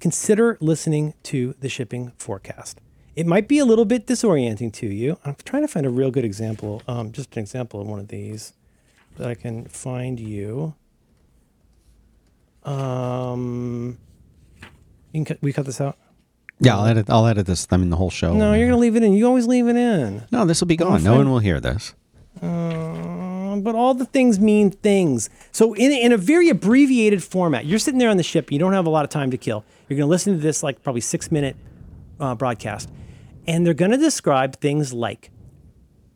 consider 0.00 0.56
listening 0.60 1.14
to 1.24 1.54
the 1.60 1.68
shipping 1.68 2.12
forecast. 2.16 2.80
It 3.20 3.26
might 3.26 3.48
be 3.48 3.58
a 3.58 3.66
little 3.66 3.84
bit 3.84 4.06
disorienting 4.06 4.72
to 4.72 4.86
you. 4.86 5.18
I'm 5.26 5.36
trying 5.44 5.60
to 5.60 5.68
find 5.68 5.84
a 5.84 5.90
real 5.90 6.10
good 6.10 6.24
example, 6.24 6.80
um, 6.88 7.12
just 7.12 7.36
an 7.36 7.42
example 7.42 7.78
of 7.82 7.86
one 7.86 7.98
of 7.98 8.08
these 8.08 8.54
that 9.18 9.28
I 9.28 9.34
can 9.34 9.66
find 9.66 10.18
you. 10.18 10.74
Um, 12.64 13.98
you 15.12 15.18
can 15.18 15.24
cut, 15.26 15.38
we 15.42 15.52
cut 15.52 15.66
this 15.66 15.82
out. 15.82 15.98
Yeah, 16.60 16.78
I'll 16.78 16.86
edit. 16.86 17.10
I'll 17.10 17.26
edit 17.26 17.44
this. 17.44 17.66
I 17.70 17.76
mean, 17.76 17.90
the 17.90 17.96
whole 17.96 18.08
show. 18.08 18.32
No, 18.32 18.54
you're 18.54 18.68
gonna 18.68 18.80
leave 18.80 18.96
it 18.96 19.02
in. 19.02 19.12
You 19.12 19.26
always 19.26 19.46
leave 19.46 19.68
it 19.68 19.76
in. 19.76 20.22
No, 20.32 20.46
this 20.46 20.60
will 20.62 20.68
be 20.68 20.76
gone. 20.76 21.04
No 21.04 21.16
one 21.16 21.28
will 21.28 21.40
hear 21.40 21.60
this. 21.60 21.94
Uh, 22.40 23.56
but 23.56 23.74
all 23.74 23.92
the 23.92 24.06
things 24.06 24.40
mean 24.40 24.70
things. 24.70 25.28
So 25.52 25.74
in 25.74 25.92
in 25.92 26.12
a 26.12 26.16
very 26.16 26.48
abbreviated 26.48 27.22
format, 27.22 27.66
you're 27.66 27.78
sitting 27.78 27.98
there 27.98 28.08
on 28.08 28.16
the 28.16 28.22
ship. 28.22 28.50
You 28.50 28.58
don't 28.58 28.72
have 28.72 28.86
a 28.86 28.90
lot 28.90 29.04
of 29.04 29.10
time 29.10 29.30
to 29.30 29.36
kill. 29.36 29.62
You're 29.90 29.98
gonna 29.98 30.08
listen 30.08 30.32
to 30.32 30.40
this 30.40 30.62
like 30.62 30.82
probably 30.82 31.02
six 31.02 31.30
minute 31.30 31.56
uh, 32.18 32.34
broadcast, 32.34 32.88
and 33.46 33.66
they're 33.66 33.74
gonna 33.74 33.98
describe 33.98 34.56
things 34.60 34.92
like 34.92 35.30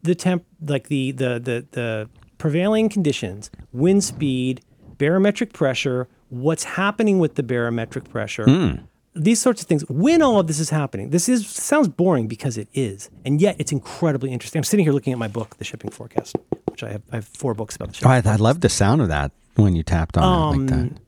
the 0.03 0.15
temp, 0.15 0.45
like 0.61 0.89
the 0.89 1.13
the 1.13 1.39
the 1.41 1.67
the 1.73 2.09
prevailing 2.39 2.89
conditions, 2.89 3.51
wind 3.73 4.05
speed, 4.05 4.61
barometric 4.99 5.53
pressure, 5.53 6.09
what's 6.29 6.65
happening 6.65 7.19
with 7.19 7.37
the 7.37 7.43
barometric 7.43 8.09
pressure. 8.11 8.79
These 9.17 9.41
sorts 9.41 9.63
of 9.63 9.69
things. 9.69 9.89
When 9.89 10.23
all 10.23 10.41
of 10.41 10.49
this 10.49 10.59
is 10.59 10.71
happening, 10.71 11.11
this 11.11 11.29
is 11.29 11.47
sounds 11.47 11.87
boring 11.87 12.27
because 12.27 12.59
it 12.59 12.67
is, 12.75 13.11
and 13.25 13.41
yet 13.41 13.55
it's 13.61 13.71
incredibly 13.71 14.33
interesting. 14.33 14.59
I'm 14.59 14.65
sitting 14.65 14.85
here 14.85 14.93
looking 14.93 15.13
at 15.13 15.21
my 15.21 15.29
book, 15.29 15.57
The 15.59 15.65
Shipping 15.65 15.91
Forecast, 15.93 16.37
which 16.69 16.83
I 16.83 16.91
have. 16.91 17.03
I 17.13 17.17
have 17.17 17.25
four 17.29 17.55
books 17.55 17.77
about 17.77 17.91
the 17.91 17.93
Oh, 17.93 18.11
shipping. 18.13 18.29
I, 18.29 18.33
I 18.35 18.37
love 18.37 18.61
the 18.61 18.69
sound 18.69 19.01
of 19.03 19.09
that 19.09 19.31
when 19.55 19.77
you 19.77 19.85
tapped 19.85 20.17
on 20.19 20.25
it 20.25 20.59
like 20.59 20.71
that. 20.71 21.01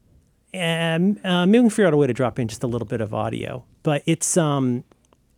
and 0.55 1.21
uh, 1.27 1.47
maybe 1.47 1.59
we 1.59 1.65
can 1.65 1.71
figure 1.71 1.87
out 1.89 1.95
a 1.95 1.97
way 1.97 2.07
to 2.07 2.13
drop 2.15 2.39
in 2.39 2.47
just 2.47 2.63
a 2.63 2.69
little 2.69 2.87
bit 2.87 3.01
of 3.01 3.13
audio. 3.13 3.65
But 3.83 4.05
it's 4.07 4.37
um, 4.37 4.85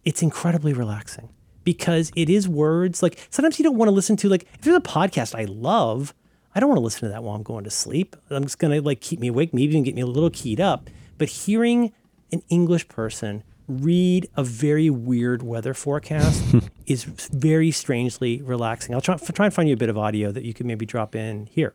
it's 0.09 0.23
incredibly 0.23 0.73
relaxing 0.73 1.29
because 1.65 2.11
it 2.17 2.31
is 2.31 2.49
words. 2.49 3.03
Like 3.03 3.27
sometimes 3.29 3.59
you 3.59 3.63
don't 3.63 3.77
want 3.77 3.91
to 3.91 3.93
listen 3.93 4.17
to 4.17 4.29
like 4.31 4.45
if 4.55 4.63
there's 4.63 4.75
a 4.75 4.81
podcast 4.81 5.39
I 5.39 5.45
love, 5.45 6.15
I 6.55 6.61
don't 6.61 6.71
want 6.71 6.79
to 6.79 6.83
listen 6.83 7.01
to 7.01 7.09
that 7.09 7.23
while 7.23 7.37
I'm 7.37 7.43
going 7.43 7.65
to 7.65 7.71
sleep. 7.71 8.17
I'm 8.31 8.45
just 8.45 8.59
gonna 8.59 8.81
like 8.81 9.03
keep 9.03 9.21
me 9.21 9.29
awake, 9.29 9.53
maybe 9.53 9.69
even 9.69 9.83
get 9.83 9.95
me 9.95 10.01
a 10.01 10.07
little 10.07 10.31
keyed 10.31 10.63
up. 10.63 10.89
But 11.19 11.29
hearing 11.29 11.93
an 12.33 12.43
English 12.49 12.89
person 12.89 13.45
read 13.69 14.31
a 14.35 14.43
very 14.43 14.89
weird 14.89 15.43
weather 15.43 15.75
forecast 15.75 16.43
is 16.87 17.05
very 17.05 17.71
strangely 17.71 18.41
relaxing. 18.41 18.95
I'll 18.95 19.03
try, 19.03 19.17
try 19.19 19.45
and 19.45 19.55
find 19.55 19.69
you 19.69 19.75
a 19.75 19.77
bit 19.77 19.91
of 19.91 19.99
audio 19.99 20.33
that 20.33 20.45
you 20.45 20.55
can 20.55 20.67
maybe 20.67 20.87
drop 20.87 21.15
in 21.15 21.45
here. 21.45 21.75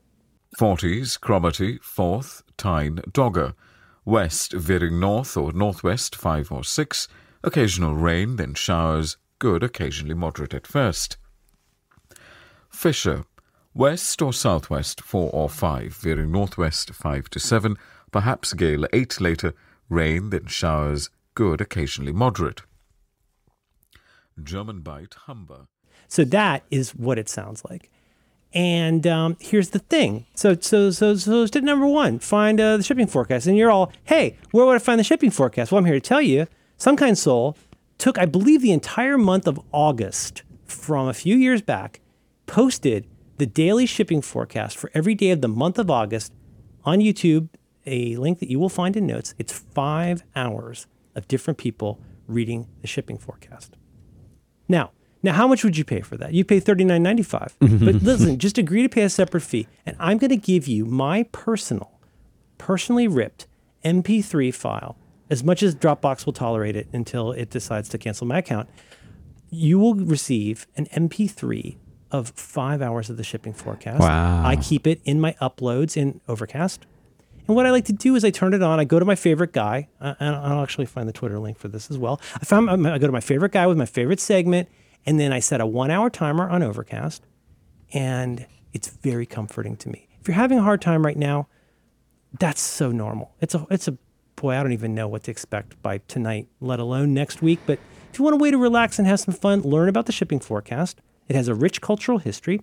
Forties, 0.58 1.18
Cromarty, 1.18 1.78
Forth, 1.84 2.42
Tyne, 2.58 3.00
Dogger. 3.12 3.54
West, 4.06 4.54
veering 4.54 5.00
north 5.00 5.38
or 5.38 5.54
northwest, 5.54 6.16
5 6.16 6.52
or 6.52 6.64
6. 6.64 7.08
Occasional 7.44 7.96
rain, 7.96 8.38
then 8.38 8.54
showers. 8.54 9.18
Good, 9.38 9.64
occasionally 9.64 10.14
moderate 10.14 10.54
at 10.54 10.66
first. 10.66 11.18
Fisher, 12.70 13.26
west 13.74 14.22
or 14.22 14.32
southwest, 14.32 15.02
4 15.02 15.30
or 15.34 15.50
5. 15.50 15.94
Veering 15.94 16.32
northwest, 16.32 16.94
5 16.94 17.30
to 17.30 17.40
7. 17.40 17.76
Perhaps 18.12 18.54
gale 18.54 18.86
8 18.94 19.20
later. 19.20 19.54
Rain, 19.90 20.30
then 20.30 20.46
showers. 20.48 21.10
Good, 21.36 21.60
occasionally 21.60 22.14
moderate. 22.14 22.62
German 24.42 24.80
Bight, 24.80 25.14
Humber. 25.26 25.68
So 26.08 26.24
that 26.24 26.64
is 26.72 26.96
what 26.96 27.20
it 27.20 27.28
sounds 27.28 27.64
like. 27.70 27.92
And 28.54 29.06
um, 29.06 29.36
here's 29.40 29.72
the 29.72 29.80
thing. 29.80 30.28
So 30.36 30.56
so 30.56 30.92
so 30.92 31.16
so 31.16 31.46
step 31.48 31.64
number 31.64 31.88
one: 31.88 32.20
find 32.20 32.60
uh, 32.62 32.78
the 32.78 32.84
shipping 32.84 33.08
forecast. 33.08 33.48
And 33.48 33.58
you're 33.58 33.72
all, 33.72 33.92
hey, 34.04 34.38
where 34.52 34.66
would 34.66 34.76
I 34.76 34.80
find 34.80 35.00
the 35.00 35.04
shipping 35.04 35.32
forecast? 35.32 35.72
Well, 35.72 35.80
I'm 35.80 35.86
here 35.86 35.96
to 35.96 36.00
tell 36.00 36.22
you. 36.22 36.48
Some 36.78 36.96
Kind 36.96 37.18
Soul 37.18 37.58
took, 37.98 38.18
I 38.18 38.26
believe, 38.26 38.62
the 38.62 38.72
entire 38.72 39.18
month 39.18 39.48
of 39.48 39.60
August 39.72 40.44
from 40.66 41.08
a 41.08 41.14
few 41.14 41.36
years 41.36 41.62
back, 41.62 42.02
posted 42.46 43.08
the 43.38 43.46
daily 43.46 43.86
shipping 43.86 44.22
forecast 44.22 44.78
for 44.78 44.92
every 44.94 45.16
day 45.16 45.32
of 45.32 45.42
the 45.42 45.48
month 45.48 45.80
of 45.80 45.90
August 45.90 46.34
on 46.84 47.00
YouTube. 47.00 47.50
A 47.86 48.16
link 48.16 48.40
that 48.40 48.50
you 48.50 48.60
will 48.60 48.70
find 48.70 48.96
in 48.96 49.06
notes. 49.06 49.36
It's 49.38 49.52
five 49.52 50.24
hours 50.36 50.88
of 51.16 51.28
different 51.28 51.58
people 51.58 52.00
reading 52.28 52.68
the 52.82 52.88
shipping 52.88 53.18
forecast. 53.18 53.76
Now, 54.70 54.92
now, 55.22 55.32
how 55.34 55.48
much 55.48 55.64
would 55.64 55.78
you 55.78 55.86
pay 55.86 56.02
for 56.02 56.18
that? 56.18 56.34
You 56.34 56.44
pay 56.44 56.60
thirty 56.60 56.84
nine 56.84 57.02
ninety 57.02 57.24
five. 57.24 57.56
But 57.60 58.04
listen, 58.04 58.38
just 58.40 58.58
agree 58.58 58.84
to 58.84 58.90
pay 58.90 59.04
a 59.04 59.10
separate 59.10 59.42
fee, 59.42 59.68
and 59.86 59.96
I'm 59.98 60.18
going 60.18 60.30
to 60.30 60.38
give 60.38 60.68
you 60.68 60.86
my 60.86 61.24
personal, 61.32 62.00
personally 62.58 63.08
ripped 63.08 63.48
MP3 63.86 64.54
file, 64.54 64.98
as 65.34 65.44
much 65.44 65.64
as 65.64 65.74
Dropbox 65.74 66.28
will 66.28 66.34
tolerate 66.34 66.76
it 66.76 66.88
until 66.94 67.32
it 67.32 67.50
decides 67.50 67.90
to 67.90 67.98
cancel 67.98 68.28
my 68.28 68.38
account. 68.38 68.70
You 69.50 69.80
will 69.80 69.96
receive 69.96 70.68
an 70.78 70.86
MP3 70.94 71.78
of 72.12 72.30
five 72.30 72.84
hours 72.84 73.10
of 73.10 73.18
the 73.18 73.24
shipping 73.24 73.52
forecast. 73.52 74.00
Wow. 74.00 74.46
I 74.46 74.56
keep 74.58 74.86
it 74.86 75.02
in 75.06 75.20
my 75.20 75.36
uploads 75.42 75.98
in 75.98 76.22
Overcast. 76.28 76.86
And 77.48 77.56
what 77.56 77.66
I 77.66 77.72
like 77.72 77.86
to 77.86 77.94
do 77.94 78.16
is 78.16 78.24
I 78.24 78.30
turn 78.30 78.54
it 78.54 78.62
on. 78.62 78.80
I 78.80 78.84
go 78.84 79.00
to 79.00 79.06
my 79.06 79.16
favorite 79.16 79.54
guy, 79.54 79.90
uh, 80.00 80.14
and 80.20 80.36
I'll 80.36 80.62
actually 80.62 80.86
find 80.86 81.10
the 81.10 81.14
Twitter 81.14 81.40
link 81.40 81.58
for 81.58 81.68
this 81.68 81.90
as 81.90 81.98
well. 81.98 82.22
I 82.36 82.46
found 82.46 82.70
I 82.70 82.98
go 83.00 83.08
to 83.08 83.12
my 83.12 83.20
favorite 83.20 83.52
guy 83.52 83.66
with 83.66 83.78
my 83.78 83.88
favorite 83.88 84.20
segment, 84.20 84.70
and 85.04 85.20
then 85.20 85.34
I 85.34 85.40
set 85.40 85.62
a 85.62 85.66
one-hour 85.66 86.12
timer 86.12 86.48
on 86.48 86.62
Overcast, 86.62 87.24
and 87.92 88.46
it's 88.72 88.88
very 88.88 89.26
comforting 89.26 89.78
to 89.78 89.90
me. 89.90 90.08
If 90.22 90.28
you're 90.28 90.36
having 90.36 90.60
a 90.60 90.64
hard 90.64 90.80
time 90.80 91.04
right 91.04 91.18
now, 91.18 91.48
that's 92.40 92.62
so 92.62 92.92
normal. 92.92 93.34
It's 93.42 93.56
a 93.56 93.66
it's 93.72 93.88
a 93.88 93.98
boy. 94.44 94.56
I 94.56 94.62
don't 94.62 94.74
even 94.74 94.94
know 94.94 95.08
what 95.08 95.24
to 95.24 95.32
expect 95.32 95.82
by 95.82 96.00
tonight, 96.10 96.50
let 96.60 96.80
alone 96.80 97.14
next 97.14 97.42
week. 97.42 97.60
But 97.66 97.80
if 98.12 98.20
you 98.20 98.26
want 98.26 98.36
a 98.36 98.38
way 98.38 98.52
to 98.52 98.58
relax 98.58 99.00
and 99.00 99.08
have 99.08 99.22
some 99.22 99.34
fun, 99.34 99.62
learn 99.62 99.88
about 99.88 100.06
the 100.06 100.12
shipping 100.12 100.42
forecast. 100.42 101.02
It 101.30 101.36
has 101.38 101.48
a 101.48 101.56
rich 101.56 101.80
cultural 101.80 102.18
history, 102.18 102.62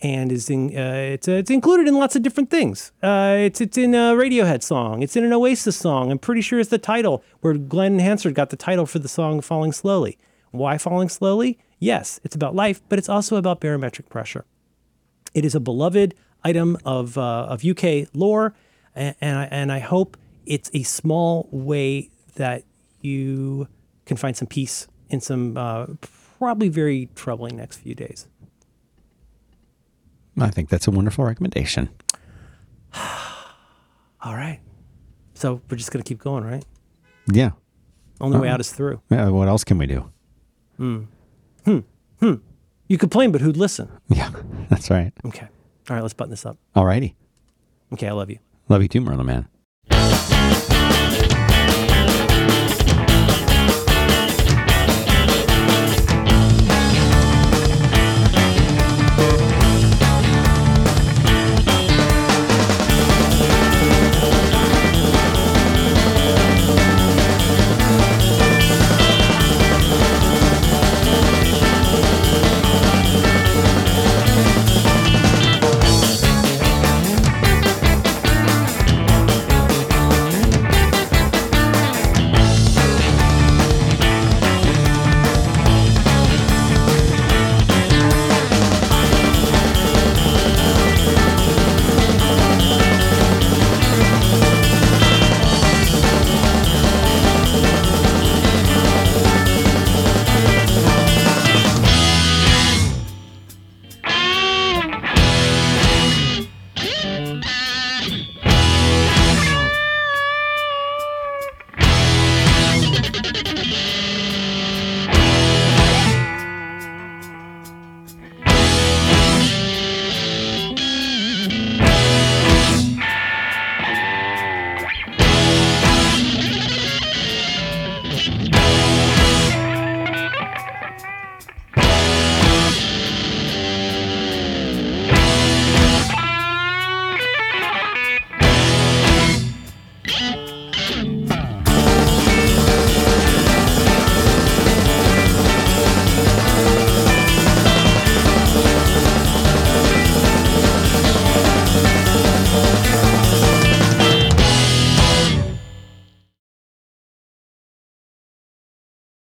and 0.00 0.30
is 0.30 0.48
in, 0.48 0.68
uh, 0.68 0.92
it's 1.14 1.26
uh, 1.26 1.32
it's 1.32 1.50
included 1.50 1.88
in 1.88 1.96
lots 1.96 2.14
of 2.14 2.22
different 2.22 2.48
things. 2.48 2.92
Uh, 3.02 3.34
it's 3.40 3.60
it's 3.60 3.76
in 3.76 3.92
a 3.92 4.14
Radiohead 4.14 4.62
song. 4.62 5.02
It's 5.02 5.16
in 5.16 5.24
an 5.24 5.32
Oasis 5.32 5.76
song. 5.76 6.12
I'm 6.12 6.18
pretty 6.20 6.42
sure 6.42 6.60
it's 6.60 6.70
the 6.70 6.78
title 6.78 7.24
where 7.40 7.54
Glen 7.54 7.98
Hansard 7.98 8.36
got 8.36 8.50
the 8.50 8.56
title 8.56 8.86
for 8.86 9.00
the 9.00 9.08
song 9.08 9.40
"Falling 9.40 9.72
Slowly." 9.72 10.16
Why 10.52 10.78
falling 10.78 11.08
slowly? 11.08 11.58
Yes, 11.78 12.20
it's 12.24 12.34
about 12.34 12.54
life, 12.54 12.80
but 12.88 12.98
it's 12.98 13.08
also 13.08 13.36
about 13.36 13.60
barometric 13.60 14.08
pressure. 14.08 14.44
It 15.34 15.44
is 15.44 15.54
a 15.54 15.60
beloved 15.60 16.14
item 16.44 16.78
of, 16.84 17.18
uh, 17.18 17.46
of 17.50 17.64
UK 17.64 18.08
lore, 18.14 18.54
and, 18.94 19.14
and, 19.20 19.38
I, 19.38 19.44
and 19.50 19.72
I 19.72 19.80
hope 19.80 20.16
it's 20.46 20.70
a 20.74 20.82
small 20.82 21.48
way 21.50 22.10
that 22.36 22.62
you 23.00 23.68
can 24.04 24.16
find 24.16 24.36
some 24.36 24.46
peace 24.48 24.86
in 25.08 25.20
some 25.20 25.56
uh, 25.56 25.86
probably 26.38 26.68
very 26.68 27.08
troubling 27.14 27.56
next 27.56 27.78
few 27.78 27.94
days. 27.94 28.26
I 30.38 30.50
think 30.50 30.68
that's 30.68 30.86
a 30.86 30.90
wonderful 30.90 31.24
recommendation. 31.24 31.88
All 32.94 34.34
right. 34.34 34.60
So 35.34 35.60
we're 35.70 35.76
just 35.76 35.92
going 35.92 36.02
to 36.02 36.08
keep 36.08 36.18
going, 36.18 36.44
right? 36.44 36.64
Yeah. 37.32 37.50
Only 38.20 38.38
way 38.38 38.48
out 38.48 38.60
is 38.60 38.72
through. 38.72 39.00
Yeah, 39.10 39.28
What 39.28 39.48
else 39.48 39.64
can 39.64 39.78
we 39.78 39.86
do? 39.86 40.10
Hmm. 40.76 41.02
Hmm. 41.64 41.80
Hmm. 42.20 42.34
You 42.88 42.98
complain, 42.98 43.32
but 43.32 43.40
who'd 43.40 43.56
listen? 43.56 43.90
Yeah, 44.08 44.30
that's 44.70 44.90
right. 44.90 45.12
Okay. 45.26 45.46
All 45.90 45.96
right, 45.96 46.02
let's 46.02 46.14
button 46.14 46.30
this 46.30 46.46
up. 46.46 46.56
All 46.74 46.84
righty. 46.86 47.14
Okay, 47.92 48.08
I 48.08 48.12
love 48.12 48.30
you. 48.30 48.38
Love 48.68 48.82
you 48.82 48.88
too, 48.88 49.00
Merlin 49.00 49.26
Mann. 49.26 50.35